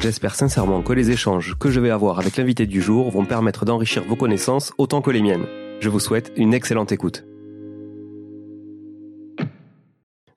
J'espère 0.00 0.34
sincèrement 0.34 0.82
que 0.82 0.92
les 0.92 1.10
échanges 1.10 1.56
que 1.58 1.70
je 1.70 1.80
vais 1.80 1.90
avoir 1.90 2.18
avec 2.18 2.36
l'invité 2.36 2.66
du 2.66 2.82
jour 2.82 3.10
vont 3.10 3.24
permettre 3.24 3.64
d'enrichir 3.64 4.04
vos 4.04 4.14
connaissances 4.14 4.72
autant 4.76 5.00
que 5.00 5.10
les 5.10 5.22
miennes. 5.22 5.46
Je 5.80 5.88
vous 5.88 6.00
souhaite 6.00 6.32
une 6.36 6.52
excellente 6.52 6.92
écoute. 6.92 7.24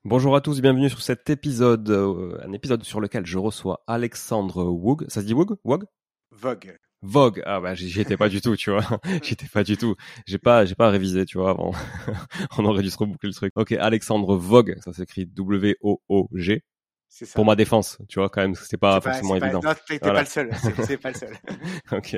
Bonjour 0.06 0.36
à 0.36 0.42
tous, 0.42 0.62
bienvenue 0.62 0.90
sur 0.90 1.02
cet 1.02 1.30
épisode, 1.30 1.90
euh, 1.90 2.40
un 2.42 2.54
épisode 2.54 2.84
sur 2.84 3.02
lequel 3.02 3.26
je 3.26 3.38
reçois 3.38 3.84
Alexandre 3.86 4.64
Woog. 4.64 5.06
Ça 5.10 5.20
se 5.22 5.26
dit 5.26 5.34
Woog 5.34 5.58
Wog 5.66 5.84
Vogue. 6.32 6.78
Vogue. 7.02 7.44
Ah 7.46 7.60
bah 7.60 7.76
j'y 7.76 8.00
étais 8.00 8.18
pas 8.18 8.30
du 8.30 8.40
tout, 8.40 8.56
tu 8.56 8.72
vois. 8.72 8.86
j'y 9.24 9.34
étais 9.34 9.48
pas 9.48 9.64
du 9.64 9.76
tout. 9.76 9.96
J'ai 10.26 10.38
pas 10.40 10.66
j'ai 10.66 10.76
pas 10.76 10.90
révisé, 10.90 11.26
tu 11.26 11.38
vois, 11.38 11.52
avant. 11.52 11.74
On 12.58 12.66
aurait 12.66 12.82
dû 12.82 12.90
se 12.90 12.98
reboucler 12.98 13.28
le 13.28 13.36
truc. 13.36 13.52
OK, 13.56 13.74
Alexandre 13.74 14.38
Vogue, 14.38 14.78
ça 14.84 14.94
s'écrit 14.94 15.26
W 15.26 15.76
O 15.82 16.02
O 16.08 16.30
G 16.34 16.64
pour 17.34 17.44
ma 17.44 17.56
défense, 17.56 17.98
tu 18.08 18.20
vois, 18.20 18.30
quand 18.30 18.42
même, 18.42 18.54
c'est 18.56 18.78
pas 18.78 19.02
forcément 19.02 19.36
évident. 19.36 19.60
non, 19.64 19.74
t'es 19.88 20.00
pas 20.00 20.20
le 20.20 20.26
seul, 20.28 20.52
c'est 20.86 20.98
pas 20.98 21.10
le 21.10 21.16
seul. 21.16 21.36
ok. 21.92 22.18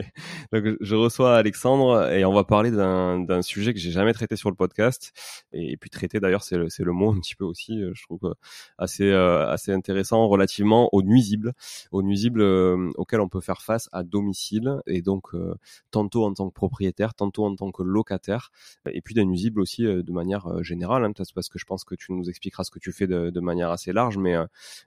Donc, 0.52 0.76
je 0.82 0.96
reçois 0.96 1.38
Alexandre 1.38 2.12
et 2.12 2.26
on 2.26 2.34
va 2.34 2.44
parler 2.44 2.72
d'un 2.72 3.42
sujet 3.42 3.74
que 3.74 3.80
j'ai 3.80 3.92
jamais 3.92 4.14
traité 4.14 4.36
sur 4.36 4.50
le 4.50 4.56
podcast. 4.56 5.14
Et, 5.54 5.78
puis, 5.78 5.90
traiter, 5.90 6.20
d'ailleurs, 6.20 6.44
c'est 6.44 6.58
le, 6.58 6.68
le 6.78 6.92
mot 6.92 7.12
un 7.12 7.20
petit 7.20 7.36
peu 7.36 7.46
aussi, 7.46 7.82
euh, 7.82 7.92
je 7.94 8.04
trouve, 8.04 8.36
assez, 8.78 9.10
euh, 9.10 9.48
assez 9.50 9.72
intéressant 9.72 10.28
relativement 10.28 10.90
aux 10.94 11.04
nuisibles, 11.04 11.54
aux 11.92 12.04
nuisibles 12.04 12.42
euh, 12.42 12.92
auxquels 12.96 13.22
on 13.22 13.30
peut 13.30 13.42
faire 13.42 13.62
face 13.62 13.88
à 13.94 14.04
domicile. 14.04 14.82
Et 14.88 15.02
donc, 15.02 15.30
tantôt 15.92 16.26
en 16.26 16.34
tant 16.34 16.50
que 16.50 16.54
propriétaire, 16.54 17.14
tantôt 17.14 17.46
en 17.46 17.56
tant 17.56 17.72
que 17.72 17.84
locataire. 17.84 18.52
Et 18.92 19.02
puis, 19.02 19.16
des 19.16 19.26
nuisibles 19.26 19.62
aussi 19.62 19.84
de 19.84 20.12
manière 20.12 20.64
générale, 20.64 21.06
hein, 21.06 21.14
parce 21.14 21.50
que 21.50 21.60
je 21.60 21.66
pense 21.66 21.86
que 21.86 21.96
tu 21.96 22.12
nous 22.12 22.30
expliqueras 22.30 22.66
ce 22.66 22.72
que 22.72 22.80
tu 22.80 22.92
fais 22.92 23.08
de, 23.08 23.30
de 23.30 23.40
manière 23.40 23.72
assez 23.72 23.94
large, 23.94 24.18
mais 24.18 24.36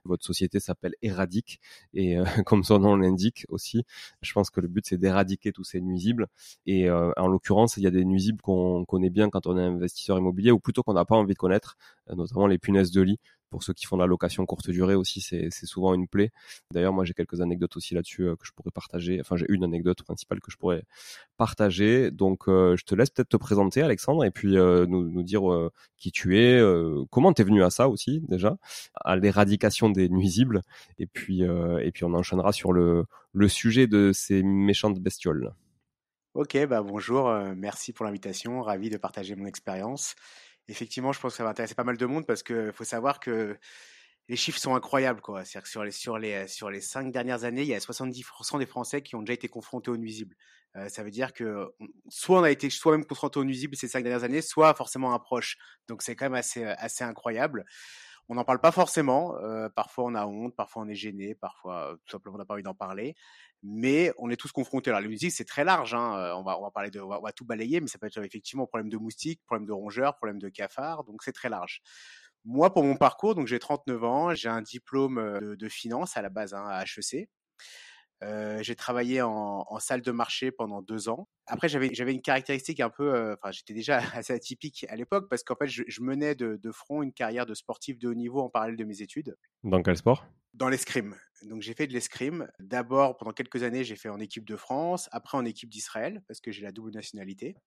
votre 0.03 0.25
société 0.25 0.59
s'appelle 0.59 0.93
Éradique 1.01 1.59
et 1.93 2.17
euh, 2.17 2.25
comme 2.45 2.63
son 2.63 2.79
nom 2.79 2.95
l'indique 2.95 3.45
aussi, 3.49 3.85
je 4.21 4.33
pense 4.33 4.49
que 4.49 4.61
le 4.61 4.67
but 4.67 4.85
c'est 4.85 4.97
d'éradiquer 4.97 5.51
tous 5.51 5.63
ces 5.63 5.81
nuisibles. 5.81 6.27
Et 6.65 6.89
euh, 6.89 7.11
en 7.17 7.27
l'occurrence, 7.27 7.77
il 7.77 7.83
y 7.83 7.87
a 7.87 7.91
des 7.91 8.05
nuisibles 8.05 8.41
qu'on 8.41 8.85
connaît 8.85 9.09
bien 9.09 9.29
quand 9.29 9.47
on 9.47 9.57
est 9.57 9.63
investisseur 9.63 10.17
immobilier 10.17 10.51
ou 10.51 10.59
plutôt 10.59 10.83
qu'on 10.83 10.93
n'a 10.93 11.05
pas 11.05 11.15
envie 11.15 11.33
de 11.33 11.39
connaître, 11.39 11.77
notamment 12.13 12.47
les 12.47 12.57
punaises 12.57 12.91
de 12.91 13.01
lit 13.01 13.19
pour 13.55 13.63
ceux 13.63 13.73
qui 13.73 13.85
font 13.85 13.95
de 13.95 14.01
la 14.01 14.07
location 14.07 14.45
courte 14.45 14.69
durée 14.69 14.95
aussi, 14.95 15.21
c'est 15.21 15.49
souvent 15.49 15.93
une 15.93 16.09
plaie. 16.09 16.31
D'ailleurs, 16.71 16.91
moi, 16.91 17.05
j'ai 17.05 17.13
quelques 17.13 17.39
anecdotes 17.39 17.77
aussi 17.77 17.93
là-dessus 17.93 18.23
euh, 18.23 18.35
que 18.35 18.45
je 18.45 18.51
pourrais 18.51 18.71
partager. 18.71 19.19
Enfin, 19.21 19.37
j'ai 19.37 19.45
une 19.47 19.63
anecdote 19.63 20.03
principale 20.03 20.41
que 20.41 20.51
je 20.51 20.57
pourrais 20.57 20.83
partager. 21.37 22.11
Donc, 22.11 22.49
euh, 22.49 22.75
je 22.75 22.83
te 22.83 22.95
laisse 22.95 23.09
peut-être 23.09 23.29
te 23.29 23.37
présenter, 23.37 23.81
Alexandre, 23.81 24.25
et 24.25 24.31
puis 24.31 24.57
euh, 24.57 24.85
nous, 24.87 25.23
dire 25.23 25.43
qui 25.97 26.11
tu 26.11 26.37
es, 26.37 26.61
comment 27.09 27.31
tu 27.31 27.41
es 27.41 27.45
venu 27.45 27.63
à 27.63 27.69
ça 27.69 27.87
aussi, 27.87 28.21
déjà, 28.27 28.57
à 28.95 29.15
l'éradication 29.15 29.89
des 29.89 30.09
nuisibles. 30.09 30.61
Et 30.99 31.07
puis, 31.07 31.41
et 31.43 31.91
puis, 31.93 32.03
on 32.03 32.13
enchaînera 32.13 32.51
sur 32.51 32.73
le, 32.73 33.05
le 33.31 33.47
sujet 33.47 33.87
de 33.87 34.11
ces 34.13 34.43
méchantes 34.43 34.99
bestioles. 34.99 35.53
Ok, 36.33 36.57
bah 36.67 36.83
bonjour, 36.83 37.31
merci 37.55 37.93
pour 37.93 38.05
l'invitation, 38.05 38.61
ravi 38.61 38.89
de 38.89 38.97
partager 38.97 39.35
mon 39.37 39.45
expérience 39.45 40.15
effectivement, 40.67 41.11
je 41.11 41.19
pense 41.19 41.33
que 41.33 41.37
ça 41.37 41.43
va 41.43 41.49
intéresser 41.49 41.75
pas 41.75 41.83
mal 41.83 41.97
de 41.97 42.05
monde 42.05 42.25
parce 42.25 42.43
qu'il 42.43 42.71
faut 42.73 42.83
savoir 42.83 43.19
que 43.19 43.57
les 44.27 44.35
chiffres 44.35 44.59
sont 44.59 44.75
incroyables. 44.75 45.21
C'est-à-dire 45.25 45.63
que 45.63 45.69
sur 45.69 45.83
les, 45.83 45.91
sur, 45.91 46.17
les, 46.17 46.47
sur 46.47 46.69
les 46.69 46.81
cinq 46.81 47.11
dernières 47.11 47.43
années, 47.43 47.61
il 47.61 47.67
y 47.67 47.75
a 47.75 47.79
70% 47.79 48.59
des 48.59 48.65
Français 48.65 49.01
qui 49.01 49.15
ont 49.15 49.21
déjà 49.21 49.33
été 49.33 49.47
confrontés 49.47 49.91
aux 49.91 49.97
nuisibles. 49.97 50.35
Euh, 50.75 50.89
ça 50.89 51.03
veut 51.03 51.11
dire 51.11 51.33
que 51.33 51.71
soit 52.09 52.39
on 52.39 52.43
a 52.43 52.51
été 52.51 52.69
soi-même 52.69 53.05
confronté 53.05 53.39
aux 53.39 53.45
nuisibles 53.45 53.75
ces 53.75 53.87
cinq 53.87 54.03
dernières 54.03 54.23
années, 54.23 54.41
soit 54.41 54.73
forcément 54.73 55.13
un 55.13 55.19
proche. 55.19 55.57
Donc 55.87 56.01
c'est 56.01 56.15
quand 56.15 56.25
même 56.25 56.33
assez, 56.33 56.63
assez 56.63 57.03
incroyable. 57.03 57.65
On 58.27 58.35
n'en 58.35 58.43
parle 58.43 58.59
pas 58.59 58.71
forcément. 58.71 59.35
Euh, 59.37 59.69
parfois, 59.69 60.05
on 60.05 60.15
a 60.15 60.25
honte, 60.25 60.55
parfois, 60.55 60.83
on 60.83 60.87
est 60.87 60.95
gêné, 60.95 61.35
parfois, 61.35 61.91
euh, 61.91 61.95
tout 62.05 62.11
simplement, 62.11 62.35
on 62.35 62.39
n'a 62.39 62.45
pas 62.45 62.55
envie 62.55 62.63
d'en 62.63 62.73
parler. 62.73 63.15
Mais 63.61 64.11
on 64.17 64.29
est 64.29 64.35
tous 64.35 64.51
confrontés. 64.51 64.89
Alors, 64.89 65.01
la 65.01 65.07
musique, 65.07 65.31
c'est 65.31 65.45
très 65.45 65.63
large. 65.63 65.93
Hein. 65.93 66.17
Euh, 66.17 66.35
on, 66.35 66.43
va, 66.43 66.57
on, 66.59 66.63
va 66.63 66.71
parler 66.71 66.89
de, 66.89 66.99
on 66.99 67.21
va, 67.21 67.31
tout 67.31 67.45
balayer, 67.45 67.81
mais 67.81 67.87
ça 67.87 67.99
peut 67.99 68.07
être 68.07 68.17
effectivement 68.23 68.65
problème 68.65 68.89
de 68.89 68.97
moustiques, 68.97 69.41
problème 69.45 69.67
de 69.67 69.73
rongeurs, 69.73 70.15
problème 70.15 70.39
de 70.39 70.49
cafards. 70.49 71.03
Donc, 71.03 71.21
c'est 71.23 71.33
très 71.33 71.49
large. 71.49 71.81
Moi, 72.45 72.73
pour 72.73 72.83
mon 72.83 72.95
parcours, 72.95 73.35
donc 73.35 73.47
j'ai 73.47 73.59
39 73.59 74.03
ans, 74.03 74.35
j'ai 74.35 74.49
un 74.49 74.61
diplôme 74.61 75.15
de, 75.15 75.55
de, 75.55 75.69
finance 75.69 76.15
à 76.15 76.21
la 76.21 76.29
base 76.29 76.53
hein, 76.53 76.65
à 76.67 76.83
HEC. 76.83 77.27
Euh, 78.23 78.63
j'ai 78.63 78.75
travaillé 78.75 79.21
en, 79.21 79.65
en, 79.67 79.79
salle 79.79 80.01
de 80.01 80.11
marché 80.11 80.51
pendant 80.51 80.81
deux 80.81 81.09
ans. 81.09 81.27
Après, 81.47 81.67
j'avais 81.67 81.93
j'avais 81.93 82.13
une 82.13 82.21
caractéristique 82.21 82.79
un 82.79 82.89
peu, 82.89 83.13
euh, 83.13 83.35
enfin, 83.35 83.51
j'étais 83.51 83.73
déjà 83.73 83.97
assez 84.15 84.33
atypique 84.33 84.85
à 84.89 84.95
l'époque 84.95 85.27
parce 85.29 85.43
qu'en 85.43 85.55
fait, 85.55 85.67
je, 85.67 85.83
je 85.87 86.01
menais 86.01 86.33
de, 86.33 86.55
de, 86.55 86.71
front 86.71 87.03
une 87.03 87.11
carrière 87.11 87.45
de 87.45 87.53
sportif 87.53 87.99
de 87.99 88.07
haut 88.07 88.13
niveau 88.13 88.39
en 88.39 88.49
parallèle 88.49 88.77
de 88.77 88.85
mes 88.85 89.01
études. 89.01 89.35
Dans 89.63 89.81
quel 89.81 89.97
sport? 89.97 90.25
Dans 90.53 90.69
l'escrime. 90.69 91.15
Donc, 91.43 91.61
j'ai 91.61 91.73
fait 91.73 91.87
de 91.87 91.93
l'escrime. 91.93 92.47
D'abord, 92.59 93.17
pendant 93.17 93.33
quelques 93.33 93.63
années, 93.63 93.83
j'ai 93.83 93.97
fait 93.97 94.09
en 94.09 94.19
équipe 94.19 94.45
de 94.45 94.55
France, 94.55 95.09
après 95.11 95.37
en 95.37 95.43
équipe 95.43 95.69
d'Israël 95.69 96.23
parce 96.27 96.39
que 96.39 96.51
j'ai 96.51 96.63
la 96.63 96.71
double 96.71 96.91
nationalité. 96.91 97.57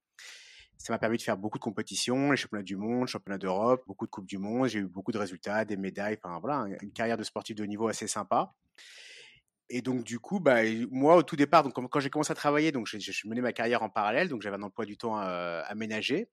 Ça 0.79 0.93
m'a 0.93 0.99
permis 0.99 1.19
de 1.19 1.23
faire 1.23 1.37
beaucoup 1.37 1.59
de 1.59 1.63
compétitions, 1.63 2.31
les 2.31 2.37
championnats 2.37 2.63
du 2.63 2.77
monde, 2.77 3.09
championnats 3.09 3.39
d'Europe, 3.39 3.83
beaucoup 3.87 4.07
de 4.07 4.11
coupes 4.11 4.29
du 4.29 4.39
monde. 4.39 4.69
J'ai 4.69 4.79
eu 4.79 4.87
beaucoup 4.87 5.11
de 5.11 5.19
résultats, 5.19 5.65
des 5.65 5.77
médailles. 5.77 6.19
Enfin 6.23 6.39
voilà, 6.39 6.67
une 6.81 6.93
carrière 6.93 7.19
de 7.19 7.25
sportif 7.25 7.57
de 7.57 7.65
haut 7.65 7.67
niveau 7.67 7.89
assez 7.89 8.07
sympa. 8.07 8.55
Et 9.71 9.83
donc 9.83 10.05
du 10.05 10.19
coup, 10.19 10.41
bah, 10.41 10.61
moi 10.91 11.17
au 11.17 11.23
tout 11.23 11.37
départ, 11.37 11.63
donc 11.63 11.75
quand 11.75 12.01
j'ai 12.01 12.11
commencé 12.11 12.33
à 12.33 12.35
travailler, 12.35 12.73
donc 12.73 12.87
je 12.87 13.29
menais 13.29 13.43
ma 13.43 13.53
carrière 13.53 13.83
en 13.83 13.91
parallèle, 13.91 14.29
donc 14.29 14.43
j'avais 14.43 14.57
un 14.57 14.63
emploi 14.63 14.87
du 14.87 14.97
temps 14.97 15.17
à 15.17 15.75
ménager. 15.75 16.29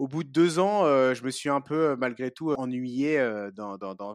Au 0.00 0.08
bout 0.08 0.24
de 0.24 0.30
deux 0.30 0.58
ans, 0.58 0.86
euh, 0.86 1.12
je 1.12 1.22
me 1.24 1.30
suis 1.30 1.50
un 1.50 1.60
peu 1.60 1.94
malgré 1.94 2.30
tout 2.30 2.52
ennuyé. 2.52 3.18
Euh. 3.18 3.50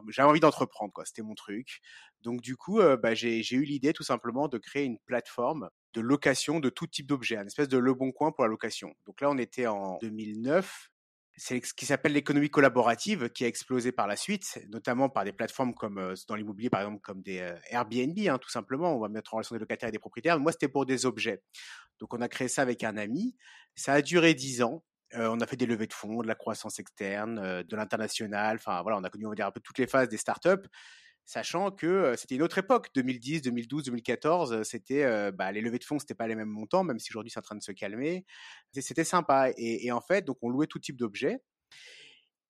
J'avais 0.08 0.28
envie 0.28 0.40
d'entreprendre, 0.40 0.92
quoi. 0.92 1.04
C'était 1.04 1.22
mon 1.22 1.36
truc. 1.36 1.80
Donc 2.22 2.40
du 2.40 2.56
coup, 2.56 2.80
euh, 2.80 2.96
bah, 2.96 3.14
j'ai 3.14 3.40
eu 3.52 3.62
l'idée 3.62 3.92
tout 3.92 4.02
simplement 4.02 4.48
de 4.48 4.58
créer 4.58 4.82
une 4.82 4.98
plateforme 4.98 5.70
de 5.94 6.00
location 6.00 6.58
de 6.58 6.70
tout 6.70 6.88
type 6.88 7.06
d'objets, 7.06 7.36
une 7.36 7.46
espèce 7.46 7.68
de 7.68 7.78
Le 7.78 7.94
Bon 7.94 8.10
Coin 8.10 8.32
pour 8.32 8.42
la 8.42 8.50
location. 8.50 8.94
Donc 9.06 9.20
là, 9.20 9.30
on 9.30 9.38
était 9.38 9.68
en 9.68 9.98
2009 10.02 10.90
c'est 11.36 11.64
ce 11.64 11.74
qui 11.74 11.84
s'appelle 11.84 12.12
l'économie 12.12 12.48
collaborative 12.48 13.28
qui 13.28 13.44
a 13.44 13.46
explosé 13.46 13.92
par 13.92 14.06
la 14.06 14.16
suite, 14.16 14.58
notamment 14.70 15.10
par 15.10 15.24
des 15.24 15.32
plateformes 15.32 15.74
comme 15.74 15.98
euh, 15.98 16.14
dans 16.28 16.34
l'immobilier, 16.34 16.70
par 16.70 16.80
exemple, 16.80 17.00
comme 17.02 17.22
des 17.22 17.40
euh, 17.40 17.54
Airbnb, 17.68 18.18
hein, 18.26 18.38
tout 18.38 18.48
simplement. 18.48 18.96
On 18.96 19.00
va 19.00 19.08
mettre 19.08 19.34
en 19.34 19.38
relation 19.38 19.54
des 19.54 19.60
locataires 19.60 19.90
et 19.90 19.92
des 19.92 19.98
propriétaires. 19.98 20.40
Moi, 20.40 20.52
c'était 20.52 20.68
pour 20.68 20.86
des 20.86 21.04
objets. 21.04 21.42
Donc, 22.00 22.14
on 22.14 22.22
a 22.22 22.28
créé 22.28 22.48
ça 22.48 22.62
avec 22.62 22.84
un 22.84 22.96
ami. 22.96 23.36
Ça 23.74 23.92
a 23.92 24.02
duré 24.02 24.32
dix 24.32 24.62
ans. 24.62 24.82
Euh, 25.14 25.28
on 25.30 25.40
a 25.40 25.46
fait 25.46 25.56
des 25.56 25.66
levées 25.66 25.86
de 25.86 25.92
fonds, 25.92 26.22
de 26.22 26.26
la 26.26 26.34
croissance 26.34 26.78
externe, 26.78 27.62
de 27.62 27.76
l'international. 27.76 28.56
Enfin, 28.56 28.80
voilà, 28.82 28.96
on 28.96 29.04
a 29.04 29.10
connu, 29.10 29.26
on 29.26 29.30
va 29.30 29.34
dire, 29.34 29.46
un 29.46 29.52
peu 29.52 29.60
toutes 29.60 29.78
les 29.78 29.86
phases 29.86 30.08
des 30.08 30.16
startups 30.16 30.66
sachant 31.26 31.70
que 31.70 32.14
c'était 32.16 32.36
une 32.36 32.42
autre 32.42 32.56
époque, 32.58 32.88
2010, 32.94 33.42
2012, 33.42 33.84
2014, 33.84 34.62
c'était 34.62 35.32
bah, 35.32 35.52
les 35.52 35.60
levées 35.60 35.78
de 35.78 35.84
fonds, 35.84 35.98
c'était 35.98 36.14
pas 36.14 36.26
les 36.28 36.36
mêmes 36.36 36.48
montants, 36.48 36.84
même 36.84 36.98
si 36.98 37.10
aujourd'hui 37.10 37.30
c'est 37.30 37.40
en 37.40 37.42
train 37.42 37.56
de 37.56 37.62
se 37.62 37.72
calmer. 37.72 38.24
C'était 38.72 39.04
sympa. 39.04 39.50
Et, 39.56 39.90
en 39.92 40.00
fait, 40.00 40.24
donc 40.24 40.38
on 40.42 40.48
louait 40.48 40.66
tout 40.66 40.78
type 40.78 40.96
d'objets. 40.96 41.38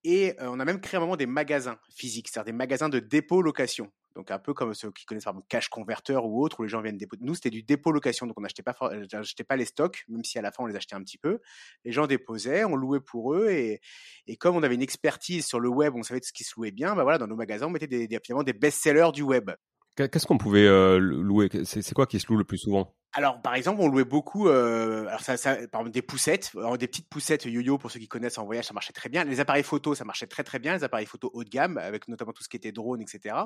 Et 0.05 0.34
on 0.38 0.61
a 0.61 0.64
même 0.64 0.81
créé 0.81 0.99
un 0.99 1.00
moment 1.00 1.17
des 1.17 1.26
magasins 1.26 1.81
physiques, 1.90 2.28
c'est-à-dire 2.28 2.52
des 2.52 2.56
magasins 2.56 2.88
de 2.88 3.00
dépôt-location. 3.00 3.90
Donc 4.16 4.30
un 4.30 4.38
peu 4.38 4.54
comme 4.54 4.74
ceux 4.74 4.90
qui 4.90 5.04
connaissent 5.04 5.24
par 5.24 5.34
exemple 5.34 5.46
Cash 5.48 5.68
Converter 5.68 6.18
ou 6.24 6.42
autre, 6.42 6.58
où 6.58 6.62
les 6.62 6.68
gens 6.68 6.80
viennent 6.80 6.96
déposer. 6.96 7.22
Nous, 7.22 7.34
c'était 7.34 7.50
du 7.50 7.62
dépôt-location, 7.62 8.26
donc 8.26 8.38
on 8.38 8.40
n'achetait 8.40 8.62
pas, 8.62 8.74
pas 8.74 9.56
les 9.56 9.64
stocks, 9.66 10.04
même 10.08 10.24
si 10.24 10.38
à 10.38 10.42
la 10.42 10.50
fin 10.50 10.64
on 10.64 10.66
les 10.66 10.74
achetait 10.74 10.96
un 10.96 11.02
petit 11.02 11.18
peu. 11.18 11.38
Les 11.84 11.92
gens 11.92 12.06
déposaient, 12.06 12.64
on 12.64 12.76
louait 12.76 13.00
pour 13.00 13.34
eux, 13.34 13.50
et, 13.50 13.80
et 14.26 14.36
comme 14.36 14.56
on 14.56 14.62
avait 14.62 14.74
une 14.74 14.82
expertise 14.82 15.46
sur 15.46 15.60
le 15.60 15.68
web, 15.68 15.94
on 15.94 16.02
savait 16.02 16.20
ce 16.22 16.32
qui 16.32 16.44
se 16.44 16.54
louait 16.56 16.72
bien, 16.72 16.96
bah 16.96 17.02
voilà, 17.02 17.18
dans 17.18 17.26
nos 17.26 17.36
magasins, 17.36 17.66
on 17.66 17.70
mettait 17.70 17.86
des, 17.86 18.08
des, 18.08 18.18
finalement 18.24 18.42
des 18.42 18.54
best-sellers 18.54 19.12
du 19.12 19.22
web. 19.22 19.50
Qu'est-ce 19.96 20.26
qu'on 20.26 20.36
pouvait 20.36 20.66
euh, 20.66 20.98
louer? 20.98 21.48
C'est 21.64 21.94
quoi 21.94 22.06
qui 22.06 22.20
se 22.20 22.26
loue 22.28 22.36
le 22.36 22.44
plus 22.44 22.58
souvent? 22.58 22.94
Alors, 23.14 23.40
par 23.40 23.54
exemple, 23.54 23.80
on 23.80 23.88
louait 23.88 24.04
beaucoup, 24.04 24.46
euh, 24.46 25.06
alors 25.06 25.20
ça, 25.20 25.38
ça, 25.38 25.54
par 25.68 25.80
exemple, 25.80 25.90
des 25.90 26.02
poussettes, 26.02 26.52
alors 26.54 26.76
des 26.76 26.86
petites 26.86 27.08
poussettes 27.08 27.46
yo-yo 27.46 27.78
pour 27.78 27.90
ceux 27.90 27.98
qui 27.98 28.08
connaissent 28.08 28.36
en 28.36 28.44
voyage, 28.44 28.66
ça 28.66 28.74
marchait 28.74 28.92
très 28.92 29.08
bien. 29.08 29.24
Les 29.24 29.40
appareils 29.40 29.62
photo, 29.62 29.94
ça 29.94 30.04
marchait 30.04 30.26
très 30.26 30.44
très 30.44 30.58
bien. 30.58 30.74
Les 30.74 30.84
appareils 30.84 31.06
photo 31.06 31.30
haut 31.32 31.44
de 31.44 31.48
gamme, 31.48 31.78
avec 31.78 32.08
notamment 32.08 32.34
tout 32.34 32.42
ce 32.42 32.50
qui 32.50 32.58
était 32.58 32.72
drone, 32.72 33.00
etc. 33.00 33.36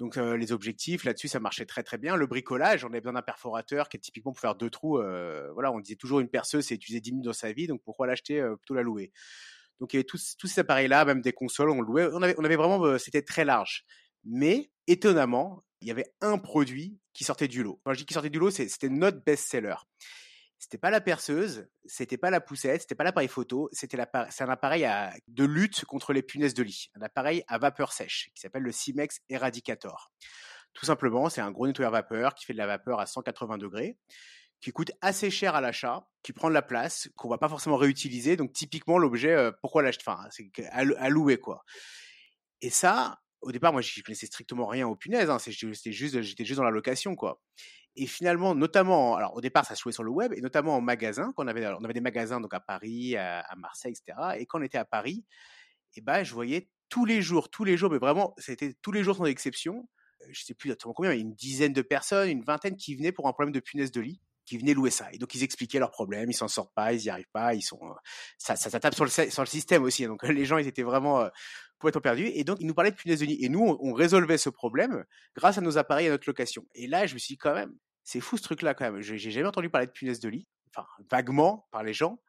Donc 0.00 0.16
les 0.16 0.52
objectifs 0.52 1.04
là-dessus, 1.04 1.28
ça 1.28 1.38
marchait 1.38 1.66
très 1.66 1.82
très 1.82 1.98
bien. 1.98 2.16
Le 2.16 2.26
bricolage, 2.26 2.84
on 2.84 2.88
avait 2.88 3.00
besoin 3.00 3.12
d'un 3.12 3.22
perforateur 3.22 3.88
qui 3.88 3.96
est 3.96 4.00
typiquement 4.00 4.32
pour 4.32 4.40
faire 4.40 4.56
deux 4.56 4.70
trous. 4.70 5.00
Voilà, 5.52 5.70
on 5.72 5.78
disait 5.78 5.96
toujours 5.96 6.20
une 6.20 6.28
perceuse, 6.28 6.66
c'est 6.66 6.74
utilisé 6.74 7.00
10 7.00 7.12
minutes 7.12 7.26
dans 7.26 7.32
sa 7.32 7.52
vie, 7.52 7.66
donc 7.66 7.80
pourquoi 7.84 8.06
l'acheter 8.06 8.40
euh, 8.40 8.56
plutôt 8.56 8.74
la 8.74 8.82
louer? 8.82 9.12
Donc 9.80 9.92
il 9.92 9.96
y 9.96 9.98
avait 9.98 10.04
tous, 10.04 10.36
tous 10.36 10.46
ces 10.46 10.60
appareils-là, 10.60 11.04
même 11.04 11.20
des 11.20 11.32
consoles, 11.32 11.70
on 11.70 11.80
louait. 11.80 12.08
On 12.12 12.22
avait, 12.22 12.34
on 12.38 12.44
avait 12.44 12.56
vraiment, 12.56 12.98
c'était 12.98 13.22
très 13.22 13.44
large. 13.44 13.84
Mais 14.24 14.70
étonnamment, 14.86 15.62
il 15.80 15.88
y 15.88 15.90
avait 15.90 16.12
un 16.20 16.38
produit 16.38 16.98
qui 17.12 17.24
sortait 17.24 17.48
du 17.48 17.62
lot. 17.62 17.80
Quand 17.84 17.92
je 17.92 17.98
dis 17.98 18.06
qui 18.06 18.14
sortait 18.14 18.30
du 18.30 18.38
lot, 18.38 18.50
c'était 18.50 18.88
notre 18.88 19.22
best-seller. 19.22 19.76
C'était 20.64 20.78
pas 20.78 20.90
la 20.90 21.02
perceuse, 21.02 21.66
c'était 21.84 22.16
pas 22.16 22.30
la 22.30 22.40
poussette, 22.40 22.80
c'était 22.80 22.94
pas 22.94 23.04
l'appareil 23.04 23.28
photo, 23.28 23.68
c'était 23.70 23.98
c'est 24.30 24.44
un 24.44 24.48
appareil 24.48 24.86
à, 24.86 25.12
de 25.28 25.44
lutte 25.44 25.84
contre 25.84 26.14
les 26.14 26.22
punaises 26.22 26.54
de 26.54 26.62
lit, 26.62 26.88
un 26.94 27.02
appareil 27.02 27.44
à 27.48 27.58
vapeur 27.58 27.92
sèche 27.92 28.30
qui 28.34 28.40
s'appelle 28.40 28.62
le 28.62 28.72
Simex 28.72 29.20
Eradicator. 29.28 30.10
Tout 30.72 30.86
simplement, 30.86 31.28
c'est 31.28 31.42
un 31.42 31.50
gros 31.50 31.66
nettoyeur 31.66 31.92
vapeur 31.92 32.34
qui 32.34 32.46
fait 32.46 32.54
de 32.54 32.58
la 32.58 32.66
vapeur 32.66 32.98
à 32.98 33.04
180 33.04 33.58
degrés, 33.58 33.98
qui 34.62 34.72
coûte 34.72 34.90
assez 35.02 35.30
cher 35.30 35.54
à 35.54 35.60
l'achat, 35.60 36.08
qui 36.22 36.32
prend 36.32 36.48
de 36.48 36.54
la 36.54 36.62
place, 36.62 37.10
qu'on 37.14 37.28
va 37.28 37.36
pas 37.36 37.50
forcément 37.50 37.76
réutiliser. 37.76 38.36
Donc 38.36 38.54
typiquement 38.54 38.96
l'objet, 38.96 39.32
euh, 39.32 39.52
pourquoi 39.60 39.82
l'acheter 39.82 40.04
Enfin, 40.06 40.26
c'est 40.30 40.50
à, 40.70 41.10
louer 41.10 41.36
quoi. 41.36 41.62
Et 42.62 42.70
ça, 42.70 43.18
au 43.44 43.52
départ, 43.52 43.72
moi, 43.72 43.82
je 43.82 44.02
connaissais 44.02 44.26
strictement 44.26 44.66
rien 44.66 44.88
aux 44.88 44.96
punaises. 44.96 45.30
Hein, 45.30 45.38
c'était 45.38 45.92
juste, 45.92 46.22
j'étais 46.22 46.44
juste 46.44 46.58
dans 46.58 46.64
la 46.64 46.70
location, 46.70 47.14
quoi. 47.14 47.40
Et 47.96 48.06
finalement, 48.06 48.54
notamment, 48.54 49.14
alors 49.14 49.36
au 49.36 49.40
départ, 49.40 49.64
ça 49.64 49.76
se 49.76 49.82
jouait 49.82 49.92
sur 49.92 50.02
le 50.02 50.10
web, 50.10 50.32
et 50.32 50.40
notamment 50.40 50.76
en 50.76 50.80
magasin, 50.80 51.32
quand 51.36 51.44
on 51.44 51.48
avait, 51.48 51.66
on 51.66 51.84
avait 51.84 51.94
des 51.94 52.00
magasins 52.00 52.40
donc 52.40 52.52
à 52.52 52.60
Paris, 52.60 53.16
à, 53.16 53.44
Marseille, 53.56 53.92
etc. 53.92 54.18
Et 54.38 54.46
quand 54.46 54.58
on 54.58 54.62
était 54.62 54.78
à 54.78 54.84
Paris, 54.84 55.24
et 55.96 55.98
eh 55.98 56.00
ben, 56.00 56.24
je 56.24 56.34
voyais 56.34 56.68
tous 56.88 57.04
les 57.04 57.22
jours, 57.22 57.50
tous 57.50 57.62
les 57.62 57.76
jours, 57.76 57.90
mais 57.90 57.98
vraiment, 57.98 58.34
c'était 58.36 58.74
tous 58.82 58.90
les 58.90 59.04
jours 59.04 59.16
sans 59.16 59.26
exception. 59.26 59.88
Euh, 60.22 60.26
je 60.32 60.42
sais 60.42 60.54
plus 60.54 60.70
exactement 60.70 60.92
combien, 60.92 61.12
mais 61.12 61.20
une 61.20 61.34
dizaine 61.34 61.72
de 61.72 61.82
personnes, 61.82 62.28
une 62.28 62.42
vingtaine 62.42 62.76
qui 62.76 62.96
venaient 62.96 63.12
pour 63.12 63.28
un 63.28 63.32
problème 63.32 63.52
de 63.52 63.60
punaise 63.60 63.92
de 63.92 64.00
lit 64.00 64.20
qui 64.44 64.58
venaient 64.58 64.74
louer 64.74 64.90
ça. 64.90 65.08
Et 65.12 65.18
donc 65.18 65.34
ils 65.34 65.42
expliquaient 65.42 65.78
leurs 65.78 65.90
problèmes, 65.90 66.30
ils 66.30 66.34
s'en 66.34 66.48
sortent 66.48 66.74
pas, 66.74 66.92
ils 66.92 67.04
y 67.04 67.10
arrivent 67.10 67.30
pas, 67.32 67.54
ils 67.54 67.62
sont 67.62 67.80
euh, 67.82 67.94
ça, 68.38 68.56
ça, 68.56 68.78
tape 68.78 68.94
sur 68.94 69.04
le 69.04 69.46
système 69.46 69.82
aussi. 69.84 70.04
Donc 70.06 70.22
les 70.28 70.44
gens 70.44 70.58
ils 70.58 70.66
étaient 70.66 70.82
vraiment 70.82 71.20
euh, 71.20 71.28
complètement 71.84 72.00
perdus. 72.00 72.30
Et 72.34 72.44
donc 72.44 72.58
ils 72.60 72.66
nous 72.66 72.74
parlaient 72.74 72.90
de 72.90 72.96
punaise 72.96 73.20
de 73.20 73.26
lit. 73.26 73.38
Et 73.44 73.48
nous 73.48 73.60
on, 73.80 73.92
résolvait 73.92 74.38
ce 74.38 74.50
problème 74.50 75.04
grâce 75.36 75.58
à 75.58 75.60
nos 75.60 75.78
appareils 75.78 76.06
et 76.06 76.08
à 76.08 76.12
notre 76.12 76.28
location. 76.28 76.66
Et 76.74 76.86
là 76.86 77.06
je 77.06 77.14
me 77.14 77.18
suis 77.18 77.34
dit 77.34 77.38
quand 77.38 77.54
même, 77.54 77.74
c'est 78.02 78.20
fou 78.20 78.36
ce 78.36 78.42
truc-là 78.42 78.74
quand 78.74 78.90
même. 78.90 79.00
J'ai 79.00 79.18
jamais 79.18 79.46
entendu 79.46 79.70
parler 79.70 79.86
de 79.86 79.92
punaise 79.92 80.20
de 80.20 80.28
lit, 80.28 80.46
enfin 80.74 80.86
vaguement 81.10 81.68
par 81.70 81.82
les 81.82 81.92
gens, 81.92 82.20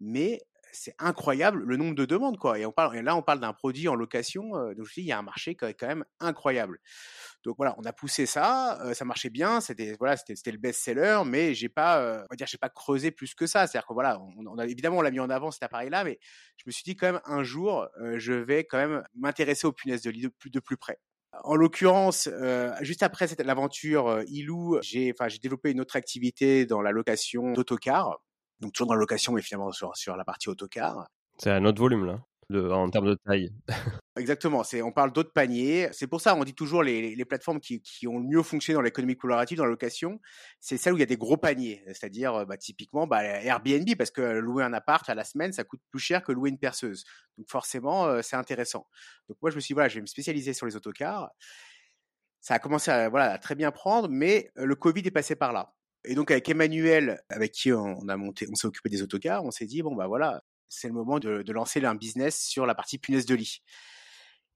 mais 0.00 0.40
c'est 0.72 0.94
incroyable 0.98 1.62
le 1.64 1.76
nombre 1.76 1.94
de 1.94 2.04
demandes 2.04 2.38
quoi. 2.38 2.58
Et 2.58 2.66
on 2.66 2.72
parle, 2.72 2.96
et 2.96 3.02
là 3.02 3.16
on 3.16 3.22
parle 3.22 3.40
d'un 3.40 3.52
produit 3.52 3.88
en 3.88 3.94
location, 3.94 4.50
donc 4.74 4.86
je 4.86 4.94
dis 4.94 5.00
il 5.00 5.06
y 5.06 5.12
a 5.12 5.18
un 5.18 5.22
marché 5.22 5.54
quand 5.54 5.72
même 5.82 6.04
incroyable. 6.20 6.78
Donc 7.44 7.56
voilà, 7.56 7.74
on 7.78 7.82
a 7.84 7.92
poussé 7.92 8.26
ça, 8.26 8.78
ça 8.94 9.04
marchait 9.04 9.30
bien, 9.30 9.60
c'était 9.60 9.96
voilà, 9.98 10.16
c'était 10.16 10.52
le 10.52 10.58
best-seller, 10.58 11.22
mais 11.26 11.54
j'ai 11.54 11.68
pas, 11.68 12.00
on 12.00 12.26
va 12.30 12.36
dire, 12.36 12.46
j'ai 12.46 12.58
pas 12.58 12.68
creusé 12.68 13.10
plus 13.10 13.34
que 13.34 13.46
ça. 13.46 13.66
C'est-à-dire 13.66 13.86
que 13.86 13.94
voilà, 13.94 14.20
on, 14.36 14.58
a 14.58 14.66
évidemment 14.66 14.98
on 14.98 15.02
l'a 15.02 15.10
mis 15.10 15.20
en 15.20 15.30
avant 15.30 15.50
cet 15.50 15.62
appareil-là, 15.62 16.04
mais 16.04 16.18
je 16.56 16.64
me 16.66 16.72
suis 16.72 16.82
dit 16.84 16.96
quand 16.96 17.06
même 17.12 17.20
un 17.24 17.42
jour, 17.42 17.88
je 18.16 18.32
vais 18.32 18.64
quand 18.64 18.78
même 18.78 19.04
m'intéresser 19.14 19.66
aux 19.66 19.72
punaises 19.72 20.02
de 20.02 20.10
lit 20.10 20.22
de 20.22 20.28
plus 20.28 20.50
de 20.50 20.60
plus 20.60 20.76
près. 20.76 20.98
En 21.44 21.56
l'occurrence, 21.56 22.28
juste 22.80 23.02
après 23.02 23.28
cette 23.28 23.40
l'aventure 23.40 24.08
euh, 24.08 24.24
Ilou, 24.28 24.78
j'ai 24.82 25.12
enfin 25.12 25.28
j'ai 25.28 25.38
développé 25.38 25.70
une 25.70 25.80
autre 25.80 25.96
activité 25.96 26.66
dans 26.66 26.80
la 26.80 26.90
location 26.90 27.52
d'autocars. 27.52 28.20
Donc 28.60 28.72
toujours 28.72 28.88
dans 28.88 28.94
la 28.94 29.00
location, 29.00 29.32
mais 29.32 29.42
finalement 29.42 29.72
sur, 29.72 29.96
sur 29.96 30.16
la 30.16 30.24
partie 30.24 30.48
autocar. 30.48 31.06
C'est 31.38 31.50
un 31.50 31.64
autre 31.64 31.80
volume 31.80 32.04
là 32.06 32.20
en 32.54 32.88
termes 32.88 33.08
de 33.08 33.14
taille. 33.14 33.52
Exactement. 34.16 34.62
On 34.82 34.92
parle 34.92 35.12
d'autres 35.12 35.32
paniers. 35.32 35.88
C'est 35.92 36.06
pour 36.06 36.20
ça, 36.20 36.34
on 36.34 36.44
dit 36.44 36.54
toujours 36.54 36.82
les, 36.82 37.14
les 37.14 37.24
plateformes 37.24 37.60
qui, 37.60 37.82
qui, 37.82 38.08
ont 38.08 38.18
le 38.18 38.24
mieux 38.24 38.42
fonctionné 38.42 38.76
dans 38.76 38.82
l'économie 38.82 39.16
collaborative, 39.16 39.58
dans 39.58 39.64
la 39.64 39.70
location, 39.70 40.20
c'est 40.60 40.76
celles 40.76 40.94
où 40.94 40.96
il 40.96 41.00
y 41.00 41.02
a 41.02 41.06
des 41.06 41.16
gros 41.16 41.36
paniers. 41.36 41.82
C'est-à-dire, 41.86 42.34
euh, 42.34 42.44
bah, 42.44 42.56
typiquement, 42.56 43.06
bah, 43.06 43.22
Airbnb, 43.22 43.88
parce 43.96 44.10
que 44.10 44.22
louer 44.22 44.64
un 44.64 44.72
appart 44.72 45.08
à 45.08 45.14
la 45.14 45.24
semaine, 45.24 45.52
ça 45.52 45.64
coûte 45.64 45.80
plus 45.90 46.00
cher 46.00 46.22
que 46.22 46.32
louer 46.32 46.50
une 46.50 46.58
perceuse. 46.58 47.04
Donc 47.36 47.48
forcément, 47.50 48.06
euh, 48.06 48.22
c'est 48.22 48.36
intéressant. 48.36 48.86
Donc 49.28 49.36
moi, 49.42 49.50
je 49.50 49.56
me 49.56 49.60
suis 49.60 49.68
dit, 49.68 49.74
voilà, 49.74 49.88
je 49.88 49.96
vais 49.96 50.02
me 50.02 50.06
spécialiser 50.06 50.54
sur 50.54 50.66
les 50.66 50.74
autocars. 50.74 51.30
Ça 52.40 52.54
a 52.54 52.58
commencé 52.58 52.90
à, 52.90 53.08
voilà, 53.10 53.32
à 53.32 53.38
très 53.38 53.56
bien 53.56 53.70
prendre, 53.70 54.08
mais 54.08 54.50
euh, 54.56 54.64
le 54.64 54.74
Covid 54.74 55.02
est 55.04 55.10
passé 55.10 55.36
par 55.36 55.52
là. 55.52 55.74
Et 56.04 56.14
donc 56.14 56.30
avec 56.30 56.48
Emmanuel, 56.48 57.20
avec 57.28 57.52
qui 57.52 57.72
on 57.72 58.00
s'est 58.54 58.66
occupé 58.66 58.88
des 58.88 59.02
autocars, 59.02 59.44
on 59.44 59.50
s'est 59.50 59.66
dit 59.66 59.82
bon 59.82 59.94
bah 59.94 60.06
voilà, 60.06 60.42
c'est 60.68 60.88
le 60.88 60.94
moment 60.94 61.18
de, 61.18 61.52
lancer 61.52 61.84
un 61.84 61.94
business 61.94 62.40
sur 62.46 62.66
la 62.66 62.74
partie 62.74 62.98
punaise 62.98 63.26
de 63.26 63.34
lit. 63.34 63.62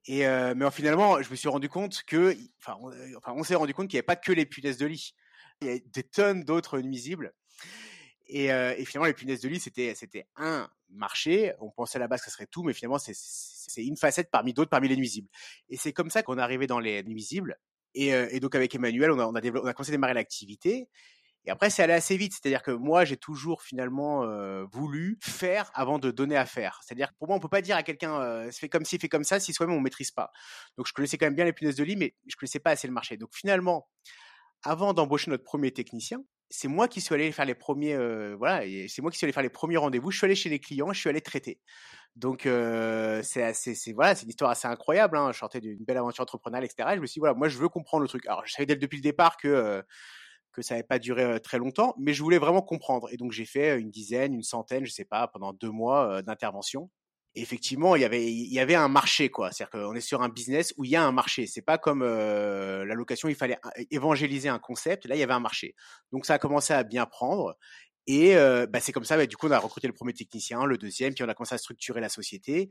Et 0.06 0.26
euh, 0.26 0.54
mais 0.56 0.70
finalement, 0.70 1.22
je 1.22 1.30
me 1.30 1.37
suis 1.37 1.49
rendu 1.49 1.68
compte 1.68 2.02
que, 2.04 2.37
enfin, 2.58 2.76
on, 2.80 2.90
euh, 2.90 3.44
s'est 3.44 3.54
rendu 3.54 3.72
compte 3.72 3.88
qu'il 3.88 3.96
n'y 3.96 4.00
avait 4.00 4.06
pas 4.06 4.16
que 4.16 4.32
les 4.32 4.46
punaises 4.46 4.76
de 4.76 4.87
lit. 4.87 5.14
Il 5.61 5.68
y 5.68 5.70
a 5.70 5.78
des 5.78 6.02
tonnes 6.02 6.42
d'autres 6.42 6.80
nuisibles. 6.80 7.32
Et, 8.26 8.52
euh, 8.52 8.75
et, 8.76 8.84
finalement, 8.84 9.06
les 9.06 9.14
punaises 9.14 9.40
de 9.40 9.49
lit, 9.49 9.61
c'était, 9.61 10.26
un 10.37 10.68
marché. 10.90 11.52
On 11.61 11.70
pensait 11.70 11.99
à 11.99 12.00
la 12.00 12.08
base 12.08 12.20
que 12.20 12.26
ça 12.26 12.32
serait 12.32 12.46
tout, 12.46 12.64
mais 12.64 12.72
finalement, 12.72 12.99
c'est 12.99 13.84
une 13.84 13.96
facette 13.96 14.30
parmi 14.30 14.52
d'autres, 14.52 14.70
parmi 14.70 14.88
les 14.88 14.96
nuisibles. 14.96 15.28
Et 15.68 15.76
c'est 15.76 15.92
comme 15.92 16.11
ça 16.11 16.22
qu'on 16.22 16.38
est 16.38 16.42
arrivé 16.42 16.66
dans 16.66 16.80
les 16.80 17.02
nuisibles. 17.04 17.58
Et, 17.94 18.40
donc, 18.40 18.54
avec 18.54 18.75
Emmanuel, 18.75 19.12
on 19.12 19.34
a 19.34 19.40
commencé 19.40 19.90
à 19.90 19.92
démarrer 19.92 20.14
l'activité. 20.14 20.88
Et 21.44 21.50
après, 21.50 21.70
c'est 21.70 21.82
allé 21.82 21.92
assez 21.92 22.16
vite. 22.16 22.32
C'est-à-dire 22.32 22.62
que 22.62 22.70
moi, 22.70 23.04
j'ai 23.04 23.16
toujours 23.16 23.62
finalement 23.62 24.25
euh, 24.25 24.64
voulu 24.72 25.18
faire 25.22 25.70
avant 25.75 25.99
de 25.99 26.11
donner 26.11 26.37
à 26.37 26.46
faire. 26.46 26.80
C'est-à-dire 26.84 27.11
que 27.11 27.14
pour 27.18 27.28
moi, 27.28 27.37
on 27.37 27.40
peut 27.40 27.49
pas 27.49 27.62
dire 27.62 27.76
à 27.76 27.82
quelqu'un 27.82 28.20
euh, 28.20 28.50
fait 28.52 28.68
comme 28.68 28.84
ci, 28.84 28.99
fait 28.99 29.08
comme 29.08 29.25
ça, 29.25 29.40
si 29.40 29.52
soi-même 29.52 29.76
on 29.76 29.80
maîtrise 29.80 30.11
pas. 30.11 30.30
Donc, 30.76 30.87
je 30.87 30.92
connaissais 30.92 31.18
quand 31.18 31.26
même 31.26 31.34
bien 31.34 31.44
les 31.44 31.52
punaises 31.52 31.76
de 31.76 31.84
lit, 31.84 31.96
mais 31.96 32.14
je 32.26 32.37
connaissais 32.37 32.61
pas 32.61 32.70
assez 32.70 32.87
le 32.87 32.92
marché. 32.92 33.16
Donc, 33.16 33.30
finalement, 33.34 33.88
avant 34.62 34.94
d'embaucher 34.94 35.30
notre 35.30 35.44
premier 35.44 35.72
technicien, 35.72 36.22
c'est 36.52 36.68
moi 36.68 36.87
qui 36.87 37.00
suis 37.00 37.14
allé 37.14 37.32
faire 37.32 37.46
les 37.46 37.54
premiers, 37.54 37.94
euh, 37.94 38.37
voilà, 38.37 38.62
c'est 38.88 39.00
moi 39.00 39.11
qui 39.11 39.16
suis 39.16 39.25
allé 39.25 39.32
faire 39.32 39.42
les 39.42 39.49
premiers 39.49 39.78
rendez-vous. 39.78 40.11
Je 40.11 40.18
suis 40.18 40.25
allé 40.26 40.34
chez 40.34 40.50
les 40.50 40.61
clients, 40.61 40.92
je 40.92 41.00
suis 41.00 41.08
allé 41.08 41.22
traiter. 41.22 41.58
Donc 42.14 42.44
euh, 42.44 43.22
c'est 43.25 43.54
c'est 43.54 43.92
voilà, 43.92 44.14
c'est 44.14 44.25
une 44.25 44.30
histoire 44.30 44.50
assez 44.50 44.68
incroyable. 44.68 45.16
Hein. 45.16 45.32
Je 45.32 45.38
sortais 45.38 45.61
d'une 45.61 45.82
belle 45.84 45.96
aventure 45.96 46.22
entrepreneuriale, 46.22 46.64
etc. 46.64 46.90
Et 46.92 46.96
je 46.96 47.00
me 47.00 47.06
suis 47.06 47.14
dit, 47.14 47.20
voilà, 47.20 47.34
moi 47.34 47.49
je 47.49 47.58
veux 47.58 47.70
comprendre 47.70 48.02
le 48.02 48.08
truc. 48.08 48.26
Alors 48.26 48.42
je 48.44 48.52
savais 48.52 48.66
dès 48.66 48.76
depuis 48.76 48.99
le 48.99 49.02
départ 49.02 49.38
que 49.38 49.82
que 50.52 50.62
ça 50.62 50.75
n'avait 50.75 50.87
pas 50.87 50.99
duré 50.99 51.40
très 51.40 51.59
longtemps, 51.59 51.94
mais 51.99 52.14
je 52.14 52.23
voulais 52.23 52.38
vraiment 52.38 52.62
comprendre. 52.62 53.09
Et 53.11 53.16
donc 53.16 53.32
j'ai 53.32 53.47
fait 53.47 53.78
une 53.78 53.90
dizaine, 53.90 54.35
une 54.35 54.42
centaine, 54.42 54.85
je 54.85 54.92
sais 54.92 55.04
pas, 55.04 55.26
pendant 55.28 55.52
deux 55.52 55.71
mois 55.71 56.23
d'intervention. 56.23 56.90
effectivement, 57.35 57.97
il 57.97 58.02
y 58.02 58.04
avait 58.04 58.30
il 58.30 58.52
y 58.52 58.61
avait 58.61 58.75
un 58.75 58.88
marché 58.88 59.30
quoi. 59.30 59.50
C'est-à-dire 59.50 59.71
qu'on 59.71 59.94
est 59.94 60.00
sur 60.00 60.23
un 60.23 60.28
business 60.28 60.75
où 60.76 60.85
il 60.85 60.90
y 60.90 60.97
a 60.97 61.02
un 61.02 61.12
marché. 61.12 61.47
C'est 61.47 61.62
pas 61.62 61.78
comme 61.78 62.04
la 62.04 62.94
location, 62.94 63.28
il 63.28 63.35
fallait 63.35 63.59
évangéliser 63.90 64.49
un 64.49 64.59
concept. 64.59 65.06
Là, 65.06 65.16
il 65.16 65.18
y 65.18 65.23
avait 65.23 65.32
un 65.32 65.40
marché. 65.40 65.75
Donc 66.12 66.26
ça 66.26 66.35
a 66.35 66.38
commencé 66.38 66.73
à 66.73 66.82
bien 66.82 67.06
prendre. 67.06 67.56
Et 68.06 68.35
bah, 68.35 68.80
c'est 68.80 68.92
comme 68.92 69.04
ça. 69.04 69.16
Bah, 69.16 69.26
du 69.26 69.37
coup, 69.37 69.49
on 69.49 69.52
a 69.52 69.59
recruté 69.59 69.87
le 69.87 69.94
premier 69.94 70.12
technicien, 70.12 70.64
le 70.64 70.76
deuxième, 70.76 71.14
puis 71.14 71.25
on 71.25 71.28
a 71.28 71.35
commencé 71.35 71.54
à 71.54 71.59
structurer 71.59 72.00
la 72.00 72.09
société. 72.09 72.71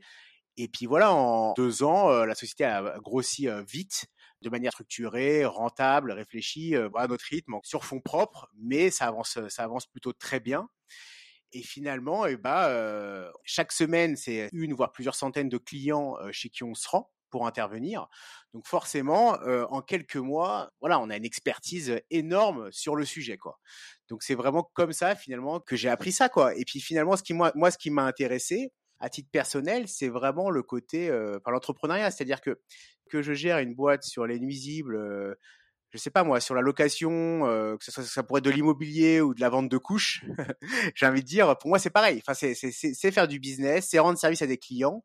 Et 0.56 0.68
puis 0.68 0.86
voilà, 0.86 1.12
en 1.12 1.54
deux 1.54 1.82
ans, 1.82 2.10
la 2.24 2.34
société 2.34 2.64
a 2.64 2.98
grossi 3.00 3.48
vite 3.66 4.06
de 4.42 4.50
manière 4.50 4.72
structurée, 4.72 5.44
rentable, 5.44 6.12
réfléchie, 6.12 6.76
euh, 6.76 6.88
à 6.96 7.06
notre 7.06 7.24
rythme, 7.24 7.54
sur 7.62 7.84
fond 7.84 8.00
propre, 8.00 8.48
mais 8.58 8.90
ça 8.90 9.06
avance, 9.06 9.38
ça 9.48 9.64
avance 9.64 9.86
plutôt 9.86 10.12
très 10.12 10.40
bien. 10.40 10.68
Et 11.52 11.62
finalement, 11.62 12.26
eh 12.26 12.36
ben, 12.36 12.64
euh, 12.68 13.30
chaque 13.44 13.72
semaine, 13.72 14.16
c'est 14.16 14.48
une 14.52 14.72
voire 14.74 14.92
plusieurs 14.92 15.14
centaines 15.14 15.48
de 15.48 15.58
clients 15.58 16.16
euh, 16.20 16.30
chez 16.32 16.48
qui 16.48 16.64
on 16.64 16.74
se 16.74 16.88
rend 16.88 17.10
pour 17.30 17.46
intervenir. 17.46 18.08
Donc 18.52 18.66
forcément, 18.66 19.38
en 19.70 19.80
quelques 19.80 20.16
mois, 20.16 20.70
voilà, 20.80 21.00
on 21.00 21.08
a 21.08 21.16
une 21.16 21.24
expertise 21.24 21.98
énorme 22.10 22.70
sur 22.72 22.94
le 22.94 23.06
sujet, 23.06 23.38
quoi. 23.38 23.58
Donc 24.10 24.22
c'est 24.22 24.34
vraiment 24.34 24.70
comme 24.74 24.92
ça 24.92 25.14
finalement 25.14 25.58
que 25.58 25.74
j'ai 25.74 25.88
appris 25.88 26.12
ça, 26.12 26.28
quoi. 26.28 26.54
Et 26.56 26.66
puis 26.66 26.78
finalement, 26.78 27.16
ce 27.16 27.22
qui 27.22 27.32
moi, 27.32 27.50
moi 27.54 27.70
ce 27.70 27.78
qui 27.78 27.88
m'a 27.88 28.04
intéressé, 28.04 28.70
à 29.02 29.08
titre 29.08 29.28
personnel, 29.32 29.88
c'est 29.88 30.08
vraiment 30.08 30.48
le 30.48 30.62
côté, 30.62 31.10
euh, 31.10 31.36
enfin 31.38 31.50
l'entrepreneuriat, 31.50 32.10
c'est-à-dire 32.12 32.40
que 32.40 32.60
que 33.10 33.20
je 33.20 33.34
gère 33.34 33.58
une 33.58 33.74
boîte 33.74 34.04
sur 34.04 34.26
les 34.26 34.38
nuisibles, 34.38 34.94
euh, 34.94 35.34
je 35.90 35.98
sais 35.98 36.08
pas 36.08 36.22
moi, 36.22 36.40
sur 36.40 36.54
la 36.54 36.62
location, 36.62 37.44
euh, 37.46 37.76
que 37.76 37.84
ce 37.84 37.90
soit 37.90 38.04
ça 38.04 38.22
pourrait 38.22 38.38
être 38.38 38.44
de 38.44 38.50
l'immobilier 38.50 39.20
ou 39.20 39.34
de 39.34 39.40
la 39.40 39.48
vente 39.48 39.68
de 39.68 39.76
couches, 39.76 40.24
j'ai 40.94 41.04
envie 41.04 41.20
de 41.22 41.26
dire, 41.26 41.58
pour 41.58 41.68
moi 41.68 41.80
c'est 41.80 41.90
pareil. 41.90 42.22
Enfin 42.24 42.32
c'est 42.32 42.54
c'est 42.54 43.10
faire 43.10 43.26
du 43.26 43.40
business, 43.40 43.88
c'est 43.90 43.98
rendre 43.98 44.16
service 44.18 44.40
à 44.40 44.46
des 44.46 44.56
clients, 44.56 45.04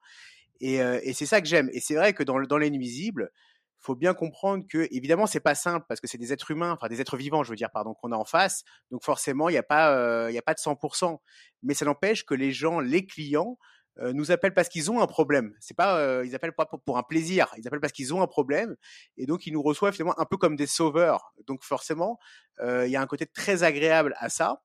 et, 0.61 0.75
et 0.75 1.13
c'est 1.13 1.25
ça 1.25 1.41
que 1.41 1.47
j'aime. 1.47 1.69
Et 1.73 1.81
c'est 1.81 1.95
vrai 1.95 2.13
que 2.13 2.23
dans 2.23 2.39
dans 2.39 2.57
les 2.59 2.69
nuisibles, 2.69 3.31
faut 3.79 3.95
bien 3.95 4.13
comprendre 4.13 4.65
que 4.69 4.87
évidemment 4.91 5.25
c'est 5.25 5.39
pas 5.39 5.55
simple 5.55 5.85
parce 5.89 5.99
que 6.01 6.07
c'est 6.07 6.17
des 6.19 6.33
êtres 6.33 6.51
humains, 6.51 6.71
enfin 6.71 6.87
des 6.87 7.01
êtres 7.01 7.17
vivants, 7.17 7.43
je 7.43 7.49
veux 7.49 7.55
dire, 7.55 7.71
pardon, 7.71 7.95
qu'on 7.95 8.11
a 8.11 8.15
en 8.15 8.25
face. 8.25 8.63
Donc 8.91 9.03
forcément 9.03 9.49
il 9.49 9.53
n'y 9.53 9.57
a 9.57 9.63
pas 9.63 10.29
il 10.29 10.35
y 10.35 10.37
a 10.37 10.43
pas 10.43 10.53
de 10.53 10.59
100%, 10.59 11.17
mais 11.63 11.73
ça 11.73 11.85
n'empêche 11.85 12.25
que 12.25 12.35
les 12.35 12.51
gens, 12.51 12.79
les 12.79 13.05
clients 13.05 13.57
euh, 13.99 14.13
nous 14.13 14.31
appellent 14.31 14.53
parce 14.53 14.69
qu'ils 14.69 14.91
ont 14.91 15.01
un 15.01 15.07
problème. 15.07 15.55
C'est 15.59 15.75
pas, 15.75 15.99
euh, 15.99 16.25
ils 16.25 16.35
appellent 16.35 16.53
pas 16.53 16.65
pour, 16.65 16.97
un 16.97 17.03
plaisir. 17.03 17.47
Ils 17.57 17.67
appellent 17.67 17.79
parce 17.79 17.93
qu'ils 17.93 18.13
ont 18.13 18.21
un 18.21 18.27
problème, 18.27 18.75
et 19.17 19.25
donc 19.25 19.47
ils 19.47 19.53
nous 19.53 19.61
reçoivent 19.61 19.93
finalement 19.93 20.19
un 20.19 20.25
peu 20.25 20.37
comme 20.37 20.55
des 20.55 20.67
sauveurs. 20.67 21.33
Donc 21.45 21.63
forcément, 21.63 22.19
euh, 22.59 22.85
il 22.85 22.91
y 22.91 22.95
a 22.95 23.01
un 23.01 23.07
côté 23.07 23.25
très 23.25 23.63
agréable 23.63 24.15
à 24.17 24.29
ça. 24.29 24.61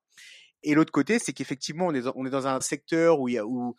Et 0.63 0.75
l'autre 0.75 0.91
côté, 0.91 1.19
c'est 1.19 1.33
qu'effectivement, 1.33 1.87
on 1.87 1.93
est, 1.93 2.29
dans 2.29 2.47
un 2.47 2.61
secteur 2.61 3.19
où 3.19 3.75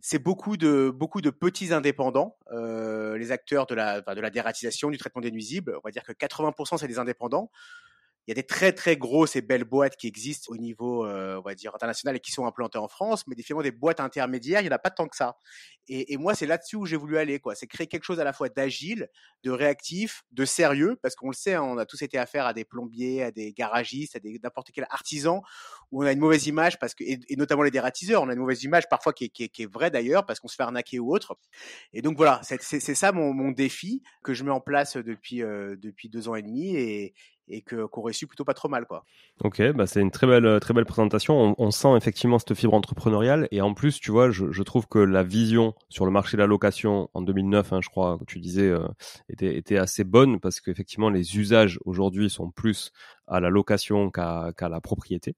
c'est 0.00 0.18
beaucoup 0.18 0.56
de 0.56 0.90
beaucoup 0.94 1.20
de 1.20 1.30
petits 1.30 1.72
indépendants, 1.72 2.36
euh, 2.52 3.16
les 3.16 3.32
acteurs 3.32 3.66
de 3.66 3.74
la 3.74 4.00
de 4.00 4.20
la 4.20 4.30
dératisation, 4.30 4.90
du 4.90 4.98
traitement 4.98 5.22
des 5.22 5.30
nuisibles. 5.30 5.76
On 5.76 5.80
va 5.82 5.90
dire 5.90 6.02
que 6.02 6.12
80% 6.12 6.78
c'est 6.78 6.88
des 6.88 6.98
indépendants 6.98 7.50
il 8.26 8.30
y 8.30 8.32
a 8.32 8.34
des 8.34 8.46
très 8.46 8.72
très 8.72 8.96
grosses 8.96 9.36
et 9.36 9.42
belles 9.42 9.64
boîtes 9.64 9.96
qui 9.96 10.06
existent 10.06 10.52
au 10.52 10.56
niveau, 10.56 11.06
euh, 11.06 11.36
on 11.38 11.42
va 11.42 11.54
dire 11.54 11.74
international 11.74 12.16
et 12.16 12.20
qui 12.20 12.32
sont 12.32 12.46
implantées 12.46 12.78
en 12.78 12.88
France, 12.88 13.26
mais 13.26 13.36
finalement 13.42 13.62
des 13.62 13.70
boîtes 13.70 14.00
intermédiaires, 14.00 14.60
il 14.60 14.64
n'y 14.64 14.70
en 14.70 14.76
a 14.76 14.78
pas 14.78 14.90
tant 14.90 15.08
que 15.08 15.16
ça. 15.16 15.36
Et, 15.88 16.14
et 16.14 16.16
moi, 16.16 16.34
c'est 16.34 16.46
là-dessus 16.46 16.76
où 16.76 16.86
j'ai 16.86 16.96
voulu 16.96 17.18
aller, 17.18 17.38
quoi. 17.38 17.54
C'est 17.54 17.66
créer 17.66 17.86
quelque 17.86 18.04
chose 18.04 18.20
à 18.20 18.24
la 18.24 18.32
fois 18.32 18.48
d'agile, 18.48 19.08
de 19.42 19.50
réactif, 19.50 20.22
de 20.32 20.44
sérieux, 20.44 20.96
parce 21.02 21.14
qu'on 21.14 21.28
le 21.28 21.34
sait, 21.34 21.54
hein, 21.54 21.62
on 21.62 21.76
a 21.76 21.84
tous 21.84 22.00
été 22.02 22.16
affaire 22.16 22.46
à 22.46 22.54
des 22.54 22.64
plombiers, 22.64 23.22
à 23.22 23.30
des 23.30 23.52
garagistes, 23.52 24.16
à 24.16 24.20
des 24.20 24.40
n'importe 24.42 24.70
quel 24.72 24.86
artisan 24.90 25.42
où 25.90 26.02
on 26.02 26.06
a 26.06 26.12
une 26.12 26.18
mauvaise 26.18 26.46
image 26.46 26.78
parce 26.78 26.94
que, 26.94 27.04
et, 27.04 27.36
notamment 27.36 27.62
les 27.62 27.70
dératiseurs, 27.70 28.22
on 28.22 28.28
a 28.28 28.32
une 28.32 28.40
mauvaise 28.40 28.62
image 28.64 28.88
parfois 28.88 29.12
qui 29.12 29.24
est, 29.24 29.28
qui 29.28 29.48
qui 29.48 29.62
est 29.62 29.72
vraie 29.72 29.90
d'ailleurs 29.90 30.26
parce 30.26 30.40
qu'on 30.40 30.48
se 30.48 30.56
fait 30.56 30.62
arnaquer 30.62 30.98
ou 30.98 31.14
autre. 31.14 31.38
Et 31.92 32.02
donc 32.02 32.16
voilà, 32.16 32.40
c'est 32.42 32.94
ça 32.94 33.12
mon, 33.12 33.32
mon, 33.32 33.52
défi 33.52 34.02
que 34.22 34.34
je 34.34 34.42
mets 34.42 34.50
en 34.50 34.60
place 34.60 34.96
depuis 34.96 35.42
euh, 35.42 35.76
depuis 35.76 36.08
deux 36.08 36.28
ans 36.28 36.34
et 36.34 36.42
demi 36.42 36.74
et, 36.76 37.14
et 37.48 37.62
que 37.62 37.86
qu'on 37.86 38.02
réussit 38.02 38.28
plutôt 38.28 38.44
pas 38.44 38.54
trop 38.54 38.68
mal 38.68 38.86
quoi. 38.86 39.04
Ok, 39.42 39.62
bah 39.72 39.86
c'est 39.86 40.00
une 40.00 40.10
très 40.10 40.26
belle 40.26 40.60
très 40.60 40.74
belle 40.74 40.86
présentation. 40.86 41.54
On, 41.58 41.70
sent 41.70 41.96
effectivement 41.96 42.38
cette 42.38 42.54
fibre 42.54 42.74
entrepreneuriale 42.74 43.48
et 43.50 43.60
en 43.60 43.74
plus 43.74 44.00
tu 44.00 44.10
vois, 44.10 44.30
je, 44.30 44.50
je, 44.50 44.62
trouve 44.62 44.86
que 44.86 44.98
la 44.98 45.22
vision 45.22 45.74
sur 45.88 46.04
le 46.04 46.10
marché 46.10 46.36
de 46.36 46.42
la 46.42 46.46
location 46.46 47.10
en 47.14 47.22
2009, 47.22 47.72
hein, 47.72 47.80
je 47.82 47.88
crois 47.88 48.18
que 48.18 48.24
tu 48.24 48.38
disais, 48.38 48.68
euh, 48.68 48.86
était 49.28 49.56
était 49.56 49.76
assez 49.76 50.04
bonne 50.04 50.40
parce 50.40 50.60
qu'effectivement 50.60 51.10
les 51.10 51.36
usages 51.38 51.78
aujourd'hui 51.84 52.30
sont 52.30 52.50
plus 52.50 52.92
à 53.26 53.40
la 53.40 53.50
location 53.50 54.10
qu'à 54.10 54.52
la 54.60 54.80
propriété. 54.80 55.34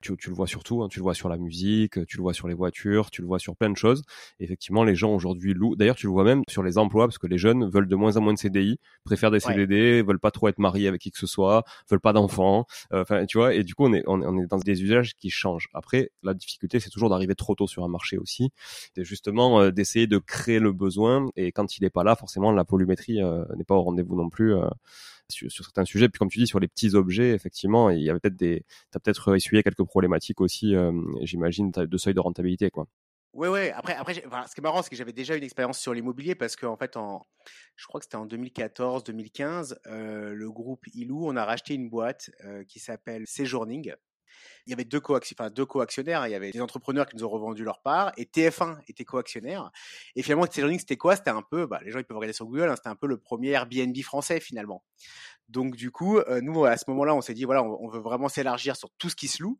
Tu, 0.00 0.16
tu, 0.16 0.30
le 0.30 0.36
vois 0.36 0.46
surtout, 0.46 0.82
hein, 0.82 0.88
tu 0.88 0.98
le 0.98 1.02
vois 1.02 1.14
sur 1.14 1.28
la 1.28 1.36
musique, 1.36 2.06
tu 2.06 2.16
le 2.16 2.22
vois 2.22 2.34
sur 2.34 2.48
les 2.48 2.54
voitures, 2.54 3.10
tu 3.10 3.22
le 3.22 3.26
vois 3.26 3.38
sur 3.38 3.56
plein 3.56 3.70
de 3.70 3.76
choses. 3.76 4.02
effectivement, 4.40 4.84
les 4.84 4.94
gens 4.94 5.12
aujourd'hui 5.12 5.54
louent. 5.54 5.76
D'ailleurs, 5.76 5.96
tu 5.96 6.06
le 6.06 6.12
vois 6.12 6.24
même 6.24 6.42
sur 6.48 6.62
les 6.62 6.78
emplois 6.78 7.06
parce 7.06 7.18
que 7.18 7.26
les 7.26 7.38
jeunes 7.38 7.68
veulent 7.68 7.88
de 7.88 7.96
moins 7.96 8.16
en 8.16 8.20
moins 8.20 8.34
de 8.34 8.38
CDI, 8.38 8.78
préfèrent 9.04 9.30
des 9.30 9.40
CDD, 9.40 10.02
veulent 10.02 10.20
pas 10.20 10.30
trop 10.30 10.48
être 10.48 10.58
mariés 10.58 10.88
avec 10.88 11.00
qui 11.00 11.10
que 11.10 11.18
ce 11.18 11.26
soit, 11.26 11.64
veulent 11.90 12.00
pas 12.00 12.12
d'enfants. 12.12 12.66
Euh, 12.92 13.02
enfin, 13.02 13.26
tu 13.26 13.38
vois. 13.38 13.54
Et 13.54 13.64
du 13.64 13.74
coup, 13.74 13.84
on 13.86 13.92
est, 13.92 14.02
on, 14.06 14.38
est 14.38 14.46
dans 14.46 14.58
des 14.58 14.82
usages 14.82 15.14
qui 15.14 15.30
changent. 15.30 15.68
Après, 15.74 16.10
la 16.22 16.34
difficulté, 16.34 16.80
c'est 16.80 16.90
toujours 16.90 17.10
d'arriver 17.10 17.34
trop 17.34 17.54
tôt 17.54 17.66
sur 17.66 17.84
un 17.84 17.88
marché 17.88 18.18
aussi. 18.18 18.50
C'est 18.94 19.04
justement 19.04 19.60
euh, 19.60 19.70
d'essayer 19.70 20.06
de 20.06 20.18
créer 20.18 20.58
le 20.58 20.72
besoin. 20.72 21.26
Et 21.36 21.52
quand 21.52 21.76
il 21.76 21.82
n'est 21.82 21.90
pas 21.90 22.04
là, 22.04 22.16
forcément, 22.16 22.52
la 22.52 22.64
volumétrie 22.68 23.22
euh, 23.22 23.44
n'est 23.56 23.64
pas 23.64 23.74
au 23.74 23.82
rendez-vous 23.82 24.16
non 24.16 24.28
plus 24.28 24.54
sur, 25.30 25.50
certains 25.50 25.84
sujets. 25.84 26.08
Puis 26.08 26.18
comme 26.18 26.28
tu 26.28 26.38
dis, 26.38 26.46
sur 26.46 26.60
les 26.60 26.68
petits 26.68 26.94
objets, 26.94 27.30
effectivement, 27.30 27.90
il 27.90 28.02
y 28.02 28.10
avait 28.10 28.20
peut-être 28.20 28.36
des, 28.36 28.64
t'as 28.90 29.00
peut-être 29.00 29.34
essuyé 29.34 29.62
quelques 29.62 29.84
problématiques 29.84 30.40
aussi, 30.40 30.74
euh, 30.74 30.92
j'imagine, 31.22 31.70
de 31.70 31.96
seuil 31.96 32.14
de 32.14 32.20
rentabilité, 32.20 32.70
quoi. 32.70 32.86
Oui, 33.36 33.48
oui. 33.48 33.68
Après, 33.68 33.94
après 33.94 34.14
ce 34.14 34.20
qui 34.20 34.26
est 34.26 34.62
marrant, 34.62 34.80
c'est 34.80 34.88
que 34.88 34.96
j'avais 34.96 35.12
déjà 35.12 35.36
une 35.36 35.44
expérience 35.44 35.78
sur 35.78 35.92
l'immobilier 35.92 36.34
parce 36.34 36.56
qu'en 36.56 36.76
fait, 36.78 36.96
en, 36.96 37.26
je 37.76 37.86
crois 37.86 38.00
que 38.00 38.06
c'était 38.06 38.16
en 38.16 38.26
2014-2015, 38.26 39.76
euh, 39.88 40.32
le 40.32 40.50
groupe 40.50 40.86
Ilou, 40.94 41.28
on 41.28 41.36
a 41.36 41.44
racheté 41.44 41.74
une 41.74 41.90
boîte 41.90 42.30
euh, 42.46 42.64
qui 42.64 42.78
s'appelle 42.78 43.26
Séjourning. 43.26 43.92
Il 44.66 44.70
y 44.70 44.72
avait 44.72 44.84
deux, 44.84 45.00
enfin, 45.08 45.50
deux 45.50 45.66
co-actionnaires. 45.66 46.26
Il 46.26 46.30
y 46.30 46.34
avait 46.34 46.50
des 46.50 46.60
entrepreneurs 46.60 47.06
qui 47.06 47.16
nous 47.16 47.24
ont 47.24 47.28
revendu 47.28 47.64
leur 47.64 47.80
part 47.80 48.12
et 48.16 48.24
TF1 48.24 48.78
était 48.88 49.04
co-actionnaire. 49.04 49.70
Et 50.14 50.22
finalement, 50.22 50.46
Séjourning, 50.50 50.78
c'était 50.78 50.96
quoi? 50.96 51.16
C'était 51.16 51.30
un 51.30 51.42
peu, 51.42 51.66
bah, 51.66 51.80
les 51.84 51.90
gens 51.90 51.98
ils 51.98 52.04
peuvent 52.04 52.16
regarder 52.16 52.32
sur 52.32 52.46
Google, 52.46 52.68
hein, 52.70 52.76
c'était 52.76 52.88
un 52.88 52.96
peu 52.96 53.06
le 53.06 53.18
premier 53.18 53.50
Airbnb 53.50 53.96
français 54.02 54.40
finalement. 54.40 54.82
Donc 55.48 55.76
du 55.76 55.90
coup, 55.90 56.18
euh, 56.18 56.40
nous 56.40 56.64
à 56.64 56.76
ce 56.76 56.84
moment-là, 56.88 57.14
on 57.14 57.20
s'est 57.20 57.34
dit 57.34 57.44
voilà, 57.44 57.62
on, 57.62 57.88
veut 57.88 58.00
vraiment 58.00 58.28
s'élargir 58.28 58.76
sur 58.76 58.90
tout 58.98 59.08
ce 59.08 59.16
qui 59.16 59.28
se 59.28 59.42
loue. 59.42 59.58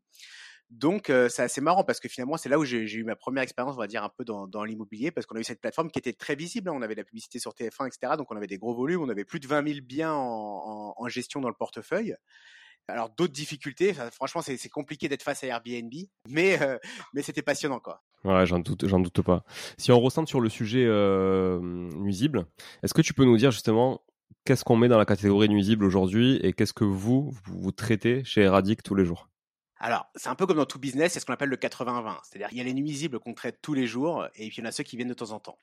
Donc 0.70 1.10
euh, 1.10 1.28
c'est 1.28 1.42
assez 1.42 1.60
marrant 1.60 1.84
parce 1.84 2.00
que 2.00 2.08
finalement 2.08 2.36
c'est 2.36 2.48
là 2.48 2.58
où 2.58 2.64
j'ai 2.64 2.82
eu 2.82 3.04
ma 3.04 3.14
première 3.14 3.44
expérience, 3.44 3.76
on 3.76 3.78
va 3.78 3.86
dire 3.86 4.02
un 4.02 4.08
peu 4.08 4.24
dans, 4.24 4.64
l'immobilier, 4.64 5.12
parce 5.12 5.26
qu'on 5.26 5.36
a 5.36 5.40
eu 5.40 5.44
cette 5.44 5.60
plateforme 5.60 5.90
qui 5.90 5.98
était 5.98 6.12
très 6.12 6.34
visible. 6.34 6.68
Hein. 6.68 6.74
On 6.74 6.82
avait 6.82 6.96
la 6.96 7.04
publicité 7.04 7.38
sur 7.38 7.52
TF1, 7.52 7.86
etc. 7.86 8.14
Donc 8.18 8.32
on 8.32 8.36
avait 8.36 8.48
des 8.48 8.58
gros 8.58 8.74
volumes, 8.74 9.02
on 9.02 9.08
avait 9.08 9.24
plus 9.24 9.38
de 9.38 9.46
20 9.46 9.68
000 9.68 9.80
biens 9.84 10.12
en, 10.12 10.18
en, 10.18 10.94
en 10.96 11.08
gestion 11.08 11.40
dans 11.40 11.48
le 11.48 11.54
portefeuille. 11.54 12.16
Alors 12.88 13.10
d'autres 13.10 13.32
difficultés, 13.32 13.94
franchement 14.12 14.42
c'est 14.42 14.68
compliqué 14.68 15.08
d'être 15.08 15.22
face 15.22 15.42
à 15.42 15.48
Airbnb, 15.48 15.92
mais 16.28 16.60
euh, 16.62 16.78
mais 17.14 17.22
c'était 17.22 17.42
passionnant 17.42 17.80
quoi. 17.80 18.02
Ouais, 18.24 18.46
j'en 18.46 18.60
doute, 18.60 18.86
j'en 18.86 19.00
doute 19.00 19.22
pas. 19.22 19.44
Si 19.76 19.90
on 19.92 20.00
ressent 20.00 20.26
sur 20.26 20.40
le 20.40 20.48
sujet 20.48 20.84
euh, 20.84 21.60
nuisible, 21.60 22.46
est-ce 22.82 22.94
que 22.94 23.02
tu 23.02 23.12
peux 23.12 23.24
nous 23.24 23.36
dire 23.36 23.50
justement 23.50 24.02
qu'est-ce 24.44 24.64
qu'on 24.64 24.76
met 24.76 24.88
dans 24.88 24.98
la 24.98 25.04
catégorie 25.04 25.48
nuisible 25.48 25.84
aujourd'hui 25.84 26.38
et 26.42 26.52
qu'est-ce 26.52 26.72
que 26.72 26.84
vous, 26.84 27.32
vous, 27.44 27.72
traitez 27.72 28.24
chez 28.24 28.42
Eradic 28.42 28.82
tous 28.82 28.94
les 28.94 29.04
jours? 29.04 29.28
Alors, 29.78 30.06
c'est 30.14 30.28
un 30.28 30.34
peu 30.34 30.46
comme 30.46 30.56
dans 30.56 30.64
tout 30.64 30.78
business, 30.78 31.12
c'est 31.12 31.20
ce 31.20 31.26
qu'on 31.26 31.34
appelle 31.34 31.50
le 31.50 31.56
80-20. 31.56 32.18
C'est-à-dire 32.22 32.48
qu'il 32.48 32.58
y 32.58 32.60
a 32.60 32.64
les 32.64 32.72
nuisibles 32.72 33.18
qu'on 33.20 33.34
traite 33.34 33.58
tous 33.60 33.74
les 33.74 33.86
jours 33.86 34.26
et 34.36 34.48
puis 34.48 34.58
il 34.58 34.60
y 34.60 34.62
en 34.62 34.68
a 34.68 34.72
ceux 34.72 34.84
qui 34.84 34.96
viennent 34.96 35.08
de 35.08 35.14
temps 35.14 35.32
en 35.32 35.40
temps. 35.40 35.58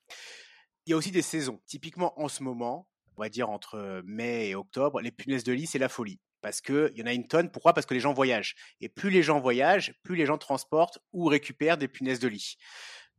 Il 0.86 0.92
y 0.92 0.94
a 0.94 0.98
aussi 0.98 1.12
des 1.12 1.22
saisons. 1.22 1.62
Typiquement, 1.65 2.20
en 2.22 2.27
ce 2.27 2.44
moment, 2.44 2.88
on 3.18 3.22
va 3.22 3.30
dire 3.30 3.50
entre 3.50 4.01
mai 4.06 4.50
et 4.50 4.56
octobre, 4.56 5.01
les 5.01 5.12
punaises 5.12 5.44
de 5.44 5.53
lit, 5.53 5.65
c'est 5.65 5.80
la 5.80 5.89
folie. 5.89 6.20
Parce 6.44 6.60
qu'il 6.60 6.92
y 6.96 7.02
en 7.02 7.06
a 7.06 7.14
une 7.14 7.26
tonne. 7.26 7.50
Pourquoi? 7.50 7.74
Parce 7.74 7.86
que 7.86 7.94
les 7.94 8.02
gens 8.02 8.14
voyagent. 8.14 8.56
Et 8.82 8.90
plus 8.90 9.10
les 9.10 9.24
gens 9.24 9.40
voyagent, 9.40 9.96
plus 10.04 10.18
les 10.18 10.26
gens 10.26 10.38
transportent 10.38 11.00
ou 11.14 11.26
récupèrent 11.26 11.78
des 11.78 11.88
punaises 11.88 12.20
de 12.20 12.28
lit. 12.28 12.58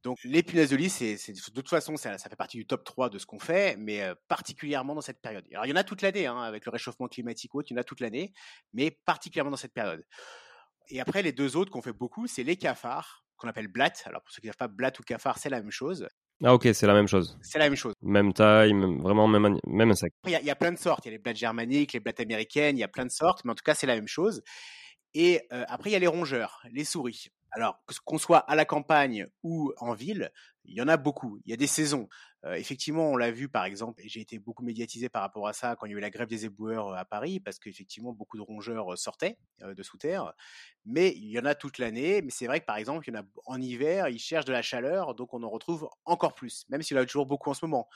Donc 0.02 0.19
les 0.25 0.43
punaises 0.43 0.69
de 0.69 0.76
lit, 0.76 0.90
c'est, 0.90 1.16
de 1.16 1.50
toute 1.50 1.71
façon, 1.71 1.97
ça, 1.97 2.19
fait 2.19 2.37
partie 2.37 2.59
du 2.59 2.66
top 2.66 2.85
3 2.85 3.09
de 3.09 3.19
ce 3.19 3.25
qu'on 3.25 3.38
fait, 3.38 3.76
mais 3.78 4.02
euh, 4.02 4.14
particulièrement 4.28 4.95
dans 4.95 5.00
cette 5.00 5.23
période. 5.23 5.47
Alors 5.52 5.64
il 5.64 5.71
y 5.71 5.73
en 5.73 5.76
a 5.76 5.85
toute 5.85 6.02
l'année, 6.02 6.26
hein, 6.26 6.38
avec 6.43 6.66
le 6.66 6.71
réchauffement 6.71 7.09
climatique 7.09 7.54
ou 7.54 7.61
autre, 7.61 7.71
il 7.71 7.75
y 7.75 7.78
en 7.78 7.81
a 7.81 7.85
toute 7.85 8.00
l'année, 8.00 8.35
mais 8.75 8.90
particulièrement 8.90 9.50
dans 9.50 9.57
cette 9.57 9.73
période. 9.73 10.04
Et 10.90 11.00
après, 11.00 11.23
les 11.23 11.33
deux 11.33 11.57
autres 11.57 11.71
qu'on 11.71 11.81
fait 11.81 11.95
beaucoup, 11.95 12.26
c'est 12.26 12.43
les 12.43 12.57
cafards, 12.57 13.25
qu'on 13.38 13.49
appelle 13.49 13.69
blattes. 13.69 14.02
Alors 14.04 14.23
pour 14.23 14.33
ceux 14.33 14.43
qui 14.43 14.49
ne 14.49 14.52
savent 14.52 14.59
pas, 14.59 14.69
blattes 14.69 15.00
ou 15.00 15.02
cafards, 15.02 15.38
c'est 15.38 15.49
la 15.49 15.62
même 15.62 15.71
chose. 15.71 16.07
Ah 16.42 16.52
ok, 16.52 16.68
c'est 16.72 16.86
la 16.86 16.94
même 16.94 17.06
chose. 17.06 17.38
C'est 17.42 17.58
la 17.58 17.66
même 17.66 17.76
chose. 17.76 17.94
Même 18.02 18.32
taille, 18.32 18.74
même, 18.74 19.00
vraiment 19.00 19.28
même, 19.28 19.58
même 19.66 19.90
insecte. 19.90 20.16
Il 20.26 20.30
y, 20.30 20.50
a, 20.50 20.56
plein 20.56 20.72
de 20.72 20.78
sortes. 20.78 21.04
Il 21.04 21.08
y 21.08 21.10
a 21.10 21.12
les 21.12 21.18
blattes 21.18 21.36
germaniques, 21.36 21.92
les 21.92 22.00
blattes 22.00 22.20
américaines, 22.20 22.76
il 22.76 22.80
y 22.80 22.84
a 22.84 22.88
plein 22.88 23.06
de 23.06 23.10
sortes, 23.10 23.44
mais 23.44 23.52
en 23.52 23.54
tout 23.54 23.62
cas, 23.64 23.74
c'est 23.74 23.86
la 23.86 23.94
même 23.94 24.08
chose. 24.08 24.42
Et 25.14 25.42
euh, 25.52 25.64
après, 25.68 25.90
il 25.90 25.92
y 25.92 25.96
a 25.96 26.00
les 26.00 26.08
rongeurs, 26.08 26.60
les 26.72 26.84
souris. 26.84 27.28
Alors, 27.52 27.78
qu'on 28.04 28.18
soit 28.18 28.38
à 28.38 28.56
la 28.56 28.64
campagne 28.64 29.28
ou 29.44 29.72
en 29.78 29.94
ville, 29.94 30.32
il 30.64 30.74
y 30.74 30.82
en 30.82 30.88
a 30.88 30.96
beaucoup. 30.96 31.38
Il 31.44 31.50
y 31.50 31.54
a 31.54 31.56
des 31.56 31.68
saisons. 31.68 32.08
Effectivement, 32.52 33.10
on 33.10 33.16
l'a 33.16 33.30
vu 33.30 33.48
par 33.48 33.64
exemple, 33.64 34.02
et 34.02 34.08
j'ai 34.08 34.20
été 34.20 34.38
beaucoup 34.38 34.62
médiatisé 34.62 35.08
par 35.08 35.22
rapport 35.22 35.48
à 35.48 35.54
ça 35.54 35.76
quand 35.76 35.86
il 35.86 35.92
y 35.92 35.94
a 35.94 35.98
eu 35.98 36.00
la 36.00 36.10
grève 36.10 36.28
des 36.28 36.44
éboueurs 36.44 36.94
à 36.94 37.04
Paris, 37.06 37.40
parce 37.40 37.58
qu'effectivement, 37.58 38.12
beaucoup 38.12 38.36
de 38.36 38.42
rongeurs 38.42 38.98
sortaient 38.98 39.38
de 39.60 39.82
sous 39.82 39.96
terre. 39.96 40.34
Mais 40.84 41.14
il 41.16 41.30
y 41.30 41.38
en 41.38 41.46
a 41.46 41.54
toute 41.54 41.78
l'année. 41.78 42.20
Mais 42.20 42.30
c'est 42.30 42.46
vrai 42.46 42.60
que 42.60 42.66
par 42.66 42.76
exemple, 42.76 43.08
il 43.08 43.14
y 43.14 43.16
en 43.16 43.22
a 43.22 43.24
en 43.46 43.60
hiver, 43.60 44.08
ils 44.08 44.18
cherchent 44.18 44.44
de 44.44 44.52
la 44.52 44.60
chaleur, 44.60 45.14
donc 45.14 45.32
on 45.32 45.42
en 45.42 45.48
retrouve 45.48 45.88
encore 46.04 46.34
plus, 46.34 46.66
même 46.68 46.82
s'il 46.82 46.96
y 46.96 47.00
en 47.00 47.02
a 47.02 47.06
toujours 47.06 47.26
beaucoup 47.26 47.48
en 47.48 47.54
ce 47.54 47.64
moment. 47.64 47.88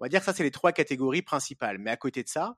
On 0.00 0.04
va 0.04 0.08
dire 0.08 0.20
que 0.20 0.26
ça, 0.26 0.32
c'est 0.32 0.44
les 0.44 0.50
trois 0.50 0.72
catégories 0.72 1.22
principales. 1.22 1.78
Mais 1.78 1.90
à 1.90 1.96
côté 1.96 2.22
de 2.22 2.28
ça, 2.28 2.56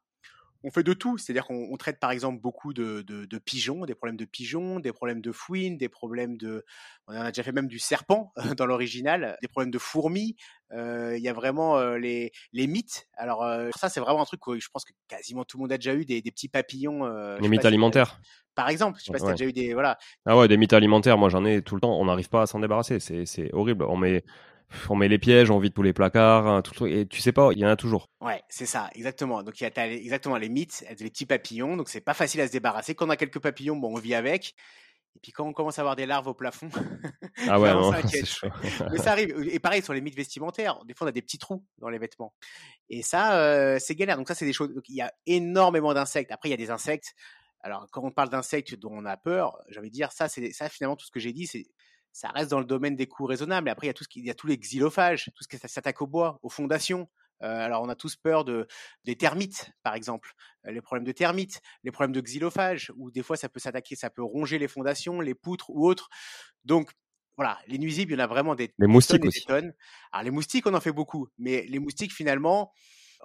on 0.63 0.71
fait 0.71 0.83
de 0.83 0.93
tout, 0.93 1.17
c'est-à-dire 1.17 1.47
qu'on 1.47 1.77
traite 1.77 1.99
par 1.99 2.11
exemple 2.11 2.41
beaucoup 2.41 2.73
de, 2.73 3.05
pigeons, 3.45 3.85
des 3.87 3.95
problèmes 3.95 4.17
de 4.17 4.25
pigeons, 4.25 4.79
des 4.81 4.93
problèmes 4.93 5.21
de 5.21 5.33
fouines, 5.33 5.79
des 5.79 5.89
problèmes 5.89 6.37
de, 6.37 6.65
on 7.07 7.15
a 7.15 7.31
déjà 7.31 7.43
fait 7.43 7.53
même 7.53 7.67
du 7.67 7.79
serpent 7.79 8.33
dans 8.57 8.67
l'original, 8.67 9.39
des 9.43 9.49
problèmes 9.49 9.71
de 9.71 9.79
fourmis. 9.79 10.37
Euh, 10.73 11.17
il 11.17 11.23
y 11.23 11.29
a 11.29 11.33
vraiment 11.33 11.79
euh, 11.79 11.99
les, 11.99 12.33
les 12.53 12.67
mythes. 12.67 13.09
Alors 13.17 13.43
euh, 13.43 13.71
ça 13.77 13.89
c'est 13.89 14.01
vraiment 14.01 14.23
un 14.23 14.27
truc 14.27 14.41
que 14.41 14.59
je 14.59 14.69
pense 14.73 14.85
que 14.85 14.93
quasiment 15.09 15.45
tout 15.45 15.57
le 15.57 15.63
monde 15.63 15.73
a 15.73 15.79
déjà 15.79 15.95
eu 15.95 16.05
des, 16.05 16.23
petits 16.23 16.49
papillons. 16.49 17.05
les 17.41 17.49
mythes 17.49 17.65
alimentaires. 17.65 18.21
Par 18.55 18.69
exemple, 18.69 18.99
je 18.99 19.05
sais 19.05 19.13
pas 19.13 19.19
si 19.19 19.25
tu 19.25 19.31
as 19.31 19.35
déjà 19.35 19.49
eu 19.49 19.53
des 19.53 19.73
voilà. 19.73 19.97
Ah 20.27 20.37
ouais, 20.37 20.47
des 20.47 20.57
mythes 20.57 20.73
alimentaires. 20.75 21.17
Moi 21.17 21.29
j'en 21.31 21.45
ai 21.45 21.63
tout 21.63 21.75
le 21.75 21.81
temps. 21.81 21.99
On 21.99 22.05
n'arrive 22.05 22.29
pas 22.29 22.43
à 22.43 22.47
s'en 22.47 22.61
débarrasser. 22.61 22.99
C'est 23.01 23.53
horrible. 23.55 23.85
On 23.85 23.97
met 23.97 24.25
on 24.89 24.97
met 24.97 25.09
les 25.09 25.19
pièges, 25.19 25.51
on 25.51 25.59
vide 25.59 25.75
tous 25.75 25.83
les 25.83 25.93
placards, 25.93 26.47
hein, 26.47 26.63
tout, 26.63 26.87
et 26.87 27.07
tu 27.07 27.21
sais 27.21 27.33
pas, 27.33 27.51
il 27.53 27.59
y 27.59 27.65
en 27.65 27.69
a 27.69 27.77
toujours. 27.77 28.09
Ouais, 28.21 28.43
c'est 28.49 28.67
ça, 28.67 28.91
exactement. 28.95 29.43
Donc 29.43 29.61
il 29.61 29.65
y 29.65 29.67
a 29.67 29.87
exactement 29.87 30.37
les 30.37 30.49
mythes, 30.49 30.85
les 30.89 31.11
petits 31.11 31.27
papillons, 31.27 31.77
donc 31.77 31.89
c'est 31.89 32.01
pas 32.01 32.15
facile 32.15 32.41
à 32.41 32.47
se 32.47 32.53
débarrasser. 32.53 32.95
Quand 32.95 33.07
on 33.07 33.11
a 33.11 33.17
quelques 33.17 33.41
papillons, 33.41 33.77
bon, 33.77 33.95
on 33.95 33.99
vit 33.99 34.15
avec. 34.15 34.55
Et 35.17 35.19
puis 35.21 35.33
quand 35.33 35.45
on 35.45 35.53
commence 35.53 35.79
à 35.79 35.83
avoir 35.83 35.97
des 35.97 36.07
larves 36.07 36.29
au 36.29 36.35
plafond, 36.35 36.69
ah 37.49 37.59
ouais. 37.59 37.73
Mais 38.93 38.99
ça 38.99 39.13
arrive. 39.13 39.35
Et 39.51 39.59
pareil 39.59 39.83
sur 39.83 39.93
les 39.93 40.01
mythes 40.01 40.17
vestimentaires, 40.17 40.85
des 40.85 40.95
fois 40.95 41.07
on 41.07 41.09
a 41.09 41.13
des 41.13 41.23
petits 41.23 41.39
trous 41.39 41.65
dans 41.79 41.89
les 41.89 41.99
vêtements. 41.99 42.35
Et 42.89 43.03
ça, 43.03 43.39
euh, 43.39 43.79
c'est 43.81 43.95
galère. 43.95 44.17
Donc 44.17 44.29
ça, 44.29 44.35
c'est 44.35 44.47
des 44.47 44.53
choses. 44.53 44.71
il 44.89 44.95
y 44.95 45.03
a 45.03 45.13
énormément 45.27 45.95
d'insectes. 45.95 46.31
Après, 46.33 46.49
il 46.49 46.53
y 46.53 46.55
a 46.55 46.59
des 46.59 46.71
insectes. 46.71 47.15
Alors 47.63 47.87
quand 47.91 48.03
on 48.03 48.11
parle 48.11 48.31
d'insectes 48.31 48.75
dont 48.77 48.93
on 48.93 49.05
a 49.05 49.17
peur, 49.17 49.59
j'ai 49.69 49.79
envie 49.81 49.91
de 49.91 49.95
dire 49.95 50.13
ça, 50.13 50.29
c'est 50.29 50.53
ça 50.53 50.69
finalement 50.69 50.97
tout 50.97 51.05
ce 51.05 51.11
que 51.11 51.21
j'ai 51.21 51.33
dit, 51.33 51.47
c'est 51.47 51.67
ça 52.13 52.29
reste 52.29 52.51
dans 52.51 52.59
le 52.59 52.65
domaine 52.65 52.97
des 52.97 53.07
coûts 53.07 53.27
raisonnables. 53.27 53.69
Et 53.69 53.71
après, 53.71 53.87
il 53.87 53.89
y 53.89 53.91
a 53.91 53.95
tout 53.95 54.05
ce 54.05 54.09
qui, 54.09 54.21
il 54.21 54.27
y 54.27 54.31
a 54.31 54.35
tous 54.35 54.47
les 54.47 54.59
xylophages, 54.59 55.31
tout 55.35 55.45
ce 55.45 55.49
qui 55.49 55.59
s'attaque 55.59 56.03
au 56.03 56.07
bois, 56.07 56.39
aux 56.43 56.49
fondations. 56.49 57.09
Euh, 57.43 57.65
alors, 57.65 57.83
on 57.83 57.89
a 57.89 57.95
tous 57.95 58.17
peur 58.17 58.45
de 58.45 58.67
des 59.05 59.17
termites, 59.17 59.71
par 59.83 59.95
exemple, 59.95 60.33
euh, 60.67 60.73
les 60.73 60.83
problèmes 60.83 61.07
de 61.07 61.13
termites, 61.13 61.63
les 61.85 61.91
problèmes 61.91 62.13
de 62.13 62.21
xylophages, 62.21 62.93
où 62.97 63.11
des 63.11 63.23
fois 63.23 63.37
ça 63.37 63.49
peut 63.49 63.61
s'attaquer, 63.61 63.97
ça 63.97 64.11
peut 64.11 64.23
ronger 64.23 64.59
les 64.59 64.69
fondations, 64.69 65.21
les 65.21 65.35
poutres 65.35 65.71
ou 65.71 65.87
autres. 65.87 66.11
Donc, 66.65 66.91
voilà, 67.37 67.59
les 67.67 67.79
nuisibles, 67.79 68.13
il 68.13 68.19
y 68.19 68.21
en 68.21 68.25
a 68.25 68.27
vraiment 68.27 68.55
des, 68.55 68.75
les 68.79 68.87
moustiques 68.87 69.25
aussi. 69.25 69.47
tonnes. 69.47 69.73
Alors, 70.13 70.25
les 70.25 70.31
moustiques, 70.31 70.67
on 70.67 70.75
en 70.75 70.81
fait 70.81 70.93
beaucoup, 70.93 71.29
mais 71.39 71.65
les 71.69 71.79
moustiques, 71.79 72.13
finalement, 72.13 72.73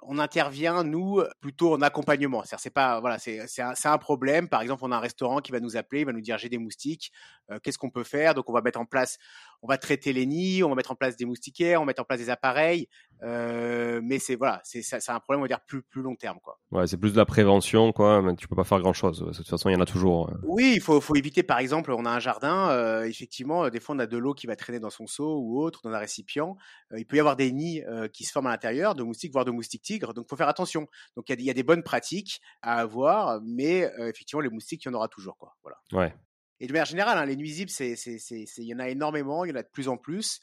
on 0.02 0.18
intervient 0.18 0.84
nous 0.84 1.22
plutôt 1.40 1.74
en 1.74 1.82
accompagnement. 1.82 2.42
C'est 2.44 2.70
pas 2.70 3.00
voilà, 3.00 3.18
c'est 3.18 3.40
un, 3.60 3.74
un, 3.84 3.98
problème. 3.98 4.48
Par 4.48 4.60
exemple, 4.60 4.82
on 4.84 4.92
a 4.92 4.96
un 4.96 5.00
restaurant 5.00 5.40
qui 5.40 5.52
va 5.52 5.60
nous 5.60 5.76
appeler, 5.76 6.02
il 6.02 6.06
va 6.06 6.12
nous 6.12 6.20
dire 6.20 6.38
j'ai 6.38 6.48
des 6.48 6.58
moustiques, 6.58 7.12
euh, 7.50 7.58
qu'est-ce 7.62 7.78
qu'on 7.78 7.90
peut 7.90 8.04
faire? 8.04 8.34
Donc 8.34 8.48
on 8.50 8.52
va 8.52 8.60
mettre 8.60 8.80
en 8.80 8.84
place, 8.84 9.18
on 9.62 9.68
va 9.68 9.78
traiter 9.78 10.12
les 10.12 10.26
nids, 10.26 10.62
on 10.62 10.68
va 10.68 10.74
mettre 10.74 10.92
en 10.92 10.96
place 10.96 11.16
des 11.16 11.24
moustiquaires, 11.24 11.80
on 11.80 11.84
va 11.84 11.88
mettre 11.88 12.02
en 12.02 12.04
place 12.04 12.20
des 12.20 12.30
appareils. 12.30 12.88
Euh, 13.22 14.00
mais 14.02 14.18
c'est 14.18 14.36
voilà, 14.36 14.60
c'est 14.64 15.08
un 15.08 15.20
problème 15.20 15.40
on 15.40 15.44
va 15.44 15.48
dire 15.48 15.60
plus 15.66 15.82
plus 15.82 16.02
long 16.02 16.16
terme 16.16 16.38
quoi. 16.42 16.58
Ouais, 16.70 16.86
c'est 16.86 16.96
plus 16.96 17.12
de 17.12 17.16
la 17.16 17.24
prévention 17.24 17.92
quoi. 17.92 18.20
Mais 18.22 18.34
tu 18.36 18.46
peux 18.46 18.56
pas 18.56 18.64
faire 18.64 18.80
grand 18.80 18.92
chose. 18.92 19.20
De 19.20 19.32
toute 19.32 19.48
façon, 19.48 19.68
il 19.68 19.72
y 19.72 19.76
en 19.76 19.80
a 19.80 19.86
toujours. 19.86 20.30
Hein. 20.30 20.38
Oui, 20.44 20.74
il 20.76 20.80
faut 20.80 21.00
faut 21.00 21.14
éviter 21.14 21.42
par 21.42 21.58
exemple, 21.58 21.92
on 21.92 22.04
a 22.04 22.10
un 22.10 22.18
jardin, 22.18 22.70
euh, 22.70 23.04
effectivement, 23.04 23.68
des 23.70 23.80
fois 23.80 23.94
on 23.94 23.98
a 23.98 24.06
de 24.06 24.18
l'eau 24.18 24.34
qui 24.34 24.46
va 24.46 24.56
traîner 24.56 24.80
dans 24.80 24.90
son 24.90 25.06
seau 25.06 25.38
ou 25.40 25.60
autre 25.60 25.80
dans 25.84 25.90
un 25.90 25.98
récipient. 25.98 26.56
il 26.96 27.06
peut 27.06 27.16
y 27.16 27.20
avoir 27.20 27.36
des 27.36 27.52
nids 27.52 27.82
qui 28.12 28.24
se 28.24 28.32
forment 28.32 28.48
à 28.48 28.50
l'intérieur 28.50 28.94
de 28.94 29.02
moustiques 29.02 29.32
voire 29.32 29.44
de 29.44 29.50
moustiques 29.50 29.82
tigres. 29.82 30.14
Donc 30.14 30.28
faut 30.28 30.36
faire 30.36 30.48
attention. 30.48 30.86
Donc 31.16 31.28
il 31.28 31.40
y, 31.40 31.44
y, 31.44 31.50
a 31.50 31.54
des 31.54 31.62
bonnes 31.62 31.82
pratiques 31.82 32.40
à 32.62 32.78
avoir, 32.80 33.40
mais 33.42 33.90
effectivement 33.98 34.40
les 34.40 34.50
moustiques 34.50 34.84
il 34.84 34.88
y 34.88 34.90
en 34.90 34.94
aura 34.94 35.08
toujours 35.08 35.36
quoi. 35.38 35.56
Voilà. 35.62 35.78
Ouais. 35.92 36.14
Et 36.60 36.66
de 36.66 36.72
manière 36.72 36.86
générale, 36.86 37.18
hein, 37.18 37.26
les 37.26 37.36
nuisibles, 37.36 37.70
il 37.80 38.64
y 38.64 38.74
en 38.74 38.78
a 38.78 38.88
énormément, 38.88 39.44
il 39.44 39.50
y 39.50 39.52
en 39.52 39.56
a 39.56 39.62
de 39.62 39.68
plus 39.68 39.88
en 39.88 39.96
plus. 39.96 40.40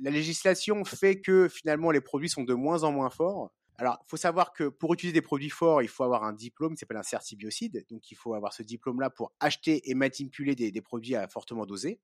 La 0.00 0.10
législation 0.10 0.84
fait 0.84 1.20
que 1.20 1.48
finalement 1.48 1.90
les 1.90 2.00
produits 2.00 2.28
sont 2.28 2.44
de 2.44 2.54
moins 2.54 2.82
en 2.82 2.92
moins 2.92 3.10
forts. 3.10 3.50
Alors, 3.76 3.98
il 4.04 4.08
faut 4.08 4.16
savoir 4.16 4.52
que 4.52 4.68
pour 4.68 4.94
utiliser 4.94 5.14
des 5.14 5.22
produits 5.22 5.50
forts, 5.50 5.82
il 5.82 5.88
faut 5.88 6.04
avoir 6.04 6.22
un 6.22 6.32
diplôme 6.32 6.74
qui 6.74 6.80
s'appelle 6.80 6.96
un 6.96 7.02
certibiocide. 7.02 7.84
Donc, 7.90 8.10
il 8.10 8.14
faut 8.14 8.34
avoir 8.34 8.52
ce 8.52 8.62
diplôme-là 8.62 9.10
pour 9.10 9.32
acheter 9.40 9.90
et 9.90 9.94
manipuler 9.94 10.54
des, 10.54 10.80
produits 10.80 11.16
à 11.16 11.26
fortement 11.26 11.66
dosés. 11.66 11.98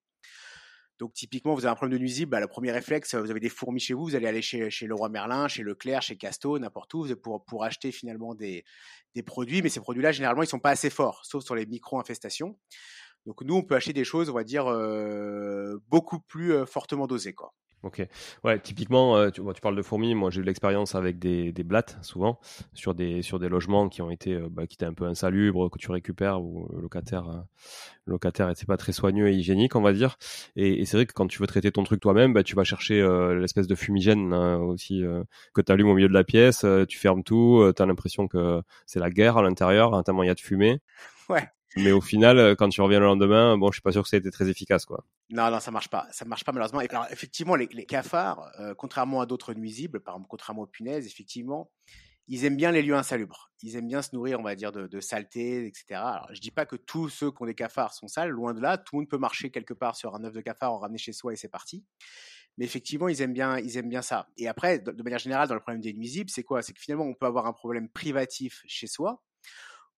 Donc, 0.98 1.14
typiquement, 1.14 1.54
vous 1.54 1.64
avez 1.64 1.72
un 1.72 1.76
problème 1.76 1.96
de 1.96 2.02
nuisible, 2.02 2.30
bah, 2.30 2.40
le 2.40 2.48
premier 2.48 2.72
réflexe, 2.72 3.14
vous 3.14 3.30
avez 3.30 3.40
des 3.40 3.48
fourmis 3.48 3.80
chez 3.80 3.94
vous, 3.94 4.04
vous 4.04 4.14
allez 4.16 4.26
aller 4.26 4.42
chez, 4.42 4.68
chez 4.68 4.86
Leroy 4.86 5.08
Merlin, 5.10 5.46
chez 5.46 5.62
Leclerc, 5.62 6.02
chez 6.02 6.16
Casto, 6.16 6.58
n'importe 6.58 6.92
où, 6.94 7.06
pour, 7.16 7.64
acheter 7.64 7.92
finalement 7.92 8.34
des, 8.34 8.64
des 9.14 9.22
produits. 9.22 9.62
Mais 9.62 9.68
ces 9.68 9.80
produits-là, 9.80 10.10
généralement, 10.10 10.42
ils 10.42 10.46
ne 10.46 10.50
sont 10.50 10.58
pas 10.58 10.70
assez 10.70 10.90
forts, 10.90 11.24
sauf 11.24 11.44
sur 11.44 11.54
les 11.54 11.66
micro-infestations. 11.66 12.58
Donc 13.26 13.42
nous, 13.42 13.54
on 13.54 13.62
peut 13.62 13.76
acheter 13.76 13.92
des 13.92 14.04
choses, 14.04 14.30
on 14.30 14.34
va 14.34 14.44
dire, 14.44 14.66
euh, 14.66 15.78
beaucoup 15.88 16.20
plus 16.20 16.52
euh, 16.52 16.66
fortement 16.66 17.06
dosées. 17.06 17.34
Quoi. 17.34 17.54
Ok. 17.82 18.06
Ouais, 18.44 18.60
typiquement, 18.60 19.16
euh, 19.16 19.30
tu, 19.30 19.40
tu, 19.54 19.60
parles 19.62 19.76
de 19.76 19.80
fourmis. 19.82 20.14
Moi, 20.14 20.30
j'ai 20.30 20.42
eu 20.42 20.44
l'expérience 20.44 20.94
avec 20.94 21.18
des, 21.18 21.50
des 21.50 21.62
blattes, 21.64 21.96
souvent, 22.02 22.38
sur 22.74 22.94
des, 22.94 23.22
sur 23.22 23.38
des 23.38 23.48
logements 23.48 23.88
qui 23.88 24.02
ont 24.02 24.10
été, 24.10 24.38
bah, 24.50 24.66
qui 24.66 24.74
étaient 24.74 24.84
un 24.84 24.92
peu 24.92 25.06
insalubres, 25.06 25.70
que 25.70 25.78
tu 25.78 25.90
récupères, 25.90 26.42
ou 26.42 26.68
le 26.74 26.82
locataire, 26.82 27.24
le 28.04 28.12
locataire 28.12 28.48
n'était 28.48 28.66
pas 28.66 28.76
très 28.76 28.92
soigneux 28.92 29.28
et 29.28 29.32
hygiénique, 29.34 29.76
on 29.76 29.80
va 29.80 29.94
dire. 29.94 30.18
Et, 30.56 30.84
c'est 30.84 30.98
vrai 30.98 31.06
que 31.06 31.14
quand 31.14 31.26
tu 31.26 31.38
veux 31.38 31.46
traiter 31.46 31.72
ton 31.72 31.82
truc 31.82 32.00
toi-même, 32.00 32.34
bah, 32.34 32.42
tu 32.42 32.54
vas 32.54 32.64
chercher 32.64 33.02
l'espèce 33.38 33.66
de 33.66 33.74
fumigène 33.74 34.34
hein, 34.34 34.58
aussi 34.58 35.02
que 35.54 35.62
tu 35.62 35.72
allumes 35.72 35.88
au 35.88 35.94
milieu 35.94 36.08
de 36.08 36.14
la 36.14 36.24
pièce, 36.24 36.66
tu 36.88 36.98
fermes 36.98 37.22
tout, 37.24 37.72
tu 37.74 37.82
as 37.82 37.86
l'impression 37.86 38.28
que 38.28 38.60
c'est 38.84 39.00
la 39.00 39.10
guerre 39.10 39.38
à 39.38 39.42
l'intérieur, 39.42 39.94
hein, 39.94 40.02
tellement 40.02 40.22
il 40.22 40.26
y 40.26 40.30
a 40.30 40.34
de 40.34 40.40
fumée. 40.40 40.80
Ouais. 41.30 41.48
Mais 41.76 41.92
au 41.92 42.00
final, 42.00 42.38
euh, 42.38 42.54
quand 42.56 42.68
tu 42.68 42.80
reviens 42.80 42.98
le 42.98 43.06
lendemain, 43.06 43.56
bon, 43.56 43.70
je 43.70 43.76
suis 43.76 43.82
pas 43.82 43.92
sûr 43.92 44.02
que 44.02 44.08
ça 44.08 44.16
ait 44.16 44.20
été 44.20 44.30
très 44.30 44.48
efficace, 44.48 44.84
quoi. 44.84 45.04
Non, 45.30 45.50
non, 45.50 45.60
ça 45.60 45.70
marche 45.70 45.88
pas. 45.88 46.08
Ça 46.10 46.24
marche 46.24 46.44
pas 46.44 46.52
malheureusement. 46.52 46.80
alors, 46.80 47.06
effectivement, 47.10 47.54
les, 47.54 47.68
cafards, 47.86 48.50
euh, 48.58 48.74
contrairement 48.74 49.20
à 49.20 49.26
d'autres 49.26 49.54
nuisibles, 49.54 50.00
par 50.00 50.14
exemple, 50.14 50.28
contrairement 50.28 50.62
aux 50.62 50.66
punaises, 50.66 51.06
effectivement, 51.06 51.70
ils 52.26 52.44
aiment 52.44 52.56
bien 52.56 52.72
les 52.72 52.82
lieux 52.82 52.94
insalubres. 52.94 53.52
Ils 53.62 53.76
aiment 53.76 53.88
bien 53.88 54.02
se 54.02 54.10
nourrir, 54.14 54.40
on 54.40 54.42
va 54.42 54.56
dire, 54.56 54.72
de, 54.72 54.86
de 54.86 55.00
saleté, 55.00 55.66
etc. 55.66 55.84
Alors, 55.90 56.28
je 56.32 56.40
dis 56.40 56.50
pas 56.50 56.66
que 56.66 56.76
tous 56.76 57.08
ceux 57.08 57.30
qui 57.30 57.42
ont 57.42 57.46
des 57.46 57.54
cafards 57.54 57.94
sont 57.94 58.08
sales. 58.08 58.30
Loin 58.30 58.52
de 58.52 58.60
là, 58.60 58.76
tout 58.76 58.96
le 58.96 59.00
monde 59.00 59.08
peut 59.08 59.18
marcher 59.18 59.50
quelque 59.50 59.74
part 59.74 59.94
sur 59.94 60.14
un 60.14 60.24
œuf 60.24 60.32
de 60.32 60.40
cafard, 60.40 60.72
en 60.72 60.78
ramener 60.78 60.98
chez 60.98 61.12
soi 61.12 61.32
et 61.32 61.36
c'est 61.36 61.48
parti. 61.48 61.84
Mais 62.58 62.64
effectivement, 62.64 63.08
ils 63.08 63.22
aiment 63.22 63.32
bien, 63.32 63.58
ils 63.58 63.76
aiment 63.76 63.88
bien 63.88 64.02
ça. 64.02 64.28
Et 64.36 64.48
après, 64.48 64.80
de 64.80 65.02
manière 65.02 65.18
générale, 65.18 65.48
dans 65.48 65.54
le 65.54 65.60
problème 65.60 65.80
des 65.80 65.92
nuisibles, 65.92 66.30
c'est 66.30 66.42
quoi? 66.42 66.62
C'est 66.62 66.72
que 66.72 66.80
finalement, 66.80 67.04
on 67.04 67.14
peut 67.14 67.26
avoir 67.26 67.46
un 67.46 67.52
problème 67.52 67.88
privatif 67.88 68.62
chez 68.66 68.88
soi 68.88 69.22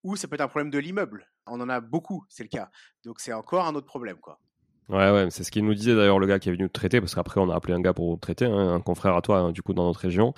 ou 0.03 0.17
ça 0.17 0.29
peut 0.29 0.35
être 0.35 0.41
un 0.43 0.49
problème 0.49 0.71
de 0.71 0.79
l'immeuble. 0.79 1.31
On 1.47 1.61
en 1.61 1.69
a 1.69 1.81
beaucoup, 1.81 2.25
c'est 2.29 2.43
le 2.43 2.49
cas. 2.49 2.71
Donc 3.05 3.21
c'est 3.21 3.33
encore 3.33 3.67
un 3.67 3.75
autre 3.75 3.87
problème, 3.87 4.19
quoi. 4.19 4.41
Ouais, 4.89 5.11
ouais, 5.11 5.29
c'est 5.31 5.45
ce 5.45 5.51
qu'il 5.51 5.65
nous 5.65 5.75
disait 5.75 5.95
d'ailleurs 5.95 6.19
le 6.19 6.27
gars 6.27 6.39
qui 6.39 6.49
est 6.51 6.53
venu 6.53 6.69
te 6.69 6.73
traiter, 6.73 7.01
parce 7.01 7.15
qu'après 7.15 7.41
on 7.41 7.49
a 7.49 7.55
appelé 7.55 7.73
un 7.73 7.81
gars 7.81 7.95
pour 7.95 8.19
traiter, 8.21 8.45
hein, 8.45 8.75
un 8.75 8.81
confrère 8.81 9.17
à 9.17 9.23
toi, 9.23 9.39
hein, 9.39 9.53
du 9.53 9.63
coup, 9.63 9.73
dans 9.73 9.87
notre 9.87 10.01
région, 10.01 10.35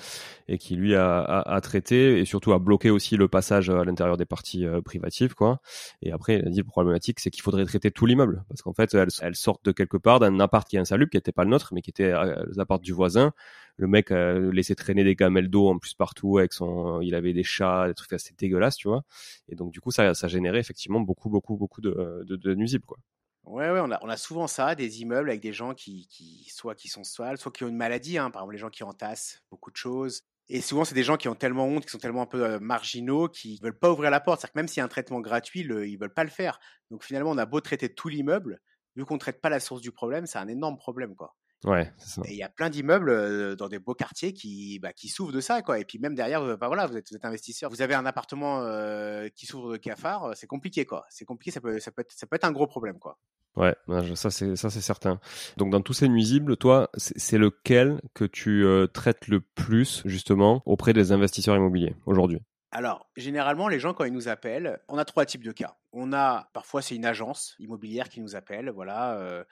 et 0.48 0.58
qui 0.58 0.76
lui 0.76 0.94
a, 0.94 1.22
a, 1.24 1.60
traité 1.60 2.20
et 2.20 2.24
surtout 2.24 2.52
a 2.52 2.58
bloqué 2.58 2.90
aussi 2.90 3.16
le 3.16 3.26
passage 3.26 3.70
à 3.70 3.84
l'intérieur 3.84 4.16
des 4.16 4.26
parties 4.26 4.64
euh, 4.66 4.80
privatives, 4.82 5.34
quoi. 5.34 5.60
Et 6.02 6.12
après, 6.12 6.36
il 6.36 6.46
a 6.46 6.50
dit 6.50 6.58
le 6.58 6.64
problématique, 6.64 7.20
c'est 7.20 7.30
qu'il 7.30 7.42
faudrait 7.42 7.64
traiter 7.64 7.90
tout 7.90 8.06
l'immeuble, 8.06 8.44
parce 8.48 8.62
qu'en 8.62 8.74
fait, 8.74 8.94
elles, 8.94 9.34
sortent 9.34 9.64
de 9.64 9.72
quelque 9.72 9.96
part 9.96 10.20
d'un 10.20 10.38
appart 10.38 10.68
qui 10.68 10.76
est 10.76 10.78
insalubre, 10.80 11.10
qui 11.10 11.16
n'était 11.16 11.32
pas 11.32 11.44
le 11.44 11.50
nôtre, 11.50 11.72
mais 11.74 11.80
qui 11.82 11.90
était 11.90 12.12
euh, 12.12 12.44
l'appart 12.54 12.82
du 12.82 12.92
voisin. 12.92 13.32
Le 13.76 13.88
mec 13.88 14.12
a 14.12 14.34
laissé 14.38 14.76
traîner 14.76 15.02
des 15.04 15.16
gamelles 15.16 15.48
d'eau 15.48 15.68
en 15.68 15.78
plus 15.78 15.94
partout, 15.94 16.38
avec 16.38 16.52
son, 16.52 17.00
il 17.00 17.14
avait 17.16 17.32
des 17.32 17.42
chats, 17.44 17.88
des 17.88 17.94
trucs 17.94 18.12
assez 18.12 18.34
dégueulasses, 18.38 18.76
tu 18.76 18.88
vois. 18.88 19.02
Et 19.48 19.56
donc 19.56 19.72
du 19.72 19.80
coup, 19.80 19.90
ça, 19.90 20.14
ça 20.14 20.28
générait 20.28 20.60
effectivement 20.60 21.00
beaucoup, 21.00 21.30
beaucoup, 21.30 21.56
beaucoup 21.56 21.80
de, 21.80 22.24
de, 22.26 22.36
de 22.36 22.54
nuisibles, 22.54 22.84
quoi. 22.86 22.98
Ouais, 23.44 23.70
ouais, 23.70 23.80
on 23.80 23.90
a, 24.08 24.16
souvent 24.16 24.46
ça, 24.46 24.74
des 24.74 25.02
immeubles 25.02 25.28
avec 25.28 25.42
des 25.42 25.52
gens 25.52 25.74
qui, 25.74 26.08
soit 26.50 26.74
qui 26.74 26.88
sont 26.88 27.04
sales, 27.04 27.36
soit 27.36 27.52
qui 27.52 27.62
ont 27.64 27.68
une 27.68 27.76
maladie, 27.76 28.16
hein, 28.16 28.30
par 28.30 28.42
exemple 28.42 28.54
les 28.54 28.58
gens 28.58 28.70
qui 28.70 28.84
entassent 28.84 29.42
beaucoup 29.50 29.70
de 29.70 29.76
choses. 29.76 30.22
Et 30.48 30.60
souvent, 30.62 30.84
c'est 30.84 30.94
des 30.94 31.02
gens 31.02 31.16
qui 31.18 31.28
ont 31.28 31.34
tellement 31.34 31.66
honte, 31.66 31.84
qui 31.84 31.90
sont 31.90 31.98
tellement 31.98 32.22
un 32.22 32.26
peu 32.26 32.58
marginaux, 32.58 33.28
qui 33.28 33.58
veulent 33.62 33.78
pas 33.78 33.90
ouvrir 33.92 34.10
la 34.10 34.20
porte. 34.20 34.40
C'est-à-dire 34.40 34.52
que 34.54 34.58
même 34.58 34.68
s'il 34.68 34.78
y 34.78 34.80
a 34.80 34.84
un 34.84 34.88
traitement 34.88 35.20
gratuit, 35.20 35.62
le, 35.62 35.86
ils 35.86 35.98
veulent 35.98 36.12
pas 36.12 36.24
le 36.24 36.30
faire. 36.30 36.58
Donc 36.90 37.04
finalement, 37.04 37.30
on 37.30 37.38
a 37.38 37.46
beau 37.46 37.60
traiter 37.60 37.94
tout 37.94 38.08
l'immeuble, 38.08 38.60
vu 38.96 39.04
qu'on 39.04 39.18
traite 39.18 39.40
pas 39.42 39.50
la 39.50 39.60
source 39.60 39.80
du 39.82 39.92
problème, 39.92 40.26
c'est 40.26 40.38
un 40.38 40.48
énorme 40.48 40.78
problème, 40.78 41.14
quoi. 41.14 41.34
Ouais, 41.64 41.92
ça. 41.98 42.22
Et 42.26 42.32
il 42.32 42.36
y 42.36 42.42
a 42.42 42.48
plein 42.48 42.68
d'immeubles 42.68 43.56
dans 43.56 43.68
des 43.68 43.78
beaux 43.78 43.94
quartiers 43.94 44.32
qui, 44.32 44.78
bah, 44.80 44.92
qui 44.92 45.08
souffrent 45.08 45.32
de 45.32 45.40
ça, 45.40 45.62
quoi. 45.62 45.78
Et 45.78 45.84
puis 45.84 45.98
même 45.98 46.14
derrière, 46.14 46.58
bah, 46.58 46.66
voilà, 46.66 46.86
vous 46.86 46.96
êtes, 46.96 47.08
vous 47.10 47.16
êtes 47.16 47.24
investisseur, 47.24 47.70
vous 47.70 47.80
avez 47.80 47.94
un 47.94 48.04
appartement 48.04 48.60
euh, 48.62 49.28
qui 49.34 49.46
souffre 49.46 49.72
de 49.72 49.76
cafard, 49.76 50.32
c'est 50.34 50.46
compliqué, 50.46 50.84
quoi. 50.84 51.06
C'est 51.08 51.24
compliqué, 51.24 51.50
ça 51.50 51.60
peut, 51.60 51.78
ça 51.78 51.90
peut 51.90 52.02
être, 52.02 52.12
ça 52.12 52.26
peut 52.26 52.36
être 52.36 52.44
un 52.44 52.52
gros 52.52 52.66
problème, 52.66 52.98
quoi. 52.98 53.18
Ouais, 53.56 53.74
ça 54.16 54.30
c'est 54.30 54.56
ça 54.56 54.68
c'est 54.68 54.80
certain. 54.80 55.20
Donc 55.56 55.70
dans 55.70 55.80
tous 55.80 55.92
ces 55.92 56.08
nuisibles, 56.08 56.56
toi, 56.56 56.90
c'est 56.96 57.38
lequel 57.38 58.00
que 58.12 58.24
tu 58.24 58.66
traites 58.92 59.28
le 59.28 59.40
plus 59.40 60.02
justement 60.06 60.62
auprès 60.66 60.92
des 60.92 61.12
investisseurs 61.12 61.56
immobiliers 61.56 61.94
aujourd'hui? 62.04 62.40
Alors, 62.74 63.08
généralement, 63.16 63.68
les 63.68 63.78
gens, 63.78 63.94
quand 63.94 64.02
ils 64.02 64.12
nous 64.12 64.26
appellent, 64.26 64.80
on 64.88 64.98
a 64.98 65.04
trois 65.04 65.24
types 65.24 65.44
de 65.44 65.52
cas. 65.52 65.76
On 65.92 66.12
a, 66.12 66.50
parfois, 66.52 66.82
c'est 66.82 66.96
une 66.96 67.04
agence 67.04 67.54
immobilière 67.60 68.08
qui 68.08 68.20
nous 68.20 68.34
appelle, 68.34 68.68
voilà, 68.70 69.16
euh, 69.18 69.44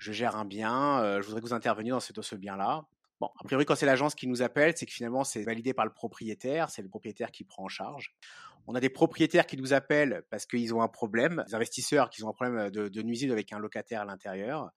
je 0.00 0.12
gère 0.12 0.34
un 0.34 0.46
bien, 0.46 1.02
euh, 1.02 1.20
je 1.20 1.26
voudrais 1.26 1.40
que 1.40 1.46
vous 1.46 1.52
interveniez 1.52 1.90
dans 1.90 2.00
ce, 2.00 2.34
bien-là. 2.34 2.86
Bon, 3.20 3.28
a 3.38 3.44
priori, 3.44 3.66
quand 3.66 3.74
c'est 3.76 3.86
l'agence 3.86 4.14
qui 4.14 4.26
nous 4.26 4.40
appelle, 4.40 4.72
c'est 4.74 4.86
que 4.86 4.92
finalement, 4.92 5.24
c'est 5.24 5.42
validé 5.42 5.74
par 5.74 5.84
le 5.84 5.92
propriétaire, 5.92 6.70
c'est 6.70 6.80
le 6.80 6.88
propriétaire 6.88 7.30
qui 7.30 7.44
prend 7.44 7.64
en 7.64 7.68
charge. 7.68 8.14
On 8.66 8.74
a 8.74 8.80
des 8.80 8.88
propriétaires 8.88 9.46
qui 9.46 9.58
nous 9.58 9.74
appellent 9.74 10.22
parce 10.30 10.46
qu'ils 10.46 10.74
ont 10.74 10.80
un 10.80 10.88
problème, 10.88 11.44
des 11.46 11.54
investisseurs 11.54 12.08
qui 12.08 12.24
ont 12.24 12.30
un 12.30 12.32
problème 12.32 12.70
de, 12.70 12.88
de 12.88 13.02
nuisible 13.02 13.32
avec 13.32 13.52
un 13.52 13.58
locataire 13.58 14.00
à 14.00 14.04
l'intérieur. 14.06 14.70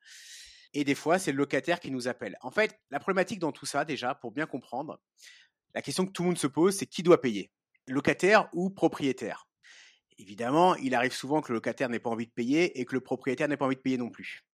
Et 0.74 0.84
des 0.84 0.96
fois, 0.96 1.20
c'est 1.20 1.32
le 1.32 1.38
locataire 1.38 1.80
qui 1.80 1.90
nous 1.90 2.10
appelle. 2.10 2.38
En 2.42 2.52
fait, 2.52 2.78
la 2.92 3.00
problématique 3.00 3.40
dans 3.40 3.54
tout 3.54 3.66
ça, 3.66 3.86
déjà, 3.86 4.16
pour 4.16 4.32
bien 4.32 4.46
comprendre, 4.46 5.00
la 5.74 5.82
question 5.82 6.06
que 6.06 6.12
tout 6.12 6.24
le 6.24 6.30
monde 6.30 6.38
se 6.38 6.48
pose, 6.48 6.76
c'est 6.76 6.86
qui 6.86 7.02
doit 7.02 7.22
payer 7.22 7.50
locataire 7.88 8.50
ou 8.54 8.70
propriétaire? 8.70 9.48
Évidemment, 10.18 10.76
il 10.76 10.96
arrive 10.96 11.14
souvent 11.14 11.42
que 11.42 11.52
le 11.52 11.56
locataire 11.56 11.90
n'ait 11.90 12.00
pas 12.00 12.10
envie 12.10 12.28
de 12.28 12.32
payer 12.32 12.80
et 12.80 12.86
que 12.86 12.94
le 12.94 13.02
propriétaire 13.02 13.48
n'ait 13.48 13.58
pas 13.58 13.66
envie 13.66 13.76
de 13.76 13.82
payer 13.82 13.98
non 13.98 14.10
plus. 14.10 14.46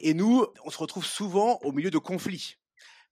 Et 0.00 0.14
nous, 0.14 0.46
on 0.64 0.70
se 0.70 0.78
retrouve 0.78 1.04
souvent 1.04 1.58
au 1.62 1.72
milieu 1.72 1.90
de 1.90 1.98
conflits. 1.98 2.56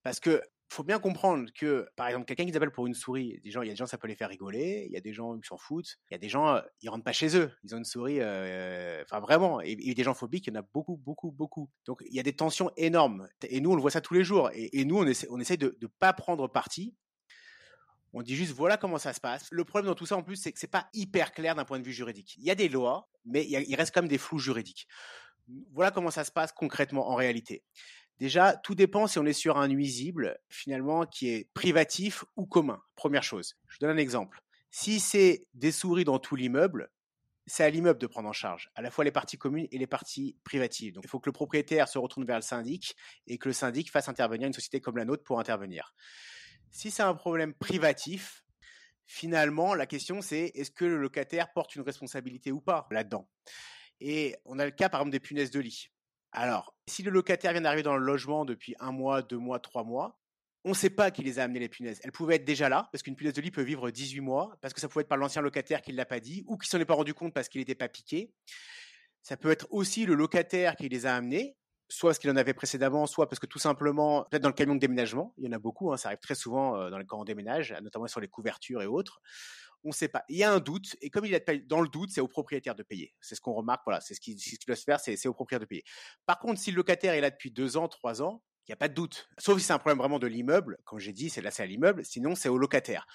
Parce 0.03 0.21
que 0.21 0.43
faut 0.71 0.85
bien 0.85 0.99
comprendre 0.99 1.51
que, 1.55 1.89
par 1.97 2.09
exemple, 2.09 2.27
quelqu'un 2.27 2.45
qui 2.45 2.53
s'appelle 2.53 2.71
pour 2.71 2.87
une 2.87 2.95
souris, 2.95 3.41
des 3.43 3.51
gens, 3.51 3.63
il 3.63 3.69
y 3.69 3.71
a 3.71 3.73
des 3.73 3.77
gens, 3.79 3.87
ça 3.87 3.97
peut 3.97 4.07
les 4.07 4.15
faire 4.15 4.29
rigoler, 4.29 4.85
il 4.87 4.93
y 4.93 4.97
a 4.97 5.01
des 5.01 5.15
gens 5.15 5.39
qui 5.39 5.49
s'en 5.49 5.57
foutent, 5.57 5.97
il 6.11 6.13
y 6.13 6.15
a 6.15 6.19
des 6.19 6.29
gens, 6.29 6.61
ils 6.83 6.91
rentrent 6.91 7.05
pas 7.05 7.13
chez 7.13 7.37
eux, 7.37 7.51
ils 7.65 7.75
ont 7.75 7.79
une 7.79 7.85
souris, 7.85 8.19
euh, 8.21 9.03
enfin 9.05 9.21
vraiment, 9.21 9.61
et, 9.63 9.77
des 9.77 10.05
gens 10.05 10.15
phobiques, 10.15 10.47
il 10.47 10.53
y 10.53 10.57
en 10.57 10.61
a 10.61 10.67
beaucoup, 10.75 10.97
beaucoup, 10.97 11.31
beaucoup. 11.31 11.71
Donc 11.87 12.03
il 12.07 12.15
y 12.15 12.21
a 12.21 12.23
des 12.23 12.35
tensions 12.35 12.71
énormes, 12.77 13.29
et 13.49 13.61
nous, 13.61 13.73
on 13.73 13.77
le 13.77 13.81
voit 13.81 13.91
ça 13.91 14.03
tous 14.03 14.15
les 14.15 14.25
jours, 14.25 14.51
et, 14.53 14.85
nous, 14.85 14.99
on 15.31 15.41
essaie 15.41 15.57
de 15.57 15.77
ne 15.81 15.87
pas 15.87 16.13
prendre 16.13 16.47
parti, 16.49 16.95
on 18.13 18.23
dit 18.23 18.37
juste 18.37 18.53
voilà 18.53 18.77
comment 18.77 18.99
ça 18.99 19.13
se 19.13 19.21
passe. 19.21 19.49
Le 19.51 19.65
problème 19.65 19.87
dans 19.87 19.95
tout 19.95 20.07
ça 20.07 20.17
en 20.17 20.23
plus, 20.23 20.37
c'est 20.37 20.53
que 20.53 20.59
c'est 20.59 20.67
pas 20.67 20.89
hyper 20.95 21.33
clair 21.33 21.55
d'un 21.55 21.65
point 21.65 21.79
de 21.79 21.85
vue 21.85 21.93
juridique. 21.93 22.37
Il 22.39 22.45
y 22.45 22.51
a 22.51 22.55
des 22.55 22.69
lois, 22.69 23.11
mais 23.25 23.47
il, 23.47 23.75
reste 23.75 23.95
quand 23.95 24.01
même 24.01 24.09
des 24.09 24.19
flous 24.19 24.39
juridiques. 24.39 24.89
Voilà 25.73 25.91
comment 25.91 26.11
ça 26.11 26.25
se 26.25 26.33
passe 26.33 26.53
concrètement 26.53 27.09
en 27.11 27.15
réalité. 27.15 27.65
Déjà, 28.19 28.57
tout 28.57 28.75
dépend 28.75 29.07
si 29.07 29.19
on 29.19 29.27
est 29.27 29.33
sur 29.33 29.59
un 29.59 29.69
nuisible 29.69 30.39
finalement 30.49 31.07
qui 31.07 31.29
est 31.29 31.49
privatif 31.55 32.25
ou 32.37 32.47
commun. 32.47 32.83
Première 32.97 33.23
chose. 33.23 33.57
Je 33.69 33.79
donne 33.79 33.91
un 33.91 33.97
exemple. 33.97 34.41
Si 34.71 35.01
c'est 35.01 35.47
des 35.55 35.73
souris 35.73 36.05
dans 36.05 36.19
tout 36.19 36.35
l'immeuble, 36.35 36.91
c'est 37.47 37.65
à 37.65 37.71
l'immeuble 37.71 37.99
de 37.99 38.07
prendre 38.07 38.29
en 38.29 38.33
charge 38.33 38.71
à 38.75 38.83
la 38.83 38.91
fois 38.91 39.05
les 39.05 39.13
parties 39.13 39.39
communes 39.39 39.67
et 39.71 39.79
les 39.79 39.87
parties 39.87 40.37
privatives. 40.45 40.93
Donc 40.93 41.05
il 41.05 41.09
faut 41.09 41.21
que 41.21 41.29
le 41.29 41.33
propriétaire 41.33 41.89
se 41.89 41.99
retourne 41.99 42.27
vers 42.27 42.37
le 42.37 42.43
syndic 42.43 42.95
et 43.27 43.39
que 43.39 43.49
le 43.49 43.55
syndic 43.55 43.91
fasse 43.91 44.09
intervenir 44.09 44.47
une 44.49 44.53
société 44.53 44.81
comme 44.81 44.99
la 44.99 45.05
nôtre 45.05 45.25
pour 45.25 45.41
intervenir. 45.41 45.95
Si 46.71 46.91
c'est 46.91 47.03
un 47.03 47.15
problème 47.15 47.55
privatif, 47.55 48.45
finalement, 49.07 49.75
la 49.75 49.87
question 49.87 50.21
c'est 50.21 50.53
est-ce 50.55 50.71
que 50.71 50.85
le 50.85 50.99
locataire 50.99 51.53
porte 51.53 51.75
une 51.77 51.83
responsabilité 51.83 52.53
ou 52.53 52.61
pas 52.61 52.87
là-dedans? 52.91 53.29
Et 54.01 54.37
on 54.45 54.59
a 54.59 54.65
le 54.65 54.71
cas 54.71 54.89
par 54.89 55.01
exemple 55.01 55.13
des 55.13 55.21
punaises 55.21 55.51
de 55.51 55.61
lit. 55.61 55.91
Alors, 56.33 56.75
si 56.87 57.03
le 57.03 57.11
locataire 57.11 57.53
vient 57.53 57.63
d'arriver 57.63 57.83
dans 57.83 57.97
le 57.97 58.05
logement 58.05 58.45
depuis 58.45 58.75
un 58.81 58.93
mois, 58.93 59.23
deux 59.23 59.39
mois, 59.39 59.59
trois 59.59 59.85
mois, 59.85 60.19
on 60.65 60.71
ne 60.71 60.75
sait 60.75 60.91
pas 60.91 61.11
qui 61.11 61.23
les 61.23 61.39
a 61.39 61.45
amenées 61.45 61.61
les 61.61 61.69
punaises. 61.69 62.01
Elles 62.03 62.13
pouvaient 62.13 62.37
être 62.37 62.45
déjà 62.45 62.69
là, 62.69 62.89
parce 62.93 63.03
qu'une 63.03 63.17
punaise 63.17 63.33
de 63.33 63.41
lit 63.41 63.51
peut 63.51 63.63
vivre 63.63 63.91
18 63.91 64.21
mois, 64.21 64.57
parce 64.61 64.75
que 64.75 64.81
ça 64.81 64.89
pouvait 64.89 65.03
être 65.03 65.09
par 65.09 65.19
l'ancien 65.19 65.41
locataire 65.41 65.81
qui 65.81 65.93
ne 65.93 65.97
l'a 65.97 66.05
pas 66.05 66.21
dit, 66.21 66.45
ou 66.47 66.59
qui 66.59 66.69
s'en 66.69 66.79
est 66.79 66.85
pas 66.85 66.95
rendu 66.95 67.15
compte 67.15 67.33
parce 67.33 67.49
qu'il 67.49 67.61
n'était 67.61 67.75
pas 67.75 67.89
piqué. 67.89 68.33
Ça 69.23 69.37
peut 69.37 69.51
être 69.51 69.67
aussi 69.71 70.05
le 70.05 70.15
locataire 70.15 70.77
qui 70.77 70.89
les 70.89 71.07
a 71.07 71.15
amenées, 71.15 71.57
soit 71.89 72.11
parce 72.11 72.19
qu'il 72.19 72.31
en 72.31 72.37
avait 72.37 72.55
précédemment, 72.55 73.07
soit 73.07 73.29
parce 73.29 73.39
que 73.39 73.47
tout 73.47 73.59
simplement, 73.59 74.25
peut-être 74.25 74.43
dans 74.43 74.49
le 74.49 74.55
camion 74.55 74.75
de 74.75 74.81
déménagement, 74.81 75.33
il 75.39 75.47
y 75.47 75.49
en 75.49 75.53
a 75.53 75.59
beaucoup, 75.59 75.93
hein, 75.93 75.97
ça 75.97 76.09
arrive 76.09 76.19
très 76.19 76.35
souvent 76.35 76.77
euh, 76.77 76.91
dans 76.91 76.99
les, 76.99 77.07
quand 77.07 77.21
on 77.21 77.25
déménage, 77.25 77.75
notamment 77.83 78.07
sur 78.07 78.21
les 78.21 78.29
couvertures 78.29 78.83
et 78.83 78.87
autres. 78.87 79.21
On 79.85 79.89
ne 79.89 79.95
sait 79.95 80.09
pas. 80.09 80.25
Il 80.29 80.37
y 80.37 80.45
a 80.45 80.53
un 80.53 80.61
doute, 80.61 80.97
et 81.01 81.11
comme 81.11 81.25
il 81.25 81.35
est 81.35 81.67
dans 81.67 81.81
le 81.81 81.89
doute, 81.89 82.11
c'est 82.11 82.21
au 82.21 82.29
propriétaire 82.29 82.75
de 82.75 82.83
payer. 82.83 83.15
C'est 83.21 83.35
ce 83.35 83.41
qu'on 83.41 83.55
remarque, 83.55 83.83
voilà, 83.85 84.01
c'est 84.01 84.15
ce 84.15 84.21
qui, 84.21 84.39
ce 84.39 84.57
doit 84.67 84.77
se 84.77 84.85
faire, 84.85 85.01
c'est 85.01 85.27
au 85.27 85.35
propriétaire 85.35 85.61
de 85.61 85.67
payer. 85.67 85.85
Par 86.27 86.39
contre, 86.39 86.61
si 86.61 86.71
le 86.71 86.77
locataire 86.77 87.15
est 87.15 87.21
là 87.21 87.31
depuis 87.31 87.51
deux 87.51 87.77
ans, 87.77 87.89
trois 87.89 88.23
ans, 88.23 88.43
il 88.67 88.73
n'y 88.73 88.75
a 88.75 88.77
pas 88.77 88.89
de 88.89 88.95
doute. 88.95 89.29
Sauf 89.39 89.59
si 89.59 89.65
c'est 89.65 89.73
un 89.73 89.79
problème 89.79 89.99
vraiment 89.99 90.19
de 90.19 90.27
l'immeuble, 90.27 90.77
comme 90.85 90.99
j'ai 90.99 91.15
dit, 91.15 91.31
c'est 91.31 91.41
là 91.41 91.51
c'est 91.51 91.63
à 91.63 91.67
l'immeuble, 91.67 92.05
sinon 92.05 92.35
c'est 92.35 92.51
au 92.51 92.59
locataire. 92.59 93.07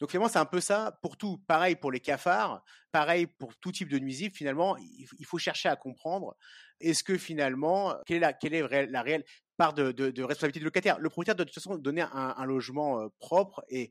Donc 0.00 0.10
finalement, 0.10 0.28
c'est 0.28 0.40
un 0.40 0.46
peu 0.46 0.60
ça 0.60 0.98
pour 1.00 1.16
tout. 1.16 1.38
Pareil 1.46 1.76
pour 1.76 1.92
les 1.92 2.00
cafards, 2.00 2.62
pareil 2.90 3.26
pour 3.26 3.56
tout 3.56 3.70
type 3.70 3.88
de 3.88 3.98
nuisible. 3.98 4.34
Finalement, 4.34 4.76
il 4.76 5.24
faut 5.24 5.38
chercher 5.38 5.68
à 5.68 5.76
comprendre 5.76 6.36
est-ce 6.80 7.04
que 7.04 7.16
finalement, 7.16 7.94
quelle 8.04 8.24
est 8.24 8.86
la 8.88 9.02
réelle 9.02 9.24
part 9.56 9.74
de, 9.74 10.22
responsabilité 10.22 10.60
du 10.60 10.64
locataire 10.64 10.98
Le 10.98 11.08
propriétaire 11.08 11.34
doit 11.34 11.44
de 11.44 11.50
toute 11.50 11.62
façon 11.62 11.76
donner 11.76 12.02
un, 12.12 12.44
logement 12.44 13.08
propre. 13.18 13.64
Et 13.68 13.90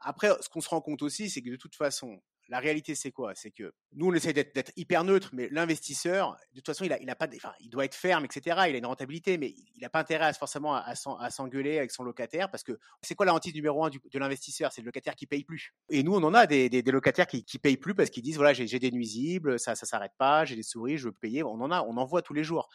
après, 0.00 0.30
ce 0.40 0.48
qu'on 0.48 0.60
se 0.60 0.68
rend 0.68 0.80
compte 0.80 1.02
aussi, 1.02 1.30
c'est 1.30 1.42
que 1.42 1.50
de 1.50 1.56
toute 1.56 1.76
façon, 1.76 2.20
la 2.48 2.58
réalité, 2.58 2.94
c'est 2.94 3.10
quoi? 3.10 3.34
C'est 3.34 3.50
que 3.50 3.72
nous, 3.92 4.06
on 4.06 4.14
essaie 4.14 4.32
d'être 4.32 4.72
hyper 4.76 5.04
neutre, 5.04 5.30
mais 5.32 5.48
l'investisseur, 5.50 6.36
de 6.52 6.60
toute 6.60 6.66
façon, 6.66 6.84
il, 6.84 6.92
a, 6.92 7.00
il, 7.00 7.08
a 7.08 7.14
pas, 7.14 7.28
enfin, 7.34 7.52
il 7.60 7.70
doit 7.70 7.84
être 7.84 7.94
ferme, 7.94 8.24
etc. 8.24 8.56
Il 8.68 8.74
a 8.74 8.78
une 8.78 8.86
rentabilité, 8.86 9.38
mais 9.38 9.54
il 9.74 9.80
n'a 9.80 9.88
pas 9.88 10.00
intérêt 10.00 10.26
à, 10.26 10.32
forcément 10.32 10.74
à, 10.74 10.94
s'engueuler 11.30 11.78
avec 11.78 11.90
son 11.90 12.04
locataire, 12.04 12.50
parce 12.50 12.62
que 12.62 12.78
c'est 13.02 13.14
quoi 13.14 13.26
la 13.26 13.34
hantise 13.34 13.54
numéro 13.54 13.84
un 13.84 13.90
de 13.90 14.18
l'investisseur? 14.18 14.72
C'est 14.72 14.82
le 14.82 14.86
locataire 14.86 15.14
qui 15.14 15.26
paye 15.26 15.44
plus. 15.44 15.72
Et 15.90 16.02
nous, 16.02 16.14
on 16.14 16.22
en 16.22 16.34
a 16.34 16.46
des, 16.46 16.68
des, 16.68 16.82
locataires 16.92 17.26
qui, 17.26 17.44
qui 17.44 17.58
payent 17.58 17.76
plus 17.76 17.94
parce 17.94 18.10
qu'ils 18.10 18.22
disent 18.22 18.36
voilà, 18.36 18.52
j'ai 18.52 18.78
des 18.78 18.90
nuisibles, 18.90 19.58
ça, 19.58 19.74
ça 19.74 19.86
s'arrête 19.86 20.12
pas, 20.18 20.44
j'ai 20.44 20.56
des 20.56 20.62
souris, 20.62 20.98
je 20.98 21.06
veux 21.06 21.12
payer. 21.12 21.42
On 21.42 21.60
en 21.60 21.70
a, 21.70 21.82
on 21.82 21.96
en 21.96 22.04
voit 22.04 22.22
tous 22.22 22.34
les 22.34 22.44
jours. 22.44 22.68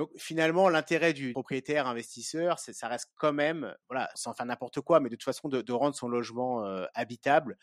Donc 0.00 0.08
finalement, 0.16 0.70
l'intérêt 0.70 1.12
du 1.12 1.32
propriétaire 1.32 1.86
investisseur, 1.86 2.58
ça 2.58 2.88
reste 2.88 3.10
quand 3.16 3.34
même, 3.34 3.76
voilà, 3.90 4.08
sans 4.14 4.32
faire 4.32 4.46
n'importe 4.46 4.80
quoi, 4.80 4.98
mais 4.98 5.10
de 5.10 5.14
toute 5.14 5.24
façon 5.24 5.50
de, 5.50 5.72
rendre 5.74 5.94
son 5.94 6.08
logement 6.08 6.64
habitable. 6.94 7.58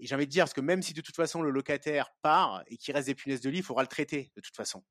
Et 0.00 0.06
j'ai 0.08 0.16
envie 0.16 0.26
de 0.26 0.32
dire, 0.32 0.42
parce 0.42 0.52
que 0.52 0.60
même 0.60 0.82
si 0.82 0.94
de 0.94 1.00
toute 1.00 1.14
façon 1.14 1.42
le 1.42 1.50
locataire 1.50 2.10
part 2.22 2.64
et 2.66 2.76
qu'il 2.76 2.92
reste 2.92 3.06
des 3.06 3.14
punaises 3.14 3.40
de 3.40 3.50
lit, 3.50 3.58
il 3.58 3.62
faudra 3.62 3.84
le 3.84 3.86
traiter 3.86 4.32
de 4.34 4.40
toute 4.40 4.56
façon. 4.56 4.82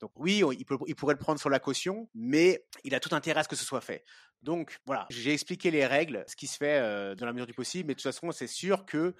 Donc 0.00 0.10
oui, 0.16 0.42
il, 0.58 0.64
pourrait 0.94 1.12
le 1.12 1.18
prendre 1.18 1.38
sur 1.38 1.50
la 1.50 1.60
caution, 1.60 2.08
mais 2.14 2.64
il 2.82 2.94
a 2.94 3.00
tout 3.00 3.14
intérêt 3.14 3.40
à 3.40 3.42
ce 3.42 3.48
que 3.48 3.56
ce 3.56 3.66
soit 3.66 3.82
fait. 3.82 4.02
Donc 4.42 4.78
voilà, 4.86 5.06
j'ai 5.10 5.32
expliqué 5.32 5.70
les 5.70 5.84
règles, 5.84 6.24
ce 6.28 6.36
qui 6.36 6.46
se 6.46 6.56
fait 6.56 6.78
euh, 6.78 7.16
dans 7.16 7.26
la 7.26 7.32
mesure 7.32 7.46
du 7.46 7.54
possible, 7.54 7.88
mais 7.88 7.94
de 7.94 7.98
toute 7.98 8.12
façon, 8.12 8.30
c'est 8.30 8.46
sûr 8.46 8.86
que 8.86 9.14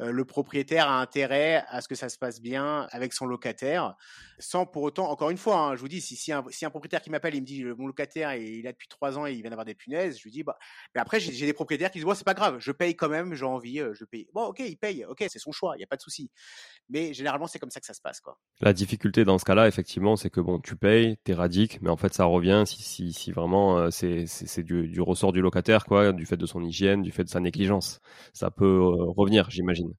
euh, 0.00 0.10
le 0.10 0.24
propriétaire 0.24 0.88
a 0.88 1.00
intérêt 1.00 1.64
à 1.68 1.80
ce 1.80 1.86
que 1.86 1.94
ça 1.94 2.08
se 2.08 2.18
passe 2.18 2.40
bien 2.40 2.88
avec 2.90 3.12
son 3.12 3.26
locataire, 3.26 3.94
sans 4.40 4.66
pour 4.66 4.82
autant, 4.82 5.08
encore 5.08 5.30
une 5.30 5.38
fois, 5.38 5.58
hein, 5.58 5.76
je 5.76 5.80
vous 5.80 5.86
dis, 5.86 6.00
si, 6.00 6.16
si, 6.16 6.32
un, 6.32 6.42
propriétaire 6.70 7.02
qui 7.02 7.10
m'appelle, 7.10 7.36
il 7.36 7.42
me 7.42 7.46
dit 7.46 7.64
mon 7.64 7.86
locataire, 7.86 8.34
il 8.34 8.66
a 8.66 8.72
depuis 8.72 8.88
trois 8.88 9.16
ans 9.16 9.26
et 9.26 9.32
il 9.32 9.42
vient 9.42 9.50
d'avoir 9.50 9.64
des 9.64 9.76
punaises, 9.76 10.18
je 10.18 10.24
lui 10.24 10.32
dis, 10.32 10.42
bah, 10.42 10.58
mais 10.94 11.00
après, 11.00 11.20
j'ai 11.20 11.46
des 11.46 11.52
propriétaires 11.52 11.92
qui 11.92 11.98
disent, 11.98 12.06
bon, 12.06 12.14
c'est 12.14 12.24
pas 12.24 12.34
grave, 12.34 12.56
je 12.58 12.72
paye 12.72 12.96
quand 12.96 13.08
même, 13.08 13.34
j'ai 13.34 13.44
envie, 13.44 13.78
euh, 13.78 13.94
je 13.94 14.04
paye. 14.04 14.26
Bon, 14.34 14.46
ok, 14.46 14.58
il 14.58 14.76
paye, 14.76 15.04
ok, 15.04 15.24
c'est 15.28 15.38
son 15.38 15.52
choix, 15.52 15.74
il 15.76 15.78
n'y 15.78 15.84
a 15.84 15.88
pas 15.88 15.96
de 15.96 16.02
souci. 16.02 16.32
Mais 16.88 17.14
généralement, 17.14 17.46
c'est 17.46 17.60
comme 17.60 17.70
ça 17.70 17.78
que 17.78 17.86
ça 17.86 17.94
se 17.94 18.00
passe, 18.00 18.20
quoi. 18.20 18.36
La 18.60 18.72
difficulté 18.72 19.24
dans 19.24 19.38
ce 19.38 19.44
cas-là, 19.44 19.68
effectivement, 19.68 20.16
c'est 20.16 20.30
que 20.30 20.40
bon, 20.40 20.58
tu 20.58 20.74
payes, 20.74 21.16
t'éradiques, 21.22 21.80
mais 21.80 21.90
en 21.90 21.96
fait, 21.96 22.12
ça 22.12 22.24
revient 22.24 22.64
si, 22.66 22.82
si, 22.82 23.12
si 23.12 23.30
vraiment 23.30 23.90
c'est 23.92 24.26
du, 24.64 25.00
ressort 25.00 25.32
du 25.32 25.40
locataire, 25.40 25.84
quoi, 25.84 26.12
du 26.12 26.26
fait 26.26 26.36
de 26.36 26.46
son 26.46 26.62
hygiène, 26.62 27.02
du 27.02 27.12
fait 27.12 27.24
de 27.24 27.28
sa 27.28 27.40
négligence. 27.40 28.00
Ça 28.32 28.50
peut 28.50 28.64
euh, 28.64 29.12
revenir, 29.16 29.50
j'imagine. 29.50 29.92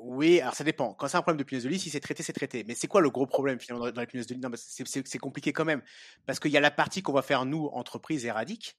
Oui, 0.00 0.40
alors 0.40 0.54
ça 0.54 0.64
dépend. 0.64 0.94
Quand 0.94 1.08
c'est 1.08 1.16
un 1.16 1.22
problème 1.22 1.38
de 1.38 1.44
punaise 1.44 1.64
de 1.64 1.68
lit, 1.68 1.78
si 1.78 1.90
c'est 1.90 2.00
traité, 2.00 2.22
c'est 2.22 2.32
traité. 2.32 2.64
Mais 2.66 2.74
c'est 2.74 2.86
quoi 2.86 3.00
le 3.00 3.10
gros 3.10 3.26
problème 3.26 3.58
finalement 3.58 3.90
dans 3.90 4.00
les 4.00 4.06
punaises 4.06 4.26
de 4.26 4.34
lit? 4.34 4.40
C'est 4.56 5.18
compliqué 5.18 5.52
quand 5.52 5.64
même. 5.64 5.82
Parce 6.24 6.38
qu'il 6.38 6.52
y 6.52 6.56
a 6.56 6.60
la 6.60 6.70
partie 6.70 7.02
qu'on 7.02 7.12
va 7.12 7.22
faire, 7.22 7.44
nous, 7.44 7.66
entreprise 7.66 8.24
éradique, 8.24 8.76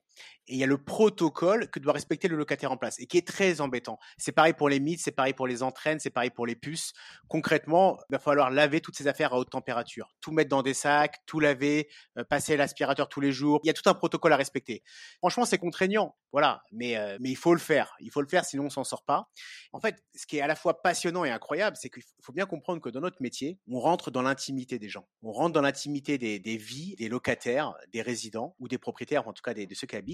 et 0.49 0.53
il 0.53 0.57
y 0.57 0.63
a 0.63 0.67
le 0.67 0.77
protocole 0.77 1.69
que 1.69 1.79
doit 1.79 1.93
respecter 1.93 2.27
le 2.27 2.35
locataire 2.35 2.71
en 2.71 2.77
place 2.77 2.99
et 2.99 3.05
qui 3.05 3.17
est 3.17 3.27
très 3.27 3.61
embêtant. 3.61 3.99
C'est 4.17 4.31
pareil 4.31 4.53
pour 4.53 4.67
les 4.67 4.79
mythes, 4.79 4.99
c'est 4.99 5.11
pareil 5.11 5.33
pour 5.33 5.47
les 5.47 5.61
entraînes, 5.61 5.99
c'est 5.99 6.09
pareil 6.09 6.31
pour 6.31 6.47
les 6.47 6.55
puces. 6.55 6.93
Concrètement, 7.27 7.99
il 8.09 8.13
va 8.13 8.19
falloir 8.19 8.49
laver 8.49 8.81
toutes 8.81 8.95
ces 8.95 9.07
affaires 9.07 9.33
à 9.33 9.37
haute 9.37 9.51
température, 9.51 10.15
tout 10.21 10.31
mettre 10.31 10.49
dans 10.49 10.63
des 10.63 10.73
sacs, 10.73 11.17
tout 11.27 11.39
laver, 11.39 11.87
euh, 12.17 12.23
passer 12.23 12.57
l'aspirateur 12.57 13.09
tous 13.09 13.21
les 13.21 13.31
jours. 13.31 13.59
Il 13.63 13.67
y 13.67 13.69
a 13.69 13.73
tout 13.73 13.87
un 13.87 13.93
protocole 13.93 14.33
à 14.33 14.37
respecter. 14.37 14.83
Franchement, 15.19 15.45
c'est 15.45 15.59
contraignant, 15.59 16.15
voilà, 16.31 16.63
mais 16.71 16.97
euh, 16.97 17.17
mais 17.19 17.29
il 17.29 17.37
faut 17.37 17.53
le 17.53 17.59
faire. 17.59 17.95
Il 17.99 18.11
faut 18.11 18.21
le 18.21 18.27
faire, 18.27 18.43
sinon 18.43 18.65
on 18.65 18.69
s'en 18.69 18.83
sort 18.83 19.03
pas. 19.03 19.29
En 19.71 19.79
fait, 19.79 20.03
ce 20.15 20.25
qui 20.25 20.37
est 20.37 20.41
à 20.41 20.47
la 20.47 20.55
fois 20.55 20.81
passionnant 20.81 21.25
et 21.25 21.29
incroyable, 21.29 21.77
c'est 21.79 21.89
qu'il 21.89 22.03
faut 22.23 22.33
bien 22.33 22.47
comprendre 22.47 22.81
que 22.81 22.89
dans 22.89 23.01
notre 23.01 23.21
métier, 23.21 23.59
on 23.69 23.79
rentre 23.79 24.09
dans 24.09 24.23
l'intimité 24.23 24.79
des 24.79 24.89
gens. 24.89 25.07
On 25.21 25.31
rentre 25.31 25.53
dans 25.53 25.61
l'intimité 25.61 26.17
des, 26.17 26.57
vies 26.57 26.95
des 26.97 27.07
locataires, 27.07 27.75
des 27.93 28.01
résidents 28.01 28.55
ou 28.59 28.67
des 28.67 28.79
propriétaires, 28.79 29.27
en 29.27 29.33
tout 29.33 29.43
cas 29.43 29.53
de 29.53 29.75
ceux 29.75 29.85
qui 29.85 29.95
habitent 29.95 30.08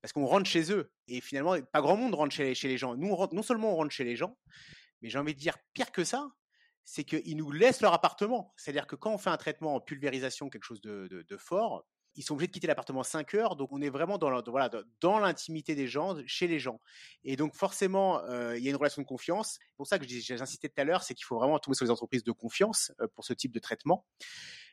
parce 0.00 0.12
qu'on 0.12 0.26
rentre 0.26 0.48
chez 0.48 0.72
eux. 0.72 0.92
Et 1.08 1.20
finalement, 1.20 1.56
pas 1.72 1.80
grand 1.80 1.96
monde 1.96 2.14
rentre 2.14 2.34
chez, 2.34 2.54
les 2.54 2.78
gens. 2.78 2.96
Nous, 2.96 3.16
non 3.32 3.42
seulement 3.42 3.72
on 3.72 3.76
rentre 3.76 3.90
chez 3.90 4.04
les 4.04 4.16
gens, 4.16 4.36
mais 5.00 5.08
j'ai 5.08 5.18
envie 5.18 5.34
de 5.34 5.40
dire 5.40 5.56
pire 5.72 5.92
que 5.92 6.04
ça, 6.04 6.28
c'est 6.84 7.04
qu'ils 7.04 7.36
nous 7.36 7.50
laissent 7.50 7.80
leur 7.80 7.94
appartement. 7.94 8.52
C'est-à-dire 8.56 8.86
que 8.86 8.96
quand 8.96 9.12
on 9.12 9.18
fait 9.18 9.30
un 9.30 9.36
traitement 9.36 9.74
en 9.74 9.80
pulvérisation, 9.80 10.50
quelque 10.50 10.64
chose 10.64 10.80
de 10.80 11.36
fort, 11.38 11.86
ils 12.16 12.22
sont 12.22 12.34
obligés 12.34 12.48
de 12.48 12.52
quitter 12.52 12.66
l'appartement 12.66 13.02
5 13.02 13.34
heures, 13.34 13.56
donc 13.56 13.70
on 13.72 13.80
est 13.80 13.90
vraiment 13.90 14.18
dans, 14.18 15.18
l'intimité 15.18 15.74
des 15.74 15.86
gens, 15.86 16.16
chez 16.26 16.46
les 16.46 16.58
gens. 16.58 16.80
Et 17.24 17.36
donc 17.36 17.54
forcément, 17.54 18.20
il 18.54 18.62
y 18.62 18.68
a 18.68 18.70
une 18.70 18.76
relation 18.76 19.02
de 19.02 19.06
confiance. 19.06 19.58
C'est 19.60 19.76
pour 19.76 19.86
ça 19.86 19.98
que 19.98 20.06
j'ai 20.06 20.40
insisté 20.40 20.68
tout 20.68 20.80
à 20.80 20.84
l'heure, 20.84 21.02
c'est 21.02 21.14
qu'il 21.14 21.24
faut 21.24 21.38
vraiment 21.38 21.58
tomber 21.58 21.74
sur 21.74 21.84
les 21.84 21.90
entreprises 21.90 22.24
de 22.24 22.32
confiance 22.32 22.92
pour 23.14 23.24
ce 23.24 23.32
type 23.32 23.52
de 23.52 23.58
traitement. 23.58 24.04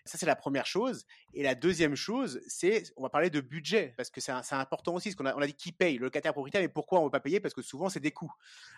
Ça, 0.06 0.18
c'est 0.18 0.26
la 0.26 0.36
première 0.36 0.66
chose. 0.66 1.06
Et 1.34 1.44
la 1.44 1.56
deuxième 1.56 1.96
chose, 1.96 2.42
c'est, 2.48 2.84
on 2.98 3.04
va 3.04 3.10
parler 3.10 3.30
de 3.30 3.40
budget, 3.40 3.94
parce 3.98 4.10
que 4.10 4.20
c'est 4.20 4.32
important 4.32 4.96
aussi, 4.96 5.16
on 5.20 5.26
a 5.26 5.46
dit 5.46 5.54
qui 5.54 5.72
paye, 5.72 5.98
le 5.98 6.06
locataire 6.06 6.34
propriétaire, 6.34 6.62
mais 6.62 6.70
pourquoi 6.70 7.00
on 7.00 7.04
ne 7.04 7.08
veut 7.08 7.12
pas 7.12 7.20
payer? 7.20 7.40
Parce 7.40 7.54
que 7.54 7.62
souvent, 7.62 7.90
c'est 7.90 8.00
des 8.00 8.12
coûts. 8.12 8.34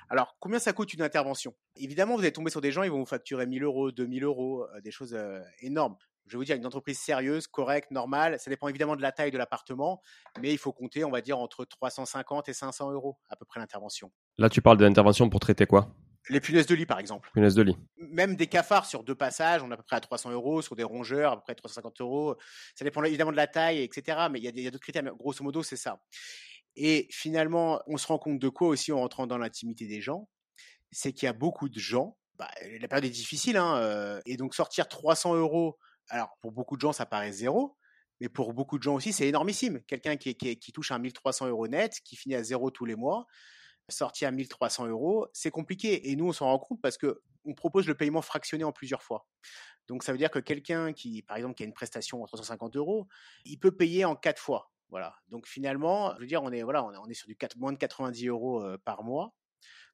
Alors, 0.09 0.35
combien 0.39 0.59
ça 0.59 0.73
coûte 0.73 0.93
une 0.93 1.01
intervention? 1.01 1.55
Évidemment, 1.75 2.15
vous 2.15 2.21
allez 2.21 2.33
tomber 2.33 2.51
sur 2.51 2.61
des 2.61 2.71
gens, 2.71 2.83
ils 2.83 2.91
vont 2.91 2.99
vous 2.99 3.05
facturer 3.05 3.45
1000 3.45 3.63
euros, 3.63 3.91
2000 3.91 4.23
euros, 4.23 4.67
des 4.83 4.91
choses 4.91 5.17
énormes 5.59 5.95
je 6.25 6.33
vais 6.33 6.37
vous 6.37 6.45
dire, 6.45 6.55
une 6.55 6.65
entreprise 6.65 6.99
sérieuse, 6.99 7.47
correcte, 7.47 7.91
normale, 7.91 8.39
ça 8.39 8.49
dépend 8.49 8.67
évidemment 8.67 8.95
de 8.95 9.01
la 9.01 9.11
taille 9.11 9.31
de 9.31 9.37
l'appartement, 9.37 10.01
mais 10.41 10.51
il 10.51 10.57
faut 10.57 10.71
compter, 10.71 11.03
on 11.03 11.11
va 11.11 11.21
dire, 11.21 11.37
entre 11.37 11.65
350 11.65 12.49
et 12.49 12.53
500 12.53 12.91
euros 12.91 13.17
à 13.29 13.35
peu 13.35 13.45
près 13.45 13.59
l'intervention. 13.59 14.11
Là, 14.37 14.49
tu 14.49 14.61
parles 14.61 14.77
d'intervention 14.77 15.29
pour 15.29 15.39
traiter 15.39 15.65
quoi? 15.65 15.93
Les 16.29 16.39
punaises 16.39 16.67
de 16.67 16.75
lit, 16.75 16.85
par 16.85 16.99
exemple. 16.99 17.29
Punaises 17.33 17.55
de 17.55 17.63
lit. 17.63 17.77
Même 17.97 18.35
des 18.35 18.47
cafards 18.47 18.85
sur 18.85 19.03
deux 19.03 19.15
passages, 19.15 19.61
on 19.61 19.69
est 19.69 19.73
à 19.73 19.77
peu 19.77 19.83
près 19.83 19.97
à 19.97 19.99
300 19.99 20.31
euros. 20.31 20.61
Sur 20.61 20.75
des 20.75 20.83
rongeurs, 20.83 21.33
à 21.33 21.35
peu 21.35 21.41
près 21.41 21.55
350 21.55 21.99
euros. 22.01 22.37
Ça 22.75 22.85
dépend 22.85 23.03
évidemment 23.03 23.31
de 23.31 23.37
la 23.37 23.47
taille, 23.47 23.81
etc. 23.81 24.27
Mais 24.31 24.39
il 24.39 24.45
y 24.45 24.67
a, 24.67 24.71
d'autres 24.71 24.81
critères. 24.81 25.03
Mais 25.03 25.11
grosso 25.11 25.43
modo, 25.43 25.63
c'est 25.63 25.75
ça. 25.75 26.01
Et 26.75 27.07
finalement, 27.11 27.81
on 27.87 27.97
se 27.97 28.07
rend 28.07 28.17
compte 28.17 28.39
de 28.39 28.49
quoi 28.49 28.69
aussi 28.69 28.91
en 28.91 28.99
rentrant 28.99 29.27
dans 29.27 29.37
l'intimité 29.37 29.85
des 29.85 29.99
gens? 29.99 30.29
C'est 30.91 31.11
qu'il 31.11 31.25
y 31.25 31.29
a 31.29 31.33
beaucoup 31.33 31.67
de 31.67 31.79
gens. 31.79 32.17
Bah, 32.35 32.49
la 32.79 32.87
période 32.87 33.05
est 33.05 33.09
difficile. 33.09 33.57
Hein, 33.57 33.75
euh, 33.77 34.21
et 34.25 34.37
donc, 34.37 34.55
sortir 34.55 34.87
300 34.87 35.35
euros 35.35 35.77
alors, 36.09 36.37
pour 36.41 36.51
beaucoup 36.51 36.75
de 36.75 36.81
gens, 36.81 36.93
ça 36.93 37.05
paraît 37.05 37.31
zéro, 37.31 37.77
mais 38.19 38.29
pour 38.29 38.53
beaucoup 38.53 38.77
de 38.77 38.83
gens 38.83 38.95
aussi, 38.95 39.13
c'est 39.13 39.27
énormissime. 39.27 39.81
Quelqu'un 39.83 40.15
qui, 40.15 40.35
touche 40.73 40.91
un 40.91 40.99
1300 40.99 41.47
euros 41.47 41.67
net, 41.67 41.99
qui 42.03 42.15
finit 42.15 42.35
à 42.35 42.43
zéro 42.43 42.71
tous 42.71 42.85
les 42.85 42.95
mois, 42.95 43.25
sorti 43.89 44.25
à 44.25 44.31
1300 44.31 44.87
euros, 44.87 45.27
c'est 45.33 45.51
compliqué. 45.51 46.09
Et 46.09 46.15
nous, 46.15 46.27
on 46.27 46.33
s'en 46.33 46.45
rend 46.47 46.59
compte 46.59 46.81
parce 46.81 46.97
que 46.97 47.21
on 47.45 47.53
propose 47.53 47.87
le 47.87 47.95
paiement 47.95 48.21
fractionné 48.21 48.63
en 48.63 48.71
plusieurs 48.71 49.03
fois. 49.03 49.27
Donc, 49.87 50.03
ça 50.03 50.13
veut 50.13 50.17
dire 50.17 50.31
que 50.31 50.39
quelqu'un 50.39 50.93
qui, 50.93 51.23
par 51.23 51.35
exemple, 51.35 51.55
qui 51.55 51.63
a 51.63 51.65
une 51.65 51.73
prestation 51.73 52.23
à 52.23 52.27
350 52.27 52.77
euros, 52.77 53.07
il 53.43 53.59
peut 53.59 53.75
payer 53.75 54.05
en 54.05 54.15
quatre 54.15 54.41
fois. 54.41 54.71
Voilà. 54.89 55.15
Donc, 55.27 55.47
finalement, 55.47 56.13
je 56.15 56.21
veux 56.21 56.27
dire, 56.27 56.41
on 56.41 56.51
est, 56.51 56.63
voilà, 56.63 56.85
on 56.85 57.09
est 57.09 57.13
sur 57.13 57.27
du 57.27 57.35
4, 57.35 57.57
moins 57.57 57.73
de 57.73 57.77
90 57.77 58.27
euros 58.27 58.63
par 58.85 59.03
mois 59.03 59.35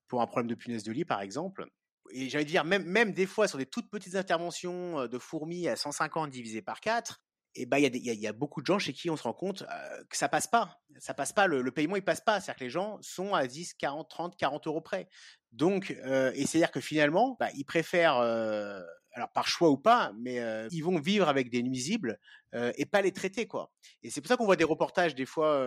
pour 0.08 0.22
un 0.22 0.28
problème 0.28 0.48
de 0.48 0.56
punaise 0.56 0.84
de 0.84 0.92
lit, 0.92 1.06
par 1.06 1.22
exemple 1.22 1.68
et 2.12 2.30
j'allais 2.30 2.46
dire, 2.46 2.64
même, 2.64 2.84
même 2.84 3.14
des 3.14 3.26
fois 3.26 3.48
sur 3.48 3.58
des 3.58 3.66
toutes 3.66 3.90
petites 3.90 4.16
interventions 4.16 5.08
de 5.08 5.20
fourmis 5.20 5.68
à 5.68 5.76
150 5.76 6.30
divisé 6.30 6.62
par 6.62 6.80
4, 6.82 7.22
et 7.56 7.66
bah, 7.66 7.80
il 7.80 7.96
y, 7.96 8.16
y, 8.16 8.28
a 8.28 8.34
beaucoup 8.34 8.62
de 8.62 8.66
gens 8.66 8.80
chez 8.80 8.94
qui 8.94 9.10
on 9.10 9.18
se 9.18 9.24
rend 9.24 9.34
compte 9.34 9.66
que 10.10 10.18
ça 10.18 10.30
passe 10.30 10.48
pas. 10.48 10.80
Ça 11.00 11.14
passe 11.14 11.34
pas, 11.34 11.48
le, 11.48 11.72
paiement 11.72 11.96
il 11.96 12.04
passe 12.04 12.22
pas. 12.22 12.40
C'est-à-dire 12.40 12.60
que 12.60 12.64
les 12.64 12.70
gens 12.70 12.98
sont 13.02 13.34
à 13.34 13.48
10, 13.48 13.74
40, 13.74 14.10
30, 14.10 14.38
40 14.38 14.68
euros 14.68 14.82
près. 14.82 15.10
Donc, 15.52 15.92
et 15.92 16.46
c'est-à-dire 16.46 16.72
que 16.72 16.80
finalement, 16.80 17.36
bah, 17.40 17.50
ils 17.56 17.66
préfèrent, 17.66 18.18
alors 18.18 19.32
par 19.34 19.48
choix 19.48 19.70
ou 19.70 19.78
pas, 19.78 20.14
mais 20.20 20.40
ils 20.72 20.82
vont 20.82 21.00
vivre 21.00 21.28
avec 21.28 21.50
des 21.50 21.64
nuisibles 21.64 22.20
et 22.54 22.86
pas 22.86 23.02
les 23.02 23.12
traiter 23.12 23.48
quoi. 23.48 23.72
Et 24.04 24.10
c'est 24.10 24.22
pour 24.22 24.30
ça 24.30 24.38
qu'on 24.38 24.46
voit 24.46 24.56
des 24.56 24.64
reportages 24.64 25.16
des 25.16 25.26
fois, 25.26 25.60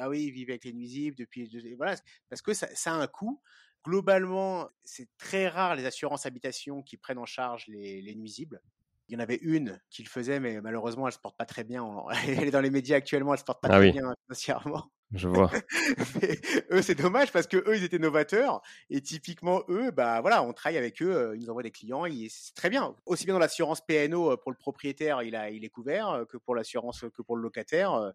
ah 0.00 0.08
oui, 0.08 0.24
ils 0.24 0.32
vivent 0.32 0.50
avec 0.50 0.64
les 0.64 0.72
nuisibles 0.72 1.16
depuis, 1.16 1.50
voilà, 1.76 1.96
parce 2.28 2.40
que 2.40 2.54
ça 2.54 2.68
a 2.86 2.94
un 2.94 3.06
coût 3.08 3.42
globalement, 3.84 4.68
c'est 4.82 5.08
très 5.18 5.48
rare 5.48 5.76
les 5.76 5.84
assurances 5.84 6.26
habitation 6.26 6.82
qui 6.82 6.96
prennent 6.96 7.18
en 7.18 7.26
charge 7.26 7.66
les, 7.68 8.14
nuisibles. 8.14 8.60
Il 9.08 9.14
y 9.14 9.16
en 9.16 9.20
avait 9.20 9.38
une 9.42 9.80
qui 9.90 10.02
le 10.02 10.08
faisait, 10.08 10.40
mais 10.40 10.60
malheureusement, 10.62 11.06
elle 11.06 11.12
se 11.12 11.18
porte 11.18 11.36
pas 11.36 11.44
très 11.44 11.62
bien. 11.62 11.86
Elle 12.26 12.48
est 12.48 12.50
dans 12.50 12.62
les 12.62 12.70
médias 12.70 12.96
actuellement, 12.96 13.34
elle 13.34 13.40
se 13.40 13.44
porte 13.44 13.60
pas 13.60 13.68
ah 13.70 13.76
très 13.76 13.92
bien 13.92 14.14
financièrement. 14.24 14.90
Je 15.12 15.28
vois. 15.28 15.50
eux, 16.72 16.82
c'est 16.82 16.96
dommage 16.96 17.30
parce 17.30 17.46
que 17.46 17.58
eux, 17.58 17.76
ils 17.76 17.84
étaient 17.84 17.98
novateurs 17.98 18.62
et 18.90 19.00
typiquement 19.00 19.62
eux, 19.68 19.90
bah 19.90 20.20
voilà, 20.20 20.42
on 20.42 20.52
travaille 20.52 20.78
avec 20.78 21.00
eux, 21.02 21.14
euh, 21.14 21.36
ils 21.36 21.42
nous 21.42 21.50
envoient 21.50 21.62
des 21.62 21.70
clients, 21.70 22.04
c'est 22.28 22.54
très 22.54 22.70
bien. 22.70 22.96
Aussi 23.06 23.24
bien 23.24 23.34
dans 23.34 23.40
l'assurance 23.40 23.80
PNO 23.80 24.32
euh, 24.32 24.36
pour 24.36 24.50
le 24.50 24.56
propriétaire, 24.56 25.22
il 25.22 25.36
a, 25.36 25.50
il 25.50 25.64
est 25.64 25.68
couvert 25.68 26.08
euh, 26.08 26.24
que 26.24 26.36
pour 26.36 26.56
l'assurance 26.56 27.04
que 27.14 27.22
pour 27.22 27.36
le 27.36 27.42
locataire 27.42 28.12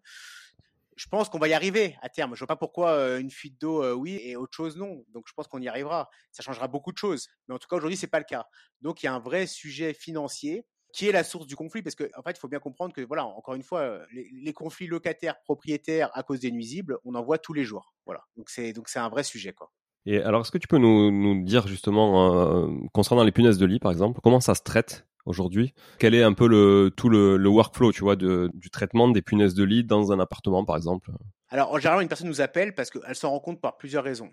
je 1.00 1.08
pense 1.08 1.30
qu'on 1.30 1.38
va 1.38 1.48
y 1.48 1.54
arriver 1.54 1.96
à 2.02 2.10
terme. 2.10 2.34
Je 2.34 2.40
vois 2.40 2.46
pas 2.46 2.56
pourquoi 2.56 3.16
une 3.16 3.30
fuite 3.30 3.58
d'eau, 3.58 3.94
oui, 3.94 4.20
et 4.22 4.36
autre 4.36 4.54
chose, 4.54 4.76
non. 4.76 5.02
Donc, 5.08 5.24
je 5.26 5.32
pense 5.32 5.48
qu'on 5.48 5.62
y 5.62 5.66
arrivera. 5.66 6.10
Ça 6.30 6.42
changera 6.42 6.68
beaucoup 6.68 6.92
de 6.92 6.98
choses. 6.98 7.26
Mais 7.48 7.54
en 7.54 7.58
tout 7.58 7.68
cas, 7.68 7.76
aujourd'hui, 7.76 7.96
c'est 7.96 8.06
pas 8.06 8.18
le 8.18 8.26
cas. 8.26 8.44
Donc, 8.82 9.02
il 9.02 9.06
y 9.06 9.08
a 9.08 9.14
un 9.14 9.18
vrai 9.18 9.46
sujet 9.46 9.94
financier 9.94 10.66
qui 10.92 11.08
est 11.08 11.12
la 11.12 11.24
source 11.24 11.46
du 11.46 11.56
conflit, 11.56 11.80
parce 11.80 11.96
qu'en 11.96 12.04
en 12.18 12.22
fait, 12.22 12.32
il 12.32 12.38
faut 12.38 12.48
bien 12.48 12.58
comprendre 12.58 12.92
que, 12.92 13.00
voilà, 13.00 13.24
encore 13.24 13.54
une 13.54 13.62
fois, 13.62 14.00
les, 14.12 14.52
conflits 14.52 14.88
locataires, 14.88 15.40
propriétaires 15.40 16.10
à 16.12 16.22
cause 16.22 16.40
des 16.40 16.50
nuisibles, 16.50 16.98
on 17.04 17.14
en 17.14 17.22
voit 17.22 17.38
tous 17.38 17.54
les 17.54 17.64
jours. 17.64 17.94
Voilà. 18.04 18.22
Donc, 18.36 18.50
c'est 18.50 18.74
donc 18.74 18.90
c'est 18.90 18.98
un 18.98 19.08
vrai 19.08 19.22
sujet, 19.22 19.54
quoi. 19.54 19.72
Et 20.06 20.22
alors, 20.22 20.42
est-ce 20.42 20.50
que 20.50 20.58
tu 20.58 20.68
peux 20.68 20.78
nous, 20.78 21.44
dire 21.44 21.66
justement, 21.66 22.68
concernant 22.92 23.24
les 23.24 23.32
punaises 23.32 23.58
de 23.58 23.66
lit, 23.66 23.78
par 23.78 23.92
exemple, 23.92 24.20
comment 24.22 24.40
ça 24.40 24.54
se 24.54 24.62
traite 24.62 25.06
aujourd'hui? 25.26 25.74
Quel 25.98 26.14
est 26.14 26.22
un 26.22 26.32
peu 26.32 26.48
le, 26.48 26.90
tout 26.96 27.08
le, 27.08 27.48
workflow, 27.48 27.92
tu 27.92 28.00
vois, 28.00 28.16
du 28.16 28.70
traitement 28.72 29.08
des 29.08 29.22
punaises 29.22 29.54
de 29.54 29.64
lit 29.64 29.84
dans 29.84 30.12
un 30.12 30.20
appartement, 30.20 30.64
par 30.64 30.76
exemple? 30.76 31.10
Alors, 31.50 31.72
en 31.72 31.78
général, 31.78 32.02
une 32.02 32.08
personne 32.08 32.28
nous 32.28 32.40
appelle 32.40 32.74
parce 32.74 32.90
qu'elle 32.90 33.16
s'en 33.16 33.30
rend 33.30 33.40
compte 33.40 33.60
par 33.60 33.76
plusieurs 33.76 34.04
raisons. 34.04 34.32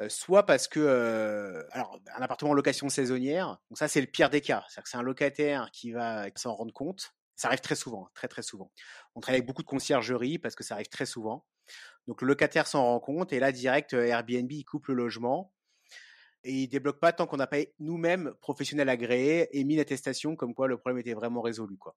Euh, 0.00 0.08
soit 0.08 0.44
parce 0.44 0.66
que, 0.66 0.80
euh, 0.80 1.62
alors, 1.70 2.00
un 2.16 2.22
appartement 2.22 2.52
en 2.52 2.54
location 2.54 2.88
saisonnière, 2.88 3.58
donc 3.70 3.78
ça, 3.78 3.86
c'est 3.86 4.00
le 4.00 4.06
pire 4.06 4.30
des 4.30 4.40
cas. 4.40 4.64
C'est-à-dire 4.68 4.82
que 4.82 4.88
c'est 4.88 4.96
un 4.96 5.02
locataire 5.02 5.70
qui 5.72 5.92
va 5.92 6.26
s'en 6.36 6.54
rendre 6.54 6.72
compte. 6.72 7.14
Ça 7.36 7.48
arrive 7.48 7.60
très 7.60 7.74
souvent, 7.74 8.08
très 8.14 8.28
très 8.28 8.42
souvent. 8.42 8.70
On 9.14 9.20
travaille 9.20 9.38
avec 9.38 9.46
beaucoup 9.46 9.62
de 9.62 9.68
conciergerie 9.68 10.38
parce 10.38 10.54
que 10.54 10.64
ça 10.64 10.74
arrive 10.74 10.88
très 10.88 11.06
souvent. 11.06 11.44
Donc, 12.06 12.22
le 12.22 12.28
locataire 12.28 12.66
s'en 12.66 12.84
rend 12.84 13.00
compte 13.00 13.32
et 13.32 13.40
là, 13.40 13.52
direct, 13.52 13.94
euh, 13.94 14.04
Airbnb, 14.04 14.50
il 14.50 14.64
coupe 14.64 14.88
le 14.88 14.94
logement 14.94 15.54
et 16.44 16.52
il 16.52 16.68
débloque 16.68 17.00
pas 17.00 17.12
tant 17.12 17.26
qu'on 17.26 17.38
n'a 17.38 17.46
pas 17.46 17.58
nous-mêmes 17.78 18.34
professionnels 18.40 18.88
agréés 18.88 19.48
et 19.58 19.64
mis 19.64 19.76
l'attestation 19.76 20.36
comme 20.36 20.54
quoi 20.54 20.68
le 20.68 20.76
problème 20.76 20.98
était 20.98 21.14
vraiment 21.14 21.40
résolu 21.40 21.76
quoi. 21.76 21.96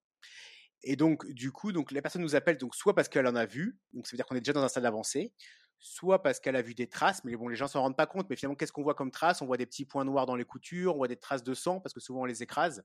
Et 0.83 0.95
donc 0.95 1.27
du 1.27 1.51
coup 1.51 1.71
donc 1.71 1.91
la 1.91 2.01
personne 2.01 2.21
nous 2.21 2.35
appelle 2.35 2.57
donc 2.57 2.73
soit 2.73 2.95
parce 2.95 3.09
qu'elle 3.09 3.27
en 3.27 3.35
a 3.35 3.45
vu 3.45 3.77
donc 3.93 4.07
ça 4.07 4.11
veut 4.13 4.17
dire 4.17 4.25
qu'on 4.25 4.35
est 4.35 4.41
déjà 4.41 4.53
dans 4.53 4.63
un 4.63 4.69
stade 4.69 4.85
avancé 4.85 5.33
soit 5.79 6.23
parce 6.23 6.39
qu'elle 6.39 6.55
a 6.55 6.61
vu 6.61 6.73
des 6.73 6.87
traces 6.87 7.23
mais 7.23 7.35
bon 7.35 7.49
les 7.49 7.55
gens 7.55 7.67
s'en 7.67 7.81
rendent 7.81 7.97
pas 7.97 8.07
compte 8.07 8.27
mais 8.29 8.35
finalement 8.35 8.55
qu'est-ce 8.55 8.71
qu'on 8.71 8.83
voit 8.83 8.95
comme 8.95 9.11
traces? 9.11 9.41
On 9.41 9.45
voit 9.45 9.57
des 9.57 9.65
petits 9.65 9.85
points 9.85 10.05
noirs 10.05 10.25
dans 10.25 10.35
les 10.35 10.45
coutures 10.45 10.95
on 10.95 10.97
voit 10.97 11.07
des 11.07 11.17
traces 11.17 11.43
de 11.43 11.53
sang 11.53 11.79
parce 11.81 11.93
que 11.93 11.99
souvent 11.99 12.21
on 12.21 12.25
les 12.25 12.41
écrase 12.41 12.83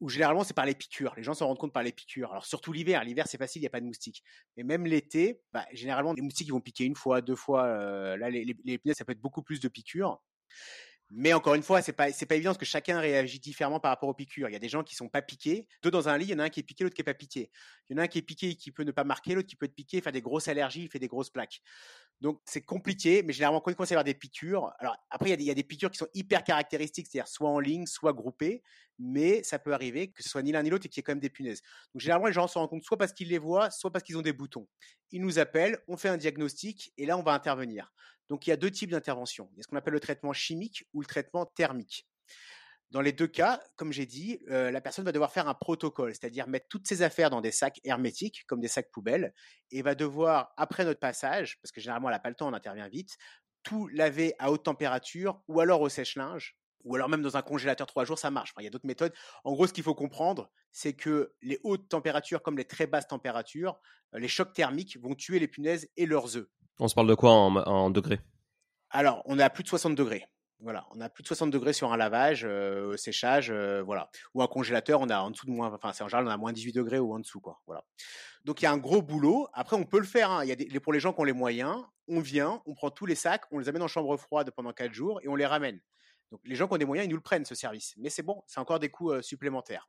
ou 0.00 0.08
généralement 0.08 0.44
c'est 0.44 0.54
par 0.54 0.66
les 0.66 0.74
piqûres. 0.74 1.14
Les 1.16 1.22
gens 1.22 1.34
s'en 1.34 1.46
rendent 1.46 1.58
compte 1.58 1.72
par 1.72 1.82
les 1.82 1.92
piqûres. 1.92 2.30
Alors 2.30 2.46
surtout 2.46 2.72
l'hiver, 2.72 3.04
l'hiver 3.04 3.26
c'est 3.28 3.38
facile, 3.38 3.60
il 3.60 3.64
n'y 3.64 3.68
a 3.68 3.70
pas 3.70 3.80
de 3.80 3.86
moustiques. 3.86 4.22
Mais 4.56 4.62
même 4.62 4.86
l'été, 4.86 5.42
bah, 5.52 5.66
généralement 5.72 6.12
les 6.12 6.22
moustiques 6.22 6.50
vont 6.50 6.60
piquer 6.60 6.84
une 6.84 6.96
fois, 6.96 7.20
deux 7.20 7.36
fois. 7.36 7.64
Euh, 7.64 8.16
là 8.16 8.30
les, 8.30 8.44
les, 8.44 8.80
les, 8.84 8.94
ça 8.94 9.04
peut 9.04 9.12
être 9.12 9.20
beaucoup 9.20 9.42
plus 9.42 9.60
de 9.60 9.68
piqûres. 9.68 10.22
Mais 11.12 11.32
encore 11.32 11.54
une 11.54 11.62
fois, 11.64 11.82
c'est 11.82 11.92
pas 11.92 12.12
c'est 12.12 12.26
pas 12.26 12.36
évident 12.36 12.54
que 12.54 12.64
chacun 12.64 13.00
réagit 13.00 13.40
différemment 13.40 13.80
par 13.80 13.90
rapport 13.90 14.08
aux 14.08 14.14
piqûres. 14.14 14.48
Il 14.48 14.52
y 14.52 14.56
a 14.56 14.60
des 14.60 14.68
gens 14.68 14.84
qui 14.84 14.94
sont 14.94 15.08
pas 15.08 15.22
piqués. 15.22 15.66
Deux 15.82 15.90
dans 15.90 16.08
un 16.08 16.16
lit, 16.16 16.26
il 16.26 16.30
y 16.30 16.34
en 16.34 16.38
a 16.38 16.44
un 16.44 16.48
qui 16.50 16.60
est 16.60 16.62
piqué, 16.62 16.84
l'autre 16.84 16.94
qui 16.94 17.00
est 17.00 17.04
pas 17.04 17.14
piqué. 17.14 17.50
Il 17.88 17.96
y 17.96 17.98
en 17.98 18.02
a 18.02 18.04
un 18.04 18.06
qui 18.06 18.18
est 18.18 18.22
piqué 18.22 18.50
et 18.50 18.54
qui 18.54 18.70
peut 18.70 18.84
ne 18.84 18.92
pas 18.92 19.02
marquer, 19.02 19.34
l'autre 19.34 19.48
qui 19.48 19.56
peut 19.56 19.66
être 19.66 19.74
piqué, 19.74 20.00
faire 20.00 20.12
des 20.12 20.20
grosses 20.22 20.46
allergies, 20.46 20.86
fait 20.86 21.00
des 21.00 21.08
grosses 21.08 21.30
plaques. 21.30 21.62
Donc 22.20 22.40
c'est 22.44 22.60
compliqué, 22.60 23.24
mais 23.24 23.32
généralement 23.32 23.60
quand 23.60 23.72
il 23.72 23.74
commence 23.74 23.90
à 23.90 23.94
avoir 23.94 24.04
des 24.04 24.14
piqûres, 24.14 24.70
alors 24.78 24.96
après 25.10 25.30
il 25.30 25.30
y, 25.30 25.32
a 25.32 25.36
des, 25.36 25.42
il 25.42 25.46
y 25.46 25.50
a 25.50 25.54
des 25.54 25.64
piqûres 25.64 25.90
qui 25.90 25.98
sont 25.98 26.08
hyper 26.14 26.44
caractéristiques, 26.44 27.08
c'est-à-dire 27.10 27.26
soit 27.26 27.50
en 27.50 27.58
ligne, 27.58 27.86
soit 27.86 28.12
groupées, 28.12 28.62
mais 29.00 29.42
ça 29.42 29.58
peut 29.58 29.72
arriver 29.72 30.12
que 30.12 30.22
ce 30.22 30.28
soit 30.28 30.42
ni 30.42 30.52
l'un 30.52 30.62
ni 30.62 30.70
l'autre 30.70 30.86
et 30.86 30.88
qu'il 30.90 30.98
y 30.98 31.00
ait 31.00 31.02
quand 31.02 31.12
même 31.12 31.20
des 31.20 31.30
punaises. 31.30 31.62
Donc 31.92 32.02
généralement 32.02 32.26
les 32.26 32.32
gens 32.32 32.46
se 32.46 32.56
rendent 32.56 32.70
compte 32.70 32.84
soit 32.84 32.98
parce 32.98 33.12
qu'ils 33.12 33.28
les 33.28 33.38
voient, 33.38 33.70
soit 33.70 33.90
parce 33.90 34.04
qu'ils 34.04 34.16
ont 34.18 34.22
des 34.22 34.34
boutons. 34.34 34.68
Ils 35.10 35.22
nous 35.22 35.40
appellent, 35.40 35.78
on 35.88 35.96
fait 35.96 36.08
un 36.08 36.18
diagnostic 36.18 36.92
et 36.98 37.06
là 37.06 37.16
on 37.16 37.22
va 37.22 37.32
intervenir. 37.32 37.90
Donc 38.30 38.46
il 38.46 38.50
y 38.50 38.52
a 38.52 38.56
deux 38.56 38.70
types 38.70 38.90
d'interventions. 38.90 39.50
Il 39.52 39.58
y 39.58 39.60
a 39.60 39.62
ce 39.64 39.68
qu'on 39.68 39.76
appelle 39.76 39.92
le 39.92 40.00
traitement 40.00 40.32
chimique 40.32 40.86
ou 40.94 41.00
le 41.02 41.06
traitement 41.06 41.44
thermique. 41.44 42.06
Dans 42.90 43.00
les 43.00 43.12
deux 43.12 43.26
cas, 43.26 43.60
comme 43.76 43.92
j'ai 43.92 44.06
dit, 44.06 44.40
euh, 44.50 44.70
la 44.70 44.80
personne 44.80 45.04
va 45.04 45.12
devoir 45.12 45.30
faire 45.30 45.46
un 45.46 45.54
protocole, 45.54 46.12
c'est-à-dire 46.12 46.48
mettre 46.48 46.66
toutes 46.68 46.88
ses 46.88 47.02
affaires 47.02 47.30
dans 47.30 47.40
des 47.40 47.52
sacs 47.52 47.80
hermétiques, 47.84 48.44
comme 48.46 48.60
des 48.60 48.68
sacs 48.68 48.90
poubelles, 48.90 49.32
et 49.70 49.82
va 49.82 49.94
devoir, 49.94 50.52
après 50.56 50.84
notre 50.84 50.98
passage, 50.98 51.60
parce 51.60 51.70
que 51.70 51.80
généralement 51.80 52.08
elle 52.08 52.14
n'a 52.14 52.20
pas 52.20 52.30
le 52.30 52.34
temps, 52.34 52.48
on 52.48 52.52
intervient 52.52 52.88
vite, 52.88 53.16
tout 53.62 53.86
laver 53.88 54.34
à 54.38 54.50
haute 54.50 54.64
température 54.64 55.42
ou 55.46 55.60
alors 55.60 55.80
au 55.82 55.88
sèche-linge, 55.88 56.56
ou 56.84 56.94
alors 56.94 57.08
même 57.08 57.22
dans 57.22 57.36
un 57.36 57.42
congélateur 57.42 57.86
trois 57.86 58.04
jours, 58.04 58.18
ça 58.18 58.30
marche. 58.30 58.54
il 58.58 58.64
y 58.64 58.66
a 58.66 58.70
d'autres 58.70 58.86
méthodes. 58.86 59.12
En 59.44 59.52
gros, 59.52 59.66
ce 59.66 59.72
qu'il 59.72 59.84
faut 59.84 59.94
comprendre, 59.94 60.50
c'est 60.72 60.94
que 60.94 61.34
les 61.42 61.60
hautes 61.62 61.88
températures 61.88 62.42
comme 62.42 62.56
les 62.56 62.64
très 62.64 62.86
basses 62.86 63.06
températures, 63.06 63.78
euh, 64.14 64.18
les 64.18 64.28
chocs 64.28 64.52
thermiques 64.52 64.98
vont 64.98 65.14
tuer 65.14 65.38
les 65.38 65.48
punaises 65.48 65.88
et 65.96 66.06
leurs 66.06 66.36
œufs. 66.36 66.48
On 66.80 66.88
se 66.88 66.94
parle 66.94 67.08
de 67.08 67.14
quoi 67.14 67.32
en, 67.32 67.90
degrés? 67.90 68.20
Alors, 68.88 69.22
on 69.26 69.38
est 69.38 69.42
à 69.42 69.50
plus 69.50 69.62
de 69.62 69.68
60 69.68 69.94
degrés. 69.94 70.24
Voilà, 70.60 70.86
on 70.94 71.00
a 71.00 71.08
plus 71.08 71.22
de 71.22 71.28
60 71.28 71.50
degrés 71.50 71.72
sur 71.72 71.92
un 71.92 71.96
lavage, 71.96 72.44
euh, 72.44 72.96
séchage, 72.96 73.50
euh, 73.50 73.82
voilà. 73.82 74.10
Ou 74.34 74.42
un 74.42 74.46
congélateur, 74.46 75.00
on 75.00 75.08
a 75.08 75.20
en 75.20 75.30
dessous 75.30 75.46
de 75.46 75.50
moins, 75.50 75.72
enfin, 75.72 75.92
c'est 75.92 76.04
en 76.04 76.08
général, 76.08 76.26
on 76.26 76.30
a 76.30 76.36
moins 76.36 76.52
18 76.52 76.72
degrés 76.72 76.98
ou 76.98 77.14
en 77.14 77.18
dessous, 77.18 77.40
quoi. 77.40 77.60
Voilà. 77.66 77.84
Donc 78.44 78.60
il 78.60 78.64
y 78.64 78.66
a 78.66 78.72
un 78.72 78.78
gros 78.78 79.02
boulot. 79.02 79.48
Après, 79.52 79.76
on 79.76 79.84
peut 79.84 79.98
le 79.98 80.06
faire. 80.06 80.30
Hein. 80.30 80.44
Il 80.44 80.48
y 80.48 80.52
a 80.52 80.56
des, 80.56 80.80
pour 80.80 80.92
les 80.92 81.00
gens 81.00 81.12
qui 81.12 81.20
ont 81.20 81.24
les 81.24 81.34
moyens, 81.34 81.82
on 82.08 82.20
vient, 82.20 82.62
on 82.66 82.74
prend 82.74 82.90
tous 82.90 83.06
les 83.06 83.14
sacs, 83.14 83.44
on 83.50 83.58
les 83.58 83.68
amène 83.68 83.82
en 83.82 83.88
chambre 83.88 84.16
froide 84.16 84.50
pendant 84.50 84.72
4 84.72 84.92
jours 84.92 85.20
et 85.22 85.28
on 85.28 85.36
les 85.36 85.46
ramène. 85.46 85.80
Donc 86.30 86.40
les 86.44 86.56
gens 86.56 86.66
qui 86.66 86.74
ont 86.74 86.78
des 86.78 86.84
moyens, 86.84 87.06
ils 87.06 87.10
nous 87.10 87.16
le 87.16 87.22
prennent 87.22 87.44
ce 87.44 87.54
service. 87.54 87.94
Mais 87.98 88.08
c'est 88.08 88.22
bon, 88.22 88.42
c'est 88.46 88.60
encore 88.60 88.78
des 88.78 88.88
coûts 88.88 89.12
euh, 89.12 89.22
supplémentaires. 89.22 89.88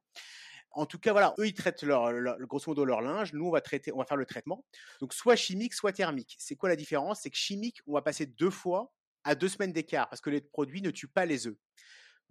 En 0.74 0.86
tout 0.86 1.00
cas, 1.00 1.12
voilà, 1.12 1.34
eux, 1.40 1.48
ils 1.48 1.54
traitent 1.54 1.84
leur, 1.84 2.12
grosso 2.42 2.66
modo 2.68 2.86
leur 2.86 3.02
linge. 3.02 3.34
Nous, 3.34 3.46
on 3.46 3.52
va 3.52 3.62
traiter, 3.62 3.92
on 3.94 3.98
va 3.98 4.06
faire 4.06 4.18
le 4.18 4.26
traitement. 4.26 4.66
Donc, 5.00 5.14
soit 5.14 5.36
chimique, 5.36 5.74
soit 5.74 5.92
thermique. 5.92 6.36
C'est 6.40 6.56
quoi 6.56 6.70
la 6.70 6.76
différence? 6.76 7.22
C'est 7.22 7.30
que 7.30 7.38
chimique, 7.38 7.82
on 7.88 7.94
va 7.94 8.02
passer 8.02 8.26
deux 8.26 8.50
fois 8.50 8.94
à 9.24 9.36
deux 9.36 9.50
semaines 9.50 9.74
d'écart 9.74 10.10
parce 10.10 10.22
que 10.22 10.30
les 10.30 10.42
produits 10.42 10.82
ne 10.82 10.90
tuent 10.90 11.08
pas 11.08 11.26
les 11.26 11.48
œufs. 11.48 11.58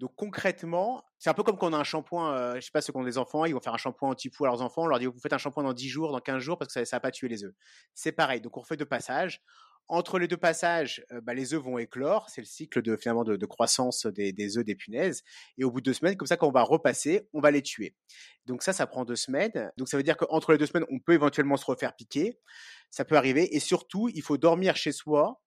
Donc 0.00 0.14
concrètement, 0.16 1.04
c'est 1.18 1.28
un 1.28 1.34
peu 1.34 1.42
comme 1.42 1.58
quand 1.58 1.68
on 1.68 1.74
a 1.74 1.78
un 1.78 1.84
shampoing, 1.84 2.34
euh, 2.34 2.54
je 2.54 2.60
sais 2.62 2.70
pas 2.72 2.80
ceux 2.80 2.90
qui 2.90 2.98
ont 2.98 3.04
des 3.04 3.18
enfants, 3.18 3.44
ils 3.44 3.52
vont 3.52 3.60
faire 3.60 3.74
un 3.74 3.78
shampoing 3.78 4.08
anti-poux 4.08 4.46
à 4.46 4.48
leurs 4.48 4.62
enfants, 4.62 4.84
on 4.84 4.86
leur 4.86 4.98
dit 4.98 5.04
vous 5.04 5.20
faites 5.20 5.34
un 5.34 5.38
shampoing 5.38 5.62
dans 5.62 5.74
10 5.74 5.90
jours, 5.90 6.10
dans 6.10 6.20
15 6.20 6.38
jours 6.38 6.56
parce 6.56 6.72
que 6.72 6.84
ça, 6.84 6.96
ne 6.96 6.98
va 6.98 7.00
pas 7.00 7.10
tuer 7.10 7.28
les 7.28 7.44
œufs. 7.44 7.52
C'est 7.94 8.12
pareil, 8.12 8.40
donc 8.40 8.56
on 8.56 8.64
fait 8.64 8.78
deux 8.78 8.86
passages. 8.86 9.42
Entre 9.88 10.18
les 10.18 10.28
deux 10.28 10.36
passages, 10.36 11.04
euh, 11.10 11.20
bah, 11.20 11.34
les 11.34 11.52
œufs 11.52 11.62
vont 11.62 11.78
éclore, 11.78 12.28
c'est 12.30 12.40
le 12.40 12.46
cycle 12.46 12.80
de 12.80 12.96
finalement 12.96 13.24
de, 13.24 13.46
croissance 13.46 14.06
des, 14.06 14.32
des, 14.32 14.56
œufs 14.56 14.64
des 14.64 14.76
punaises. 14.76 15.24
Et 15.58 15.64
au 15.64 15.70
bout 15.70 15.80
de 15.80 15.86
deux 15.86 15.94
semaines, 15.94 16.16
comme 16.16 16.28
ça, 16.28 16.36
quand 16.36 16.48
on 16.48 16.52
va 16.52 16.62
repasser, 16.62 17.28
on 17.32 17.40
va 17.40 17.50
les 17.50 17.62
tuer. 17.62 17.96
Donc 18.46 18.62
ça, 18.62 18.72
ça 18.72 18.86
prend 18.86 19.04
deux 19.04 19.16
semaines. 19.16 19.72
Donc 19.76 19.88
ça 19.88 19.96
veut 19.96 20.02
dire 20.02 20.16
qu'entre 20.16 20.52
les 20.52 20.58
deux 20.58 20.66
semaines, 20.66 20.86
on 20.90 21.00
peut 21.00 21.14
éventuellement 21.14 21.56
se 21.56 21.64
refaire 21.64 21.96
piquer. 21.96 22.38
Ça 22.90 23.04
peut 23.04 23.16
arriver. 23.16 23.56
Et 23.56 23.60
surtout, 23.60 24.08
il 24.08 24.22
faut 24.22 24.38
dormir 24.38 24.76
chez 24.76 24.92
soi 24.92 25.40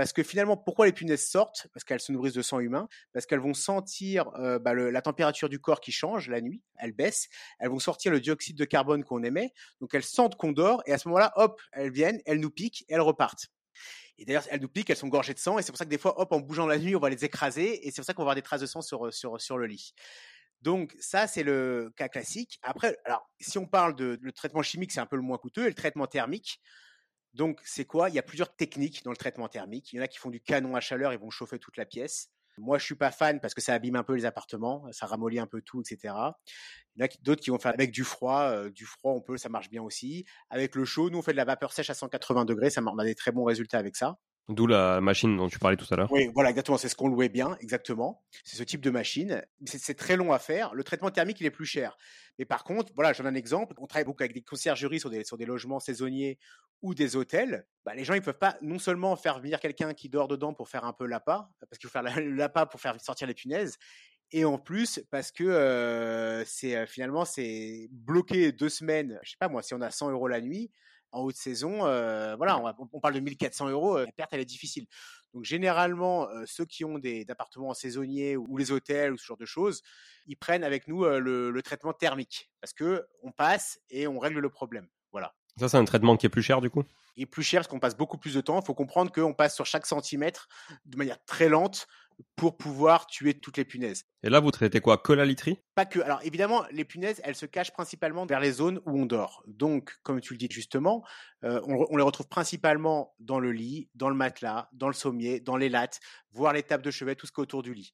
parce 0.00 0.14
que 0.14 0.22
finalement, 0.22 0.56
pourquoi 0.56 0.86
les 0.86 0.92
punaises 0.92 1.28
sortent? 1.28 1.66
Parce 1.74 1.84
qu'elles 1.84 2.00
se 2.00 2.10
nourrissent 2.10 2.32
de 2.32 2.40
sang 2.40 2.58
humain, 2.58 2.88
parce 3.12 3.26
qu'elles 3.26 3.40
vont 3.40 3.52
sentir 3.52 4.28
euh, 4.36 4.58
bah, 4.58 4.72
la 4.72 5.02
température 5.02 5.50
du 5.50 5.58
corps 5.58 5.80
qui 5.80 5.92
change 5.92 6.30
la 6.30 6.40
nuit, 6.40 6.62
elles 6.78 6.92
baissent, 6.92 7.28
elles 7.58 7.68
vont 7.68 7.78
sortir 7.78 8.10
le 8.10 8.18
dioxyde 8.18 8.56
de 8.56 8.64
carbone 8.64 9.04
qu'on 9.04 9.22
émet, 9.22 9.52
donc 9.78 9.94
elles 9.94 10.02
sentent 10.02 10.36
qu'on 10.36 10.52
dort, 10.52 10.82
et 10.86 10.94
à 10.94 10.98
ce 10.98 11.06
moment-là, 11.08 11.32
hop, 11.36 11.60
elles 11.72 11.92
viennent, 11.92 12.22
elles 12.24 12.40
nous 12.40 12.50
piquent, 12.50 12.86
elles 12.88 13.02
repartent. 13.02 13.48
Et 14.20 14.24
d'ailleurs, 14.24 14.44
elles 14.50 14.60
nous 14.60 14.68
piquent, 14.68 14.90
elles 14.90 14.96
sont 14.96 15.08
gorgées 15.08 15.34
de 15.34 15.38
sang, 15.38 15.58
et 15.58 15.62
c'est 15.62 15.72
pour 15.72 15.78
ça 15.78 15.84
que 15.84 15.90
des 15.90 15.98
fois, 15.98 16.20
hop, 16.20 16.30
en 16.30 16.40
bougeant 16.40 16.66
la 16.66 16.78
nuit, 16.78 16.94
on 16.94 17.00
va 17.00 17.10
les 17.10 17.24
écraser, 17.24 17.86
et 17.86 17.90
c'est 17.90 17.96
pour 17.96 18.04
ça 18.04 18.14
qu'on 18.14 18.22
va 18.22 18.26
avoir 18.26 18.34
des 18.36 18.42
traces 18.42 18.60
de 18.60 18.66
sang 18.66 18.82
sur, 18.82 19.12
sur, 19.12 19.40
sur 19.40 19.58
le 19.58 19.66
lit. 19.66 19.94
Donc 20.60 20.94
ça, 21.00 21.26
c'est 21.26 21.42
le 21.42 21.90
cas 21.96 22.08
classique. 22.08 22.60
Après, 22.62 22.98
alors 23.04 23.28
si 23.40 23.56
on 23.58 23.66
parle 23.66 23.96
de 23.96 24.18
le 24.20 24.32
traitement 24.32 24.62
chimique, 24.62 24.92
c'est 24.92 25.00
un 25.00 25.06
peu 25.06 25.16
le 25.16 25.22
moins 25.22 25.38
coûteux, 25.38 25.64
et 25.64 25.68
le 25.68 25.74
traitement 25.74 26.06
thermique, 26.06 26.60
donc, 27.34 27.60
c'est 27.64 27.84
quoi? 27.84 28.08
Il 28.08 28.14
y 28.14 28.18
a 28.18 28.22
plusieurs 28.22 28.54
techniques 28.54 29.04
dans 29.04 29.12
le 29.12 29.16
traitement 29.16 29.48
thermique. 29.48 29.92
Il 29.92 29.96
y 29.96 30.00
en 30.00 30.02
a 30.02 30.08
qui 30.08 30.18
font 30.18 30.30
du 30.30 30.40
canon 30.40 30.74
à 30.74 30.80
chaleur, 30.80 31.12
ils 31.12 31.18
vont 31.18 31.30
chauffer 31.30 31.58
toute 31.58 31.76
la 31.76 31.86
pièce. 31.86 32.30
Moi, 32.60 32.78
je 32.78 32.84
suis 32.84 32.94
pas 32.94 33.10
fan 33.10 33.40
parce 33.40 33.54
que 33.54 33.60
ça 33.60 33.74
abîme 33.74 33.96
un 33.96 34.02
peu 34.02 34.14
les 34.14 34.26
appartements, 34.26 34.86
ça 34.92 35.06
ramollit 35.06 35.38
un 35.38 35.46
peu 35.46 35.60
tout, 35.62 35.80
etc. 35.80 36.14
Il 36.96 37.00
y 37.00 37.02
en 37.02 37.06
a 37.06 37.08
d'autres 37.22 37.42
qui 37.42 37.50
vont 37.50 37.58
faire 37.58 37.72
avec 37.72 37.90
du 37.90 38.04
froid. 38.04 38.42
Euh, 38.42 38.70
du 38.70 38.84
froid, 38.84 39.12
on 39.12 39.20
peut, 39.20 39.36
ça 39.36 39.48
marche 39.48 39.70
bien 39.70 39.82
aussi. 39.82 40.24
Avec 40.50 40.74
le 40.74 40.84
chaud, 40.84 41.10
nous, 41.10 41.18
on 41.18 41.22
fait 41.22 41.32
de 41.32 41.36
la 41.36 41.44
vapeur 41.44 41.72
sèche 41.72 41.90
à 41.90 41.94
180 41.94 42.44
degrés, 42.44 42.70
ça, 42.70 42.82
on 42.82 42.98
a 42.98 43.04
des 43.04 43.14
très 43.14 43.32
bons 43.32 43.44
résultats 43.44 43.78
avec 43.78 43.96
ça. 43.96 44.18
D'où 44.50 44.66
la 44.66 45.00
machine 45.00 45.36
dont 45.36 45.48
tu 45.48 45.60
parlais 45.60 45.76
tout 45.76 45.86
à 45.90 45.96
l'heure. 45.96 46.10
Oui, 46.10 46.28
voilà, 46.34 46.50
exactement. 46.50 46.76
C'est 46.76 46.88
ce 46.88 46.96
qu'on 46.96 47.06
louait 47.06 47.28
bien, 47.28 47.56
exactement. 47.60 48.24
C'est 48.42 48.56
ce 48.56 48.64
type 48.64 48.80
de 48.80 48.90
machine. 48.90 49.44
C'est 49.64 49.94
très 49.94 50.16
long 50.16 50.32
à 50.32 50.40
faire. 50.40 50.74
Le 50.74 50.82
traitement 50.82 51.10
thermique, 51.10 51.40
il 51.40 51.46
est 51.46 51.52
plus 51.52 51.66
cher. 51.66 51.96
Mais 52.40 52.46
par 52.46 52.64
contre, 52.64 52.90
voilà, 52.94 53.12
j'en 53.12 53.24
ai 53.24 53.28
un 53.28 53.34
exemple. 53.34 53.74
On 53.76 53.86
travaille 53.86 54.06
beaucoup 54.06 54.22
avec 54.22 54.32
des 54.32 54.40
conciergeries 54.40 54.98
sur 54.98 55.10
des, 55.10 55.24
sur 55.24 55.36
des 55.36 55.44
logements 55.44 55.78
saisonniers 55.78 56.38
ou 56.80 56.94
des 56.94 57.14
hôtels. 57.14 57.66
Bah, 57.84 57.94
les 57.94 58.02
gens, 58.02 58.14
ils 58.14 58.22
peuvent 58.22 58.38
pas 58.38 58.56
non 58.62 58.78
seulement 58.78 59.14
faire 59.14 59.40
venir 59.40 59.60
quelqu'un 59.60 59.92
qui 59.92 60.08
dort 60.08 60.26
dedans 60.26 60.54
pour 60.54 60.70
faire 60.70 60.86
un 60.86 60.94
peu 60.94 61.04
l'appât, 61.04 61.50
parce 61.68 61.78
qu'il 61.78 61.90
faut 61.90 61.92
faire 61.92 62.02
l'appât 62.18 62.64
pour 62.64 62.80
faire 62.80 62.98
sortir 62.98 63.26
les 63.28 63.34
punaises, 63.34 63.76
et 64.32 64.46
en 64.46 64.56
plus 64.56 65.04
parce 65.10 65.32
que 65.32 65.44
euh, 65.44 66.42
c'est 66.46 66.76
euh, 66.76 66.86
finalement 66.86 67.26
c'est 67.26 67.88
bloqué 67.90 68.52
deux 68.52 68.70
semaines. 68.70 69.20
Je 69.22 69.32
sais 69.32 69.36
pas 69.38 69.48
moi, 69.48 69.60
si 69.60 69.74
on 69.74 69.82
a 69.82 69.90
100 69.90 70.10
euros 70.10 70.26
la 70.26 70.40
nuit, 70.40 70.70
en 71.12 71.22
haute 71.22 71.36
saison, 71.36 71.86
euh, 71.86 72.36
voilà, 72.36 72.60
on, 72.92 73.00
parle 73.00 73.14
de 73.14 73.20
1400 73.20 73.68
euros, 73.68 73.96
euh, 73.96 74.06
la 74.06 74.12
perte 74.12 74.32
elle 74.32 74.40
est 74.40 74.44
difficile. 74.44 74.86
Donc 75.34 75.44
généralement, 75.44 76.28
euh, 76.28 76.44
ceux 76.46 76.64
qui 76.64 76.84
ont 76.84 76.98
des 76.98 77.24
appartements 77.28 77.74
saisonniers 77.74 78.36
ou 78.36 78.56
les 78.56 78.72
hôtels 78.72 79.12
ou 79.12 79.18
ce 79.18 79.24
genre 79.24 79.36
de 79.36 79.44
choses, 79.44 79.82
ils 80.26 80.36
prennent 80.36 80.64
avec 80.64 80.88
nous 80.88 81.04
le, 81.04 81.60
traitement 81.62 81.92
thermique 81.92 82.50
parce 82.60 82.72
que 82.72 83.06
on 83.22 83.30
passe 83.32 83.80
et 83.90 84.06
on 84.06 84.18
règle 84.18 84.40
le 84.40 84.50
problème. 84.50 84.88
Voilà. 85.12 85.34
Ça, 85.56 85.68
c'est 85.68 85.76
un 85.76 85.84
traitement 85.84 86.16
qui 86.16 86.26
est 86.26 86.30
plus 86.30 86.42
cher 86.42 86.60
du 86.60 86.70
coup? 86.70 86.84
Il 87.16 87.24
est 87.24 87.26
plus 87.26 87.42
cher 87.42 87.60
parce 87.60 87.68
qu'on 87.68 87.80
passe 87.80 87.96
beaucoup 87.96 88.18
plus 88.18 88.34
de 88.34 88.40
temps. 88.40 88.60
Il 88.60 88.64
faut 88.64 88.74
comprendre 88.74 89.12
qu'on 89.12 89.34
passe 89.34 89.54
sur 89.54 89.66
chaque 89.66 89.86
centimètre 89.86 90.48
de 90.86 90.96
manière 90.96 91.22
très 91.26 91.48
lente 91.48 91.86
pour 92.36 92.56
pouvoir 92.56 93.06
tuer 93.06 93.34
toutes 93.34 93.56
les 93.56 93.64
punaises. 93.64 94.04
Et 94.22 94.30
là, 94.30 94.40
vous 94.40 94.50
traitez 94.50 94.80
quoi? 94.80 94.98
Que 94.98 95.12
la 95.12 95.24
literie? 95.24 95.58
Pas 95.74 95.86
que. 95.86 96.00
Alors 96.00 96.20
évidemment, 96.24 96.64
les 96.72 96.84
punaises, 96.84 97.20
elles 97.24 97.34
se 97.34 97.46
cachent 97.46 97.72
principalement 97.72 98.26
vers 98.26 98.40
les 98.40 98.52
zones 98.52 98.80
où 98.86 99.00
on 99.00 99.06
dort. 99.06 99.42
Donc, 99.46 99.94
comme 100.02 100.20
tu 100.20 100.34
le 100.34 100.38
dis 100.38 100.48
justement, 100.50 101.04
euh, 101.44 101.60
on, 101.64 101.96
les 101.96 102.02
retrouve 102.02 102.28
principalement 102.28 103.14
dans 103.18 103.38
le 103.38 103.52
lit, 103.52 103.88
dans 103.94 104.08
le 104.08 104.14
matelas, 104.14 104.68
dans 104.72 104.88
le 104.88 104.94
sommier, 104.94 105.40
dans 105.40 105.56
les 105.56 105.68
lattes, 105.68 106.00
voire 106.32 106.52
les 106.52 106.62
tables 106.62 106.84
de 106.84 106.90
chevet, 106.90 107.14
tout 107.14 107.26
ce 107.26 107.32
qui 107.32 107.40
est 107.40 107.42
autour 107.42 107.62
du 107.62 107.74
lit. 107.74 107.92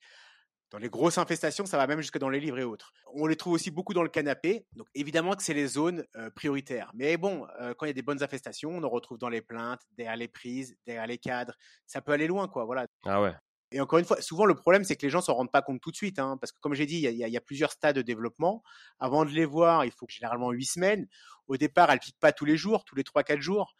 Dans 0.71 0.79
les 0.79 0.89
grosses 0.89 1.19
infestations, 1.19 1.65
ça 1.65 1.77
va 1.77 1.87
même 1.87 2.01
jusque 2.01 2.19
dans 2.19 2.29
les 2.29 2.41
livres 2.41 2.59
et 2.59 2.65
autres. 2.65 2.93
On 3.15 3.27
les 3.27 3.37
trouve 3.37 3.53
aussi 3.53 3.71
beaucoup 3.71 3.95
dans 3.95 4.03
le 4.03 4.09
canapé. 4.09 4.67
Donc 4.75 4.89
évidemment 4.95 5.35
que 5.35 5.43
c'est 5.45 5.55
les 5.55 5.69
zones 5.69 6.05
euh, 6.17 6.29
prioritaires. 6.31 6.91
Mais 6.95 7.17
bon, 7.17 7.47
euh, 7.61 7.73
quand 7.75 7.87
il 7.87 7.91
y 7.91 7.91
a 7.91 7.95
des 7.95 8.03
bonnes 8.03 8.23
infestations, 8.23 8.71
on 8.71 8.83
en 8.83 8.89
retrouve 8.89 9.19
dans 9.19 9.29
les 9.29 9.43
plaintes, 9.43 9.81
derrière 9.93 10.17
les 10.17 10.27
prises, 10.27 10.77
derrière 10.85 11.07
les 11.07 11.19
cadres. 11.19 11.55
Ça 11.87 12.01
peut 12.01 12.11
aller 12.11 12.27
loin, 12.27 12.49
quoi. 12.49 12.65
Voilà. 12.65 12.89
Ah 13.05 13.23
ouais. 13.23 13.33
Et 13.73 13.81
encore 13.81 13.99
une 13.99 14.05
fois, 14.05 14.21
souvent 14.21 14.45
le 14.45 14.55
problème, 14.55 14.85
c'est 14.85 14.95
que 14.97 15.03
les 15.03 15.11
gens 15.11 15.21
s'en 15.21 15.35
rendent 15.35 15.51
pas 15.51 15.63
compte 15.63 15.81
tout 15.81 15.91
de 15.91 15.97
suite, 15.97 16.19
hein, 16.19 16.37
parce 16.41 16.53
que 16.53 16.59
comme 16.61 16.75
j'ai 16.75 16.87
dit, 16.87 16.99
il 16.99 17.17
y, 17.17 17.37
a, 17.37 17.41
plusieurs 17.41 17.73
stades 17.73 17.97
de 17.97 18.03
développement. 18.03 18.63
Avant 19.01 19.25
de 19.25 19.31
les 19.31 19.45
voir, 19.45 19.85
il 19.85 19.91
faut 19.91 20.07
généralement 20.09 20.53
huit 20.53 20.67
semaines. 20.67 21.09
Au 21.49 21.57
départ, 21.57 21.91
elles 21.91 21.99
piquent 21.99 22.21
pas 22.21 22.33
tous 22.33 22.45
les 22.45 22.57
jours, 22.57 22.85
tous 22.85 22.95
les 22.95 23.05
trois, 23.05 23.25
quatre 23.25 23.41
jours. 23.41 23.75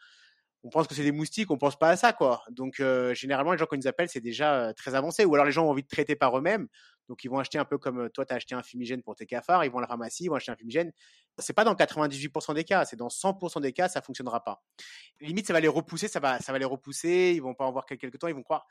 On 0.63 0.69
pense 0.69 0.87
que 0.87 0.95
c'est 0.95 1.03
des 1.03 1.13
moustiques, 1.13 1.49
on 1.51 1.57
pense 1.57 1.79
pas 1.79 1.89
à 1.89 1.95
ça, 1.95 2.11
quoi. 2.11 2.43
Donc 2.49 2.81
euh, 2.81 3.13
généralement, 3.13 3.53
les 3.53 3.57
gens 3.57 3.67
ils 3.71 3.77
nous 3.77 3.87
appellent, 3.87 4.09
c'est 4.09 4.19
déjà 4.19 4.55
euh, 4.55 4.73
très 4.73 4.95
avancé. 4.95 5.23
Ou 5.23 5.33
alors 5.35 5.45
les 5.45 5.51
gens 5.51 5.65
ont 5.65 5.69
envie 5.69 5.83
de 5.83 5.87
traiter 5.87 6.15
par 6.17 6.37
eux-mêmes, 6.37 6.67
donc 7.07 7.23
ils 7.23 7.29
vont 7.29 7.39
acheter 7.39 7.57
un 7.57 7.63
peu 7.63 7.77
comme 7.77 7.99
euh, 7.99 8.09
toi, 8.09 8.25
tu 8.25 8.33
as 8.33 8.35
acheté 8.35 8.55
un 8.55 8.63
fumigène 8.63 9.01
pour 9.01 9.15
tes 9.15 9.25
cafards, 9.25 9.63
ils 9.63 9.71
vont 9.71 9.77
à 9.77 9.81
la 9.81 9.87
pharmacie, 9.87 10.25
ils 10.25 10.29
vont 10.29 10.35
acheter 10.35 10.51
un 10.51 10.57
fumigène. 10.57 10.91
C'est 11.37 11.53
pas 11.53 11.63
dans 11.63 11.75
98% 11.75 12.53
des 12.55 12.63
cas, 12.63 12.83
c'est 12.83 12.97
dans 12.97 13.07
100% 13.07 13.61
des 13.61 13.71
cas, 13.71 13.87
ça 13.87 14.01
fonctionnera 14.01 14.43
pas. 14.43 14.63
Limite, 15.21 15.47
ça 15.47 15.53
va 15.53 15.59
les 15.59 15.67
repousser, 15.67 16.07
ça 16.07 16.19
va, 16.19 16.39
ça 16.39 16.51
va 16.51 16.59
les 16.59 16.65
repousser, 16.65 17.33
ils 17.35 17.41
vont 17.41 17.53
pas 17.53 17.65
en 17.65 17.71
voir 17.71 17.85
quelques 17.85 18.17
temps, 18.19 18.27
ils 18.27 18.35
vont 18.35 18.43
croire. 18.43 18.65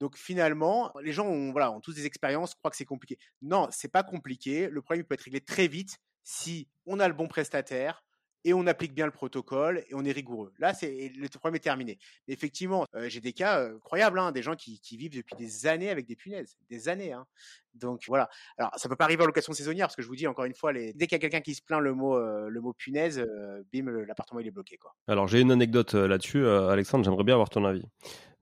Donc 0.00 0.16
finalement, 0.16 0.92
les 1.02 1.12
gens 1.12 1.26
ont, 1.26 1.80
tous 1.80 1.94
des 1.94 2.06
expériences, 2.06 2.54
croient 2.54 2.70
que 2.70 2.76
c'est 2.76 2.84
compliqué. 2.84 3.18
Non, 3.42 3.68
c'est 3.70 3.90
pas 3.90 4.02
compliqué. 4.02 4.68
Le 4.68 4.82
problème 4.82 5.04
peut 5.04 5.14
être 5.14 5.22
réglé 5.22 5.40
très 5.40 5.68
vite 5.68 5.98
si 6.22 6.68
on 6.86 7.00
a 7.00 7.08
le 7.08 7.14
bon 7.14 7.28
prestataire 7.28 8.02
et 8.46 8.54
on 8.54 8.64
applique 8.68 8.94
bien 8.94 9.06
le 9.06 9.12
protocole 9.12 9.82
et 9.88 9.94
on 9.94 10.04
est 10.04 10.12
rigoureux. 10.12 10.52
Là, 10.60 10.72
c'est 10.72 11.10
le 11.16 11.28
problème 11.28 11.56
est 11.56 11.60
terminé. 11.60 11.98
Effectivement, 12.28 12.86
euh, 12.94 13.08
j'ai 13.08 13.20
des 13.20 13.32
cas 13.32 13.58
euh, 13.58 13.74
incroyables, 13.74 14.20
hein, 14.20 14.30
des 14.30 14.42
gens 14.42 14.54
qui, 14.54 14.80
vivent 14.92 15.16
depuis 15.16 15.34
des 15.34 15.66
années 15.66 15.90
avec 15.90 16.06
des 16.06 16.14
punaises, 16.14 16.56
des 16.70 16.88
années. 16.88 17.12
Hein. 17.12 17.26
Donc 17.74 18.04
voilà. 18.06 18.28
Alors 18.56 18.70
ça 18.76 18.88
peut 18.88 18.94
pas 18.94 19.04
arriver 19.04 19.24
en 19.24 19.26
location 19.26 19.52
saisonnière 19.52 19.88
parce 19.88 19.96
que 19.96 20.02
je 20.02 20.06
vous 20.06 20.14
dis 20.14 20.28
encore 20.28 20.44
une 20.44 20.54
fois, 20.54 20.72
les... 20.72 20.92
dès 20.92 21.08
qu'il 21.08 21.16
y 21.16 21.18
a 21.18 21.18
quelqu'un 21.18 21.40
qui 21.40 21.56
se 21.56 21.62
plaint 21.62 21.80
le 21.80 21.92
mot 21.92 22.16
euh, 22.16 22.72
punaise, 22.78 23.26
bim, 23.72 23.90
l'appartement 24.06 24.40
il 24.40 24.46
est 24.46 24.52
bloqué. 24.52 24.78
Alors 25.08 25.26
j'ai 25.26 25.40
une 25.40 25.50
anecdote 25.50 25.94
là-dessus, 25.94 26.46
Alexandre. 26.46 27.04
J'aimerais 27.04 27.24
bien 27.24 27.34
avoir 27.34 27.50
ton 27.50 27.64
avis. 27.64 27.82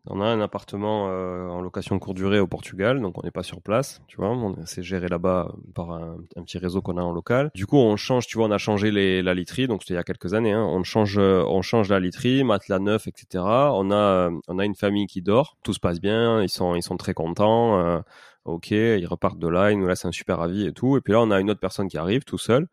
On 0.06 0.20
a 0.20 0.26
un 0.26 0.40
appartement 0.42 1.08
euh, 1.08 1.48
en 1.48 1.62
location 1.62 1.98
courte 1.98 2.16
durée 2.16 2.38
au 2.38 2.46
Portugal, 2.46 3.00
donc 3.00 3.16
on 3.16 3.22
n'est 3.22 3.30
pas 3.30 3.42
sur 3.42 3.62
place, 3.62 4.02
tu 4.06 4.16
vois. 4.16 4.28
On 4.28 4.66
s'est 4.66 4.82
géré 4.82 5.08
là-bas 5.08 5.48
euh, 5.48 5.72
par 5.74 5.92
un, 5.92 6.18
petit 6.44 6.58
réseau 6.58 6.82
qu'on 6.82 6.98
a 6.98 7.02
en 7.02 7.12
local. 7.12 7.50
Du 7.54 7.66
coup, 7.66 7.78
on 7.78 7.96
change, 7.96 8.26
tu 8.26 8.36
vois, 8.36 8.46
on 8.46 8.50
a 8.50 8.58
changé 8.58 8.90
la 8.90 9.34
literie, 9.34 9.66
donc 9.66 9.82
c'était 9.82 9.94
il 9.94 9.96
y 9.96 10.00
a 10.00 10.04
quelques 10.04 10.34
années. 10.34 10.52
Hein. 10.52 10.62
On 10.62 10.82
change, 10.84 11.16
on 11.18 11.62
change 11.62 11.88
la 11.88 12.00
literie, 12.00 12.44
matelas 12.44 12.80
neuf, 12.80 13.06
etc. 13.06 13.44
On 13.44 13.90
a, 13.90 14.30
on 14.46 14.58
a 14.58 14.64
une 14.66 14.74
famille 14.74 15.06
qui 15.06 15.22
dort, 15.22 15.56
tout 15.62 15.72
se 15.72 15.80
passe 15.80 16.00
bien, 16.00 16.42
ils 16.42 16.50
sont, 16.50 16.74
ils 16.74 16.82
sont 16.82 16.98
très 16.98 17.14
contents. 17.14 17.80
Euh, 17.80 18.00
ok, 18.44 18.72
ils 18.72 19.06
repartent 19.06 19.38
de 19.38 19.48
là, 19.48 19.72
ils 19.72 19.78
nous 19.78 19.86
laissent 19.86 20.04
un 20.04 20.12
super 20.12 20.40
avis 20.40 20.66
et 20.66 20.72
tout. 20.72 20.98
Et 20.98 21.00
puis 21.00 21.14
là, 21.14 21.22
on 21.22 21.30
a 21.30 21.40
une 21.40 21.50
autre 21.50 21.60
personne 21.60 21.88
qui 21.88 21.96
arrive 21.96 22.24
tout 22.24 22.36
seul. 22.36 22.66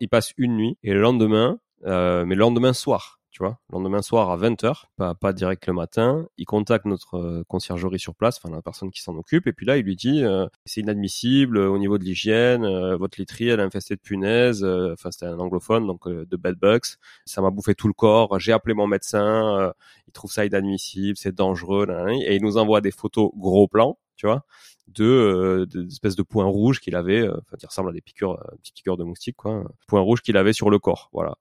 Il 0.00 0.08
passe 0.08 0.32
une 0.36 0.56
nuit 0.56 0.78
et 0.82 0.92
le 0.94 1.00
lendemain, 1.00 1.58
mais 1.84 2.34
le 2.34 2.34
lendemain 2.34 2.72
soir 2.72 3.20
tu 3.32 3.42
vois, 3.42 3.58
le 3.70 3.78
lendemain 3.78 4.02
soir 4.02 4.30
à 4.30 4.36
20h, 4.36 4.84
pas, 4.96 5.14
pas 5.14 5.32
direct 5.32 5.66
le 5.66 5.72
matin, 5.72 6.26
il 6.36 6.44
contacte 6.44 6.84
notre 6.84 7.16
euh, 7.16 7.44
conciergerie 7.48 7.98
sur 7.98 8.14
place, 8.14 8.38
enfin 8.38 8.54
la 8.54 8.60
personne 8.60 8.90
qui 8.90 9.00
s'en 9.00 9.16
occupe, 9.16 9.46
et 9.46 9.54
puis 9.54 9.64
là 9.64 9.78
il 9.78 9.84
lui 9.84 9.96
dit 9.96 10.22
euh, 10.22 10.46
c'est 10.66 10.82
inadmissible 10.82 11.56
euh, 11.56 11.70
au 11.70 11.78
niveau 11.78 11.96
de 11.96 12.04
l'hygiène, 12.04 12.66
votre 12.96 13.18
literie 13.18 13.48
elle 13.48 13.60
est 13.60 13.62
infestée 13.62 13.96
de 13.96 14.00
punaises, 14.00 14.62
enfin 14.64 15.10
c'était 15.10 15.26
un 15.26 15.38
anglophone 15.38 15.86
donc 15.86 16.06
de 16.08 16.36
bedbugs, 16.36 16.96
ça 17.24 17.40
m'a 17.40 17.50
bouffé 17.50 17.74
tout 17.74 17.88
le 17.88 17.94
corps, 17.94 18.38
j'ai 18.38 18.52
appelé 18.52 18.74
mon 18.74 18.86
médecin, 18.86 19.72
il 20.06 20.12
trouve 20.12 20.30
ça 20.30 20.44
inadmissible, 20.44 21.16
c'est 21.16 21.34
dangereux, 21.34 21.86
et 22.26 22.36
il 22.36 22.42
nous 22.42 22.58
envoie 22.58 22.82
des 22.82 22.90
photos 22.90 23.30
gros 23.34 23.66
plans, 23.66 23.98
tu 24.22 24.28
vois, 24.28 24.44
de, 24.86 25.04
euh, 25.04 25.66
d'espèces 25.66 26.14
de 26.14 26.22
points 26.22 26.44
rouges 26.44 26.78
qu'il 26.78 26.94
avait, 26.94 27.22
euh, 27.22 27.36
enfin 27.38 27.56
qui 27.58 27.66
ressemblent 27.66 27.88
à 27.90 27.92
des 27.92 28.00
piqûres, 28.00 28.38
euh, 28.40 28.56
petites 28.58 28.76
piqûres 28.76 28.96
de 28.96 29.02
moustique, 29.02 29.34
quoi, 29.34 29.64
points 29.88 30.00
rouges 30.00 30.22
qu'il 30.22 30.36
avait 30.36 30.52
sur 30.52 30.70
le 30.70 30.78
corps, 30.78 31.10
voilà. 31.12 31.34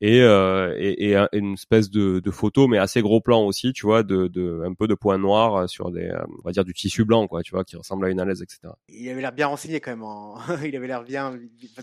Et, 0.00 0.20
euh, 0.22 0.72
et, 0.78 1.10
et, 1.10 1.16
une 1.32 1.54
espèce 1.54 1.90
de, 1.90 2.20
de 2.20 2.30
photo, 2.30 2.68
mais 2.68 2.78
assez 2.78 3.02
gros 3.02 3.20
plan 3.20 3.42
aussi, 3.42 3.72
tu 3.72 3.86
vois, 3.86 4.04
de, 4.04 4.28
de 4.28 4.62
un 4.64 4.72
peu 4.72 4.86
de 4.86 4.94
points 4.94 5.18
noirs 5.18 5.68
sur 5.68 5.90
des, 5.90 6.12
on 6.38 6.42
va 6.44 6.52
dire 6.52 6.64
du 6.64 6.74
tissu 6.74 7.04
blanc, 7.04 7.26
quoi, 7.26 7.42
tu 7.42 7.50
vois, 7.50 7.64
qui 7.64 7.74
ressemble 7.74 8.06
à 8.06 8.10
une 8.10 8.20
alaise, 8.20 8.40
etc. 8.40 8.72
Il 8.88 9.08
avait 9.08 9.20
l'air 9.20 9.32
bien 9.32 9.48
renseigné 9.48 9.80
quand 9.80 9.90
même. 9.90 10.04
En... 10.04 10.38
il 10.64 10.76
avait 10.76 10.86
l'air 10.86 11.02
bien 11.02 11.32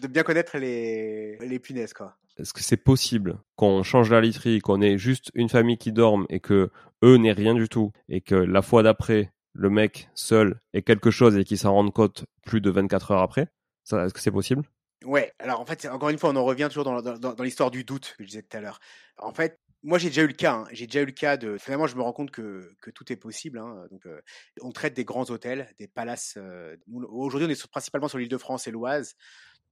de 0.01 0.07
bien 0.07 0.23
connaître 0.23 0.57
les 0.57 1.37
les 1.39 1.59
punaises, 1.59 1.93
quoi. 1.93 2.15
Est-ce 2.37 2.53
que 2.53 2.61
c'est 2.61 2.77
possible 2.77 3.39
qu'on 3.57 3.83
change 3.83 4.09
la 4.09 4.21
literie, 4.21 4.59
qu'on 4.59 4.81
ait 4.81 4.97
juste 4.97 5.31
une 5.35 5.49
famille 5.49 5.77
qui 5.77 5.91
dorme 5.91 6.25
et 6.29 6.39
que 6.39 6.69
eux 7.03 7.15
n'aient 7.15 7.31
rien 7.31 7.53
du 7.53 7.69
tout 7.69 7.91
et 8.09 8.21
que 8.21 8.35
la 8.35 8.61
fois 8.61 8.83
d'après 8.83 9.31
le 9.55 9.69
mec 9.69 10.09
seul 10.13 10.59
ait 10.73 10.81
quelque 10.81 11.11
chose 11.11 11.37
et 11.37 11.43
qu'il 11.43 11.57
s'en 11.57 11.73
rende 11.73 11.93
compte 11.93 12.25
plus 12.45 12.61
de 12.61 12.69
24 12.69 13.11
heures 13.11 13.21
après 13.21 13.47
Est-ce 13.91 14.13
que 14.13 14.19
c'est 14.19 14.31
possible? 14.31 14.63
Ouais, 15.03 15.31
alors 15.39 15.59
en 15.59 15.65
fait, 15.65 15.85
encore 15.85 16.09
une 16.09 16.17
fois, 16.17 16.31
on 16.31 16.35
en 16.35 16.43
revient 16.43 16.67
toujours 16.69 16.83
dans, 16.83 17.43
l'histoire 17.43 17.71
du 17.71 17.83
doute 17.83 18.15
que 18.17 18.23
je 18.23 18.29
disais 18.29 18.41
tout 18.41 18.57
à 18.57 18.61
l'heure. 18.61 18.79
En 19.17 19.33
fait, 19.33 19.59
moi 19.83 19.99
j'ai 19.99 20.09
déjà 20.09 20.23
eu 20.23 20.27
le 20.27 20.33
cas, 20.33 20.53
hein. 20.53 20.67
j'ai 20.71 20.87
déjà 20.87 21.01
eu 21.01 21.05
le 21.05 21.11
cas 21.11 21.37
de. 21.37 21.57
Finalement, 21.57 21.87
je 21.87 21.95
me 21.95 22.01
rends 22.01 22.13
compte 22.13 22.31
que, 22.31 22.75
tout 22.93 23.11
est 23.11 23.15
possible. 23.15 23.59
Hein. 23.59 23.85
Donc, 23.91 24.05
euh, 24.05 24.19
on 24.61 24.71
traite 24.71 24.93
des 24.93 25.05
grands 25.05 25.29
hôtels, 25.29 25.69
des 25.79 25.87
palaces. 25.87 26.35
Euh, 26.37 26.75
aujourd'hui, 26.91 27.47
on 27.47 27.51
est 27.51 27.67
principalement 27.67 28.07
sur 28.07 28.17
l'île 28.17 28.29
de 28.29 28.37
France 28.37 28.67
et 28.67 28.71
l'Oise. 28.71 29.15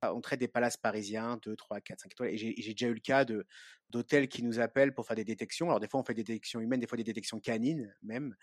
On 0.03 0.19
traite 0.19 0.41
des 0.41 0.49
palaces 0.49 0.75
parisiens, 0.75 1.39
2, 1.43 1.55
3, 1.55 1.79
4, 1.79 2.01
5 2.01 2.11
étoiles. 2.11 2.29
Et 2.29 2.37
j'ai 2.37 2.73
déjà 2.73 2.87
eu 2.87 2.93
le 2.93 2.99
cas 2.99 3.25
d'hôtels 3.89 4.27
qui 4.27 4.43
nous 4.43 4.59
appellent 4.59 4.93
pour 4.93 5.05
faire 5.05 5.15
des 5.15 5.23
détections. 5.23 5.67
Alors 5.67 5.79
des 5.79 5.87
fois 5.87 6.01
on 6.01 6.03
fait 6.03 6.13
des 6.13 6.25
détections 6.25 6.59
humaines, 6.59 6.81
des 6.81 6.87
fois 6.87 6.97
des 6.97 7.05
détections 7.05 7.39
canines 7.39 7.95
même 8.03 8.35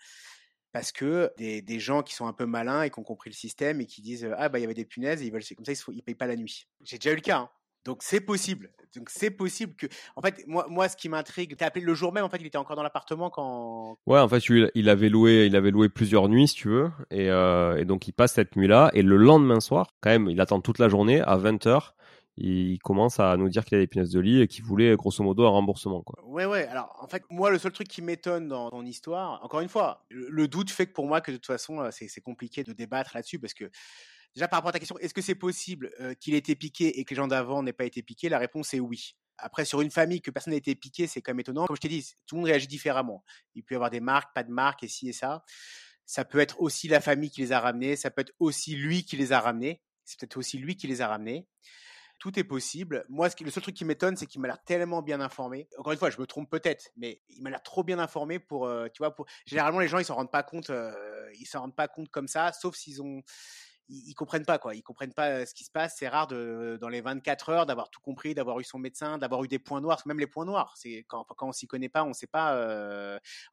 parce 0.71 0.91
que 0.91 1.31
des, 1.37 1.61
des, 1.61 1.79
gens 1.79 2.01
qui 2.03 2.15
sont 2.15 2.27
un 2.27 2.33
peu 2.33 2.45
malins 2.45 2.83
et 2.83 2.89
qui 2.89 2.99
ont 2.99 3.03
compris 3.03 3.29
le 3.29 3.35
système 3.35 3.81
et 3.81 3.85
qui 3.85 4.01
disent 4.01 4.29
ah 4.37 4.49
bah 4.49 4.59
il 4.59 4.61
y 4.61 4.65
avait 4.65 4.73
des 4.73 4.85
punaises 4.85 5.21
et 5.21 5.25
ils 5.25 5.31
veulent 5.31 5.43
c'est 5.43 5.55
comme 5.55 5.65
ça 5.65 5.73
ils, 5.73 5.95
ne 5.95 6.01
payent 6.01 6.15
pas 6.15 6.27
la 6.27 6.35
nuit. 6.35 6.67
J'ai 6.83 6.97
déjà 6.97 7.11
eu 7.11 7.15
le 7.15 7.21
cas. 7.21 7.37
Hein. 7.37 7.49
Donc 7.85 8.03
c'est 8.03 8.21
possible. 8.21 8.71
Donc 8.95 9.09
c'est 9.09 9.31
possible 9.31 9.73
que, 9.75 9.87
en 10.15 10.21
fait, 10.21 10.43
moi, 10.47 10.65
moi, 10.69 10.89
ce 10.89 10.97
qui 10.97 11.07
m'intrigue, 11.09 11.55
t'as 11.55 11.67
appelé 11.67 11.83
le 11.83 11.93
jour 11.93 12.11
même. 12.11 12.23
En 12.23 12.29
fait, 12.29 12.37
il 12.39 12.45
était 12.45 12.57
encore 12.57 12.75
dans 12.75 12.83
l'appartement 12.83 13.29
quand. 13.29 13.97
Ouais, 14.05 14.19
en 14.19 14.27
fait, 14.27 14.43
il 14.75 14.89
avait 14.89 15.09
loué, 15.09 15.45
il 15.45 15.55
avait 15.55 15.71
loué 15.71 15.89
plusieurs 15.89 16.27
nuits, 16.27 16.49
si 16.49 16.55
tu 16.55 16.69
veux, 16.69 16.91
et, 17.09 17.29
euh, 17.29 17.77
et 17.77 17.85
donc 17.85 18.07
il 18.07 18.11
passe 18.11 18.33
cette 18.33 18.55
nuit-là, 18.55 18.91
et 18.93 19.01
le 19.01 19.15
lendemain 19.15 19.61
soir, 19.61 19.93
quand 20.01 20.09
même, 20.09 20.29
il 20.29 20.41
attend 20.41 20.61
toute 20.61 20.77
la 20.77 20.89
journée 20.89 21.21
à 21.21 21.37
20 21.37 21.65
h 21.65 21.91
il 22.37 22.79
commence 22.79 23.19
à 23.19 23.35
nous 23.35 23.49
dire 23.49 23.65
qu'il 23.65 23.77
a 23.77 23.81
des 23.81 23.87
punaises 23.87 24.11
de 24.11 24.19
lit 24.19 24.41
et 24.41 24.47
qu'il 24.47 24.63
voulait 24.63 24.95
grosso 24.95 25.23
modo 25.23 25.45
un 25.45 25.49
remboursement. 25.49 26.01
Quoi. 26.01 26.23
Ouais, 26.25 26.45
ouais. 26.45 26.65
Alors, 26.67 26.95
en 26.99 27.07
fait, 27.07 27.23
moi, 27.29 27.51
le 27.51 27.57
seul 27.57 27.71
truc 27.71 27.87
qui 27.87 28.01
m'étonne 28.01 28.47
dans 28.47 28.69
ton 28.69 28.85
histoire, 28.85 29.43
encore 29.43 29.59
une 29.59 29.69
fois, 29.69 30.05
le, 30.09 30.47
doute 30.47 30.71
fait 30.71 30.87
que 30.87 30.93
pour 30.93 31.07
moi, 31.07 31.21
que 31.21 31.31
de 31.31 31.37
toute 31.37 31.47
façon, 31.47 31.79
euh, 31.81 31.89
c'est 31.91 32.21
compliqué 32.21 32.63
de 32.63 32.73
débattre 32.73 33.11
là-dessus 33.15 33.39
parce 33.39 33.53
que 33.53 33.69
déjà 34.33 34.47
par 34.47 34.57
rapport 34.57 34.69
à 34.69 34.73
ta 34.73 34.79
question, 34.79 34.97
est-ce 34.99 35.13
que 35.13 35.21
c'est 35.21 35.35
possible 35.35 35.91
euh, 35.99 36.13
qu'il 36.13 36.33
ait 36.33 36.37
été 36.37 36.55
piqué 36.55 36.99
et 36.99 37.03
que 37.03 37.09
les 37.11 37.15
gens 37.17 37.27
d'avant 37.27 37.63
n'aient 37.63 37.73
pas 37.73 37.85
été 37.85 38.01
piqués? 38.01 38.29
La 38.29 38.39
réponse 38.39 38.73
est 38.73 38.79
oui. 38.79 39.15
Après, 39.37 39.65
sur 39.65 39.81
une 39.81 39.91
famille 39.91 40.21
que 40.21 40.31
personne 40.31 40.51
n'a 40.51 40.57
été 40.57 40.73
piqué, 40.75 41.07
c'est 41.07 41.21
quand 41.21 41.31
même 41.31 41.39
étonnant. 41.41 41.65
Comme 41.65 41.75
je 41.75 41.81
t'ai 41.81 41.89
dit, 41.89 42.13
tout 42.27 42.35
le 42.35 42.41
monde 42.41 42.47
réagit 42.47 42.67
différemment. 42.67 43.23
Il 43.55 43.63
peut 43.63 43.73
y 43.73 43.75
avoir 43.75 43.89
des 43.89 43.99
marques, 43.99 44.33
pas 44.33 44.43
de 44.43 44.51
marques, 44.51 44.83
et 44.83 44.87
ci 44.87 45.09
et 45.09 45.13
ça. 45.13 45.43
Ça 46.05 46.25
peut 46.25 46.39
être 46.39 46.61
aussi 46.61 46.87
la 46.87 47.01
famille 47.01 47.31
qui 47.31 47.41
les 47.41 47.51
a 47.51 47.59
ramenés. 47.59 47.95
Ça 47.95 48.11
peut 48.11 48.21
être 48.21 48.33
aussi 48.39 48.75
lui 48.75 49.03
qui 49.03 49.17
les 49.17 49.31
a 49.31 49.39
ramenés. 49.39 49.81
C'est 50.05 50.19
peut-être 50.19 50.37
aussi 50.37 50.59
lui 50.59 50.75
qui 50.75 50.87
les 50.87 51.01
a 51.01 51.07
ramenés 51.07 51.47
tout 52.21 52.37
est 52.37 52.43
possible. 52.43 53.03
Moi, 53.09 53.29
le 53.41 53.49
seul 53.49 53.63
truc 53.63 53.75
qui 53.75 53.83
m'étonne, 53.83 54.15
c'est 54.15 54.27
qu'il 54.27 54.41
m'a 54.41 54.47
l'air 54.47 54.63
tellement 54.63 55.01
bien 55.01 55.19
informé. 55.21 55.67
Encore 55.79 55.91
une 55.91 55.97
fois, 55.97 56.11
je 56.11 56.21
me 56.21 56.27
trompe 56.27 56.51
peut-être, 56.51 56.91
mais 56.95 57.19
il 57.29 57.41
m'a 57.41 57.49
l'air 57.49 57.63
trop 57.63 57.83
bien 57.83 57.97
informé 57.97 58.37
pour, 58.37 58.67
euh, 58.67 58.87
tu 58.93 58.99
vois, 58.99 59.15
pour. 59.15 59.25
Généralement, 59.47 59.79
les 59.79 59.87
gens, 59.87 59.97
ils 59.97 60.05
s'en 60.05 60.13
rendent 60.13 60.31
pas 60.31 60.43
compte, 60.43 60.69
euh, 60.69 60.93
ils 61.39 61.47
s'en 61.47 61.61
rendent 61.61 61.75
pas 61.75 61.87
compte 61.87 62.09
comme 62.09 62.27
ça, 62.27 62.51
sauf 62.53 62.75
s'ils 62.75 63.01
ont 63.01 63.23
ils, 63.91 64.13
comprennent 64.13 64.45
pas 64.45 64.57
quoi. 64.57 64.75
Ils 64.75 64.81
comprennent 64.81 65.13
pas 65.13 65.45
ce 65.45 65.53
qui 65.53 65.63
se 65.63 65.71
passe. 65.71 65.95
C'est 65.97 66.07
rare 66.07 66.27
de, 66.27 66.77
dans 66.79 66.89
les 66.89 67.01
24 67.01 67.49
heures 67.49 67.65
d'avoir 67.65 67.89
tout 67.89 67.99
compris, 67.99 68.33
d'avoir 68.33 68.59
eu 68.59 68.63
son 68.63 68.79
médecin, 68.79 69.17
d'avoir 69.17 69.43
eu 69.43 69.47
des 69.47 69.59
points 69.59 69.81
noirs. 69.81 70.01
Même 70.05 70.19
les 70.19 70.27
points 70.27 70.45
noirs, 70.45 70.73
c'est 70.77 71.05
quand, 71.07 71.25
quand 71.25 71.47
on 71.47 71.51
s'y 71.51 71.67
connaît 71.67 71.89
pas, 71.89 72.03
on 72.03 72.13
sait 72.13 72.27
pas. 72.27 72.55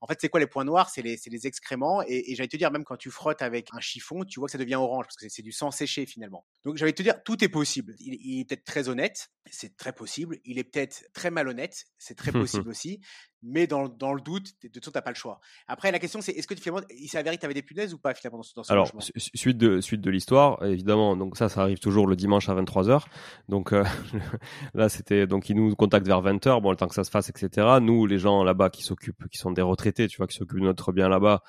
En 0.01 0.07
fait, 0.07 0.19
c'est 0.21 0.29
quoi 0.29 0.41
les 0.41 0.47
points 0.47 0.65
noirs? 0.65 0.91
C'est 0.91 1.03
les, 1.03 1.19
les, 1.27 1.47
excréments. 1.47 2.03
Et, 2.07 2.35
j'allais 2.35 2.49
te 2.49 2.57
dire, 2.57 2.71
même 2.71 2.85
quand 2.85 2.97
tu 2.97 3.11
frottes 3.11 3.43
avec 3.43 3.69
un 3.73 3.81
chiffon, 3.81 4.25
tu 4.25 4.41
vois 4.41 4.47
que 4.47 4.53
ça 4.53 4.59
devient 4.59 4.77
orange 4.77 5.07
parce 5.07 5.17
que 5.17 5.29
c'est 5.29 5.43
du 5.43 5.53
sang 5.53 5.71
séché 5.71 6.07
finalement. 6.07 6.45
Donc 6.65 6.77
j'allais 6.77 6.93
te 6.93 7.03
dire, 7.03 7.23
tout 7.23 7.43
est 7.43 7.49
possible. 7.49 7.95
Il, 7.99 8.15
il 8.15 8.41
est 8.41 8.45
peut-être 8.45 8.65
très 8.65 8.89
honnête, 8.89 9.31
c'est 9.51 9.77
très 9.77 9.93
possible. 9.93 10.39
Il 10.45 10.59
est 10.59 10.65
peut-être 10.65 11.05
très 11.13 11.31
malhonnête, 11.31 11.87
c'est 11.99 12.17
très 12.17 12.33
possible 12.33 12.69
aussi 12.69 13.01
mais 13.43 13.67
dans, 13.67 13.89
dans, 13.89 14.15
le 14.15 14.21
doute, 14.21 14.55
de 14.63 14.69
toute 14.69 14.85
façon, 14.85 14.93
t'as 14.93 15.03
pas 15.03 15.11
le 15.11 15.17
choix. 15.17 15.41
Après, 15.69 15.93
la 15.93 15.99
question, 15.99 16.21
c'est 16.21 16.33
est-ce 16.33 16.47
que 16.47 16.57
finalement, 16.57 16.85
il 16.91 17.09
s'est 17.09 17.19
avéré 17.19 17.37
que 17.37 17.41
tu 17.41 17.47
avais 17.47 17.55
des 17.55 17.63
punaises 17.63 17.95
ou 17.95 17.99
pas 17.99 18.15
finalement 18.15 18.41
dans 18.57 18.63
ce, 18.65 18.73
Alors, 18.73 18.91
suite 19.17 19.59
de, 19.59 19.81
suite 19.81 20.01
de 20.01 20.11
l'histoire, 20.11 20.65
évidemment, 20.65 21.17
donc 21.17 21.37
ça, 21.37 21.49
ça 21.49 21.63
arrive 21.63 21.79
toujours 21.79 22.07
le 22.07 22.17
dimanche 22.17 22.49
à 22.49 22.55
23h. 22.55 23.05
Donc 23.49 23.73
euh, 23.73 23.85
là, 24.75 24.89
c'était, 24.89 25.27
donc 25.27 25.49
ils 25.49 25.57
nous 25.57 25.75
contactent 25.77 26.07
vers 26.07 26.23
20h, 26.23 26.61
bon, 26.61 26.71
le 26.71 26.77
temps 26.77 26.89
que 26.89 26.95
ça 26.95 27.05
se 27.05 27.11
fasse, 27.11 27.29
etc. 27.29 27.79
Nous, 27.81 28.07
les 28.07 28.19
gens 28.19 28.43
là-bas 28.43 28.71
qui 28.71 28.83
s'occupent, 28.83 29.29
qui 29.29 29.39
sont 29.39 29.53
des 29.53 29.63
retraités, 29.63 30.09
tu 30.09 30.17
vois, 30.17 30.27
qui 30.27 30.37
s'occupent 30.37 30.61
de 30.61 30.65
notre 30.65 30.93
bien 30.93 31.09
là-bas, 31.09 31.43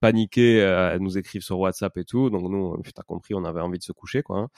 paniqués, 0.00 0.62
euh, 0.62 0.98
nous 0.98 1.18
écrivent 1.18 1.42
sur 1.42 1.58
WhatsApp 1.58 1.96
et 1.98 2.04
tout. 2.04 2.30
Donc 2.30 2.42
nous, 2.50 2.80
t'as 2.94 3.02
compris, 3.02 3.34
on 3.34 3.44
avait 3.44 3.60
envie 3.60 3.78
de 3.78 3.84
se 3.84 3.92
coucher, 3.92 4.22
quoi. 4.22 4.38
Hein. 4.38 4.48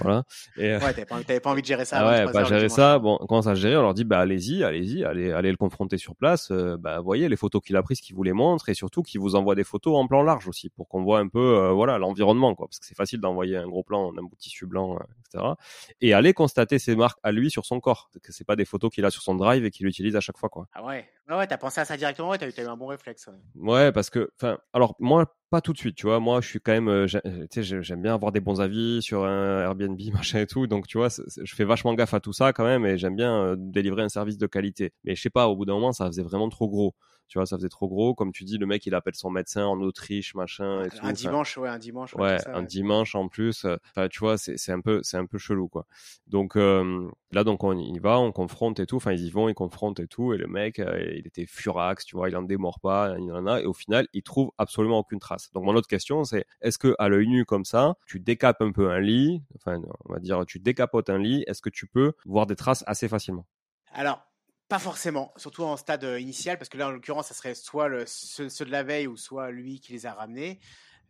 Voilà. 0.00 0.24
Et, 0.56 0.74
ouais, 0.74 0.78
t'avais 0.78 1.04
pas, 1.04 1.40
pas, 1.40 1.50
envie 1.50 1.62
de 1.62 1.66
gérer 1.66 1.84
ça. 1.84 1.98
Ah 1.98 2.26
ouais, 2.26 2.32
pas 2.42 2.48
gérer 2.48 2.68
ça. 2.68 2.98
Bon, 2.98 3.18
on 3.20 3.26
commence 3.26 3.46
à 3.46 3.54
gérer, 3.54 3.76
on 3.76 3.82
leur 3.82 3.94
dit, 3.94 4.04
bah 4.04 4.20
allez-y, 4.20 4.64
allez-y, 4.64 5.04
allez, 5.04 5.32
allez 5.32 5.50
le 5.50 5.56
confronter 5.56 5.98
sur 5.98 6.16
place 6.16 6.50
euh, 6.50 6.76
bah, 6.76 7.00
voyez 7.00 7.28
les 7.28 7.36
photos 7.36 7.62
qu'il 7.62 7.76
a 7.76 7.82
prises, 7.82 8.00
qu'il 8.00 8.14
vous 8.14 8.22
les 8.22 8.32
montre 8.32 8.68
et 8.68 8.74
surtout 8.74 9.02
qu'il 9.02 9.20
vous 9.20 9.34
envoie 9.34 9.54
des 9.54 9.64
photos 9.64 9.96
en 9.96 10.06
plan 10.06 10.22
large 10.22 10.48
aussi 10.48 10.70
pour 10.70 10.88
qu'on 10.88 11.02
voit 11.02 11.18
un 11.20 11.28
peu 11.28 11.38
euh, 11.38 11.72
voilà 11.72 11.98
l'environnement 11.98 12.54
quoi, 12.54 12.66
parce 12.66 12.78
que 12.78 12.86
c'est 12.86 12.96
facile 12.96 13.20
d'envoyer 13.20 13.56
un 13.56 13.66
gros 13.66 13.82
plan 13.82 14.12
d'un 14.12 14.22
bout 14.22 14.34
de 14.34 14.40
tissu 14.40 14.66
blanc, 14.66 14.96
euh, 14.96 15.04
etc. 15.26 15.52
Et 16.00 16.14
aller 16.14 16.34
constater 16.34 16.78
ses 16.78 16.96
marques 16.96 17.18
à 17.22 17.32
lui 17.32 17.50
sur 17.50 17.66
son 17.66 17.80
corps, 17.80 18.10
que 18.22 18.32
c'est 18.32 18.44
pas 18.44 18.56
des 18.56 18.64
photos 18.64 18.90
qu'il 18.92 19.04
a 19.04 19.10
sur 19.10 19.22
son 19.22 19.34
drive 19.34 19.64
et 19.64 19.70
qu'il 19.70 19.86
utilise 19.86 20.16
à 20.16 20.20
chaque 20.20 20.38
fois 20.38 20.48
quoi. 20.48 20.66
Ah 20.72 20.84
ouais, 20.84 21.08
ouais, 21.28 21.46
t'as 21.46 21.58
pensé 21.58 21.80
à 21.80 21.84
ça 21.84 21.96
directement, 21.96 22.30
ouais, 22.30 22.38
t'as 22.38 22.48
eu, 22.48 22.66
un 22.66 22.76
bon 22.76 22.86
réflexe. 22.86 23.28
Ouais, 23.56 23.92
parce 23.92 24.10
que 24.10 24.30
enfin, 24.40 24.58
alors 24.72 24.94
moi 24.98 25.34
pas 25.50 25.60
tout 25.60 25.72
de 25.72 25.78
suite, 25.78 25.96
tu 25.96 26.06
vois. 26.06 26.20
Moi, 26.20 26.40
je 26.40 26.48
suis 26.48 26.60
quand 26.60 26.72
même, 26.72 27.06
tu 27.08 27.18
sais, 27.50 27.82
j'aime 27.82 28.02
bien 28.02 28.14
avoir 28.14 28.32
des 28.32 28.40
bons 28.40 28.60
avis 28.60 29.02
sur 29.02 29.24
un 29.24 29.62
Airbnb, 29.62 29.98
machin 30.12 30.40
et 30.40 30.46
tout. 30.46 30.66
Donc, 30.66 30.86
tu 30.86 30.98
vois, 30.98 31.08
je 31.08 31.54
fais 31.54 31.64
vachement 31.64 31.94
gaffe 31.94 32.14
à 32.14 32.20
tout 32.20 32.32
ça 32.32 32.52
quand 32.52 32.64
même 32.64 32.84
et 32.86 32.98
j'aime 32.98 33.16
bien 33.16 33.54
délivrer 33.58 34.02
un 34.02 34.08
service 34.08 34.38
de 34.38 34.46
qualité. 34.46 34.92
Mais 35.04 35.14
je 35.14 35.22
sais 35.22 35.30
pas, 35.30 35.48
au 35.48 35.56
bout 35.56 35.64
d'un 35.64 35.74
moment, 35.74 35.92
ça 35.92 36.06
faisait 36.06 36.22
vraiment 36.22 36.48
trop 36.48 36.68
gros 36.68 36.94
tu 37.28 37.38
vois, 37.38 37.46
ça 37.46 37.56
faisait 37.56 37.68
trop 37.68 37.88
gros. 37.88 38.14
Comme 38.14 38.32
tu 38.32 38.44
dis, 38.44 38.58
le 38.58 38.66
mec, 38.66 38.86
il 38.86 38.94
appelle 38.94 39.14
son 39.14 39.30
médecin 39.30 39.64
en 39.64 39.80
Autriche, 39.80 40.34
machin. 40.34 40.84
Et 40.84 40.88
un 41.02 41.12
dimanche, 41.12 41.56
ouais, 41.58 41.68
un 41.68 41.78
dimanche. 41.78 42.14
Ouais, 42.14 42.38
un 42.46 42.62
dimanche 42.62 43.14
en 43.14 43.28
plus. 43.28 43.66
Enfin, 43.90 44.08
tu 44.08 44.20
vois, 44.20 44.38
c'est 44.38 44.72
un 44.72 44.80
peu, 44.80 45.00
c'est 45.02 45.16
un 45.16 45.26
peu 45.26 45.38
chelou, 45.38 45.68
quoi. 45.68 45.86
Donc 46.26 46.56
là, 46.56 47.44
donc 47.44 47.64
on 47.64 47.76
y 47.76 47.98
va, 47.98 48.18
on 48.18 48.32
confronte 48.32 48.80
et 48.80 48.86
tout. 48.86 48.96
Enfin, 48.96 49.12
ils 49.12 49.26
y 49.26 49.30
vont, 49.30 49.48
ils 49.48 49.54
confrontent 49.54 50.00
et 50.00 50.06
tout. 50.06 50.32
Et 50.32 50.38
le 50.38 50.46
mec, 50.46 50.78
euh, 50.78 51.14
il 51.16 51.26
était 51.26 51.46
furax, 51.46 52.04
tu 52.04 52.16
vois, 52.16 52.28
il 52.28 52.36
en 52.36 52.42
démord 52.42 52.80
pas, 52.80 53.14
il 53.18 53.30
en 53.32 53.46
a. 53.46 53.60
Et 53.60 53.66
au 53.66 53.72
final, 53.72 54.08
il 54.12 54.22
trouve 54.22 54.50
absolument 54.58 54.98
aucune 54.98 55.18
trace. 55.18 55.50
Donc 55.52 55.64
mon 55.64 55.74
autre 55.74 55.88
question, 55.88 56.24
c'est 56.24 56.46
est-ce 56.60 56.78
que 56.78 56.94
à 56.98 57.08
l'œil 57.08 57.28
nu 57.28 57.44
comme 57.44 57.64
ça, 57.64 57.94
tu 58.06 58.20
décapes 58.20 58.62
un 58.62 58.72
peu 58.72 58.90
un 58.90 59.00
lit, 59.00 59.42
enfin, 59.56 59.80
on 60.04 60.12
va 60.12 60.18
dire, 60.18 60.44
tu 60.46 60.58
décapotes 60.58 61.10
un 61.10 61.18
lit, 61.18 61.44
est-ce 61.46 61.62
que 61.62 61.70
tu 61.70 61.86
peux 61.86 62.12
voir 62.24 62.46
des 62.46 62.56
traces 62.56 62.84
assez 62.86 63.08
facilement? 63.08 63.46
Alors, 63.92 64.20
pas 64.68 64.78
forcément, 64.78 65.32
surtout 65.36 65.64
en 65.64 65.76
stade 65.76 66.04
euh, 66.04 66.20
initial, 66.20 66.58
parce 66.58 66.68
que 66.68 66.76
là, 66.76 66.88
en 66.88 66.90
l'occurrence, 66.90 67.28
ça 67.28 67.34
serait 67.34 67.54
soit 67.54 67.88
le, 67.88 68.04
ceux, 68.06 68.48
de 68.48 68.70
la 68.70 68.82
veille 68.82 69.06
ou 69.06 69.16
soit 69.16 69.50
lui 69.50 69.80
qui 69.80 69.92
les 69.92 70.06
a 70.06 70.12
ramenés. 70.12 70.60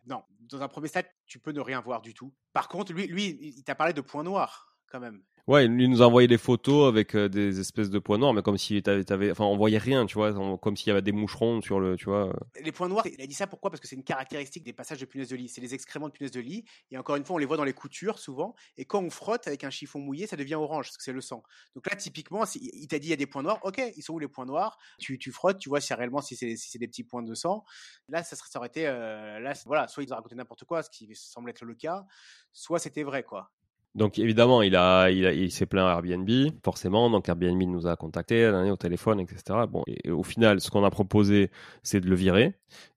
Non, 0.06 0.22
dans 0.40 0.62
un 0.62 0.68
premier 0.68 0.88
stade, 0.88 1.06
tu 1.26 1.38
peux 1.38 1.52
ne 1.52 1.60
rien 1.60 1.80
voir 1.80 2.00
du 2.00 2.14
tout. 2.14 2.32
Par 2.52 2.68
contre, 2.68 2.92
lui, 2.92 3.06
lui 3.08 3.38
il 3.40 3.64
t'a 3.64 3.74
parlé 3.74 3.92
de 3.92 4.00
points 4.00 4.22
noirs, 4.22 4.76
quand 4.86 5.00
même. 5.00 5.22
Ouais, 5.48 5.64
il 5.64 5.88
nous 5.88 6.02
a 6.02 6.06
envoyé 6.06 6.28
des 6.28 6.36
photos 6.36 6.88
avec 6.88 7.14
euh, 7.14 7.26
des 7.30 7.58
espèces 7.58 7.88
de 7.88 7.98
points 7.98 8.18
noirs, 8.18 8.34
mais 8.34 8.42
comme 8.42 8.58
si 8.58 8.82
t'avais, 8.82 9.02
t'avais, 9.02 9.30
enfin, 9.30 9.46
on 9.46 9.56
voyait 9.56 9.78
rien, 9.78 10.04
tu 10.04 10.16
vois, 10.16 10.34
comme 10.58 10.76
s'il 10.76 10.88
y 10.88 10.90
avait 10.90 11.00
des 11.00 11.10
moucherons 11.10 11.62
sur 11.62 11.80
le, 11.80 11.96
tu 11.96 12.04
vois. 12.04 12.38
Les 12.60 12.70
points 12.70 12.90
noirs, 12.90 13.06
il 13.06 13.18
a 13.22 13.26
dit 13.26 13.32
ça 13.32 13.46
pourquoi? 13.46 13.70
Parce 13.70 13.80
que 13.80 13.88
c'est 13.88 13.96
une 13.96 14.04
caractéristique 14.04 14.62
des 14.62 14.74
passages 14.74 15.00
de 15.00 15.06
punaises 15.06 15.30
de 15.30 15.36
lit. 15.36 15.48
C'est 15.48 15.62
les 15.62 15.72
excréments 15.72 16.08
de 16.08 16.12
punaises 16.12 16.32
de 16.32 16.40
lit. 16.40 16.66
Et 16.90 16.98
encore 16.98 17.16
une 17.16 17.24
fois, 17.24 17.36
on 17.36 17.38
les 17.38 17.46
voit 17.46 17.56
dans 17.56 17.64
les 17.64 17.72
coutures 17.72 18.18
souvent. 18.18 18.54
Et 18.76 18.84
quand 18.84 19.02
on 19.02 19.08
frotte 19.08 19.46
avec 19.46 19.64
un 19.64 19.70
chiffon 19.70 20.00
mouillé, 20.00 20.26
ça 20.26 20.36
devient 20.36 20.56
orange, 20.56 20.88
parce 20.88 20.98
que 20.98 21.02
c'est 21.02 21.14
le 21.14 21.22
sang. 21.22 21.42
Donc 21.74 21.88
là, 21.88 21.96
typiquement, 21.96 22.44
il 22.54 22.86
t'a 22.86 22.98
dit 22.98 23.06
il 23.06 23.10
y 23.10 23.14
a 23.14 23.16
des 23.16 23.26
points 23.26 23.42
noirs. 23.42 23.60
Ok, 23.62 23.80
ils 23.96 24.02
sont 24.02 24.12
où 24.12 24.18
les 24.18 24.28
points 24.28 24.44
noirs? 24.44 24.76
Tu, 24.98 25.18
tu 25.18 25.32
frottes, 25.32 25.58
tu 25.58 25.70
vois 25.70 25.80
si 25.80 25.94
réellement 25.94 26.20
si 26.20 26.36
c'est, 26.36 26.56
si 26.56 26.68
c'est 26.68 26.78
des 26.78 26.88
petits 26.88 27.04
points 27.04 27.22
de 27.22 27.32
sang. 27.32 27.64
Là, 28.10 28.22
ça, 28.22 28.36
serait, 28.36 28.50
ça 28.50 28.58
aurait 28.58 28.68
été, 28.68 28.86
euh, 28.86 29.40
là, 29.40 29.54
voilà, 29.64 29.88
soit 29.88 30.02
ils 30.02 30.12
ont 30.12 30.16
raconté 30.16 30.34
n'importe 30.34 30.64
quoi, 30.64 30.82
ce 30.82 30.90
qui 30.90 31.08
semble 31.14 31.48
être 31.48 31.64
le 31.64 31.74
cas, 31.74 32.04
soit 32.52 32.80
c'était 32.80 33.02
vrai, 33.02 33.22
quoi. 33.22 33.50
Donc 33.94 34.18
évidemment, 34.18 34.62
il 34.62 34.76
a, 34.76 35.10
il, 35.10 35.24
il 35.24 35.50
s'est 35.50 35.66
plaint 35.66 35.86
à 35.86 35.92
Airbnb, 35.92 36.30
forcément. 36.64 37.10
Donc 37.10 37.28
Airbnb 37.28 37.62
nous 37.62 37.86
a 37.86 37.96
contacté 37.96 38.46
au 38.46 38.76
téléphone, 38.76 39.20
etc. 39.20 39.66
Bon, 39.68 39.82
et, 39.86 40.10
au 40.10 40.22
final, 40.22 40.60
ce 40.60 40.70
qu'on 40.70 40.84
a 40.84 40.90
proposé, 40.90 41.50
c'est 41.82 42.00
de 42.00 42.08
le 42.08 42.16
virer 42.16 42.54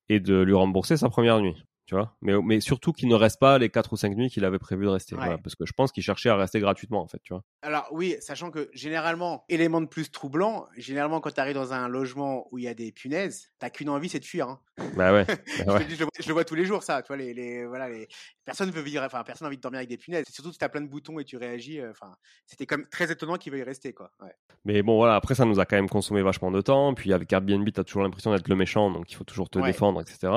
et 0.10 0.20
de 0.20 0.42
lui 0.42 0.54
rembourser 0.54 0.98
sa 0.98 1.10
première 1.10 1.40
nuit. 1.40 1.64
Tu 1.92 1.96
vois 1.98 2.16
mais, 2.22 2.32
mais 2.42 2.62
surtout 2.62 2.94
qu'il 2.94 3.10
ne 3.10 3.16
reste 3.16 3.38
pas 3.38 3.58
les 3.58 3.70
4 3.70 3.92
ou 3.92 3.98
5 3.98 4.16
nuits 4.16 4.30
qu'il 4.30 4.46
avait 4.46 4.60
prévu 4.60 4.86
de 4.86 4.90
rester. 4.92 5.14
parce 5.18 5.56
que 5.56 5.66
je 5.66 5.74
pense 5.74 5.92
qu'il 5.92 6.02
cherchait 6.02 6.30
à 6.30 6.38
rester 6.38 6.62
gratuitement, 6.62 7.02
en 7.02 7.08
fait. 7.08 7.20
Tu 7.22 7.34
vois 7.34 7.44
Alors 7.64 7.90
oui, 7.92 8.16
sachant 8.22 8.50
que 8.50 8.70
généralement, 8.74 9.44
élément 9.50 9.82
de 9.82 9.88
plus 9.88 10.10
troublant, 10.10 10.68
généralement 10.78 11.20
quand 11.20 11.32
tu 11.32 11.42
arrives 11.42 11.56
dans 11.56 11.74
un 11.74 11.90
logement 11.90 12.48
où 12.54 12.60
il 12.60 12.64
y 12.64 12.70
a 12.70 12.74
des 12.74 12.94
punaises, 12.94 13.52
t'as 13.60 13.70
qu'une 13.70 13.90
envie, 13.90 14.08
c'est 14.08 14.22
de 14.22 14.26
fuir. 14.26 14.48
Hein. 14.48 14.62
Bah 14.96 15.12
ouais. 15.12 15.26
Bah 15.68 15.80
je, 15.86 15.98
le 15.98 16.06
vois, 16.06 16.12
je, 16.18 16.28
le 16.30 16.34
vois, 16.34 16.46
tous 16.46 16.56
les 16.56 16.64
jours 16.64 16.82
ça. 16.82 17.02
Tu 17.02 17.08
vois, 17.08 17.18
les, 17.18 17.34
les 17.34 17.66
voilà, 17.66 17.90
les... 17.90 18.08
personne 18.46 18.72
veut 18.72 18.82
vivre, 18.82 19.04
enfin 19.04 19.22
personne 19.26 19.46
n'a 19.46 19.50
envie 19.50 19.58
de 19.58 19.62
dormir 19.62 19.80
avec 19.80 19.90
des 19.90 19.98
punaises. 19.98 20.26
Surtout 20.30 20.54
si 20.54 20.58
t'as 20.58 20.70
plein 20.70 20.80
de 20.80 20.88
boutons 20.88 21.20
et 21.20 21.26
tu 21.26 21.36
réagis. 21.36 21.82
Euh, 21.82 21.92
enfin, 21.92 22.16
c'était 22.46 22.66
comme 22.66 22.88
très 22.88 23.12
étonnant 23.12 23.36
qu'il 23.36 23.52
veuille 23.52 23.64
rester 23.64 23.92
quoi. 23.92 24.12
Ouais. 24.22 24.34
Mais 24.64 24.82
bon 24.82 24.96
voilà, 24.96 25.16
après 25.16 25.36
ça 25.36 25.44
nous 25.44 25.60
a 25.60 25.66
quand 25.66 25.76
même 25.76 25.90
consommé 25.90 26.22
vachement 26.22 26.52
de 26.52 26.62
temps. 26.62 26.94
Puis 26.94 27.12
avec 27.12 27.34
Airbnb, 27.34 27.68
t'as 27.74 27.84
toujours 27.84 28.04
l'impression 28.04 28.32
d'être 28.32 28.48
le 28.48 28.56
méchant, 28.56 28.90
donc 28.92 29.12
il 29.12 29.16
faut 29.16 29.26
toujours 29.26 29.50
te 29.50 29.60
défendre, 29.60 30.00
etc. 30.00 30.32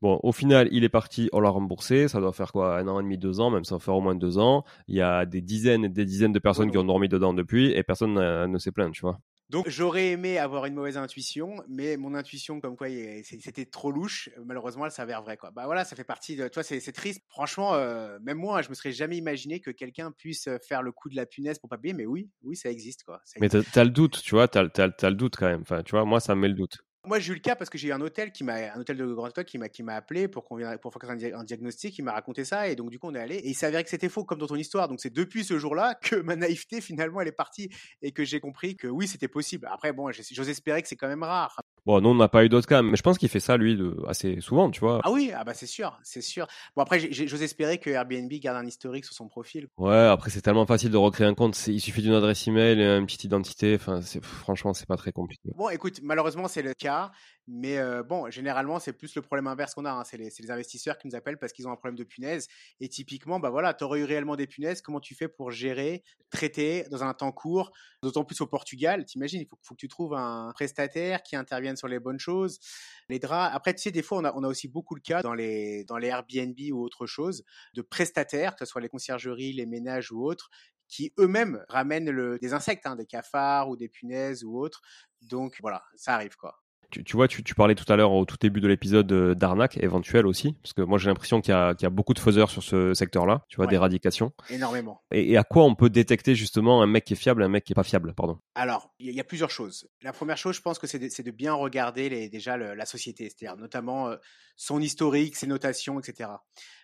Bon, 0.00 0.18
au 0.22 0.32
final, 0.32 0.68
il 0.78 0.84
est 0.84 0.88
parti, 0.88 1.28
on 1.32 1.40
l'a 1.40 1.50
remboursé. 1.50 2.08
Ça 2.08 2.20
doit 2.20 2.32
faire 2.32 2.52
quoi, 2.52 2.78
un 2.78 2.88
an 2.88 3.00
et 3.00 3.02
demi, 3.02 3.18
deux 3.18 3.40
ans, 3.40 3.50
même 3.50 3.64
ça 3.64 3.76
va 3.76 3.78
faire 3.80 3.94
au 3.94 4.00
moins 4.00 4.14
deux 4.14 4.38
ans. 4.38 4.64
Il 4.86 4.96
y 4.96 5.02
a 5.02 5.26
des 5.26 5.40
dizaines 5.40 5.84
et 5.84 5.88
des 5.88 6.04
dizaines 6.04 6.32
de 6.32 6.38
personnes 6.38 6.70
qui 6.70 6.78
ont 6.78 6.84
dormi 6.84 7.08
dedans 7.08 7.34
depuis 7.34 7.72
et 7.72 7.82
personne 7.82 8.14
ne 8.14 8.58
s'est 8.58 8.72
plaint, 8.72 8.92
tu 8.92 9.02
vois. 9.02 9.20
Donc 9.50 9.66
j'aurais 9.70 10.08
aimé 10.08 10.36
avoir 10.38 10.66
une 10.66 10.74
mauvaise 10.74 10.98
intuition, 10.98 11.56
mais 11.68 11.96
mon 11.96 12.14
intuition 12.14 12.60
comme 12.60 12.76
quoi 12.76 12.88
c'était 13.22 13.64
trop 13.64 13.90
louche, 13.90 14.28
malheureusement 14.44 14.84
elle 14.84 14.90
s'avère 14.90 15.22
vraie 15.22 15.38
quoi. 15.38 15.50
Bah 15.50 15.64
voilà, 15.64 15.86
ça 15.86 15.96
fait 15.96 16.04
partie 16.04 16.36
de, 16.36 16.48
toi 16.48 16.62
c'est 16.62 16.92
triste. 16.92 17.22
Franchement, 17.28 17.74
euh, 17.74 18.18
même 18.20 18.36
moi, 18.36 18.60
je 18.60 18.68
me 18.68 18.74
serais 18.74 18.92
jamais 18.92 19.16
imaginé 19.16 19.60
que 19.60 19.70
quelqu'un 19.70 20.12
puisse 20.12 20.50
faire 20.68 20.82
le 20.82 20.92
coup 20.92 21.08
de 21.08 21.16
la 21.16 21.24
punaise 21.24 21.58
pour 21.58 21.70
pas 21.70 21.78
payer, 21.78 21.94
mais 21.94 22.04
oui, 22.04 22.28
oui 22.42 22.56
ça 22.56 22.70
existe 22.70 23.04
quoi. 23.04 23.22
Ça 23.24 23.38
mais 23.40 23.48
t'as 23.48 23.84
le 23.84 23.90
doute, 23.90 24.20
tu 24.22 24.34
vois, 24.34 24.48
t'as 24.48 24.64
as, 24.64 25.10
le 25.10 25.16
doute 25.16 25.36
quand 25.36 25.46
même. 25.46 25.62
Enfin, 25.62 25.82
tu 25.82 25.92
vois, 25.92 26.04
moi 26.04 26.20
ça 26.20 26.34
me 26.34 26.42
met 26.42 26.48
le 26.48 26.54
doute. 26.54 26.76
Moi, 27.06 27.20
j'ai 27.20 27.32
eu 27.32 27.34
le 27.34 27.40
cas 27.40 27.54
parce 27.54 27.70
que 27.70 27.78
j'ai 27.78 27.88
eu 27.88 27.92
un 27.92 28.00
hôtel 28.00 28.32
qui 28.32 28.42
m'a, 28.44 28.54
un 28.74 28.80
hôtel 28.80 28.96
de 28.96 29.06
Grand 29.06 29.28
Hôtel 29.28 29.44
qui 29.44 29.82
m'a, 29.82 29.94
appelé 29.94 30.26
pour 30.26 30.44
qu'on 30.44 30.58
pour 30.78 30.92
faire 30.92 31.10
un, 31.10 31.40
un, 31.40 31.44
diagnostic, 31.44 31.96
il 31.98 32.02
m'a 32.02 32.12
raconté 32.12 32.44
ça 32.44 32.68
et 32.68 32.74
donc 32.74 32.90
du 32.90 32.98
coup 32.98 33.06
on 33.08 33.14
est 33.14 33.20
allé 33.20 33.36
et 33.36 33.48
il 33.48 33.54
s'avérait 33.54 33.84
que 33.84 33.90
c'était 33.90 34.08
faux 34.08 34.24
comme 34.24 34.38
dans 34.38 34.48
ton 34.48 34.56
histoire. 34.56 34.88
Donc 34.88 35.00
c'est 35.00 35.12
depuis 35.12 35.44
ce 35.44 35.58
jour-là 35.58 35.94
que 35.94 36.16
ma 36.16 36.34
naïveté 36.36 36.80
finalement 36.80 37.20
elle 37.20 37.28
est 37.28 37.32
partie 37.32 37.70
et 38.02 38.12
que 38.12 38.24
j'ai 38.24 38.40
compris 38.40 38.76
que 38.76 38.88
oui 38.88 39.06
c'était 39.06 39.28
possible. 39.28 39.68
Après 39.70 39.92
bon, 39.92 40.10
j'ose 40.12 40.48
espérer 40.48 40.82
que 40.82 40.88
c'est 40.88 40.96
quand 40.96 41.08
même 41.08 41.22
rare. 41.22 41.60
Bon, 41.88 42.02
nous 42.02 42.10
on 42.10 42.14
n'a 42.14 42.28
pas 42.28 42.44
eu 42.44 42.50
d'autres 42.50 42.66
cas, 42.66 42.82
mais 42.82 42.98
je 42.98 43.02
pense 43.02 43.16
qu'il 43.16 43.30
fait 43.30 43.40
ça 43.40 43.56
lui 43.56 43.74
de, 43.74 43.96
assez 44.06 44.42
souvent, 44.42 44.70
tu 44.70 44.80
vois. 44.80 45.00
Ah 45.04 45.10
oui, 45.10 45.32
ah 45.34 45.42
bah 45.42 45.54
c'est 45.54 45.64
sûr, 45.64 45.98
c'est 46.02 46.20
sûr. 46.20 46.46
Bon 46.76 46.82
après, 46.82 47.10
j'ose 47.10 47.42
espérer 47.42 47.78
que 47.78 47.88
Airbnb 47.88 48.30
garde 48.30 48.58
un 48.58 48.66
historique 48.66 49.06
sur 49.06 49.14
son 49.14 49.26
profil. 49.26 49.68
Ouais, 49.78 49.96
après 49.96 50.28
c'est 50.28 50.42
tellement 50.42 50.66
facile 50.66 50.90
de 50.90 50.98
recréer 50.98 51.26
un 51.26 51.32
compte, 51.32 51.58
il 51.66 51.80
suffit 51.80 52.02
d'une 52.02 52.12
adresse 52.12 52.46
email 52.46 52.78
et 52.78 52.84
une 52.84 53.06
petite 53.06 53.24
identité. 53.24 53.76
Enfin, 53.76 54.02
franchement, 54.20 54.74
c'est 54.74 54.86
pas 54.86 54.98
très 54.98 55.12
compliqué. 55.12 55.48
Bon, 55.56 55.70
écoute, 55.70 56.00
malheureusement 56.02 56.46
c'est 56.46 56.60
le 56.60 56.74
cas. 56.74 57.10
Mais 57.50 57.78
bon, 58.02 58.30
généralement, 58.30 58.78
c'est 58.78 58.92
plus 58.92 59.14
le 59.14 59.22
problème 59.22 59.46
inverse 59.46 59.74
qu'on 59.74 59.86
a. 59.86 59.90
Hein. 59.90 60.04
C'est 60.04 60.18
les, 60.18 60.50
investisseurs 60.50 60.98
qui 60.98 61.08
nous 61.08 61.14
appellent 61.14 61.38
parce 61.38 61.54
qu'ils 61.54 61.66
ont 61.66 61.72
un 61.72 61.76
problème 61.76 61.96
de 61.96 62.04
punaises. 62.04 62.46
Et 62.78 62.90
typiquement, 62.90 63.40
bah 63.40 63.48
voilà, 63.48 63.72
tu 63.72 63.84
aurais 63.84 64.00
eu 64.00 64.04
réellement 64.04 64.36
des 64.36 64.46
punaises. 64.46 64.82
Comment 64.82 65.00
tu 65.00 65.14
fais 65.14 65.28
pour 65.28 65.50
gérer, 65.50 66.04
traiter 66.28 66.84
dans 66.90 67.02
un 67.02 67.14
temps 67.14 67.32
court, 67.32 67.72
d'autant 68.02 68.22
plus 68.22 68.38
au 68.42 68.46
Portugal? 68.46 69.06
T'imagines, 69.06 69.40
il 69.40 69.48
faut, 69.62 69.74
que 69.74 69.78
tu 69.80 69.88
trouves 69.88 70.12
un 70.12 70.52
prestataire 70.52 71.22
qui 71.22 71.36
intervienne 71.36 71.76
sur 71.76 71.88
les 71.88 71.98
bonnes 71.98 72.20
choses. 72.20 72.60
Les 73.08 73.18
draps. 73.18 73.54
Après, 73.56 73.72
tu 73.72 73.80
sais, 73.80 73.92
des 73.92 74.02
fois, 74.02 74.18
on 74.18 74.24
a, 74.24 74.28
a 74.28 74.48
aussi 74.48 74.68
beaucoup 74.68 74.94
le 74.94 75.00
cas 75.00 75.22
dans 75.22 75.32
les, 75.34 75.84
dans 75.84 75.96
les 75.96 76.08
Airbnb 76.08 76.58
ou 76.72 76.82
autre 76.82 77.06
chose 77.06 77.44
de 77.72 77.80
prestataires, 77.80 78.56
que 78.56 78.66
ce 78.66 78.70
soit 78.70 78.82
les 78.82 78.90
conciergeries, 78.90 79.54
les 79.54 79.64
ménages 79.64 80.12
ou 80.12 80.22
autres, 80.22 80.50
qui 80.86 81.14
eux-mêmes 81.18 81.64
ramènent 81.70 82.38
des 82.38 82.52
insectes, 82.52 82.86
hein, 82.86 82.96
des 82.96 83.06
cafards 83.06 83.70
ou 83.70 83.76
des 83.76 83.88
punaises 83.88 84.44
ou 84.44 84.58
autres. 84.58 84.82
Donc 85.22 85.56
voilà, 85.62 85.82
ça 85.96 86.14
arrive 86.14 86.36
quoi. 86.36 86.58
Tu, 86.90 87.04
tu, 87.04 87.16
vois, 87.16 87.28
tu, 87.28 87.42
tu, 87.42 87.54
parlais 87.54 87.74
tout 87.74 87.90
à 87.92 87.96
l'heure 87.96 88.12
au 88.12 88.24
tout 88.24 88.36
début 88.40 88.60
de 88.60 88.68
l'épisode 88.68 89.10
euh, 89.12 89.34
d'arnaque 89.34 89.76
éventuelle 89.78 90.26
aussi, 90.26 90.54
parce 90.62 90.72
que 90.72 90.80
moi 90.80 90.98
j'ai 90.98 91.08
l'impression 91.08 91.40
qu'il 91.40 91.54
y, 91.54 91.76
qu 91.76 91.82
y, 91.82 91.86
a 91.86 91.90
beaucoup 91.90 92.14
de 92.14 92.18
faiseurs 92.18 92.50
sur 92.50 92.62
ce 92.62 92.94
secteur-là, 92.94 93.44
tu 93.48 93.56
vois, 93.56 93.66
ouais, 93.66 93.70
d'éradication. 93.70 94.32
Énormément. 94.48 95.02
Et, 95.12 95.32
et, 95.32 95.36
à 95.36 95.44
quoi 95.44 95.64
on 95.64 95.74
peut 95.74 95.90
détecter 95.90 96.34
justement 96.34 96.82
un 96.82 96.86
mec 96.86 97.04
qui 97.04 97.12
est 97.12 97.16
fiable 97.16 97.42
et 97.42 97.44
un 97.44 97.50
mec 97.50 97.64
qui 97.64 97.72
est 97.72 97.74
pas 97.74 97.82
fiable, 97.82 98.14
pardon? 98.14 98.38
Alors, 98.54 98.94
il 98.98 99.14
y, 99.14 99.20
a 99.20 99.24
plusieurs 99.24 99.50
choses. 99.50 99.88
La 100.02 100.12
première 100.12 100.38
chose, 100.38 100.56
je 100.56 100.62
pense 100.62 100.78
que 100.78 100.86
c'est 100.86 100.98
de, 100.98 101.22
de, 101.22 101.30
bien 101.30 101.52
regarder 101.52 102.08
les, 102.08 102.28
déjà 102.28 102.56
le, 102.56 102.74
la 102.74 102.86
société, 102.86 103.24
c'est-à-dire 103.24 103.56
notamment 103.56 104.08
euh, 104.08 104.16
son 104.56 104.80
historique, 104.80 105.36
ses 105.36 105.46
notations, 105.46 106.00
etc. 106.00 106.30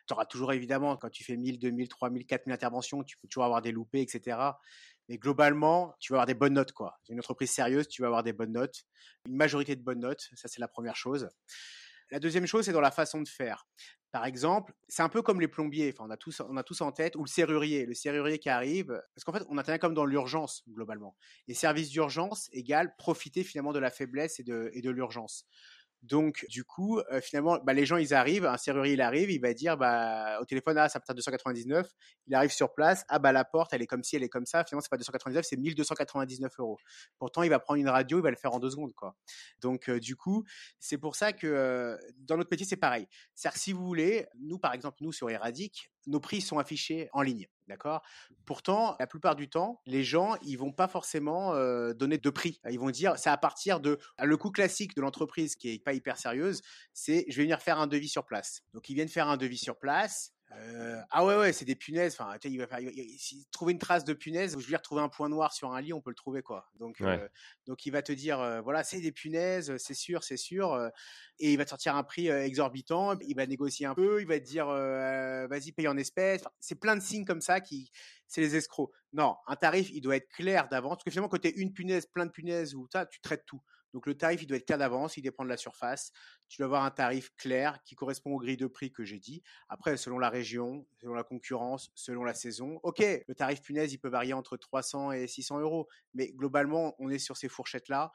Tu 0.07 0.13
auras 0.13 0.27
toujours 0.27 0.53
évidemment, 0.53 0.97
quand 0.97 1.11
tu 1.11 1.25
fais 1.25 1.37
1000, 1.37 1.59
2000, 1.59 1.89
3000, 1.89 2.27
4000 2.27 2.55
interventions, 2.55 3.03
tu 3.03 3.17
peux 3.17 3.27
toujours 3.27 3.45
avoir 3.45 3.63
des 3.63 3.73
loupés, 3.73 4.03
etc. 4.03 4.37
Mais 5.09 5.19
globalement, 5.19 5.95
tu 6.01 6.13
vas 6.13 6.19
avoir 6.19 6.27
des 6.27 6.35
bonnes 6.35 6.55
notes, 6.55 6.73
quoi. 6.73 6.99
Une 7.09 7.19
entreprise 7.19 7.51
sérieuse, 7.51 7.89
tu 7.89 8.03
vas 8.03 8.09
avoir 8.09 8.23
des 8.23 8.33
bonnes 8.33 8.53
notes. 8.53 8.85
Une 9.27 9.37
majorité 9.37 9.77
de 9.77 9.83
bonnes 9.83 10.01
notes, 10.01 10.29
ça 10.35 10.49
c'est 10.49 10.61
la 10.61 10.69
première 10.69 10.97
chose. 10.97 11.29
La 12.11 12.21
deuxième 12.21 12.47
chose, 12.47 12.65
c'est 12.65 12.73
dans 12.73 12.81
la 12.81 12.91
façon 12.91 13.23
de 13.23 13.29
faire. 13.29 13.67
Par 14.13 14.27
exemple, 14.27 14.73
c'est 14.89 15.03
un 15.03 15.09
peu 15.09 15.23
comme 15.23 15.41
les 15.41 15.49
plombiers. 15.49 15.93
Enfin, 15.93 16.05
on 16.07 16.11
a 16.11 16.17
tous, 16.17 16.41
on 16.41 16.57
a 16.57 16.63
tous 16.63 16.81
en 16.83 16.93
tête, 16.93 17.17
ou 17.17 17.25
le 17.25 17.29
serrurier, 17.29 17.85
le 17.85 17.95
serrurier 17.95 18.39
qui 18.39 18.49
arrive, 18.49 19.03
parce 19.15 19.25
qu'en 19.25 19.33
fait, 19.33 19.45
on 19.49 19.59
intervient 19.59 19.79
comme 19.79 19.95
dans 19.95 20.05
l'urgence 20.05 20.63
globalement. 20.69 21.17
Et 21.49 21.55
service 21.55 21.91
d'urgence 21.91 22.49
égale 22.53 22.95
profiter 22.97 23.43
finalement 23.43 23.73
de 23.73 23.81
la 23.81 23.91
faiblesse 23.91 24.39
et 24.39 24.45
de, 24.45 24.71
et 24.73 24.83
de 24.83 24.91
l'urgence. 24.91 25.47
Donc, 26.05 26.45
du 26.51 26.65
coup, 26.65 26.99
euh, 26.99 27.23
finalement, 27.23 27.59
bah, 27.65 27.73
les 27.73 27.87
gens, 27.87 27.97
ils 27.97 28.13
arrivent, 28.13 28.45
un 28.45 28.59
serrurier, 28.59 28.93
il 28.93 29.01
arrive, 29.01 29.31
il 29.31 29.41
va 29.41 29.55
dire 29.55 29.79
bah, 29.79 30.39
au 30.39 30.45
téléphone, 30.45 30.77
ah, 30.77 30.91
ça 30.91 30.99
être 30.99 31.15
299. 31.15 31.89
Il 32.27 32.35
arrive 32.35 32.53
sur 32.53 32.75
place, 32.75 33.07
ah, 33.09 33.19
bah, 33.19 33.33
la 33.33 33.45
porte, 33.47 33.73
elle 33.73 33.81
est 33.81 33.87
comme 33.87 34.05
ci, 34.05 34.17
elle 34.17 34.23
est 34.23 34.29
comme 34.29 34.45
ça. 34.45 34.65
Finalement, 34.65 34.83
c'est 34.83 34.91
pas 34.91 34.99
299, 34.99 35.47
c'est 35.49 35.57
1299 35.57 36.53
euros. 36.59 36.79
Pourtant, 37.19 37.43
il 37.43 37.49
va 37.49 37.59
prendre 37.59 37.81
une 37.81 37.89
radio, 37.89 38.19
il 38.19 38.23
va 38.23 38.31
le 38.31 38.37
faire 38.37 38.53
en 38.53 38.61
deux 38.61 38.71
secondes, 38.71 38.93
quoi. 38.93 39.17
Donc, 39.63 39.89
euh, 39.89 39.99
du 39.99 40.15
coup, 40.15 40.45
c'est 40.79 40.99
pour 40.99 41.17
ça 41.17 41.33
que 41.33 41.47
euh, 41.47 41.97
dans 42.19 42.37
notre 42.37 42.51
métier, 42.51 42.67
c'est 42.67 42.77
pareil. 42.77 43.07
C'est-à-dire, 43.35 43.59
si 43.59 43.73
vous 43.73 43.87
voulez, 43.87 44.27
nous, 44.39 44.59
par 44.59 44.75
exemple, 44.75 44.99
nous, 45.01 45.13
sur 45.13 45.31
Eradic, 45.31 45.91
nos 46.07 46.21
prix 46.21 46.43
sont 46.43 46.59
affichés 46.59 47.09
en 47.15 47.23
ligne. 47.23 47.47
D'accord? 47.67 48.03
Pourtant, 48.45 48.95
la 49.01 49.07
plupart 49.07 49.37
du 49.37 49.49
temps, 49.49 49.81
les 49.87 50.05
gens, 50.05 50.37
ils 50.43 50.57
vont 50.57 50.73
pas 50.73 50.89
forcément 50.89 51.55
donner 51.95 52.19
de 52.19 52.31
prix. 52.31 52.61
Ils 52.69 52.79
vont 52.79 52.91
dire, 52.91 53.17
c'est 53.17 53.31
à 53.31 53.37
partir 53.39 53.81
de. 53.81 53.99
Le 54.23 54.37
coût 54.37 54.51
classique 54.51 54.95
de 54.95 55.01
l'entreprise 55.01 55.57
qui 55.57 55.71
est 55.73 55.79
pas 55.79 55.95
hyper 55.95 56.19
sérieuse, 56.19 56.61
c'est 56.93 57.25
je 57.29 57.37
vais 57.37 57.45
venir 57.45 57.63
faire 57.63 57.79
un 57.79 57.87
devis 57.87 58.09
sur 58.09 58.27
place. 58.27 58.63
Donc, 58.75 58.89
ils 58.91 58.95
viennent 58.95 59.09
faire 59.09 59.29
un 59.29 59.39
devis 59.39 59.57
sur 59.59 59.79
place. 59.79 60.34
Euh, 60.57 61.01
ah 61.11 61.25
ouais 61.25 61.37
ouais 61.37 61.53
c'est 61.53 61.65
des 61.65 61.75
punaises 61.75 62.17
enfin 62.19 62.37
il 62.45 62.59
va 62.59 62.67
faire 62.67 62.81
il, 62.81 62.89
il, 62.91 63.17
il, 63.33 63.47
trouver 63.51 63.73
une 63.73 63.79
trace 63.79 64.05
de 64.05 64.13
punaise 64.13 64.53
je 64.53 64.57
veux 64.57 64.63
dire 64.67 64.83
trouver 64.83 65.03
un 65.03 65.09
point 65.09 65.29
noir 65.29 65.53
sur 65.53 65.73
un 65.73 65.81
lit 65.81 65.93
on 65.93 66.01
peut 66.01 66.11
le 66.11 66.17
trouver 66.17 66.43
quoi. 66.43 66.71
Donc 66.79 66.99
ouais. 67.01 67.21
euh, 67.21 67.29
donc 67.67 67.87
il 67.87 67.91
va 67.91 68.03
te 68.03 68.13
dire 68.13 68.41
euh, 68.41 68.61
voilà 68.61 68.85
c'est 68.85 69.01
des 69.01 69.13
punaises 69.13 69.77
c'est 69.79 69.95
sûr 69.95 70.23
c'est 70.23 70.37
sûr 70.37 70.91
et 71.39 71.53
il 71.53 71.57
va 71.57 71.65
te 71.65 71.71
sortir 71.71 71.97
un 71.97 72.05
prix 72.05 72.29
exorbitant 72.29 73.19
il 73.21 73.35
va 73.35 73.47
négocier 73.47 73.87
un 73.87 73.95
peu 73.95 74.21
il 74.21 74.27
va 74.27 74.39
te 74.39 74.45
dire 74.45 74.67
vas-y 74.67 75.73
paye 75.73 75.89
en 75.89 75.97
espèces 75.97 76.43
enfin, 76.43 76.55
c'est 76.61 76.79
plein 76.79 76.97
de 76.97 77.03
signes 77.03 77.25
comme 77.25 77.41
ça 77.41 77.61
qui 77.61 77.91
c'est 78.27 78.41
les 78.41 78.57
escrocs. 78.57 78.91
Non 79.13 79.37
un 79.47 79.57
tarif 79.57 79.91
il 79.93 80.01
doit 80.01 80.17
être 80.17 80.29
clair 80.29 80.69
d'avance 80.69 80.97
parce 80.97 81.05
que 81.05 81.11
finalement 81.11 81.29
quand 81.29 81.41
tu 81.41 81.49
es 81.49 81.53
une 81.53 81.73
punaise 81.73 82.07
plein 82.07 82.27
de 82.27 82.31
punaises 82.31 82.75
ou 82.75 82.87
ça 82.93 83.07
tu 83.07 83.21
traites 83.21 83.45
tout 83.47 83.63
donc 83.95 84.07
le 84.07 84.17
tarif, 84.17 84.43
il 84.43 84.47
doit 84.47 84.57
être 84.57 84.67
clair 84.67 84.77
d'avance, 84.77 85.17
il 85.17 85.23
dépend 85.23 85.45
de 85.45 85.49
la 85.49 85.57
surface. 85.57 86.11
Tu 86.49 86.59
dois 86.59 86.67
avoir 86.67 86.85
un 86.85 86.91
tarif 86.91 87.31
clair 87.37 87.81
qui 87.85 87.95
correspond 87.95 88.33
aux 88.33 88.39
grilles 88.39 88.57
de 88.57 88.67
prix 88.67 88.93
que 88.93 89.05
j'ai 89.05 89.21
dit. 89.21 89.41
Après, 89.69 89.97
selon 89.97 90.19
la 90.19 90.31
région, 90.31 90.85
selon 91.01 91.15
la 91.15 91.23
concurrence, 91.23 91.93
selon 91.95 92.25
la 92.25 92.35
saison, 92.35 92.81
ok, 92.83 92.99
le 93.27 93.35
tarif 93.37 93.63
punaise, 93.63 93.93
il 93.93 93.99
peut 93.99 94.09
varier 94.09 94.33
entre 94.33 94.57
300 94.57 95.13
et 95.13 95.29
600 95.29 95.61
euros, 95.61 95.87
mais 96.13 96.33
globalement, 96.33 96.97
on 96.99 97.09
est 97.09 97.21
sur 97.21 97.37
ces 97.37 97.49
fourchettes-là. 97.49 98.11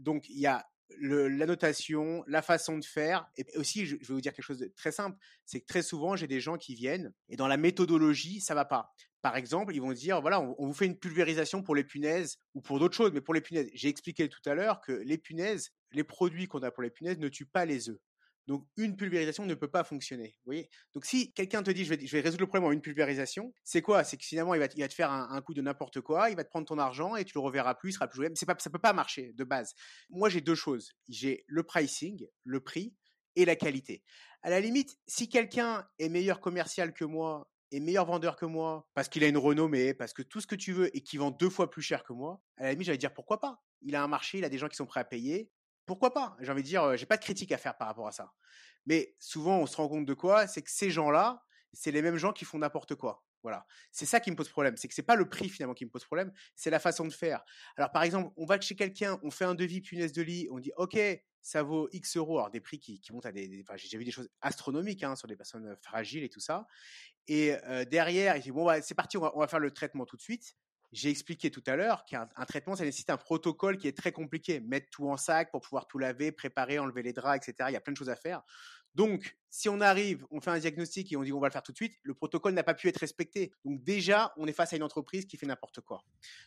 Donc 0.00 0.28
il 0.28 0.40
y 0.40 0.48
a 0.48 0.66
la 1.00 1.46
notation, 1.46 2.24
la 2.26 2.42
façon 2.42 2.76
de 2.76 2.84
faire. 2.84 3.30
Et 3.36 3.46
aussi, 3.56 3.86
je, 3.86 3.98
je 4.00 4.08
vais 4.08 4.14
vous 4.14 4.20
dire 4.20 4.34
quelque 4.34 4.44
chose 4.44 4.58
de 4.58 4.66
très 4.66 4.90
simple, 4.90 5.16
c'est 5.46 5.60
que 5.60 5.66
très 5.66 5.82
souvent, 5.82 6.16
j'ai 6.16 6.26
des 6.26 6.40
gens 6.40 6.58
qui 6.58 6.74
viennent 6.74 7.12
et 7.28 7.36
dans 7.36 7.46
la 7.46 7.56
méthodologie, 7.56 8.40
ça 8.40 8.56
va 8.56 8.64
pas. 8.64 8.92
Par 9.22 9.36
exemple, 9.36 9.74
ils 9.74 9.80
vont 9.80 9.92
dire, 9.92 10.20
voilà, 10.20 10.40
on, 10.40 10.66
vous 10.66 10.72
fait 10.72 10.86
une 10.86 10.98
pulvérisation 10.98 11.62
pour 11.62 11.74
les 11.74 11.84
punaises 11.84 12.38
ou 12.54 12.60
pour 12.60 12.78
d'autres 12.78 12.96
choses, 12.96 13.12
mais 13.12 13.20
pour 13.20 13.34
les 13.34 13.40
punaises. 13.40 13.70
J'ai 13.74 13.88
expliqué 13.88 14.28
tout 14.28 14.40
à 14.46 14.54
l'heure 14.54 14.80
que 14.80 14.92
les 14.92 15.18
punaises, 15.18 15.70
les 15.92 16.04
produits 16.04 16.46
qu'on 16.46 16.62
a 16.62 16.70
pour 16.70 16.82
les 16.82 16.90
punaises 16.90 17.18
ne 17.18 17.28
tuent 17.28 17.46
pas 17.46 17.64
les 17.64 17.90
œufs. 17.90 17.98
Donc, 18.46 18.66
une 18.76 18.96
pulvérisation 18.96 19.44
ne 19.44 19.54
peut 19.54 19.70
pas 19.70 19.84
fonctionner. 19.84 20.34
Vous 20.38 20.46
voyez 20.46 20.68
Donc, 20.94 21.04
si 21.04 21.32
quelqu'un 21.34 21.62
te 21.62 21.70
dit, 21.70 21.84
je 21.84 21.94
vais, 21.94 22.20
résoudre 22.20 22.40
le 22.40 22.46
problème 22.48 22.68
en 22.68 22.72
une 22.72 22.80
pulvérisation, 22.80 23.52
c'est 23.62 23.82
quoi? 23.82 24.02
C'est 24.02 24.16
que 24.16 24.24
finalement, 24.24 24.54
il 24.54 24.58
va, 24.58 24.66
te 24.66 24.94
faire 24.94 25.10
un, 25.10 25.28
un 25.30 25.40
coup 25.42 25.54
de 25.54 25.62
n'importe 25.62 26.00
quoi, 26.00 26.30
il 26.30 26.36
va 26.36 26.42
te 26.42 26.48
prendre 26.48 26.66
ton 26.66 26.78
argent 26.78 27.14
et 27.14 27.24
tu 27.24 27.32
le 27.34 27.40
reverras 27.40 27.74
plus, 27.74 27.90
il 27.90 27.92
sera 27.92 28.08
plus 28.08 28.16
joué. 28.16 28.30
C'est 28.34 28.46
pas, 28.46 28.56
ça 28.58 28.70
peut 28.70 28.78
pas 28.78 28.92
marcher 28.92 29.32
de 29.34 29.44
base. 29.44 29.74
Moi, 30.08 30.30
j'ai 30.30 30.40
deux 30.40 30.54
choses. 30.54 30.92
J'ai 31.08 31.44
le 31.46 31.62
pricing, 31.62 32.26
le 32.44 32.60
prix 32.60 32.94
et 33.36 33.44
la 33.44 33.56
qualité. 33.56 34.02
À 34.42 34.50
la 34.50 34.60
limite, 34.60 34.98
si 35.06 35.28
quelqu'un 35.28 35.86
est 35.98 36.08
meilleur 36.08 36.40
commercial 36.40 36.92
que 36.94 37.04
moi 37.04 37.49
est 37.70 37.80
meilleur 37.80 38.04
vendeur 38.04 38.36
que 38.36 38.46
moi, 38.46 38.88
parce 38.94 39.08
qu'il 39.08 39.24
a 39.24 39.28
une 39.28 39.38
renommée, 39.38 39.94
parce 39.94 40.12
que 40.12 40.22
tout 40.22 40.40
ce 40.40 40.46
que 40.46 40.54
tu 40.54 40.72
veux 40.72 40.94
et 40.96 41.02
qui 41.02 41.16
vend 41.16 41.30
deux 41.30 41.50
fois 41.50 41.70
plus 41.70 41.82
cher 41.82 42.04
que 42.04 42.12
moi, 42.12 42.42
à 42.56 42.64
la 42.64 42.72
limite, 42.72 42.86
j'allais 42.86 42.98
dire 42.98 43.14
pourquoi 43.14 43.40
pas? 43.40 43.62
Il 43.82 43.94
a 43.96 44.02
un 44.02 44.08
marché, 44.08 44.38
il 44.38 44.44
a 44.44 44.48
des 44.48 44.58
gens 44.58 44.68
qui 44.68 44.76
sont 44.76 44.86
prêts 44.86 45.00
à 45.00 45.04
payer. 45.04 45.50
Pourquoi 45.86 46.12
pas? 46.12 46.36
J'ai 46.40 46.52
envie 46.52 46.62
de 46.62 46.68
dire, 46.68 46.96
j'ai 46.96 47.06
pas 47.06 47.16
de 47.16 47.22
critique 47.22 47.52
à 47.52 47.58
faire 47.58 47.76
par 47.76 47.88
rapport 47.88 48.06
à 48.06 48.12
ça. 48.12 48.32
Mais 48.86 49.14
souvent, 49.18 49.58
on 49.58 49.66
se 49.66 49.76
rend 49.76 49.88
compte 49.88 50.06
de 50.06 50.14
quoi? 50.14 50.46
C'est 50.46 50.62
que 50.62 50.70
ces 50.70 50.90
gens-là, 50.90 51.42
c'est 51.72 51.90
les 51.90 52.02
mêmes 52.02 52.16
gens 52.16 52.32
qui 52.32 52.44
font 52.44 52.58
n'importe 52.58 52.94
quoi. 52.94 53.24
Voilà. 53.42 53.66
C'est 53.90 54.06
ça 54.06 54.20
qui 54.20 54.30
me 54.30 54.36
pose 54.36 54.48
problème. 54.48 54.76
C'est 54.76 54.88
que 54.88 54.94
c'est 54.94 55.02
pas 55.02 55.16
le 55.16 55.28
prix 55.28 55.48
finalement 55.48 55.74
qui 55.74 55.84
me 55.84 55.90
pose 55.90 56.04
problème, 56.04 56.32
c'est 56.54 56.70
la 56.70 56.78
façon 56.78 57.06
de 57.06 57.12
faire. 57.12 57.42
Alors 57.76 57.90
par 57.90 58.02
exemple, 58.02 58.30
on 58.36 58.44
va 58.44 58.60
chez 58.60 58.76
quelqu'un, 58.76 59.18
on 59.22 59.30
fait 59.30 59.44
un 59.44 59.54
devis 59.54 59.80
punaise 59.80 60.12
de 60.12 60.22
lit, 60.22 60.48
on 60.50 60.58
dit 60.58 60.72
OK, 60.76 60.98
ça 61.42 61.62
vaut 61.62 61.88
X 61.92 62.16
euros. 62.16 62.38
Alors 62.38 62.50
des 62.50 62.60
prix 62.60 62.78
qui, 62.78 63.00
montent 63.12 63.26
à 63.26 63.32
des, 63.32 63.62
enfin, 63.62 63.76
j'ai 63.76 63.86
déjà 63.86 63.98
vu 63.98 64.04
des 64.04 64.10
choses 64.10 64.28
astronomiques 64.40 65.02
hein, 65.02 65.16
sur 65.16 65.28
des 65.28 65.36
personnes 65.36 65.76
fragiles 65.82 66.24
et 66.24 66.28
tout 66.28 66.40
ça. 66.40 66.66
Et 67.28 67.54
derrière, 67.90 68.36
il 68.36 68.42
dit 68.42 68.50
bon 68.50 68.64
bah, 68.64 68.82
c'est 68.82 68.94
parti, 68.94 69.16
on 69.16 69.38
va 69.38 69.46
faire 69.46 69.60
le 69.60 69.70
traitement 69.70 70.04
tout 70.04 70.16
de 70.16 70.22
suite. 70.22 70.56
j'ai 70.92 71.10
expliqué 71.10 71.50
tout 71.50 71.62
à 71.66 71.76
l'heure 71.76 72.04
qu'un 72.04 72.26
traitement, 72.48 72.74
ça 72.74 72.84
nécessite 72.84 73.10
un 73.10 73.16
protocole 73.16 73.78
qui 73.78 73.86
est 73.88 73.96
très 73.96 74.12
compliqué. 74.12 74.60
Mettre 74.60 74.88
tout 74.90 75.08
en 75.08 75.16
sac 75.16 75.50
pour 75.50 75.60
pouvoir 75.60 75.86
tout 75.86 75.98
laver, 75.98 76.32
préparer, 76.32 76.78
enlever 76.78 77.02
les 77.02 77.12
draps, 77.12 77.46
etc. 77.46 77.68
Il 77.70 77.74
y 77.74 77.76
a 77.76 77.80
plein 77.80 77.92
de 77.92 77.98
choses 77.98 78.10
à 78.10 78.16
faire. 78.16 78.42
Donc, 78.94 79.36
si 79.50 79.68
on 79.68 79.80
arrive, 79.80 80.26
on 80.30 80.40
fait 80.40 80.50
un 80.50 80.58
diagnostic 80.58 81.12
et 81.12 81.16
on 81.16 81.22
dit 81.22 81.32
on 81.32 81.40
va 81.40 81.48
le 81.48 81.52
faire 81.52 81.62
tout 81.62 81.72
de 81.72 81.76
suite, 81.76 81.98
le 82.02 82.14
protocole 82.14 82.54
n'a 82.54 82.62
pas 82.62 82.74
pu 82.74 82.88
être 82.88 82.98
respecté. 82.98 83.52
Donc 83.64 83.82
déjà, 83.82 84.32
on 84.36 84.46
est 84.46 84.52
face 84.52 84.72
à 84.72 84.76
une 84.76 84.82
entreprise 84.82 85.26
qui 85.26 85.36
fait 85.36 85.46
n'importe 85.46 85.80
quoi. 85.80 86.02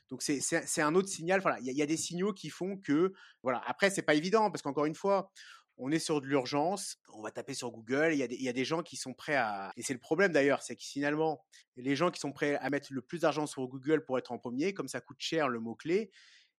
Donc 0.10 0.22
c'est 0.22 0.82
un 0.82 0.96
autre 0.96 1.10
signal. 1.10 1.42
Il 1.62 1.72
y, 1.72 1.82
a 1.82 1.86
des 1.86 1.98
signaux 1.98 2.34
qui 2.34 2.50
font 2.50 2.78
que 2.78 3.14
voilà. 3.42 3.62
Après, 3.68 3.90
c'est 3.90 4.02
pas 4.02 4.16
évident 4.16 4.50
parce 4.50 4.62
qu'encore 4.62 4.86
une 4.86 4.96
fois, 4.96 5.32
on 5.78 5.92
est 5.92 6.00
sur 6.00 6.22
de 6.22 6.28
l'urgence, 6.28 6.98
on 7.14 7.22
va 7.22 7.32
taper 7.32 7.54
sur 7.54 7.72
Google, 7.72 8.12
il 8.14 8.20
y, 8.20 8.50
a 8.50 8.54
des, 8.54 8.66
gens 8.66 8.84
qui 8.84 8.96
sont 8.96 9.14
prêts 9.14 9.36
à... 9.36 9.74
Et 9.76 9.82
c'est 9.82 9.94
le 9.94 10.00
problème 10.00 10.32
d'ailleurs, 10.32 10.62
c'est 10.62 10.76
que 10.76 10.84
finalement, 10.84 11.44
les 11.78 11.96
gens 11.96 12.12
qui 12.12 12.20
sont 12.20 12.32
prêts 12.32 12.56
à 12.56 12.70
mettre 12.70 12.94
le 12.94 13.02
plus 13.02 13.20
d'argent 13.20 13.48
sur 13.48 13.68
Google 13.68 14.06
pour 14.06 14.18
être 14.20 14.32
en 14.32 14.38
premier, 14.38 14.74
comme 14.74 14.88
ça 14.88 15.02
coûte 15.02 15.18
cher 15.20 15.50
le 15.50 15.60
mot-clé, 15.60 16.12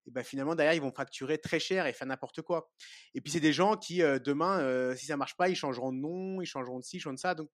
et 0.06 0.10
ben 0.10 0.22
finalement 0.22 0.54
derrière 0.54 0.74
ils 0.74 0.80
vont 0.80 0.92
facturer 0.92 1.38
très 1.38 1.58
cher 1.58 1.86
et 1.86 1.92
faire 1.92 2.06
n'importe 2.06 2.42
quoi. 2.42 2.70
Et 3.14 3.20
puis 3.20 3.32
c'est 3.32 3.40
des 3.40 3.52
gens 3.52 3.76
qui 3.76 4.02
euh, 4.02 4.18
demain, 4.18 4.60
euh, 4.60 4.94
si 4.96 5.06
ça 5.06 5.16
marche 5.16 5.36
pas, 5.36 5.48
ils 5.48 5.56
changeront 5.56 5.92
de 5.92 5.98
nom, 5.98 6.40
ils 6.40 6.46
changeront 6.46 6.78
de 6.78 6.84
ci, 6.84 6.96
ils 6.96 7.00
changeront 7.00 7.14
de 7.14 7.20
ça. 7.20 7.34
Donc 7.34 7.50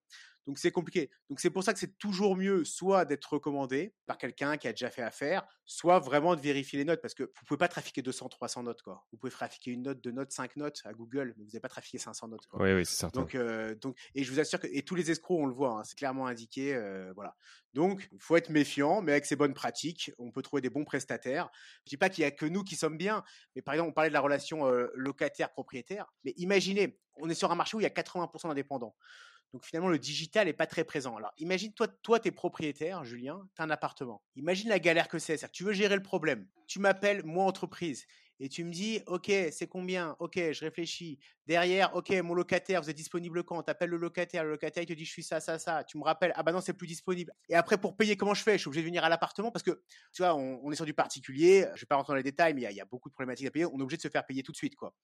donc 0.46 0.58
c'est 0.58 0.70
compliqué. 0.70 1.10
Donc 1.28 1.40
c'est 1.40 1.50
pour 1.50 1.62
ça 1.62 1.72
que 1.72 1.78
c'est 1.78 1.98
toujours 1.98 2.36
mieux 2.36 2.64
soit 2.64 3.04
d'être 3.04 3.34
recommandé 3.34 3.94
par 4.06 4.18
quelqu'un 4.18 4.56
qui 4.56 4.68
a 4.68 4.72
déjà 4.72 4.90
fait 4.90 5.02
affaire, 5.02 5.46
soit 5.64 5.98
vraiment 5.98 6.34
de 6.34 6.40
vérifier 6.40 6.78
les 6.78 6.84
notes 6.84 7.00
parce 7.00 7.14
que 7.14 7.24
vous 7.24 7.44
pouvez 7.46 7.58
pas 7.58 7.68
trafiquer 7.68 8.02
200, 8.02 8.28
300 8.28 8.62
notes 8.64 8.82
quoi. 8.82 9.06
Vous 9.12 9.18
pouvez 9.18 9.30
trafiquer 9.30 9.70
une 9.70 9.82
note, 9.82 10.00
deux 10.00 10.10
notes, 10.10 10.32
cinq 10.32 10.56
notes 10.56 10.80
à 10.84 10.92
Google, 10.92 11.34
mais 11.36 11.44
vous 11.44 11.50
n'avez 11.50 11.60
pas 11.60 11.68
trafiqué 11.68 11.98
500 11.98 12.28
notes. 12.28 12.46
Oui 12.54 12.72
oui 12.72 12.86
c'est 12.86 12.96
certain. 12.96 13.20
Donc 13.20 13.34
euh, 13.34 13.74
donc 13.76 13.96
et 14.14 14.24
je 14.24 14.32
vous 14.32 14.40
assure 14.40 14.60
que 14.60 14.66
et 14.66 14.82
tous 14.82 14.94
les 14.94 15.10
escrocs 15.10 15.38
on 15.38 15.46
le 15.46 15.54
voit, 15.54 15.78
hein, 15.78 15.84
c'est 15.84 15.96
clairement 15.96 16.26
indiqué, 16.26 16.74
euh, 16.74 17.12
voilà. 17.14 17.36
Donc 17.74 18.08
il 18.12 18.20
faut 18.20 18.36
être 18.36 18.50
méfiant, 18.50 19.00
mais 19.02 19.12
avec 19.12 19.26
ces 19.26 19.36
bonnes 19.36 19.54
pratiques, 19.54 20.10
on 20.18 20.30
peut 20.32 20.42
trouver 20.42 20.60
des 20.60 20.70
bons 20.70 20.84
prestataires. 20.84 21.50
Je 21.84 21.90
dis 21.90 21.96
pas 21.96 22.08
qu'il 22.08 22.22
y 22.22 22.26
a 22.26 22.30
que 22.30 22.46
nous 22.46 22.64
qui 22.64 22.76
sommes 22.76 22.96
bien, 22.96 23.22
mais 23.54 23.62
par 23.62 23.74
exemple 23.74 23.90
on 23.90 23.92
parlait 23.92 24.10
de 24.10 24.14
la 24.14 24.20
relation 24.20 24.66
euh, 24.66 24.88
locataire-propriétaire, 24.94 26.12
mais 26.24 26.34
imaginez, 26.36 26.98
on 27.16 27.28
est 27.28 27.34
sur 27.34 27.50
un 27.50 27.54
marché 27.54 27.76
où 27.76 27.80
il 27.80 27.84
y 27.84 27.86
a 27.86 27.90
80% 27.90 28.48
d'indépendants. 28.48 28.96
Donc 29.52 29.64
finalement, 29.64 29.88
le 29.88 29.98
digital 29.98 30.46
n'est 30.46 30.52
pas 30.52 30.66
très 30.66 30.84
présent. 30.84 31.16
Alors 31.16 31.32
imagine, 31.38 31.72
toi, 31.72 31.88
toi, 31.88 32.20
es 32.24 32.30
propriétaire, 32.30 33.04
Julien, 33.04 33.48
tu 33.56 33.62
as 33.62 33.64
un 33.64 33.70
appartement. 33.70 34.22
Imagine 34.36 34.68
la 34.68 34.78
galère 34.78 35.08
que 35.08 35.18
c'est. 35.18 35.50
Tu 35.50 35.64
veux 35.64 35.72
gérer 35.72 35.96
le 35.96 36.02
problème. 36.02 36.46
Tu 36.66 36.78
m'appelles, 36.78 37.24
moi, 37.24 37.44
entreprise 37.44 38.06
et 38.40 38.48
tu 38.48 38.64
me 38.64 38.72
dis, 38.72 39.02
OK, 39.06 39.30
c'est 39.52 39.66
combien? 39.68 40.16
OK, 40.18 40.36
je 40.36 40.60
réfléchis. 40.64 41.18
Derrière, 41.46 41.94
OK, 41.94 42.10
mon 42.22 42.32
locataire, 42.32 42.80
vous 42.80 42.88
êtes 42.88 42.96
disponible 42.96 43.44
quand? 43.44 43.62
Tu 43.62 43.70
appelles 43.70 43.90
le 43.90 43.98
locataire, 43.98 44.44
le 44.44 44.50
locataire, 44.50 44.82
il 44.82 44.86
te 44.86 44.94
dit, 44.94 45.04
je 45.04 45.10
suis 45.10 45.22
ça, 45.22 45.40
ça, 45.40 45.58
ça. 45.58 45.84
Tu 45.84 45.98
me 45.98 46.04
rappelles, 46.04 46.32
ah 46.36 46.42
bah 46.42 46.50
non, 46.50 46.62
c'est 46.62 46.72
plus 46.72 46.86
disponible. 46.86 47.32
Et 47.50 47.54
après, 47.54 47.76
pour 47.76 47.96
payer, 47.96 48.16
comment 48.16 48.32
je 48.32 48.42
fais? 48.42 48.52
Je 48.52 48.58
suis 48.58 48.68
obligé 48.68 48.80
de 48.80 48.86
venir 48.86 49.04
à 49.04 49.10
l'appartement 49.10 49.50
parce 49.50 49.62
que, 49.62 49.82
tu 50.12 50.22
vois, 50.22 50.34
on, 50.34 50.72
est 50.72 50.76
sur 50.76 50.86
du 50.86 50.94
particulier. 50.94 51.66
Je 51.74 51.80
vais 51.82 51.86
pas 51.86 51.96
rentrer 51.96 52.12
dans 52.12 52.16
les 52.16 52.22
détails, 52.22 52.54
mais 52.54 52.62
il 52.62 52.76
y, 52.76 52.80
a 52.80 52.84
beaucoup 52.86 53.10
de 53.10 53.14
problématiques 53.14 53.46
à 53.46 53.50
payer. 53.50 53.66
On 53.66 53.78
est 53.78 53.82
obligé 53.82 53.98
de 53.98 54.02
se 54.02 54.08
faire 54.08 54.24
payer 54.24 54.42
tout 54.42 54.52
de 54.52 54.56
suite, 54.56 54.74
quoi. 54.74 54.94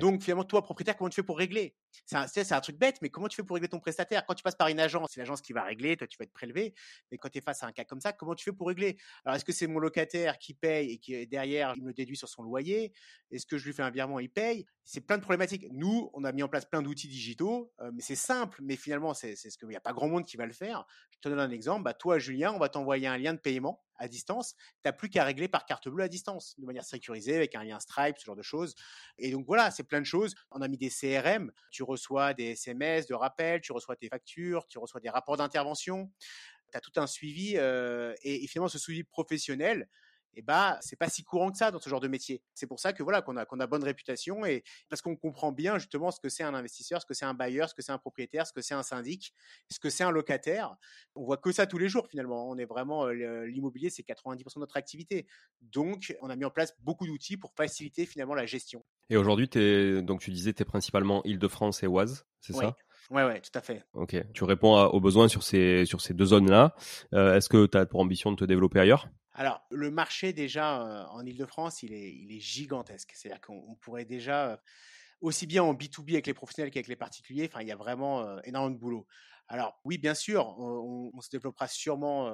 Donc, 0.00 0.22
finalement, 0.22 0.44
toi, 0.44 0.62
propriétaire, 0.62 0.96
comment 0.96 1.10
tu 1.10 1.16
fais 1.16 1.22
pour 1.22 1.38
régler? 1.38 1.76
C'est 2.06 2.16
un, 2.16 2.26
un, 2.56 2.60
truc 2.60 2.76
bête, 2.76 2.96
mais 3.02 3.10
comment 3.10 3.28
tu 3.28 3.36
fais 3.36 3.44
pour 3.44 3.54
régler 3.54 3.68
ton 3.68 3.78
prestataire? 3.78 4.26
Quand 4.26 4.34
tu 4.34 4.42
passes 4.42 4.56
par 4.56 4.68
une 4.68 4.80
agence, 4.80 5.10
c'est 5.12 5.20
l'agence 5.20 5.42
qui 5.42 5.52
va 5.52 5.62
régler, 5.62 5.96
toi, 5.96 6.08
tu 6.08 6.16
vas 6.18 6.24
être 6.24 6.32
prélevé. 6.32 6.74
Mais 7.12 7.18
quand 7.18 7.28
tu 7.28 7.38
es 7.38 7.40
face 7.40 7.62
à 7.62 7.66
un 7.66 7.72
cas 7.72 7.84
comme 7.84 8.00
ça, 8.00 8.12
comment 8.12 8.34
tu 8.34 8.44
fais 8.44 8.52
pour 8.52 8.66
régler? 8.66 8.96
Alors, 9.24 9.36
est-ce 9.36 9.44
que 9.44 9.52
c'est 9.52 9.66
mon 9.66 9.78
locataire 9.78 10.38
qui 10.38 10.54
paye 10.54 10.92
et 10.92 10.98
qui, 10.98 11.26
derrière, 11.26 11.74
il 11.76 11.84
me 11.84 11.92
déduit 11.92 12.16
sur 12.16 12.28
son 12.28 12.42
loyer? 12.42 12.79
Est-ce 13.30 13.46
que 13.46 13.58
je 13.58 13.66
lui 13.66 13.72
fais 13.72 13.82
un 13.82 13.90
virement, 13.90 14.18
il 14.18 14.30
paye. 14.30 14.66
C'est 14.84 15.00
plein 15.00 15.16
de 15.16 15.22
problématiques. 15.22 15.66
Nous, 15.70 16.10
on 16.14 16.24
a 16.24 16.32
mis 16.32 16.42
en 16.42 16.48
place 16.48 16.64
plein 16.64 16.82
d'outils 16.82 17.08
digitaux, 17.08 17.72
euh, 17.80 17.90
mais 17.94 18.02
c'est 18.02 18.16
simple. 18.16 18.58
Mais 18.62 18.76
finalement, 18.76 19.14
c'est 19.14 19.36
ce 19.36 19.56
qu'il 19.56 19.68
n'y 19.68 19.76
a 19.76 19.80
pas 19.80 19.92
grand 19.92 20.08
monde 20.08 20.24
qui 20.24 20.36
va 20.36 20.46
le 20.46 20.52
faire. 20.52 20.84
Je 21.10 21.18
te 21.18 21.28
donne 21.28 21.38
un 21.38 21.50
exemple. 21.50 21.84
Bah, 21.84 21.94
toi, 21.94 22.18
Julien, 22.18 22.52
on 22.52 22.58
va 22.58 22.68
t'envoyer 22.68 23.06
un 23.06 23.18
lien 23.18 23.34
de 23.34 23.38
paiement 23.38 23.82
à 24.00 24.08
distance. 24.08 24.54
Tu 24.56 24.80
n'as 24.86 24.92
plus 24.92 25.10
qu'à 25.10 25.24
régler 25.24 25.46
par 25.46 25.66
carte 25.66 25.88
bleue 25.88 26.02
à 26.02 26.08
distance, 26.08 26.58
de 26.58 26.66
manière 26.66 26.84
sécurisée, 26.84 27.36
avec 27.36 27.54
un 27.54 27.62
lien 27.62 27.78
Stripe, 27.78 28.18
ce 28.18 28.24
genre 28.24 28.36
de 28.36 28.42
choses. 28.42 28.74
Et 29.18 29.30
donc 29.30 29.46
voilà, 29.46 29.70
c'est 29.70 29.84
plein 29.84 30.00
de 30.00 30.06
choses. 30.06 30.34
On 30.50 30.60
a 30.62 30.68
mis 30.68 30.78
des 30.78 30.90
CRM. 30.90 31.52
Tu 31.70 31.82
reçois 31.82 32.34
des 32.34 32.52
SMS 32.52 33.06
de 33.06 33.14
rappel, 33.14 33.60
tu 33.60 33.72
reçois 33.72 33.94
tes 33.94 34.08
factures, 34.08 34.66
tu 34.66 34.78
reçois 34.78 35.00
des 35.00 35.10
rapports 35.10 35.36
d'intervention. 35.36 36.10
Tu 36.72 36.76
as 36.76 36.80
tout 36.80 36.92
un 36.96 37.06
suivi 37.06 37.54
euh, 37.56 38.14
et 38.22 38.46
finalement 38.46 38.68
ce 38.68 38.78
suivi 38.78 39.04
professionnel, 39.04 39.88
et 40.34 40.42
bah 40.42 40.78
c'est 40.80 40.96
pas 40.96 41.08
si 41.08 41.22
courant 41.24 41.50
que 41.50 41.58
ça 41.58 41.70
dans 41.70 41.78
ce 41.78 41.88
genre 41.88 42.00
de 42.00 42.08
métier. 42.08 42.42
C'est 42.54 42.66
pour 42.66 42.80
ça 42.80 42.92
que 42.92 43.02
voilà 43.02 43.22
qu'on 43.22 43.36
a 43.36 43.44
qu'on 43.44 43.60
a 43.60 43.66
bonne 43.66 43.84
réputation 43.84 44.44
et 44.44 44.62
parce 44.88 45.02
qu'on 45.02 45.16
comprend 45.16 45.52
bien 45.52 45.78
justement 45.78 46.10
ce 46.10 46.20
que 46.20 46.28
c'est 46.28 46.42
un 46.42 46.54
investisseur, 46.54 47.00
ce 47.00 47.06
que 47.06 47.14
c'est 47.14 47.24
un 47.24 47.34
bailleur, 47.34 47.68
ce 47.68 47.74
que 47.74 47.82
c'est 47.82 47.92
un 47.92 47.98
propriétaire, 47.98 48.46
ce 48.46 48.52
que 48.52 48.62
c'est 48.62 48.74
un 48.74 48.82
syndic, 48.82 49.32
ce 49.70 49.78
que 49.78 49.90
c'est 49.90 50.04
un 50.04 50.10
locataire. 50.10 50.76
On 51.14 51.24
voit 51.24 51.36
que 51.36 51.52
ça 51.52 51.66
tous 51.66 51.78
les 51.78 51.88
jours 51.88 52.06
finalement. 52.08 52.48
On 52.48 52.56
est 52.58 52.64
vraiment 52.64 53.06
l'immobilier, 53.08 53.90
c'est 53.90 54.02
90% 54.02 54.54
de 54.56 54.60
notre 54.60 54.76
activité. 54.76 55.26
Donc 55.60 56.16
on 56.20 56.30
a 56.30 56.36
mis 56.36 56.44
en 56.44 56.50
place 56.50 56.74
beaucoup 56.80 57.06
d'outils 57.06 57.36
pour 57.36 57.52
faciliter 57.54 58.06
finalement 58.06 58.34
la 58.34 58.46
gestion. 58.46 58.84
Et 59.08 59.16
aujourd'hui, 59.16 59.48
donc 60.02 60.20
tu 60.20 60.30
disais, 60.30 60.52
tu 60.52 60.62
es 60.62 60.64
principalement 60.64 61.22
Île-de-France 61.24 61.82
et 61.82 61.86
Oise, 61.88 62.26
c'est 62.40 62.52
ça? 62.52 62.76
Ouais, 63.10 63.24
ouais, 63.24 63.40
tout 63.40 63.50
à 63.54 63.60
fait. 63.60 63.82
Ok. 63.94 64.16
Tu 64.32 64.44
réponds 64.44 64.76
aux 64.76 65.00
besoins 65.00 65.26
sur 65.26 65.42
ces, 65.42 65.84
sur 65.84 66.00
ces 66.00 66.14
deux 66.14 66.26
zones-là. 66.26 66.74
Euh, 67.12 67.34
est-ce 67.34 67.48
que 67.48 67.66
tu 67.66 67.76
as 67.76 67.84
pour 67.84 68.00
ambition 68.00 68.30
de 68.30 68.36
te 68.36 68.44
développer 68.44 68.78
ailleurs? 68.78 69.08
Alors, 69.32 69.64
le 69.70 69.90
marché 69.90 70.32
déjà 70.32 71.08
en 71.12 71.24
Ile-de-France, 71.24 71.82
il 71.82 71.92
est, 71.92 72.12
il 72.12 72.32
est 72.32 72.40
gigantesque. 72.40 73.12
C'est-à-dire 73.14 73.40
qu'on 73.40 73.76
pourrait 73.76 74.04
déjà, 74.04 74.60
aussi 75.20 75.46
bien 75.46 75.62
en 75.62 75.74
B2B 75.74 76.12
avec 76.12 76.26
les 76.26 76.34
professionnels 76.34 76.70
qu'avec 76.70 76.88
les 76.88 76.96
particuliers, 76.96 77.48
il 77.60 77.66
y 77.66 77.72
a 77.72 77.76
vraiment 77.76 78.40
énormément 78.42 78.74
de 78.74 78.80
boulot. 78.80 79.06
Alors 79.52 79.80
oui, 79.84 79.98
bien 79.98 80.14
sûr, 80.14 80.56
on, 80.60 81.20
se 81.20 81.28
développera 81.28 81.66
sûrement 81.66 82.30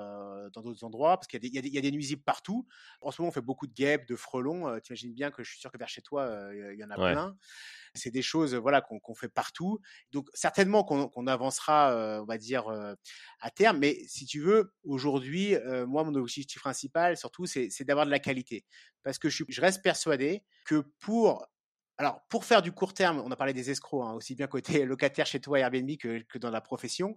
dans 0.53 0.61
d'autres 0.61 0.85
endroits 0.85 1.17
parce 1.17 1.27
qu'il 1.27 1.43
y, 1.43 1.49
y, 1.49 1.79
a 1.79 1.81
des 1.81 1.91
nuisibles 1.91 2.23
partout. 2.23 2.69
En 3.01 3.11
ce 3.11 3.23
moment, 3.23 3.31
on 3.31 3.33
fait 3.33 3.41
beaucoup 3.41 3.67
de 3.67 3.73
guêpes, 3.73 4.07
de 4.07 4.17
frelons. 4.17 4.79
tu 4.81 4.93
imagines 4.93 5.15
bien 5.15 5.31
que 5.31 5.43
je 5.43 5.51
suis 5.51 5.59
sûr 5.59 5.73
que 5.73 5.79
vers 5.79 5.89
chez 5.89 6.03
toi, 6.03 6.31
il 6.53 6.79
y 6.79 6.85
en 6.85 6.91
a 6.91 6.95
plein. 6.95 7.35
C'est 7.95 8.11
des 8.11 8.21
choses 8.21 8.55
voilà 8.55 8.83
qu'on 8.83 9.15
fait 9.15 9.31
partout. 9.31 9.81
Donc 10.13 10.29
certainement 10.35 10.85
qu'on 10.85 11.27
avancera, 11.27 12.21
on 12.21 12.27
va 12.27 12.37
dire 12.37 12.69
à 13.41 13.51
terme. 13.51 13.79
Mais 13.79 13.97
si 14.07 14.27
tu 14.27 14.41
veux, 14.41 14.75
aujourd'hui, 14.85 15.55
moi 15.89 16.05
mon 16.05 16.15
objectif 16.17 16.61
principal 16.61 17.17
surtout, 17.17 17.47
c'est 17.47 17.85
d'avoir 17.85 18.05
de 18.05 18.11
la 18.11 18.19
qualité 18.19 18.67
parce 19.03 19.19
que 19.19 19.29
je, 19.29 19.45
je 19.49 19.61
reste 19.61 19.83
persuadé 19.83 20.45
que 20.67 20.85
pour 20.99 21.47
alors, 21.99 22.21
pour 22.29 22.45
faire 22.45 22.63
du 22.63 22.73
court 22.73 22.93
terme, 22.93 23.23
on 23.25 23.31
a 23.31 23.37
parlé 23.37 23.55
des 23.55 23.71
escrocs, 23.71 24.07
hein, 24.07 24.13
aussi 24.13 24.35
bien 24.35 24.47
côté 24.47 24.85
locataire 24.85 25.27
chez 25.27 25.41
toi 25.41 25.59
Airbnb 25.59 25.97
que, 25.97 26.23
que, 26.23 26.39
dans 26.39 26.51
la 26.51 26.61
profession. 26.61 27.15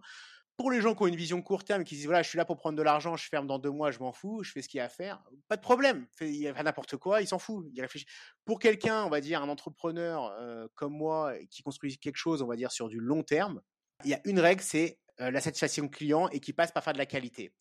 Pour 0.55 0.71
les 0.71 0.81
gens 0.81 0.93
qui 0.93 1.03
ont 1.03 1.07
une 1.07 1.15
vision 1.15 1.41
court 1.41 1.63
terme, 1.63 1.85
qui 1.85 1.95
disent 1.95 2.05
voilà, 2.05 2.21
je 2.21 2.27
suis 2.27 2.37
là 2.37 2.43
pour 2.43 2.57
prendre 2.57 2.77
de 2.77 2.83
l'argent, 2.83 3.15
je 3.15 3.27
ferme 3.29 3.47
dans 3.47 3.59
deux 3.59 3.71
mois, 3.71 3.91
je 3.91 3.99
m'en 3.99 4.11
fous, 4.11 4.43
je 4.43 4.51
fais 4.51 4.61
ce 4.61 4.67
qu'il 4.67 4.79
y 4.79 4.81
a 4.81 4.85
à 4.85 4.89
faire, 4.89 5.23
pas 5.47 5.55
de 5.55 5.61
problème. 5.61 6.05
Il 6.19 6.47
a 6.47 6.63
n'importe 6.63 6.97
quoi, 6.97 7.21
il 7.21 7.27
s'en 7.27 7.39
fout. 7.39 7.65
Il 7.73 7.81
réfléchit. 7.81 8.05
Pour 8.43 8.59
quelqu'un, 8.59 9.03
on 9.05 9.09
va 9.09 9.21
dire 9.21 9.41
un 9.41 9.47
entrepreneur 9.47 10.25
euh, 10.39 10.67
comme 10.75 10.93
moi 10.93 11.33
qui 11.49 11.61
construit 11.61 11.97
quelque 11.97 12.17
chose, 12.17 12.41
on 12.41 12.47
va 12.47 12.57
dire 12.57 12.71
sur 12.73 12.89
du 12.89 12.99
long 12.99 13.23
terme, 13.23 13.61
il 14.03 14.11
y 14.11 14.13
a 14.13 14.21
une 14.25 14.39
règle, 14.39 14.61
c'est 14.61 14.99
euh, 15.21 15.31
la 15.31 15.41
satisfaction 15.41 15.87
client 15.87 16.29
et 16.29 16.39
qui 16.39 16.53
passe 16.53 16.71
par 16.71 16.83
faire 16.83 16.93
de 16.93 16.97
la 16.97 17.05
qualité. 17.05 17.53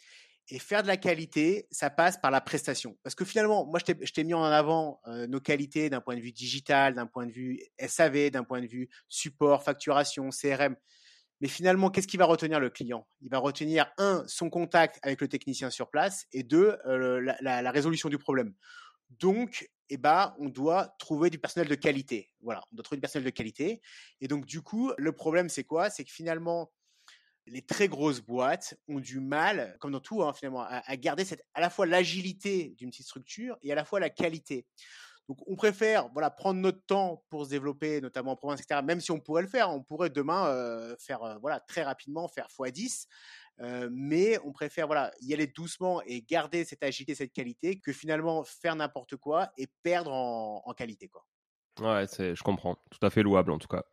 Et 0.50 0.58
faire 0.58 0.82
de 0.82 0.88
la 0.88 0.96
qualité, 0.96 1.66
ça 1.70 1.90
passe 1.90 2.16
par 2.16 2.30
la 2.30 2.40
prestation. 2.40 2.96
Parce 3.02 3.14
que 3.14 3.24
finalement, 3.24 3.66
moi, 3.66 3.78
je 3.86 4.12
t'ai 4.12 4.24
mis 4.24 4.32
en 4.32 4.42
avant 4.44 5.00
euh, 5.06 5.26
nos 5.26 5.40
qualités 5.40 5.90
d'un 5.90 6.00
point 6.00 6.16
de 6.16 6.20
vue 6.20 6.32
digital, 6.32 6.94
d'un 6.94 7.06
point 7.06 7.26
de 7.26 7.32
vue 7.32 7.60
SAV, 7.78 8.30
d'un 8.30 8.44
point 8.44 8.62
de 8.62 8.66
vue 8.66 8.88
support, 9.08 9.62
facturation, 9.62 10.30
CRM. 10.30 10.74
Mais 11.40 11.48
finalement, 11.48 11.90
qu'est-ce 11.90 12.08
qui 12.08 12.16
va 12.16 12.24
retenir 12.24 12.60
le 12.60 12.70
client? 12.70 13.06
Il 13.20 13.30
va 13.30 13.38
retenir, 13.38 13.92
un, 13.98 14.24
son 14.26 14.50
contact 14.50 14.98
avec 15.02 15.20
le 15.20 15.28
technicien 15.28 15.70
sur 15.70 15.90
place, 15.90 16.26
et 16.32 16.42
deux, 16.42 16.76
euh, 16.86 17.20
la, 17.40 17.62
la, 17.62 17.70
résolution 17.70 18.08
du 18.08 18.18
problème. 18.18 18.54
Donc, 19.10 19.68
eh 19.90 19.96
ben, 19.96 20.34
on 20.38 20.48
doit 20.48 20.94
trouver 20.98 21.30
du 21.30 21.38
personnel 21.38 21.68
de 21.68 21.74
qualité. 21.74 22.30
Voilà, 22.40 22.62
on 22.72 22.76
doit 22.76 22.82
trouver 22.82 22.96
du 22.96 23.02
personnel 23.02 23.24
de 23.24 23.30
qualité. 23.30 23.80
Et 24.20 24.28
donc, 24.28 24.46
du 24.46 24.62
coup, 24.62 24.92
le 24.98 25.12
problème, 25.12 25.48
c'est 25.48 25.64
quoi? 25.64 25.90
C'est 25.90 26.04
que 26.04 26.12
finalement, 26.12 26.72
les 27.50 27.62
très 27.62 27.88
grosses 27.88 28.20
boîtes 28.20 28.78
ont 28.88 29.00
du 29.00 29.20
mal, 29.20 29.76
comme 29.80 29.92
dans 29.92 30.00
tout 30.00 30.22
hein, 30.22 30.32
finalement, 30.32 30.62
à, 30.62 30.96
garder 30.96 31.24
cette, 31.24 31.44
à 31.54 31.60
la 31.60 31.70
fois 31.70 31.86
l'agilité 31.86 32.74
d'une 32.78 32.90
petite 32.90 33.06
structure 33.06 33.56
et 33.62 33.72
à 33.72 33.74
la 33.74 33.84
fois 33.84 34.00
la 34.00 34.10
qualité. 34.10 34.66
Donc 35.28 35.38
on 35.46 35.56
préfère 35.56 36.08
voilà 36.12 36.30
prendre 36.30 36.58
notre 36.60 36.82
temps 36.86 37.22
pour 37.28 37.44
se 37.44 37.50
développer, 37.50 38.00
notamment 38.00 38.32
en 38.32 38.36
province, 38.36 38.60
etc. 38.60 38.80
Même 38.82 39.00
si 39.00 39.10
on 39.10 39.20
pourrait 39.20 39.42
le 39.42 39.48
faire, 39.48 39.70
on 39.70 39.82
pourrait 39.82 40.08
demain 40.08 40.46
euh, 40.46 40.96
faire 40.98 41.22
euh, 41.22 41.36
voilà 41.40 41.60
très 41.60 41.82
rapidement 41.82 42.28
faire 42.28 42.48
x10. 42.48 43.06
Euh, 43.60 43.88
mais 43.92 44.38
on 44.44 44.52
préfère 44.52 44.86
voilà 44.86 45.12
y 45.20 45.34
aller 45.34 45.48
doucement 45.48 46.00
et 46.06 46.22
garder 46.22 46.64
cette 46.64 46.82
agilité, 46.82 47.14
cette 47.14 47.32
qualité, 47.32 47.78
que 47.78 47.92
finalement 47.92 48.42
faire 48.44 48.74
n'importe 48.76 49.16
quoi 49.16 49.50
et 49.58 49.66
perdre 49.82 50.12
en, 50.12 50.62
en 50.64 50.74
qualité 50.74 51.08
quoi. 51.08 51.26
Ouais, 51.80 52.06
c'est, 52.08 52.34
je 52.34 52.42
comprends. 52.42 52.76
Tout 52.90 53.04
à 53.06 53.10
fait 53.10 53.22
louable 53.22 53.52
en 53.52 53.58
tout 53.58 53.68
cas. 53.68 53.84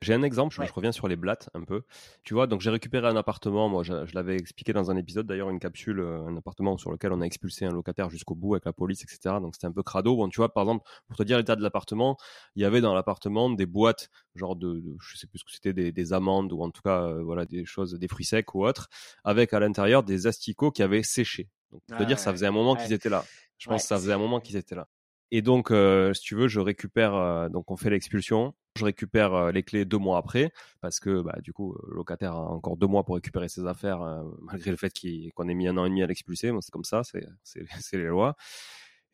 J'ai 0.00 0.14
un 0.14 0.22
exemple, 0.22 0.54
je, 0.54 0.72
reviens 0.72 0.92
sur 0.92 1.08
les 1.08 1.16
blattes 1.16 1.50
un 1.54 1.64
peu. 1.64 1.82
Tu 2.24 2.34
vois, 2.34 2.46
donc 2.46 2.60
j'ai 2.60 2.70
récupéré 2.70 3.06
un 3.06 3.16
appartement, 3.16 3.68
moi 3.68 3.82
je, 3.82 3.92
l'avais 4.14 4.36
expliqué 4.36 4.72
dans 4.72 4.90
un 4.90 4.96
épisode 4.96 5.26
d'ailleurs, 5.26 5.50
une 5.50 5.58
capsule, 5.58 6.00
euh, 6.00 6.26
un 6.26 6.36
appartement 6.36 6.76
sur 6.76 6.90
lequel 6.90 7.12
on 7.12 7.20
a 7.20 7.24
expulsé 7.24 7.64
un 7.64 7.72
locataire 7.72 8.10
jusqu'au 8.10 8.34
bout 8.34 8.54
avec 8.54 8.64
la 8.64 8.72
police, 8.72 9.02
etc. 9.02 9.36
Donc 9.40 9.54
c'était 9.54 9.66
un 9.66 9.72
peu 9.72 9.82
crado. 9.82 10.16
Bon, 10.16 10.28
tu 10.28 10.36
vois, 10.36 10.52
par 10.52 10.64
exemple, 10.64 10.88
pour 11.06 11.16
te 11.16 11.22
dire 11.22 11.36
l'état 11.36 11.56
de 11.56 11.62
l'appartement, 11.62 12.16
il 12.56 12.62
y 12.62 12.64
avait 12.64 12.80
dans 12.80 12.94
l'appartement 12.94 13.50
des 13.50 13.66
boîtes, 13.66 14.08
genre 14.34 14.56
de, 14.56 14.82
je 15.00 15.16
sais 15.16 15.26
plus 15.26 15.38
ce 15.40 15.44
que 15.44 15.52
c'était, 15.52 15.72
des, 15.72 15.92
des, 15.92 16.12
amandes 16.12 16.52
ou 16.52 16.62
en 16.62 16.70
tout 16.70 16.82
cas, 16.82 17.02
euh, 17.02 17.22
voilà, 17.22 17.44
des 17.44 17.64
choses, 17.64 17.94
des 17.94 18.08
fruits 18.08 18.24
secs 18.24 18.54
ou 18.54 18.64
autres, 18.64 18.88
avec 19.24 19.52
à 19.52 19.60
l'intérieur 19.60 20.02
des 20.02 20.26
asticots 20.26 20.70
qui 20.70 20.82
avaient 20.82 21.02
séché. 21.02 21.48
Donc, 21.72 21.82
pour 21.88 21.98
te 21.98 22.04
dire, 22.04 22.18
ça 22.18 22.32
faisait 22.32 22.46
un 22.46 22.52
moment 22.52 22.76
qu'ils 22.76 22.92
étaient 22.92 23.08
là. 23.08 23.24
Je 23.58 23.68
pense 23.68 23.82
que 23.82 23.88
ça 23.88 23.96
faisait 23.96 24.12
un 24.12 24.18
moment 24.18 24.40
qu'ils 24.40 24.56
étaient 24.56 24.74
là. 24.74 24.88
Et 25.34 25.40
donc, 25.40 25.72
si 26.14 26.20
tu 26.20 26.34
veux, 26.34 26.46
je 26.46 26.60
récupère, 26.60 27.48
donc 27.48 27.70
on 27.70 27.76
fait 27.78 27.88
l'expulsion, 27.88 28.54
je 28.76 28.84
récupère 28.84 29.50
les 29.50 29.62
clés 29.62 29.86
deux 29.86 29.96
mois 29.96 30.18
après, 30.18 30.52
parce 30.82 31.00
que 31.00 31.22
bah, 31.22 31.38
du 31.42 31.54
coup, 31.54 31.74
le 31.88 31.96
locataire 31.96 32.34
a 32.34 32.50
encore 32.50 32.76
deux 32.76 32.86
mois 32.86 33.02
pour 33.02 33.14
récupérer 33.14 33.48
ses 33.48 33.66
affaires, 33.66 34.00
malgré 34.42 34.70
le 34.70 34.76
fait 34.76 34.92
qu'on 35.34 35.48
ait 35.48 35.54
mis 35.54 35.68
un 35.68 35.78
an 35.78 35.86
et 35.86 35.88
demi 35.88 36.02
à 36.02 36.06
l'expulser. 36.06 36.52
c'est 36.60 36.70
comme 36.70 36.84
ça, 36.84 37.00
c'est 37.42 37.96
les 37.96 38.04
lois. 38.04 38.36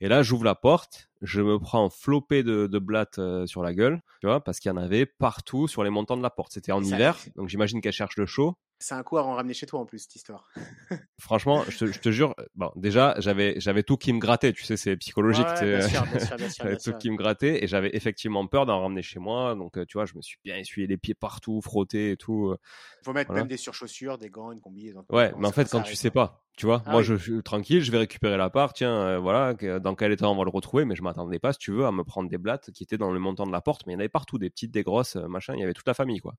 Et 0.01 0.09
là, 0.09 0.23
j'ouvre 0.23 0.45
la 0.45 0.57
porte, 0.57 1.08
je 1.23 1.41
me 1.41 1.59
prends 1.59 1.91
flopé 1.91 2.43
de, 2.43 2.67
de 2.67 2.79
blattes 2.79 3.21
sur 3.47 3.63
la 3.63 3.75
gueule, 3.75 4.03
tu 4.21 4.27
vois, 4.27 4.43
parce 4.43 4.61
qu'il 4.61 4.71
y 4.71 4.73
en 4.73 4.77
avait 4.77 5.07
partout 5.07 5.69
sur 5.69 5.85
les 5.85 5.91
montants 5.91 6.17
de 6.17 6.23
la 6.23 6.31
porte. 6.31 6.53
C'était 6.53 6.73
en 6.73 6.83
hiver, 6.83 7.19
donc 7.37 7.49
j'imagine 7.49 7.81
qu'elle 7.81 7.93
cherche 7.93 8.17
le 8.17 8.27
chaud. 8.27 8.57
C'est 8.81 8.95
un 8.95 9.03
coup 9.03 9.19
à 9.19 9.25
en 9.25 9.35
ramener 9.35 9.55
chez 9.55 9.67
toi 9.67 9.81
en 9.81 9.87
plus, 9.87 9.99
cette 9.99 10.15
histoire. 10.15 10.49
Franchement, 11.19 11.65
je 11.69 11.79
te, 11.79 11.87
je 11.87 11.99
te, 11.99 12.13
jure, 12.13 12.37
bon, 12.55 12.71
déjà, 12.77 13.17
j'avais, 13.19 13.59
j'avais 13.59 13.83
tout 13.83 13.97
qui 13.97 14.13
me 14.13 14.21
grattait, 14.21 14.53
tu 14.53 14.63
sais, 14.63 14.77
c'est 14.77 14.97
psychologique. 14.97 15.49
Ouais, 15.61 15.79
bien 15.79 15.89
sûr, 15.89 16.07
bien 16.07 16.21
sûr, 16.21 16.37
bien 16.37 16.49
sûr, 16.49 16.93
tout 16.93 16.99
qui 16.99 17.11
me 17.11 17.17
grattait 17.17 17.65
et 17.65 17.67
j'avais 17.67 17.91
effectivement 17.95 18.47
peur 18.47 18.67
d'en 18.67 18.81
ramener 18.81 19.03
chez 19.03 19.19
moi. 19.19 19.57
Donc, 19.57 19.79
euh, 19.79 19.85
tu 19.85 19.99
vois, 19.99 20.07
je 20.07 20.15
me 20.15 20.23
suis 20.23 20.39
bien 20.45 20.57
essuyé 20.57 20.87
les 20.87 20.97
pieds 20.97 21.15
partout, 21.15 21.61
frotté 21.61 22.13
et 22.13 22.17
tout. 22.17 22.55
Il 23.03 23.05
faut 23.05 23.13
mettre 23.13 23.33
même 23.33 23.49
des 23.49 23.57
surchaussures, 23.57 24.17
des 24.17 24.31
gants, 24.31 24.53
une 24.53 24.61
combinaison. 24.61 25.05
Ouais, 25.11 25.33
mais 25.37 25.49
en 25.49 25.53
fait, 25.53 25.69
quand 25.69 25.83
tu 25.83 25.97
sais 25.97 26.13
pas, 26.13 26.45
tu 26.57 26.67
vois, 26.67 26.83
ah 26.87 26.91
moi, 26.91 27.03
je 27.03 27.15
suis 27.15 27.43
tranquille, 27.43 27.83
je 27.83 27.91
vais 27.91 27.99
récupérer 27.99 28.37
la 28.37 28.51
part, 28.51 28.73
tiens, 28.73 28.93
euh, 28.93 29.19
voilà, 29.19 29.55
dans 29.55 29.95
quel 29.95 30.13
état 30.13 30.29
on 30.29 30.37
va 30.37 30.45
le 30.45 30.51
retrouver, 30.51 30.85
mais 30.85 30.95
je 30.95 31.03
m'attendais 31.09 31.39
pas, 31.39 31.53
si 31.53 31.59
tu 31.59 31.73
veux, 31.73 31.87
à 31.87 31.93
me 31.93 32.05
prendre 32.05 32.29
des 32.29 32.39
blattes 32.39 32.71
qui 32.73 32.83
étaient 32.83 32.99
dans 32.99 33.11
le 33.11 33.19
montant 33.19 33.47
de 33.47 33.53
la 33.53 33.61
porte, 33.61 33.87
mais 33.87 33.93
il 33.93 33.95
y 33.95 33.97
en 33.97 34.01
avait 34.01 34.09
partout, 34.09 34.39
des 34.39 34.51
petites, 34.51 34.71
des 34.71 34.83
grosses, 34.83 35.17
euh, 35.17 35.29
machin, 35.29 35.55
il 35.55 35.61
y 35.61 35.65
avait 35.65 35.75
toute 35.75 35.87
la 35.87 35.95
famille, 35.95 36.21
quoi. 36.21 36.35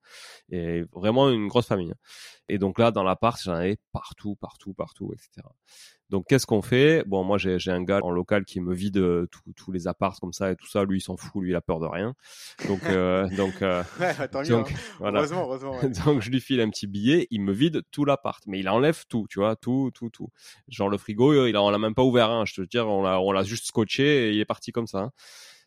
Et 0.49 0.83
vraiment 0.93 1.29
une 1.29 1.47
grosse 1.47 1.67
famille. 1.67 1.93
Et 2.47 2.57
donc 2.57 2.79
là, 2.79 2.91
dans 2.91 3.03
l'appart, 3.03 3.41
j'en 3.41 3.53
avais 3.53 3.77
partout, 3.91 4.35
partout, 4.35 4.73
partout, 4.73 5.13
etc. 5.13 5.47
Donc 6.09 6.25
qu'est-ce 6.27 6.47
qu'on 6.47 6.61
fait? 6.61 7.03
Bon, 7.05 7.23
moi 7.23 7.37
j'ai 7.37 7.71
un 7.71 7.83
gars 7.83 7.99
en 8.01 8.09
local 8.09 8.45
qui 8.45 8.59
me 8.59 8.73
vide 8.73 8.97
euh, 8.97 9.27
tous 9.55 9.71
les 9.71 9.87
apparts 9.87 10.19
comme 10.19 10.33
ça 10.33 10.51
et 10.51 10.55
tout 10.55 10.67
ça. 10.67 10.83
Lui, 10.83 10.97
il 10.97 11.01
s'en 11.01 11.17
fout, 11.17 11.41
lui, 11.41 11.51
il 11.51 11.55
a 11.55 11.61
peur 11.61 11.79
de 11.79 11.85
rien. 11.85 12.15
Donc 12.67 12.83
euh, 12.85 13.27
donc, 13.37 13.61
euh, 13.61 13.83
donc 14.49 14.71
hein. 14.71 14.75
voilà. 14.99 15.19
heureusement, 15.19 15.43
heureusement. 15.43 15.79
donc 16.05 16.21
je 16.21 16.29
lui 16.31 16.41
file 16.41 16.61
un 16.61 16.69
petit 16.69 16.87
billet, 16.87 17.27
il 17.29 17.41
me 17.41 17.53
vide 17.53 17.83
tout 17.91 18.05
l'appart, 18.05 18.43
mais 18.47 18.59
il 18.59 18.67
enlève 18.69 19.05
tout, 19.07 19.27
tu 19.29 19.39
vois, 19.39 19.55
tout, 19.55 19.91
tout, 19.93 20.09
tout. 20.09 20.29
Genre 20.67 20.89
le 20.89 20.97
frigo, 20.97 21.45
il 21.45 21.55
a, 21.55 21.61
on 21.61 21.69
l'a 21.69 21.77
même 21.77 21.95
pas 21.95 22.03
ouvert. 22.03 22.31
Hein, 22.31 22.45
je 22.45 22.55
te 22.55 22.61
dire, 22.61 22.87
on 22.87 23.03
l'a 23.03 23.21
on 23.21 23.31
l'a 23.31 23.43
juste 23.43 23.67
scotché 23.67 24.29
et 24.29 24.33
il 24.33 24.39
est 24.39 24.45
parti 24.45 24.71
comme 24.71 24.87
ça. 24.87 24.99
Hein. 24.99 25.11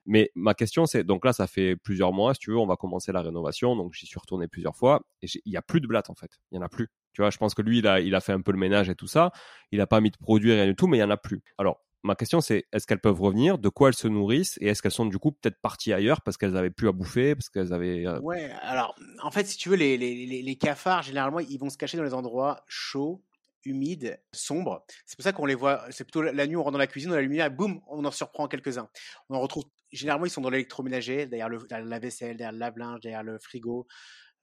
Mais 0.05 0.33
ma 0.35 0.55
question, 0.55 0.87
c'est 0.87 1.05
donc 1.05 1.25
là, 1.25 1.33
ça 1.33 1.47
fait 1.47 1.77
plusieurs 1.77 2.13
mois, 2.13 2.35
si 2.35 2.41
tu 2.41 2.51
veux, 2.51 2.59
on 2.59 2.67
va 2.67 2.77
commencer 2.77 3.13
la 3.13 3.23
rénovation. 3.23 3.77
Donc 3.77 3.93
j'y 3.95 4.07
suis 4.07 4.19
retourné 4.19 4.49
plusieurs 4.49 4.77
fois 4.77 5.03
et 5.23 5.27
il 5.45 5.53
y 5.53 5.57
a 5.57 5.63
plus 5.63 5.81
de 5.81 5.87
blattes 5.87 6.11
en 6.11 6.15
fait. 6.15 6.41
Il 6.51 6.57
y 6.57 6.59
en 6.59 6.63
a 6.63 6.69
plus. 6.69 6.89
Tu 7.13 7.23
vois, 7.23 7.31
je 7.31 7.39
pense 7.39 7.55
que 7.55 7.63
lui, 7.63 7.79
il 7.79 7.87
a, 7.87 7.95
a 7.95 8.21
fait 8.21 8.33
un 8.33 8.41
peu 8.41 8.53
le 8.53 8.59
ménage 8.59 8.89
et 8.89 8.95
tout 8.95 9.07
ça. 9.07 9.33
Il 9.71 9.79
n'a 9.79 9.87
pas 9.87 10.01
mis 10.01 10.11
de 10.11 10.17
produits, 10.17 10.53
rien 10.53 10.67
du 10.67 10.75
tout, 10.75 10.87
mais 10.87 10.99
il 10.99 11.01
y 11.01 11.05
en 11.05 11.11
a 11.11 11.17
plus. 11.17 11.43
Alors, 11.59 11.81
ma 12.03 12.15
question, 12.15 12.41
c'est 12.41 12.67
est-ce 12.73 12.87
qu'elles 12.87 13.01
peuvent 13.01 13.21
revenir? 13.21 13.59
De 13.59 13.69
quoi 13.69 13.89
elles 13.89 13.95
se 13.95 14.09
nourrissent? 14.09 14.59
Et 14.61 14.69
est-ce 14.69 14.83
qu'elles 14.83 14.93
sont 14.93 15.07
du 15.07 15.19
coup 15.19 15.33
peut-être 15.33 15.61
parties 15.61 15.93
ailleurs 15.93 16.21
parce 16.23 16.37
qu'elles 16.37 16.57
avaient 16.57 16.71
plus 16.71 16.89
à 16.89 16.93
bouffer 16.93 17.35
Parce 17.35 17.49
qu'elles 17.49 17.73
avaient. 17.73 18.07
Euh 18.07 18.21
ouais, 18.21 18.51
alors, 18.63 18.95
en 19.23 19.31
fait, 19.31 19.47
si 19.47 19.57
tu 19.57 19.69
veux, 19.69 19.77
les, 19.77 20.57
cafards, 20.61 21.03
généralement, 21.03 21.41
ils 21.41 21.59
vont 21.59 21.71
se 21.71 21.77
cacher 21.77 21.97
dans 21.97 22.05
les 22.05 22.15
endroits 22.15 22.65
chauds 22.67 23.23
humides, 23.65 24.21
sombres. 24.33 24.85
C'est 25.07 25.17
pour 25.17 25.23
ça 25.23 25.33
qu'on 25.33 25.47
les 25.47 25.55
voit, 25.55 25.85
c'est 25.91 26.03
plutôt 26.03 26.23
la 26.23 26.47
nuit, 26.47 26.57
on 26.57 26.65
rentre 26.65 26.73
dans 26.73 26.79
la 26.79 26.89
cuisine, 26.89 27.11
dans 27.11 27.17
la 27.17 27.23
lumière, 27.23 27.49
boum, 27.49 27.81
on 27.89 28.05
en 28.05 28.11
surprend 28.11 28.49
quelques-uns. 28.49 28.89
On 29.29 29.37
en 29.37 29.41
retrouve, 29.41 29.65
généralement, 29.93 30.27
ils 30.27 30.31
sont 30.31 30.41
dans 30.41 30.51
l'électroménager, 30.51 31.27
derrière, 31.27 31.49
le, 31.49 31.61
la 31.71 31.99
vaisselle, 32.01 32.37
derrière 32.37 32.53
le 32.53 32.59
lave-linge, 32.59 33.01
derrière 33.01 33.23
le 33.23 33.39
frigo, 33.39 33.87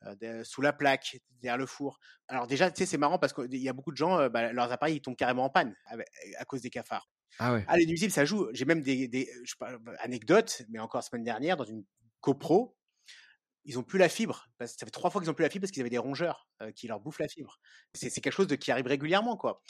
euh, 0.06 0.44
sous 0.44 0.62
la 0.62 0.72
plaque, 0.72 1.18
derrière 1.42 1.58
le 1.58 1.66
four. 1.66 2.00
Alors 2.28 2.48
déjà, 2.48 2.72
tu 2.72 2.80
sais, 2.80 2.86
c'est 2.86 2.98
marrant 2.98 3.20
parce 3.20 3.34
qu'il 3.34 3.56
y 3.56 3.68
a 3.68 3.74
beaucoup 3.74 3.92
de 3.92 3.98
gens, 3.98 4.18
euh, 4.18 4.30
bah, 4.30 4.54
leurs 4.54 4.72
appareils 4.72 4.98
ils 4.98 5.02
tombent 5.02 5.16
carrément 5.16 5.44
en 5.44 5.50
panne 5.50 5.76
à, 6.38 6.46
cause 6.46 6.62
des 6.62 6.70
cafards. 6.70 7.10
Ah 7.38 7.54
ouais. 7.54 7.66
Ah, 7.68 7.78
les 7.78 7.86
nuisibles, 7.86 8.12
ça 8.12 8.26
joue. 8.26 8.48
J'ai 8.54 8.66
même 8.66 8.82
des, 8.82 9.08
des 9.08 9.30
je, 9.44 9.56
anecdotes, 10.00 10.64
mais 10.70 10.80
encore 10.80 11.00
la 11.00 11.04
semaine 11.04 11.24
dernière, 11.24 11.58
dans 11.58 11.66
une 11.66 11.84
copro, 12.22 12.76
ils 13.66 13.78
ont 13.78 13.84
plus 13.84 14.00
la 14.00 14.10
fibre. 14.10 14.48
Ça 14.62 14.86
fait 14.86 14.90
trois 14.90 15.10
fois 15.10 15.22
qu'ils 15.22 15.30
ont 15.30 15.34
plus 15.34 15.44
la 15.44 15.50
fibre 15.50 15.64
parce 15.64 15.72
qu'ils 15.72 15.82
avaient 15.82 15.90
des 15.90 15.98
rongeurs 15.98 16.48
euh, 16.62 16.72
qui 16.72 16.88
leur 16.88 17.02
bouffent 17.02 17.20
la 17.20 17.28
fibre. 17.28 17.60
C'est 17.94 18.10
quelque 18.22 18.34
chose 18.34 18.48
de, 18.48 18.56
qui 18.56 18.72
arrive 18.72 18.88
régulièrement, 18.88 19.36
quoi. 19.36 19.62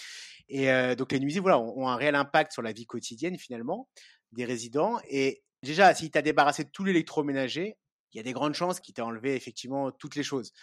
Et 0.48 0.68
donc 0.96 1.12
les 1.12 1.20
nuisibles, 1.20 1.44
voilà, 1.44 1.60
ont, 1.60 1.88
un 1.88 1.96
réel 1.96 2.16
impact 2.16 2.54
sur 2.54 2.64
la 2.64 2.72
vie 2.72 2.88
quotidienne 2.88 3.38
finalement 3.38 3.88
des 4.32 4.46
résidents. 4.46 5.00
Et 5.08 5.44
déjà, 5.64 5.94
si 5.94 6.10
tu 6.10 6.18
as 6.18 6.22
débarrassé 6.22 6.64
de 6.64 6.70
tout 6.70 6.84
l'électroménager, 6.84 7.78
il 8.14 8.18
y 8.18 8.20
a 8.20 8.24
des 8.24 8.34
grandes 8.34 8.54
chances 8.54 8.80
qu'il 8.80 8.94
t'ait 8.94 9.02
enlevé 9.02 9.36
effectivement 9.36 9.92
toutes 9.92 10.16
les 10.16 10.24
choses. 10.24 10.54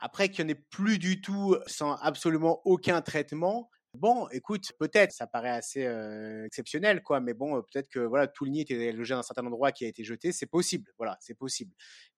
Après 0.00 0.28
qu'il 0.28 0.46
n'y 0.46 0.52
en 0.52 0.54
ait 0.54 0.64
plus 0.70 0.98
du 0.98 1.20
tout 1.20 1.56
sans 1.66 1.94
absolument 1.96 2.60
aucun 2.64 3.02
traitement, 3.02 3.70
Bon, 3.94 4.28
écoute, 4.28 4.72
peut-être, 4.78 5.12
ça 5.12 5.26
paraît 5.26 5.50
assez 5.50 5.82
exceptionnel, 6.44 7.02
quoi. 7.02 7.20
Mais 7.20 7.32
bon, 7.34 7.62
peut-être 7.62 7.88
que 7.88 8.00
voilà, 8.00 8.26
tout 8.28 8.44
le 8.44 8.50
nid 8.50 8.60
était 8.60 8.92
logé 8.92 9.14
dans 9.14 9.20
un 9.20 9.22
certain 9.22 9.46
endroit 9.46 9.72
qui 9.72 9.84
a 9.86 9.88
été 9.88 10.04
jeté, 10.04 10.30
c'est 10.30 10.46
possible. 10.46 10.92
Voilà, 10.98 11.16
c'est 11.20 11.34
possible. 11.34 11.72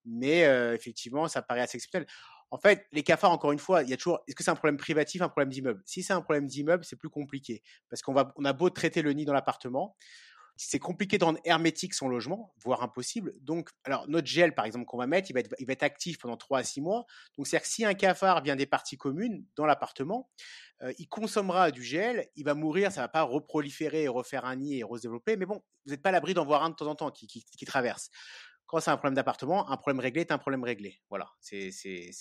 Mais 0.05 0.41
effectivement, 0.74 1.28
ça 1.28 1.43
paraît 1.43 1.61
assez 1.61 1.76
exceptionnel. 1.76 2.09
En 2.51 2.59
fait, 2.59 2.87
les 2.91 3.05
cafards, 3.05 3.31
encore 3.31 3.53
une 3.53 3.61
fois, 3.61 3.85
il 3.85 3.89
y 3.89 3.93
a 3.93 3.97
toujours. 3.97 4.18
Est-ce 4.26 4.35
que 4.35 4.43
c'est 4.43 4.51
un 4.51 4.57
problème 4.57 4.76
privatif, 4.76 5.22
un 5.22 5.28
problème 5.28 5.51
d'immeuble? 5.51 5.81
Si 5.87 6.03
c'est 6.03 6.12
un 6.12 6.20
problème 6.20 6.47
d'immeuble, 6.47 6.85
c'est 6.85 6.97
plus 6.97 7.09
compliqué 7.09 7.62
parce 7.89 8.03
qu'on 8.03 8.12
va, 8.12 8.33
on 8.37 8.45
a 8.45 8.53
beau 8.53 8.68
traiter 8.70 9.03
le 9.03 9.12
nid 9.12 9.24
dans 9.24 9.33
l'appartement, 9.33 9.97
c'est 10.62 10.78
compliqué 10.78 11.16
de 11.16 11.24
rendre 11.24 11.40
hermétique 11.44 11.94
son 11.94 12.08
logement, 12.08 12.52
voire 12.62 12.82
impossible. 12.82 13.34
Donc, 13.40 13.70
alors 13.84 14.06
notre 14.08 14.26
gel, 14.26 14.54
par 14.54 14.66
exemple, 14.66 14.84
qu'on 14.84 14.98
va 14.98 15.06
mettre, 15.06 15.30
il 15.30 15.32
va, 15.32 15.72
être, 15.72 15.82
actif 15.82 16.18
pendant 16.18 16.36
3 16.36 16.58
à 16.58 16.64
6 16.64 16.82
mois. 16.82 17.06
Donc, 17.36 17.46
c'est-à-dire 17.46 17.66
que 17.66 17.72
si 17.72 17.84
un 17.86 17.94
cafard 17.94 18.42
vient 18.42 18.56
des 18.56 18.66
parties 18.66 18.98
communes 18.98 19.44
dans 19.56 19.64
l'appartement, 19.64 20.28
euh, 20.82 20.92
il 20.98 21.08
consommera 21.08 21.70
du 21.70 21.82
gel, 21.82 22.28
il 22.36 22.44
va 22.44 22.52
mourir, 22.52 22.92
ça 22.92 23.00
va 23.00 23.08
pas 23.08 23.22
reproliférer 23.22 24.02
et 24.02 24.08
refaire 24.08 24.44
un 24.44 24.56
nid 24.56 24.78
et 24.78 24.82
redévelopper. 24.82 25.36
Mais 25.38 25.46
bon, 25.46 25.62
vous 25.86 25.92
n'êtes 25.92 26.02
pas 26.02 26.11
à 26.11 26.12
l'abri 26.12 26.34
d'en 26.34 26.44
voir 26.44 26.62
un 26.62 26.70
de 26.70 26.74
temps 26.74 26.88
en 26.88 26.94
temps 26.94 27.11
qui 27.11 27.64
traverse 27.64 28.11
quand 28.71 28.79
c'est 28.79 28.93
un 28.93 28.97
problème 28.97 29.16
d'appartement, 29.16 29.68
un 29.68 29.77
problème 29.77 29.99
réglé 29.99 30.21
est 30.21 30.31
un 30.31 30.39
problème 30.39 30.62
réglé. 30.62 31.01
Voilà, 31.09 31.29
c'est 31.41 31.73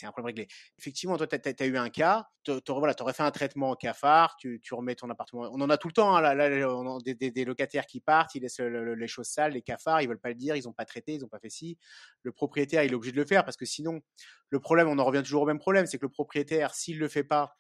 un 0.02 0.12
problème 0.12 0.26
réglé. 0.26 0.48
Effectivement, 0.80 1.16
toi, 1.16 1.28
tu 1.28 1.36
as, 1.36 1.66
eu 1.68 1.78
un 1.78 1.90
cas, 1.92 2.28
tu 2.44 2.52
voilà, 2.70 2.96
aurais 3.00 3.14
fait 3.14 3.22
un 3.22 3.30
traitement 3.30 3.76
cafard, 3.76 4.36
tu, 4.36 4.60
remets 4.72 4.96
ton 4.96 5.12
appartement. 5.12 5.48
On 5.54 5.62
en 5.62 5.70
a 5.70 5.78
tout 5.78 5.90
le 5.90 5.94
temps, 5.94 6.16
hein, 6.16 6.24
a 6.24 7.00
des, 7.00 7.46
locataires 7.46 7.86
qui 7.86 8.02
partent, 8.02 8.34
ils 8.34 8.42
laissent 8.42 8.60
les 8.62 9.08
choses 9.08 9.28
sales, 9.28 9.52
les 9.52 9.62
cafards, 9.62 10.02
ils 10.02 10.08
veulent 10.08 10.20
pas 10.20 10.30
le 10.30 10.36
dire, 10.36 10.56
ils 10.56 10.64
n'ont 10.64 10.74
pas 10.74 10.86
traité, 10.86 11.14
ils 11.14 11.22
n'ont 11.22 11.28
pas 11.28 11.38
fait 11.38 11.52
ci. 11.52 11.78
Le 12.24 12.32
propriétaire, 12.32 12.84
il 12.84 12.94
est 12.94 12.96
obligé 12.96 13.12
de 13.12 13.18
le 13.18 13.26
faire 13.26 13.46
parce 13.46 13.56
que 13.56 13.66
sinon, 13.66 14.02
le 14.50 14.60
problème, 14.60 14.88
on 14.88 14.98
en 14.98 15.06
revient 15.06 15.22
toujours 15.22 15.44
au 15.44 15.46
même 15.46 15.60
problème, 15.60 15.86
c'est 15.86 16.00
que 16.00 16.06
le 16.08 16.12
propriétaire, 16.12 16.74
s'il 16.74 16.98
le 16.98 17.10
fait 17.10 17.24
pas, 17.24 17.60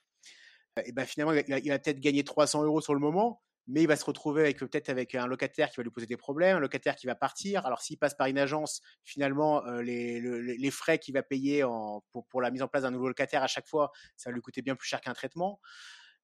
eh 0.83 0.91
ben 0.93 1.05
finalement, 1.05 1.33
il 1.33 1.43
il 1.63 1.69
va 1.69 1.77
peut-être 1.77 1.99
gagner 1.99 2.23
300 2.23 2.63
euros 2.63 2.81
sur 2.81 2.95
le 2.95 2.99
moment, 2.99 3.43
mais 3.69 3.83
il 3.83 3.87
va 3.87 3.95
se 3.95 4.03
retrouver 4.03 4.41
avec 4.41 4.57
peut-être 4.57 4.89
avec 4.89 5.15
un 5.15 5.27
locataire 5.27 5.69
qui 5.69 5.77
va 5.77 5.83
lui 5.83 5.91
poser 5.91 6.07
des 6.07 6.17
problèmes, 6.17 6.57
un 6.57 6.59
locataire 6.59 6.95
qui 6.95 7.07
va 7.07 7.15
partir. 7.15 7.65
Alors 7.65 7.81
s'il 7.81 7.97
passe 7.97 8.15
par 8.15 8.27
une 8.27 8.39
agence, 8.39 8.81
finalement 9.03 9.65
euh, 9.65 9.81
les, 9.81 10.71
frais 10.71 10.97
qu'il 10.97 11.13
va 11.13 11.23
payer 11.23 11.61
pour, 12.11 12.25
pour, 12.27 12.41
la 12.41 12.51
mise 12.51 12.61
en 12.61 12.67
place 12.67 12.83
d'un 12.83 12.91
nouveau 12.91 13.07
locataire 13.07 13.43
à 13.43 13.47
chaque 13.47 13.67
fois, 13.67 13.91
ça 14.17 14.29
va 14.29 14.33
lui 14.33 14.41
coûter 14.41 14.61
bien 14.61 14.75
plus 14.75 14.87
cher 14.87 15.01
qu'un 15.01 15.13
traitement. 15.13 15.59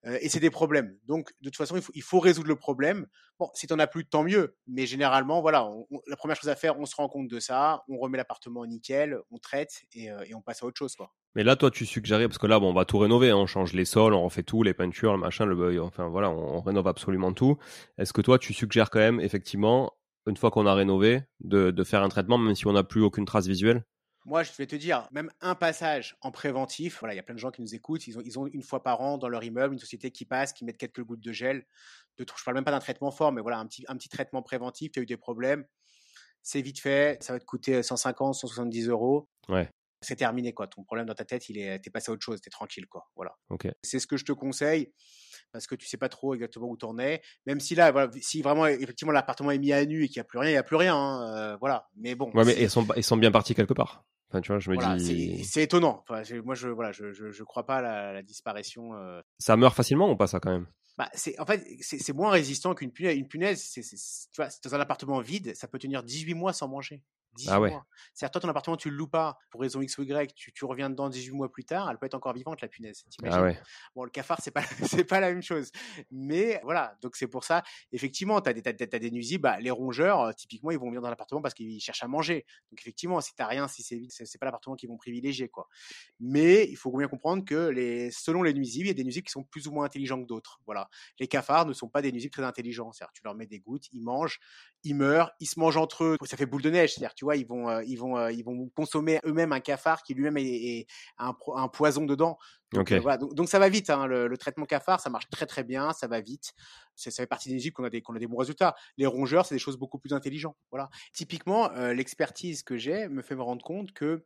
Euh, 0.05 0.17
et 0.21 0.29
c'est 0.29 0.39
des 0.39 0.49
problèmes. 0.49 0.97
Donc, 1.05 1.31
de 1.41 1.49
toute 1.49 1.57
façon, 1.57 1.79
il 1.93 2.03
faut, 2.03 2.19
résoudre 2.19 2.47
le 2.47 2.55
problème. 2.55 3.07
Bon, 3.39 3.49
si 3.53 3.67
tu 3.67 3.73
n'en 3.73 3.79
as 3.79 3.87
plus, 3.87 4.05
tant 4.05 4.23
mieux. 4.23 4.55
Mais 4.67 4.85
généralement, 4.85 5.41
voilà, 5.41 5.69
la 6.07 6.15
première 6.15 6.37
chose 6.37 6.49
à 6.49 6.55
faire, 6.55 6.79
on 6.79 6.85
se 6.85 6.95
rend 6.95 7.07
compte 7.07 7.27
de 7.27 7.39
ça, 7.39 7.83
on 7.89 7.97
remet 7.97 8.17
l'appartement 8.17 8.65
nickel, 8.65 9.17
on 9.31 9.37
traite 9.37 9.83
et, 9.93 10.11
euh, 10.11 10.23
on 10.33 10.41
passe 10.41 10.63
à 10.63 10.65
autre 10.65 10.77
chose. 10.77 10.95
Quoi. 10.95 11.11
Mais 11.35 11.43
là, 11.43 11.55
toi, 11.55 11.71
tu 11.71 11.85
suggérais, 11.85 12.27
parce 12.27 12.37
que 12.37 12.47
là, 12.47 12.59
on 12.59 12.73
va 12.73 12.85
tout 12.85 12.97
rénover, 12.97 13.31
hein, 13.31 13.37
on 13.37 13.47
change 13.47 13.73
les 13.73 13.85
sols, 13.85 14.13
on 14.13 14.23
refait 14.23 14.43
tout, 14.43 14.63
les 14.63 14.73
peintures, 14.73 15.11
le 15.11 15.19
machin, 15.19 15.45
le 15.45 15.81
enfin 15.81 16.07
voilà, 16.07 16.29
on, 16.29 16.61
rénove 16.61 16.87
absolument 16.87 17.33
tout. 17.33 17.57
Est-ce 17.97 18.13
que 18.13 18.21
toi, 18.21 18.39
tu 18.39 18.53
suggères 18.53 18.89
quand 18.89 18.99
même, 18.99 19.19
effectivement, 19.19 19.93
une 20.27 20.37
fois 20.37 20.51
qu'on 20.51 20.65
a 20.65 20.73
rénové, 20.73 21.21
de 21.41 21.83
faire 21.83 22.03
un 22.03 22.09
traitement, 22.09 22.37
même 22.37 22.55
si 22.55 22.67
on 22.67 22.73
n'a 22.73 22.83
plus 22.83 23.01
aucune 23.01 23.25
trace 23.25 23.47
visuelle? 23.47 23.83
Moi, 24.25 24.41
je 24.41 24.51
vais 24.57 24.65
te 24.65 24.75
dire, 24.75 25.07
même 25.11 25.31
un 25.39 25.53
passage 25.53 26.17
en 26.21 26.31
préventif, 26.31 26.99
voilà, 26.99 27.13
il 27.13 27.17
y 27.17 27.19
a 27.19 27.23
plein 27.23 27.35
de 27.35 27.39
gens 27.39 27.51
qui 27.51 27.61
nous 27.61 27.75
écoutent, 27.75 28.07
ils 28.07 28.17
ont, 28.17 28.21
ils 28.25 28.39
ont 28.39 28.47
une 28.47 28.63
fois 28.63 28.81
par 28.81 29.01
an 29.01 29.19
dans 29.19 29.29
leur 29.29 29.43
immeuble 29.43 29.75
une 29.75 29.79
société 29.79 30.09
qui 30.09 30.25
passe, 30.25 30.51
qui 30.51 30.65
met 30.65 30.73
quelques 30.73 31.03
gouttes 31.03 31.19
de 31.19 31.31
gel. 31.31 31.65
De, 32.17 32.25
je 32.27 32.43
parle 32.43 32.55
même 32.55 32.63
pas 32.63 32.71
d'un 32.71 32.79
traitement 32.79 33.11
fort, 33.11 33.31
mais 33.31 33.41
voilà, 33.41 33.59
un 33.59 33.67
petit, 33.67 33.85
un 33.87 33.95
petit 33.95 34.09
traitement 34.09 34.41
préventif, 34.41 34.91
tu 34.91 34.99
as 34.99 35.03
eu 35.03 35.05
des 35.05 35.17
problèmes, 35.17 35.65
c'est 36.41 36.61
vite 36.61 36.79
fait, 36.79 37.21
ça 37.21 37.33
va 37.33 37.39
te 37.39 37.45
coûter 37.45 37.83
150, 37.83 38.33
170 38.33 38.87
euros. 38.89 39.29
Ouais. 39.47 39.69
C'est 40.01 40.15
terminé, 40.15 40.53
quoi. 40.53 40.67
Ton 40.67 40.83
problème 40.83 41.05
dans 41.05 41.15
ta 41.15 41.25
tête, 41.25 41.49
il 41.49 41.57
est, 41.57 41.79
t'es 41.79 41.89
passé 41.89 42.11
à 42.11 42.13
autre 42.13 42.23
chose, 42.23 42.41
t'es 42.41 42.49
tranquille, 42.49 42.87
quoi. 42.87 43.09
Voilà. 43.15 43.35
Ok. 43.49 43.67
C'est 43.81 43.99
ce 43.99 44.07
que 44.07 44.17
je 44.17 44.25
te 44.25 44.31
conseille 44.31 44.91
parce 45.51 45.67
que 45.67 45.75
tu 45.75 45.87
sais 45.87 45.97
pas 45.97 46.09
trop 46.09 46.33
exactement 46.33 46.67
où 46.67 46.77
t'en 46.77 46.97
es. 46.99 47.21
Même 47.45 47.59
si 47.59 47.75
là, 47.75 47.91
voilà, 47.91 48.11
si 48.21 48.41
vraiment 48.41 48.67
effectivement 48.67 49.13
l'appartement 49.13 49.51
est 49.51 49.57
mis 49.57 49.71
à 49.71 49.85
nu 49.85 50.03
et 50.03 50.07
qu'il 50.07 50.19
n'y 50.19 50.21
a 50.21 50.25
plus 50.25 50.37
rien, 50.37 50.49
il 50.49 50.53
n'y 50.53 50.57
a 50.57 50.63
plus 50.63 50.75
rien. 50.75 50.95
Hein, 50.95 51.35
euh, 51.35 51.57
voilà. 51.59 51.87
Mais 51.95 52.13
bon. 52.13 52.29
Ouais, 52.33 52.43
mais 52.43 52.61
ils 52.61 52.69
sont, 52.69 52.85
ils 52.95 53.03
sont 53.03 53.17
bien 53.17 53.31
partis 53.31 53.55
quelque 53.55 53.73
part. 53.73 54.03
Enfin, 54.29 54.41
tu 54.41 54.51
vois, 54.51 54.59
je 54.59 54.71
me 54.71 54.97
dis. 54.97 55.43
C'est 55.43 55.63
étonnant. 55.63 56.03
Enfin, 56.07 56.23
moi, 56.43 56.55
je 56.55 56.67
voilà, 56.67 56.91
je, 56.91 57.11
je, 57.11 57.31
je 57.31 57.43
crois 57.43 57.65
pas 57.65 57.77
à 57.77 57.81
la, 57.81 58.13
la 58.13 58.21
disparition. 58.21 58.95
Euh... 58.95 59.21
Ça 59.39 59.55
meurt 59.55 59.75
facilement 59.75 60.09
ou 60.09 60.15
pas 60.15 60.27
ça 60.27 60.39
quand 60.39 60.51
même? 60.51 60.67
Bah, 60.97 61.09
c'est 61.13 61.37
en 61.39 61.45
fait 61.45 61.61
c'est 61.81 62.13
moins 62.13 62.31
résistant 62.31 62.73
qu'une 62.73 62.91
punaise. 62.91 63.17
Une 63.17 63.27
punaise, 63.27 63.61
c'est 63.61 63.81
tu 63.81 64.41
vois, 64.41 64.47
dans 64.63 64.75
un 64.75 64.79
appartement 64.79 65.19
vide, 65.19 65.53
ça 65.55 65.67
peut 65.67 65.77
tenir 65.77 66.03
18 66.03 66.33
mois 66.33 66.53
sans 66.53 66.67
manger. 66.69 67.01
18 67.35 67.51
ah 67.51 67.59
mois. 67.59 67.85
C'est-à-dire, 68.13 68.31
toi, 68.31 68.41
ton 68.41 68.49
appartement, 68.49 68.77
tu 68.77 68.89
le 68.89 68.95
loues 68.95 69.07
pas 69.07 69.37
pour 69.49 69.61
raison 69.61 69.81
X 69.81 69.97
ou 69.97 70.03
Y, 70.03 70.33
tu, 70.33 70.53
tu, 70.53 70.65
reviens 70.65 70.89
dedans 70.89 71.09
18 71.09 71.31
mois 71.31 71.51
plus 71.51 71.65
tard, 71.65 71.89
elle 71.89 71.97
peut 71.97 72.05
être 72.05 72.15
encore 72.15 72.33
vivante, 72.33 72.61
la 72.61 72.67
punaise. 72.67 73.03
Ah 73.23 73.41
ouais. 73.41 73.59
Bon, 73.95 74.03
le 74.03 74.09
cafard, 74.09 74.39
c'est 74.41 74.51
pas, 74.51 74.63
c'est 74.83 75.03
pas 75.03 75.19
la 75.19 75.29
même 75.29 75.41
chose. 75.41 75.71
Mais 76.11 76.59
voilà, 76.63 76.97
donc 77.01 77.15
c'est 77.15 77.27
pour 77.27 77.43
ça, 77.43 77.63
effectivement, 77.91 78.41
tu 78.41 78.49
as, 78.49 78.53
as, 78.53 78.99
des 78.99 79.11
nuisibles, 79.11 79.43
bah, 79.43 79.59
les 79.59 79.71
rongeurs, 79.71 80.33
typiquement, 80.35 80.71
ils 80.71 80.79
vont 80.79 80.87
venir 80.87 81.01
dans 81.01 81.09
l'appartement 81.09 81.41
parce 81.41 81.53
qu'ils 81.53 81.79
cherchent 81.79 82.03
à 82.03 82.07
manger. 82.07 82.45
Donc 82.71 82.79
effectivement, 82.79 83.21
si 83.21 83.33
t'as 83.35 83.47
rien, 83.47 83.67
si 83.67 83.83
c'est 83.83 83.97
vide, 83.97 84.11
c'est 84.11 84.37
pas 84.37 84.45
l'appartement 84.45 84.75
qu'ils 84.75 84.89
vont 84.89 84.97
privilégier, 84.97 85.49
quoi. 85.49 85.67
Mais 86.19 86.67
il 86.69 86.75
faut 86.77 86.91
bien 86.95 87.07
comprendre 87.07 87.43
que 87.43 87.69
les, 87.69 88.11
selon 88.11 88.43
les 88.43 88.53
nuisibles, 88.53 88.85
il 88.85 88.89
y 88.89 88.91
a 88.91 88.95
des 88.95 89.03
nuisibles 89.03 89.25
qui 89.25 89.31
sont 89.31 89.43
plus 89.43 89.67
ou 89.67 89.71
moins 89.71 89.85
intelligents 89.85 90.21
que 90.21 90.27
d'autres. 90.27 90.59
Voilà. 90.65 90.89
Les 91.19 91.27
cafards 91.27 91.65
ne 91.65 91.73
sont 91.73 91.89
pas 91.89 92.01
des 92.01 92.11
nuisibles 92.11 92.31
très 92.31 92.43
intelligents. 92.43 92.91
C'est-à-dire, 92.91 93.13
tu 93.13 93.21
leur 93.23 93.35
mets 93.35 93.47
des 93.47 93.59
gouttes, 93.59 93.87
ils 93.91 94.01
mangent, 94.01 94.39
ils 94.85 94.95
meurent, 94.95 95.31
ils 95.39 95.47
se 95.47 95.59
mangent 95.59 95.77
entre 95.77 96.03
eux. 96.03 96.17
Ça 96.25 96.37
fait 96.37 96.45
boule 96.45 96.61
de 96.61 96.69
neige. 96.69 96.93
C'est-à-dire, 96.93 97.15
tu 97.15 97.25
vois, 97.25 97.35
ils 97.35 97.45
vont, 97.45 97.69
euh, 97.69 97.83
ils 97.83 97.97
vont, 97.97 98.17
euh, 98.17 98.31
ils 98.31 98.45
vont 98.45 98.69
consommer 98.75 99.19
eux-mêmes 99.25 99.51
un 99.51 99.59
cafard 99.59 100.03
qui 100.03 100.13
lui-même 100.13 100.37
est, 100.37 100.85
un, 101.17 101.35
un, 101.55 101.67
poison 101.67 102.05
dedans. 102.05 102.37
Donc, 102.71 102.91
euh, 102.91 102.99
voilà. 102.99 103.17
donc, 103.17 103.49
ça 103.49 103.57
va 103.57 103.67
vite. 103.67 103.89
Hein. 103.89 104.05
Le, 104.05 104.37
traitement 104.37 104.65
cafard, 104.65 104.99
ça 104.99 105.09
marche 105.09 105.27
très 105.31 105.47
très 105.47 105.63
bien, 105.63 105.91
ça 105.91 106.07
va 106.07 106.21
vite. 106.21 106.53
Ça, 106.95 107.09
fait 107.09 107.25
partie 107.25 107.49
des 107.49 107.55
nuisibles 107.55 107.73
qu'on 107.73 107.83
a 107.83 107.89
des, 107.89 108.01
qu'on 108.01 108.15
a 108.15 108.19
des 108.19 108.27
bons 108.27 108.37
résultats. 108.37 108.75
Les 108.97 109.07
rongeurs, 109.07 109.47
c'est 109.47 109.55
des 109.55 109.59
choses 109.59 109.77
beaucoup 109.77 109.97
plus 109.97 110.13
intelligentes. 110.13 110.55
Voilà. 110.69 110.89
Typiquement, 111.13 111.69
l'expertise 111.91 112.61
que 112.61 112.77
j'ai 112.77 113.07
me 113.07 113.23
fait 113.23 113.35
me 113.35 113.41
rendre 113.41 113.65
compte 113.65 113.91
que 113.91 114.23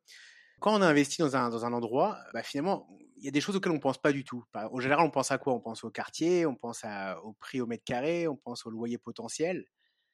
quand 0.60 0.78
on 0.78 0.82
investit 0.82 1.22
dans 1.22 1.38
un, 1.38 1.49
dans 1.49 1.64
un 1.64 1.72
endroit, 1.72 2.18
bah 2.34 2.43
finalement, 2.43 2.89
il 3.16 3.24
y 3.24 3.30
a 3.30 3.32
des 3.32 3.39
choses 3.39 3.55
auxquelles 3.55 3.72
on 3.72 3.76
ne 3.76 3.80
pense 3.80 3.97
pas 3.97 4.12
du 4.12 4.26
tout. 4.26 4.43
Au 4.72 4.82
général, 4.82 5.05
on 5.05 5.10
pense 5.10 5.32
à 5.32 5.38
quoi? 5.38 5.53
On 5.53 5.62
pense 5.62 5.86
au 5.86 5.89
quartier, 5.89 6.45
on 6.45 6.55
pense 6.55 6.84
au 7.24 7.34
prix 7.34 7.62
au 7.62 7.66
mètre 7.66 7.86
carré, 7.86 8.28
on 8.28 8.36
pense 8.36 8.66
au 8.66 8.70
loyer 8.70 8.97
potentiel, 8.97 9.66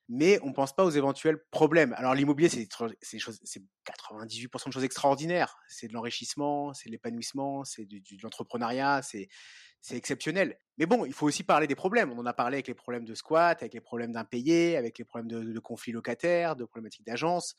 mais 0.07 0.39
on 0.43 0.49
ne 0.49 0.53
pense 0.53 0.75
pas 0.75 0.85
aux 0.85 0.91
éventuels 0.91 1.39
problèmes. 1.51 1.93
Alors 1.93 2.13
l'immobilier, 2.13 2.49
c'est 2.49 2.67
98% 2.67 4.67
de 4.67 4.71
choses 4.71 4.83
extraordinaires. 4.83 5.57
C'est 5.67 5.87
de 5.87 5.93
l'enrichissement, 5.93 6.73
c'est 6.73 6.89
de 6.89 6.91
l'épanouissement, 6.91 7.63
c'est 7.63 7.85
de, 7.85 8.01
l'entrepreneuriat, 8.21 9.01
c'est 9.01 9.29
exceptionnel. 9.91 10.59
Mais 10.77 10.85
bon, 10.85 11.05
il 11.05 11.13
faut 11.13 11.25
aussi 11.25 11.43
parler 11.43 11.67
des 11.67 11.75
problèmes. 11.75 12.11
On 12.11 12.19
en 12.19 12.25
a 12.25 12.33
parlé 12.33 12.57
avec 12.57 12.67
les 12.67 12.73
problèmes 12.73 13.05
de 13.05 13.15
squat, 13.15 13.61
avec 13.61 13.73
les 13.73 13.81
problèmes 13.81 14.11
d'impayés, 14.11 14.77
avec 14.77 14.99
les 14.99 15.05
problèmes 15.05 15.27
de, 15.27 15.59
conflits 15.59 15.91
locataires, 15.91 16.55
de 16.55 16.65
problématiques 16.65 17.05
d'agence 17.05 17.55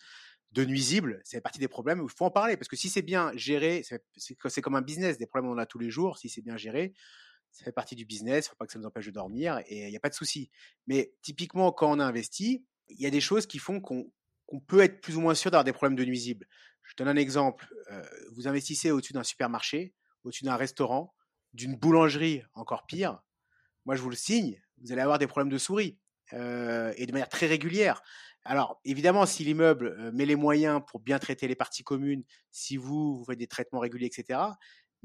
de 0.53 0.65
nuisibles, 0.65 1.21
c'est 1.25 1.41
partie 1.41 1.59
des 1.59 1.69
problèmes 1.69 2.01
où 2.01 2.07
il 2.07 2.17
faut 2.17 2.25
en 2.25 2.31
parler. 2.31 2.57
Parce 2.57 2.69
que 2.69 2.77
si 2.77 2.89
c'est 2.89 3.03
bien 3.03 3.33
géré, 3.35 3.83
c'est 4.17 4.63
comme 4.63 4.77
un 4.77 4.81
business, 4.81 5.19
des 5.19 5.27
problèmes 5.27 5.51
on 5.51 5.55
en 5.55 5.59
a 5.59 5.67
tous 5.67 5.79
les 5.79 5.91
jours, 5.91 6.19
si 6.19 6.29
c'est 6.29 6.41
bien 6.41 6.57
géré, 6.57 6.95
ça 7.57 7.65
fait 7.65 7.73
partie 7.73 7.97
du 7.97 8.05
business, 8.05 8.45
il 8.45 8.49
ne 8.49 8.51
faut 8.51 8.57
pas 8.57 8.67
que 8.67 8.73
ça 8.73 8.79
nous 8.79 8.85
empêche 8.85 9.07
de 9.07 9.11
dormir 9.13 9.63
et 9.67 9.87
il 9.87 9.91
n'y 9.91 9.97
a 9.97 10.01
pas 10.01 10.11
de 10.11 10.15
souci. 10.15 10.51
Mais 10.87 11.15
typiquement, 11.23 11.73
quand 11.73 11.91
on 11.91 11.99
a 11.99 12.05
investi, 12.05 12.67
il 12.91 13.01
y 13.01 13.07
a 13.07 13.11
des 13.11 13.23
choses 13.23 13.47
qui 13.47 13.59
font 13.59 13.81
qu'on 13.81 14.61
peut 14.67 14.81
être 14.81 15.01
plus 15.01 15.17
ou 15.17 15.23
moins 15.23 15.35
sûr 15.35 15.51
d'avoir 15.51 15.65
des 15.65 15.73
problèmes 15.73 15.97
de 15.97 16.05
nuisibles. 16.05 16.47
Je 16.83 16.95
donne 16.97 17.09
un 17.09 17.17
exemple. 17.17 17.67
Euh, 17.91 18.05
vous 18.33 18.47
investissez 18.47 18.91
au-dessus 18.91 19.15
d'un 19.15 19.23
supermarché, 19.23 19.95
au-dessus 20.23 20.45
d'un 20.45 20.57
restaurant, 20.57 21.15
d'une 21.55 21.77
boulangerie, 21.77 22.43
encore 22.53 22.85
pire. 22.85 23.23
Moi, 23.87 23.97
je 23.97 24.03
vous 24.03 24.11
le 24.11 24.17
signe, 24.17 24.61
vous 24.83 24.93
allez 24.93 25.01
avoir 25.01 25.19
des 25.19 25.27
problèmes 25.27 25.51
de 25.51 25.59
souris. 25.59 25.99
Euh, 26.33 26.93
et 26.97 27.07
de 27.07 27.13
manière 27.13 27.29
très 27.29 27.47
régulière. 27.47 28.03
Alors, 28.45 28.81
évidemment, 28.85 29.27
si 29.27 29.45
l'immeuble 29.45 30.11
met 30.13 30.27
les 30.27 30.35
moyens 30.35 30.83
pour 30.87 30.99
bien 30.99 31.21
traiter 31.21 31.47
les 31.47 31.55
parties 31.55 31.85
communes, 31.85 32.25
si 32.51 32.77
vous, 32.77 33.17
vous 33.17 33.25
faites 33.25 33.39
des 33.39 33.47
traitements 33.47 33.79
réguliers, 33.79 34.07
etc., 34.07 34.41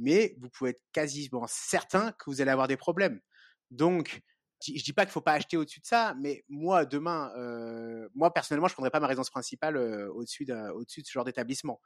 mais 0.02 0.36
vous 0.40 0.50
pouvez 0.50 0.72
être 0.72 0.82
quasiment 0.92 1.46
certain 1.48 2.12
que 2.14 2.26
vous 2.30 2.42
allez 2.42 2.52
avoir 2.52 2.68
des 2.68 2.78
problèmes. 2.78 3.22
Donc, 3.70 4.22
je 4.68 4.84
dis 4.84 4.94
pas 4.94 5.06
qu'il 5.06 5.12
faut 5.12 5.22
pas 5.22 5.34
acheter 5.34 5.58
au-dessus 5.58 5.80
de 5.80 5.86
ça, 5.86 6.14
mais 6.20 6.44
moi 6.48 6.86
demain, 6.86 7.32
euh, 7.36 8.08
moi 8.14 8.34
personnellement, 8.34 8.68
je 8.68 8.74
prendrais 8.74 8.92
pas 8.92 9.00
ma 9.00 9.08
résidence 9.08 9.30
principale 9.30 9.76
euh, 9.76 10.12
au-dessus 10.14 10.46
de, 10.46 10.56
ce 10.88 11.12
genre 11.12 11.26
d'établissement. 11.26 11.82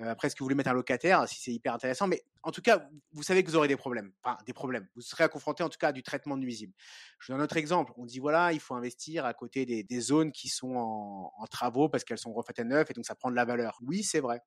Euh, 0.00 0.08
après, 0.08 0.28
est-ce 0.28 0.36
que 0.36 0.40
vous 0.40 0.46
voulez 0.46 0.54
mettre 0.54 0.70
un 0.70 0.74
locataire, 0.74 1.28
si 1.28 1.40
c'est 1.40 1.52
hyper 1.52 1.74
intéressant, 1.74 2.06
mais 2.06 2.22
en 2.42 2.52
tout 2.52 2.62
cas, 2.62 2.88
vous 3.12 3.22
savez 3.22 3.42
que 3.42 3.50
vous 3.50 3.56
aurez 3.56 3.68
des 3.68 3.76
problèmes, 3.76 4.12
des 4.46 4.52
problèmes. 4.52 4.86
Vous 4.94 5.02
serez 5.02 5.28
confronté 5.28 5.62
en 5.62 5.68
tout 5.68 5.78
cas 5.78 5.88
à 5.88 5.92
du 5.92 6.02
traitement 6.02 6.36
nuisible. 6.36 6.72
Je 7.18 7.32
donne 7.32 7.40
un 7.40 7.44
autre 7.44 7.56
exemple. 7.56 7.92
On 7.96 8.06
dit 8.06 8.20
voilà, 8.20 8.52
il 8.52 8.60
faut 8.60 8.74
investir 8.74 9.24
à 9.24 9.34
côté 9.34 9.66
des, 9.66 9.82
des 9.82 10.00
zones 10.00 10.32
qui 10.32 10.48
sont 10.48 10.76
en, 10.76 11.32
en 11.36 11.46
travaux 11.46 11.88
parce 11.88 12.04
qu'elles 12.04 12.18
sont 12.18 12.32
refaites 12.32 12.60
à 12.60 12.64
neuf 12.64 12.90
et 12.90 12.94
donc 12.94 13.06
ça 13.06 13.14
prend 13.14 13.30
de 13.30 13.36
la 13.36 13.44
valeur. 13.44 13.78
Oui, 13.82 14.02
c'est 14.02 14.20
vrai. 14.20 14.40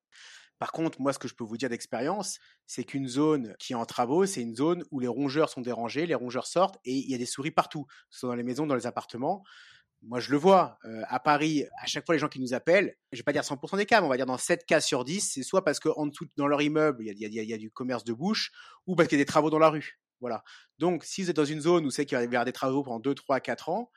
Par 0.60 0.72
contre, 0.72 1.02
moi, 1.02 1.12
ce 1.12 1.20
que 1.20 1.28
je 1.28 1.36
peux 1.36 1.44
vous 1.44 1.58
dire 1.58 1.70
d'expérience, 1.70 2.40
c'est 2.66 2.84
qu'une 2.84 3.08
zone 3.08 3.56
qui 3.60 3.74
est 3.74 3.76
en 3.76 3.86
travaux, 3.86 4.26
c'est 4.26 4.42
une 4.42 4.56
zone 4.56 4.84
où 4.92 5.00
les 5.00 5.08
rongeurs 5.08 5.50
sont 5.50 5.62
dérangés, 5.62 6.06
les 6.06 6.16
rongeurs 6.16 6.48
sortent 6.48 6.78
et 6.86 6.94
il 6.94 7.10
y 7.10 7.16
a 7.16 7.18
des 7.18 7.26
souris 7.26 7.52
partout, 7.52 7.86
ce 8.10 8.20
soit 8.20 8.30
dans 8.30 8.36
les 8.36 8.44
maisons, 8.44 8.66
dans 8.66 8.76
les 8.76 8.88
appartements. 8.88 9.44
Moi, 10.02 10.20
je 10.20 10.32
le 10.32 10.38
vois. 10.38 10.78
Euh, 10.86 11.02
à 11.08 11.20
Paris, 11.20 11.66
à 11.82 11.88
chaque 11.88 12.06
fois, 12.06 12.14
les 12.14 12.20
gens 12.20 12.28
qui 12.28 12.40
nous 12.40 12.54
appellent, 12.54 12.96
je 13.12 13.18
vais 13.18 13.24
pas 13.24 13.34
dire 13.34 13.44
100% 13.44 13.76
des 13.78 13.86
cas, 13.86 14.00
mais 14.00 14.06
on 14.06 14.10
va 14.10 14.18
dire 14.18 14.26
dans 14.26 14.38
7 14.38 14.66
cas 14.66 14.80
sur 14.80 15.04
10, 15.04 15.20
c'est 15.34 15.44
soit 15.44 15.64
parce 15.64 15.80
qu'en 15.80 16.06
dessous, 16.06 16.26
dans 16.38 16.48
leur 16.48 16.62
immeuble, 16.62 17.04
il 17.04 17.20
y 17.20 17.26
a, 17.26 17.44
y 17.44 17.54
a, 17.54 17.58
du 17.58 17.72
commerce 17.72 18.04
de 18.04 18.14
bouche, 18.14 18.52
ou 18.86 18.96
parce 18.96 19.10
qu'il 19.10 19.18
y 19.18 19.22
a 19.22 19.24
des 19.24 19.28
travaux 19.28 19.50
dans 19.50 19.60
la 19.60 19.70
rue. 19.70 20.00
Voilà. 20.22 20.44
Donc, 20.78 21.04
si 21.04 21.24
vous 21.24 21.32
êtes 21.32 21.36
dans 21.36 21.46
une 21.46 21.62
zone 21.62 21.86
où 21.86 21.90
c'est 21.90 22.06
qu'il 22.06 22.18
va 22.18 22.24
y 22.24 22.26
avoir 22.28 22.46
des 22.46 22.54
travaux 22.54 22.84
pendant 22.84 23.00
2, 23.00 23.16
3, 23.16 23.40
4 23.40 23.70
ans, 23.70 23.92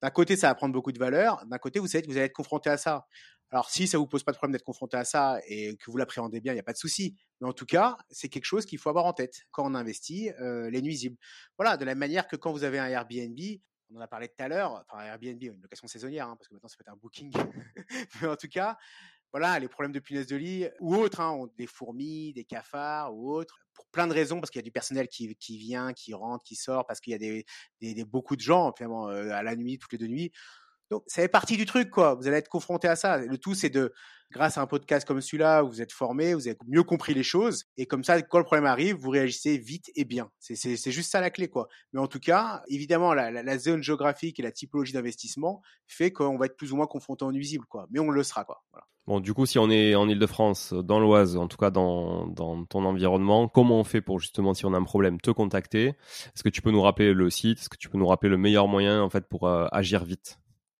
d'un 0.00 0.10
côté, 0.10 0.36
ça 0.36 0.48
va 0.48 0.54
prendre 0.54 0.72
beaucoup 0.72 0.92
de 0.92 0.98
valeur. 0.98 1.44
D'un 1.46 1.58
côté, 1.58 1.80
vous 1.80 1.88
savez 1.88 2.02
que 2.02 2.08
vous 2.08 2.16
allez 2.16 2.26
être 2.26 2.32
confronté 2.32 2.70
à 2.70 2.76
ça. 2.76 3.06
Alors, 3.50 3.70
si 3.70 3.86
ça 3.86 3.96
vous 3.98 4.06
pose 4.06 4.24
pas 4.24 4.32
de 4.32 4.36
problème 4.36 4.52
d'être 4.52 4.64
confronté 4.64 4.96
à 4.96 5.04
ça 5.04 5.40
et 5.46 5.76
que 5.76 5.90
vous 5.90 5.96
l'appréhendez 5.96 6.40
bien, 6.40 6.52
il 6.52 6.56
n'y 6.56 6.60
a 6.60 6.64
pas 6.64 6.72
de 6.72 6.78
souci. 6.78 7.16
Mais 7.40 7.48
en 7.48 7.52
tout 7.52 7.66
cas, 7.66 7.96
c'est 8.10 8.28
quelque 8.28 8.44
chose 8.44 8.66
qu'il 8.66 8.78
faut 8.78 8.90
avoir 8.90 9.06
en 9.06 9.12
tête 9.12 9.46
quand 9.50 9.64
on 9.64 9.74
investit 9.74 10.30
euh, 10.40 10.68
les 10.70 10.82
nuisibles. 10.82 11.16
Voilà, 11.56 11.76
de 11.76 11.84
la 11.84 11.94
manière 11.94 12.28
que 12.28 12.36
quand 12.36 12.52
vous 12.52 12.64
avez 12.64 12.78
un 12.78 12.86
Airbnb, 12.86 13.38
on 13.90 13.96
en 13.96 14.00
a 14.00 14.06
parlé 14.06 14.28
tout 14.28 14.42
à 14.42 14.48
l'heure, 14.48 14.84
enfin 14.86 15.02
Airbnb, 15.02 15.42
une 15.42 15.62
location 15.62 15.86
saisonnière, 15.86 16.28
hein, 16.28 16.36
parce 16.36 16.48
que 16.48 16.54
maintenant 16.54 16.68
ça 16.68 16.76
peut 16.76 16.84
être 16.86 16.92
un 16.92 16.96
booking. 16.96 17.32
Mais 18.22 18.28
en 18.28 18.36
tout 18.36 18.48
cas, 18.48 18.76
voilà, 19.32 19.58
les 19.58 19.68
problèmes 19.68 19.92
de 19.92 19.98
punaise 19.98 20.26
de 20.26 20.36
lit 20.36 20.66
ou 20.80 20.94
autres, 20.96 21.20
hein, 21.20 21.46
des 21.56 21.66
fourmis, 21.66 22.32
des 22.32 22.44
cafards 22.44 23.14
ou 23.14 23.32
autres, 23.32 23.58
pour 23.74 23.86
plein 23.86 24.06
de 24.06 24.12
raisons, 24.12 24.40
parce 24.40 24.50
qu'il 24.50 24.58
y 24.58 24.62
a 24.62 24.64
du 24.64 24.72
personnel 24.72 25.08
qui, 25.08 25.34
qui 25.36 25.58
vient, 25.58 25.92
qui 25.92 26.14
rentre, 26.14 26.44
qui 26.44 26.56
sort, 26.56 26.86
parce 26.86 27.00
qu'il 27.00 27.12
y 27.12 27.14
a 27.14 27.18
des, 27.18 27.44
des, 27.80 28.04
beaucoup 28.04 28.36
de 28.36 28.40
gens, 28.40 28.72
finalement, 28.76 29.08
euh, 29.08 29.30
à 29.30 29.42
la 29.42 29.54
nuit, 29.56 29.78
toutes 29.78 29.92
les 29.92 29.98
deux 29.98 30.06
nuits. 30.06 30.32
Donc, 30.90 31.02
ça 31.06 31.22
fait 31.22 31.28
partie 31.28 31.56
du 31.56 31.66
truc, 31.66 31.90
quoi. 31.90 32.14
Vous 32.14 32.26
allez 32.26 32.38
être 32.38 32.48
confronté 32.48 32.88
à 32.88 32.96
ça. 32.96 33.18
Le 33.18 33.36
tout, 33.36 33.54
c'est 33.54 33.68
de, 33.68 33.92
grâce 34.30 34.58
à 34.58 34.62
un 34.62 34.66
podcast 34.66 35.06
comme 35.06 35.20
celui-là, 35.20 35.62
vous 35.62 35.80
êtes 35.82 35.92
formé, 35.92 36.34
vous 36.34 36.48
avez 36.48 36.56
mieux 36.66 36.82
compris 36.82 37.14
les 37.14 37.22
choses. 37.22 37.64
Et 37.76 37.86
comme 37.86 38.04
ça, 38.04 38.20
quand 38.22 38.38
le 38.38 38.44
problème 38.44 38.66
arrive, 38.66 38.96
vous 38.96 39.10
réagissez 39.10 39.58
vite 39.58 39.90
et 39.94 40.04
bien. 40.04 40.30
C'est 40.38 40.90
juste 40.90 41.10
ça 41.10 41.20
la 41.20 41.30
clé, 41.30 41.48
quoi. 41.48 41.68
Mais 41.92 42.00
en 42.00 42.06
tout 42.06 42.20
cas, 42.20 42.62
évidemment, 42.68 43.14
la, 43.14 43.58
zone 43.58 43.82
géographique 43.82 44.38
et 44.38 44.42
la 44.42 44.52
typologie 44.52 44.92
d'investissement 44.92 45.62
fait 45.86 46.10
qu'on 46.10 46.36
va 46.36 46.46
être 46.46 46.56
plus 46.56 46.72
ou 46.72 46.76
moins 46.76 46.86
confronté 46.86 47.24
en 47.24 47.32
nuisible, 47.32 47.66
quoi. 47.68 47.86
Mais 47.90 48.00
on 48.00 48.10
le 48.10 48.22
sera, 48.22 48.44
quoi. 48.44 48.62
Bon, 49.06 49.20
du 49.20 49.32
coup, 49.32 49.46
si 49.46 49.58
on 49.58 49.70
est 49.70 49.94
en 49.94 50.06
Ile-de-France, 50.06 50.74
dans 50.74 51.00
l'Oise, 51.00 51.36
en 51.38 51.48
tout 51.48 51.56
cas 51.56 51.70
dans, 51.70 52.26
dans 52.26 52.66
ton 52.66 52.84
environnement, 52.84 53.48
comment 53.48 53.80
on 53.80 53.84
fait 53.84 54.02
pour 54.02 54.20
justement, 54.20 54.52
si 54.52 54.66
on 54.66 54.74
a 54.74 54.76
un 54.76 54.84
problème, 54.84 55.18
te 55.18 55.30
contacter? 55.30 55.86
Est-ce 55.86 56.42
que 56.42 56.50
tu 56.50 56.60
peux 56.60 56.70
nous 56.70 56.82
rappeler 56.82 57.14
le 57.14 57.30
site? 57.30 57.58
Est-ce 57.58 57.70
que 57.70 57.78
tu 57.78 57.88
peux 57.88 57.96
nous 57.96 58.06
rappeler 58.06 58.28
le 58.28 58.36
meilleur 58.36 58.68
moyen, 58.68 59.02
en 59.02 59.08
fait, 59.08 59.26
pour 59.26 59.48
euh, 59.48 59.66
agir 59.72 60.04
vite? 60.04 60.38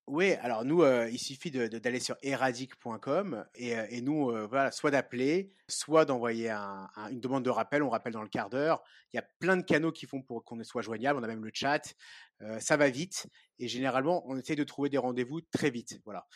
Oui, 0.09 0.33
alors 0.41 0.65
nous, 0.65 0.83
euh, 0.83 1.09
il 1.11 1.19
suffit 1.19 1.51
d'aller 1.51 2.01
sur 2.01 2.17
eradic.com 2.23 3.45
et, 3.55 3.77
euh, 3.77 3.87
et, 3.91 4.01
nous, 4.01 4.31
euh, 4.31 4.47
voilà, 4.47 4.71
soit 4.71 4.91
d'appeler, 4.91 5.53
soit 5.69 6.05
d'envoyer 6.05 6.51
un, 6.51 6.89
une 7.11 7.21
demande 7.21 7.45
de 7.45 7.51
rappel. 7.51 7.83
On 7.83 7.91
rappelle 7.91 8.15
dans 8.15 8.23
le 8.23 8.29
quart 8.29 8.49
d'heure. 8.49 8.83
Il 9.13 9.17
y 9.17 9.19
a 9.19 9.25
plein 9.39 9.57
de 9.57 9.63
canaux 9.63 9.93
qui 9.93 10.07
font 10.07 10.23
pour 10.23 10.45
qu'on 10.45 10.63
soit 10.65 10.83
joignable. 10.83 11.19
On 11.21 11.23
a 11.23 11.27
même 11.27 11.45
le 11.45 11.51
chat. 11.53 11.95
ça 12.61 12.77
va 12.77 12.89
vite 12.89 13.27
et 13.59 13.69
généralement, 13.69 14.23
on 14.27 14.37
essaie 14.37 14.57
de 14.57 14.65
trouver 14.65 14.89
des 14.89 14.99
rendez-vous 14.99 15.41
très 15.41 15.71
vite. 15.71 16.01
Voilà. 16.05 16.27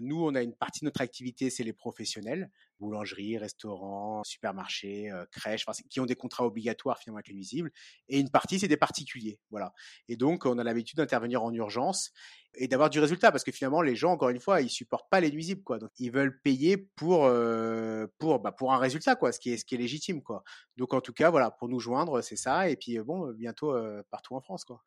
nous, 0.00 0.24
on 0.24 0.34
a 0.34 0.42
une 0.42 0.54
partie 0.54 0.80
de 0.80 0.86
notre 0.86 1.00
activité, 1.00 1.50
c'est 1.50 1.64
les 1.64 1.72
professionnels, 1.72 2.50
boulangerie, 2.78 3.38
restaurants, 3.38 4.22
supermarchés, 4.24 5.10
crèches, 5.30 5.66
qui 5.90 6.00
ont 6.00 6.06
des 6.06 6.16
contrats 6.16 6.46
obligatoires 6.46 6.98
finalement 6.98 7.18
avec 7.18 7.28
les 7.28 7.34
nuisibles. 7.34 7.70
Et 8.08 8.18
une 8.20 8.30
partie, 8.30 8.58
c'est 8.58 8.68
des 8.68 8.76
particuliers. 8.76 9.40
Voilà. 9.50 9.72
Et 10.08 10.16
donc, 10.16 10.46
on 10.46 10.58
a 10.58 10.64
l'habitude 10.64 10.98
d'intervenir 10.98 11.42
en 11.42 11.52
urgence 11.52 12.12
et 12.54 12.68
d'avoir 12.68 12.90
du 12.90 13.00
résultat 13.00 13.32
parce 13.32 13.44
que 13.44 13.52
finalement 13.52 13.80
les 13.80 13.96
gens 13.96 14.12
encore 14.12 14.28
une 14.28 14.40
fois 14.40 14.60
ils 14.60 14.68
supportent 14.68 15.08
pas 15.08 15.20
les 15.20 15.30
nuisibles 15.30 15.62
quoi 15.62 15.78
donc 15.78 15.90
ils 15.98 16.10
veulent 16.10 16.38
payer 16.42 16.76
pour 16.76 17.22
bah, 17.26 18.52
pour 18.52 18.72
un 18.72 18.78
résultat 18.78 19.16
quoi 19.16 19.32
ce 19.32 19.40
qui 19.40 19.50
est 19.52 19.72
légitime 19.72 20.22
quoi 20.22 20.44
donc 20.76 20.92
en 20.92 21.00
tout 21.00 21.12
cas 21.12 21.30
voilà 21.30 21.50
pour 21.50 21.68
nous 21.68 21.80
joindre 21.80 22.20
c'est 22.20 22.36
ça 22.36 22.68
et 22.68 22.76
puis 22.76 22.98
bon 22.98 23.32
bientôt 23.32 23.74
partout 24.10 24.34
en 24.34 24.40
France 24.40 24.64
quoi 24.64 24.82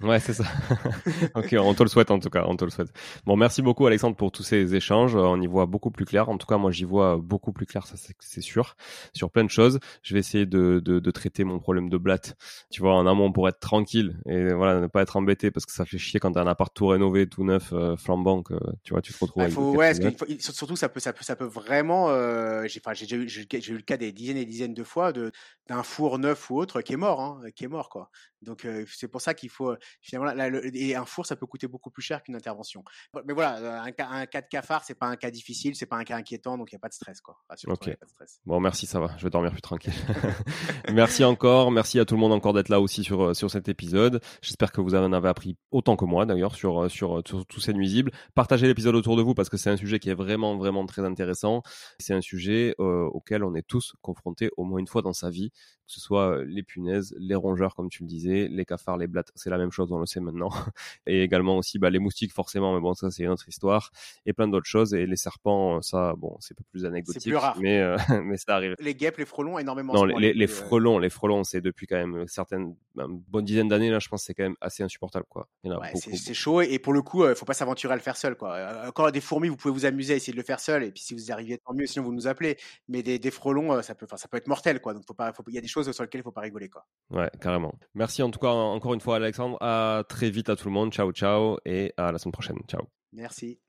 ouais 0.00 0.20
c'est 0.20 0.34
ça 0.34 0.44
ok 1.34 1.54
on 1.58 1.74
te 1.74 1.82
le 1.82 1.88
souhaite 1.88 2.10
en 2.10 2.18
tout 2.18 2.30
cas 2.30 2.44
on 2.46 2.56
te 2.56 2.64
le 2.64 2.70
souhaite 2.70 2.92
bon 3.24 3.36
merci 3.36 3.62
beaucoup 3.62 3.86
Alexandre 3.86 4.16
pour 4.16 4.32
tous 4.32 4.42
ces 4.42 4.74
échanges 4.74 5.14
on 5.14 5.40
y 5.40 5.46
voit 5.46 5.66
beaucoup 5.66 5.90
plus 5.90 6.04
clair 6.04 6.28
en 6.28 6.38
tout 6.38 6.46
cas 6.46 6.58
moi 6.58 6.70
j'y 6.70 6.84
vois 6.84 7.16
beaucoup 7.16 7.52
plus 7.52 7.66
clair 7.66 7.86
ça 7.86 7.96
c'est 8.20 8.40
sûr 8.40 8.76
sur 9.12 9.30
plein 9.30 9.44
de 9.44 9.50
choses 9.50 9.78
je 10.02 10.14
vais 10.14 10.20
essayer 10.20 10.46
de, 10.46 10.80
de, 10.84 11.00
de 11.00 11.10
traiter 11.10 11.44
mon 11.44 11.58
problème 11.58 11.88
de 11.88 11.96
blatte 11.98 12.34
tu 12.70 12.80
vois 12.80 12.94
en 12.94 13.06
amont 13.06 13.32
pour 13.32 13.48
être 13.48 13.60
tranquille 13.60 14.16
et 14.26 14.52
voilà 14.52 14.80
ne 14.80 14.86
pas 14.86 15.02
être 15.02 15.16
embêté 15.16 15.50
parce 15.50 15.66
que 15.66 15.72
ça 15.72 15.84
fait 15.84 15.98
chier 15.98 16.20
quand 16.20 16.32
t'as 16.32 16.42
un 16.42 16.46
appart 16.46 16.72
tout 16.74 16.86
rénové 16.86 17.28
tout 17.28 17.44
neuf, 17.44 17.72
euh, 17.72 17.96
flambant, 17.96 18.42
que 18.42 18.54
tu 18.84 18.92
vois, 18.92 19.02
tu 19.02 19.12
te 19.12 19.18
retrouves 19.18 19.42
Bah, 19.42 19.48
faut, 19.50 19.72
ouais, 19.72 19.92
faut- 20.16 20.26
surtout 20.40 20.76
ça 20.76 20.88
peut, 20.88 21.00
ça 21.00 21.12
peut, 21.12 21.24
ça 21.24 21.36
peut 21.36 21.44
vraiment. 21.44 22.10
euh, 22.10 22.64
j'ai, 22.66 22.80
enfin, 22.84 22.94
j'ai 22.94 23.06
déjà 23.06 23.16
eu, 23.16 23.28
j'ai, 23.28 23.46
j'ai 23.60 23.72
eu 23.72 23.76
le 23.76 23.82
cas 23.82 23.96
des 23.96 24.12
dizaines 24.12 24.36
et 24.36 24.44
dizaines 24.44 24.74
de 24.74 24.84
fois 24.84 25.12
de 25.12 25.32
d'un 25.68 25.82
four 25.82 26.18
neuf 26.18 26.50
ou 26.50 26.58
autre 26.58 26.80
qui 26.82 26.92
est 26.92 26.96
mort, 26.96 27.20
hein, 27.20 27.40
qui 27.54 27.64
est 27.64 27.68
mort 27.68 27.88
quoi. 27.88 28.10
Donc 28.42 28.64
euh, 28.64 28.84
c'est 28.92 29.08
pour 29.08 29.20
ça 29.20 29.34
qu'il 29.34 29.48
faut 29.50 29.70
euh, 29.70 29.78
finalement 30.00 30.32
là, 30.32 30.48
le- 30.48 30.74
et 30.76 30.96
un 31.02 31.06
four 31.06 31.26
ça 31.26 31.36
peut 31.36 31.46
coûter 31.46 31.66
beaucoup 31.66 31.90
plus 31.90 32.02
cher 32.02 32.22
qu'une 32.22 32.36
intervention. 32.36 32.84
Mais 33.26 33.32
voilà, 33.34 33.82
un, 33.82 33.92
cas- 33.92 34.08
un 34.08 34.26
cas 34.26 34.40
de 34.40 34.46
cafard 34.48 34.84
c'est 34.84 34.94
pas 34.94 35.06
un 35.06 35.16
cas 35.16 35.30
difficile, 35.30 35.74
c'est 35.76 35.86
pas 35.86 35.96
un 35.96 36.04
cas 36.04 36.16
inquiétant, 36.16 36.56
donc 36.56 36.70
il 36.72 36.74
y 36.74 36.76
a 36.76 36.78
pas 36.78 36.88
de 36.88 36.94
stress 36.94 37.20
quoi. 37.20 37.36
Rassure-toi, 37.48 37.74
Ok. 37.74 37.86
y 37.88 37.90
a 37.90 37.96
pas 37.96 38.06
de 38.06 38.10
stress. 38.10 38.40
Bon, 38.46 38.60
merci, 38.60 38.86
ça 38.86 39.00
va. 39.00 39.14
Je 39.18 39.24
vais 39.24 39.30
dormir 39.30 39.52
plus 39.52 39.60
tranquille. 39.60 39.92
merci 40.92 41.24
encore. 41.24 41.70
Merci 41.70 41.98
à 42.00 42.04
tout 42.04 42.14
le 42.14 42.20
monde 42.20 42.32
encore 42.32 42.52
d'être 42.52 42.68
là 42.68 42.80
aussi 42.80 43.04
sur, 43.04 43.22
euh, 43.22 43.34
sur 43.34 43.50
cet 43.50 43.68
épisode. 43.68 44.20
J'espère 44.40 44.72
que 44.72 44.80
vous 44.80 44.94
en 44.94 45.12
avez 45.12 45.28
appris 45.28 45.56
autant 45.70 45.96
que 45.96 46.04
moi, 46.04 46.26
d'ailleurs, 46.26 46.54
sur, 46.54 46.84
euh, 46.84 46.88
sur, 46.88 47.18
euh, 47.18 47.22
sur 47.26 47.46
tous 47.46 47.60
ces 47.60 47.72
nuisibles. 47.72 48.10
Partagez 48.34 48.66
l'épisode 48.66 48.94
autour 48.94 49.16
de 49.16 49.22
vous 49.22 49.34
parce 49.34 49.48
que 49.48 49.56
c'est 49.56 49.70
un 49.70 49.76
sujet 49.76 49.98
qui 49.98 50.10
est 50.10 50.14
vraiment, 50.14 50.56
vraiment 50.56 50.84
très 50.86 51.04
intéressant. 51.04 51.62
C'est 51.98 52.14
un 52.14 52.20
sujet 52.20 52.74
euh, 52.80 53.04
auquel 53.12 53.44
on 53.44 53.54
est 53.54 53.66
tous 53.66 53.94
confrontés 54.02 54.50
au 54.56 54.64
moins 54.64 54.78
une 54.78 54.86
fois 54.86 55.02
dans 55.02 55.12
sa 55.12 55.30
vie, 55.30 55.50
que 55.92 56.00
ce 56.00 56.06
soit 56.06 56.38
euh, 56.38 56.44
les 56.46 56.62
punaises, 56.62 57.14
les 57.18 57.34
rongeurs, 57.34 57.74
comme 57.74 57.88
tu 57.90 58.02
le 58.02 58.08
disais, 58.08 58.48
les 58.48 58.64
cafards, 58.64 58.96
les 58.96 59.06
blattes. 59.06 59.30
C'est 59.34 59.50
la 59.50 59.58
même 59.58 59.70
chose, 59.70 59.92
on 59.92 59.98
le 59.98 60.06
sait 60.06 60.20
maintenant. 60.20 60.48
Et 61.06 61.22
également 61.22 61.58
aussi 61.58 61.78
bah, 61.78 61.90
les 61.90 61.98
moustiques, 61.98 62.32
forcément, 62.32 62.74
mais 62.74 62.80
bon, 62.80 62.94
ça, 62.94 63.10
c'est 63.10 63.24
une 63.24 63.30
autre 63.30 63.48
histoire. 63.48 63.90
Et 64.26 64.32
plein 64.32 64.48
d'autres 64.48 64.66
choses. 64.66 64.94
Et 64.94 65.06
les 65.06 65.16
serpents, 65.16 65.82
ça, 65.82 66.14
bon, 66.16 66.36
c'est 66.40 66.54
peu 66.56 66.64
plus 66.70 66.84
anecdotique. 66.84 67.22
plus 67.22 67.36
rare. 67.36 67.56
Mais, 67.60 67.80
euh, 67.80 67.96
mais 68.24 68.36
ça 68.36 68.56
arrive. 68.56 68.74
Les 68.80 68.94
guêpes, 68.94 69.18
les 69.18 69.26
frelons 69.26 69.58
énormément. 69.58 69.92
en 69.92 69.96
Non, 69.96 70.04
les, 70.04 70.14
les, 70.18 70.32
les 70.34 70.46
plus, 70.46 70.54
euh, 70.54 70.64
frelons, 70.64 70.98
les 70.98 71.10
frelons, 71.10 71.44
c'est 71.44 71.60
depuis 71.60 71.86
quand 71.86 71.96
même 71.96 72.26
certaines, 72.26 72.74
une 72.96 73.18
bonne 73.28 73.44
dizaine 73.44 73.68
d'années 73.68 73.90
là, 73.90 73.98
je 73.98 74.08
pense 74.08 74.22
que 74.22 74.26
c'est 74.26 74.34
quand 74.34 74.44
même 74.44 74.56
assez 74.60 74.82
insupportable 74.82 75.26
quoi. 75.28 75.48
Ouais, 75.64 75.92
c'est 75.94 76.34
chaud 76.34 76.60
et 76.60 76.78
pour 76.78 76.92
le 76.92 77.02
coup, 77.02 77.26
il 77.28 77.34
faut 77.34 77.44
pas 77.44 77.54
s'aventurer 77.54 77.92
à 77.92 77.96
le 77.96 78.02
faire 78.02 78.16
seul. 78.16 78.36
Quoi. 78.36 78.54
Euh, 78.54 78.88
Encore 78.88 79.10
des 79.12 79.20
fourmis, 79.20 79.48
vous 79.48 79.56
pouvez 79.56 79.72
vous 79.72 79.84
amuser 79.86 80.14
à 80.14 80.16
essayer 80.16 80.32
de 80.32 80.36
le 80.38 80.42
faire 80.44 80.60
seul 80.60 80.82
et 80.84 80.90
puis 80.90 81.02
si 81.02 81.14
vous 81.14 81.28
y 81.28 81.32
arrivez, 81.32 81.58
tant 81.58 81.74
mieux. 81.74 81.86
Sinon, 81.86 82.04
vous 82.04 82.12
nous 82.12 82.26
appelez. 82.26 82.56
Mais 82.88 83.02
des, 83.02 83.18
des 83.18 83.30
frelons, 83.30 83.72
euh, 83.72 83.82
ça 83.82 83.94
peut, 83.94 84.06
ça 84.16 84.28
peut 84.28 84.36
être 84.36 84.48
mortel. 84.48 84.80
Quoi. 84.80 84.94
Donc, 84.94 85.04
faut 85.06 85.14
pas, 85.14 85.32
faut- 85.32 85.42
il 85.48 85.54
y 85.54 85.58
a 85.58 85.60
des 85.60 85.68
choses 85.84 85.94
sur 85.94 86.04
lesquelles 86.04 86.20
il 86.20 86.24
faut 86.24 86.32
pas 86.32 86.42
rigoler. 86.42 86.68
Quoi. 86.68 86.84
Ouais, 87.10 87.30
carrément. 87.40 87.74
Merci 87.94 88.22
en 88.22 88.30
tout 88.30 88.38
cas 88.38 88.48
encore 88.48 88.94
une 88.94 89.00
fois 89.00 89.16
Alexandre. 89.16 89.58
À 89.60 90.04
très 90.08 90.30
vite 90.30 90.48
à 90.48 90.56
tout 90.56 90.66
le 90.68 90.72
monde. 90.72 90.92
Ciao, 90.92 91.12
ciao 91.12 91.58
et 91.64 91.92
à 91.96 92.12
la 92.12 92.18
semaine 92.18 92.32
prochaine. 92.32 92.58
Ciao. 92.68 92.82
Merci. 93.12 93.60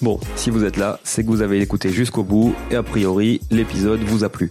Bon, 0.00 0.18
si 0.34 0.50
vous 0.50 0.64
êtes 0.64 0.76
là, 0.76 0.98
c'est 1.04 1.22
que 1.22 1.28
vous 1.28 1.42
avez 1.42 1.60
écouté 1.60 1.90
jusqu'au 1.90 2.24
bout 2.24 2.56
et 2.72 2.74
a 2.74 2.82
priori, 2.82 3.40
l'épisode 3.52 4.00
vous 4.00 4.24
a 4.24 4.28
plu. 4.28 4.50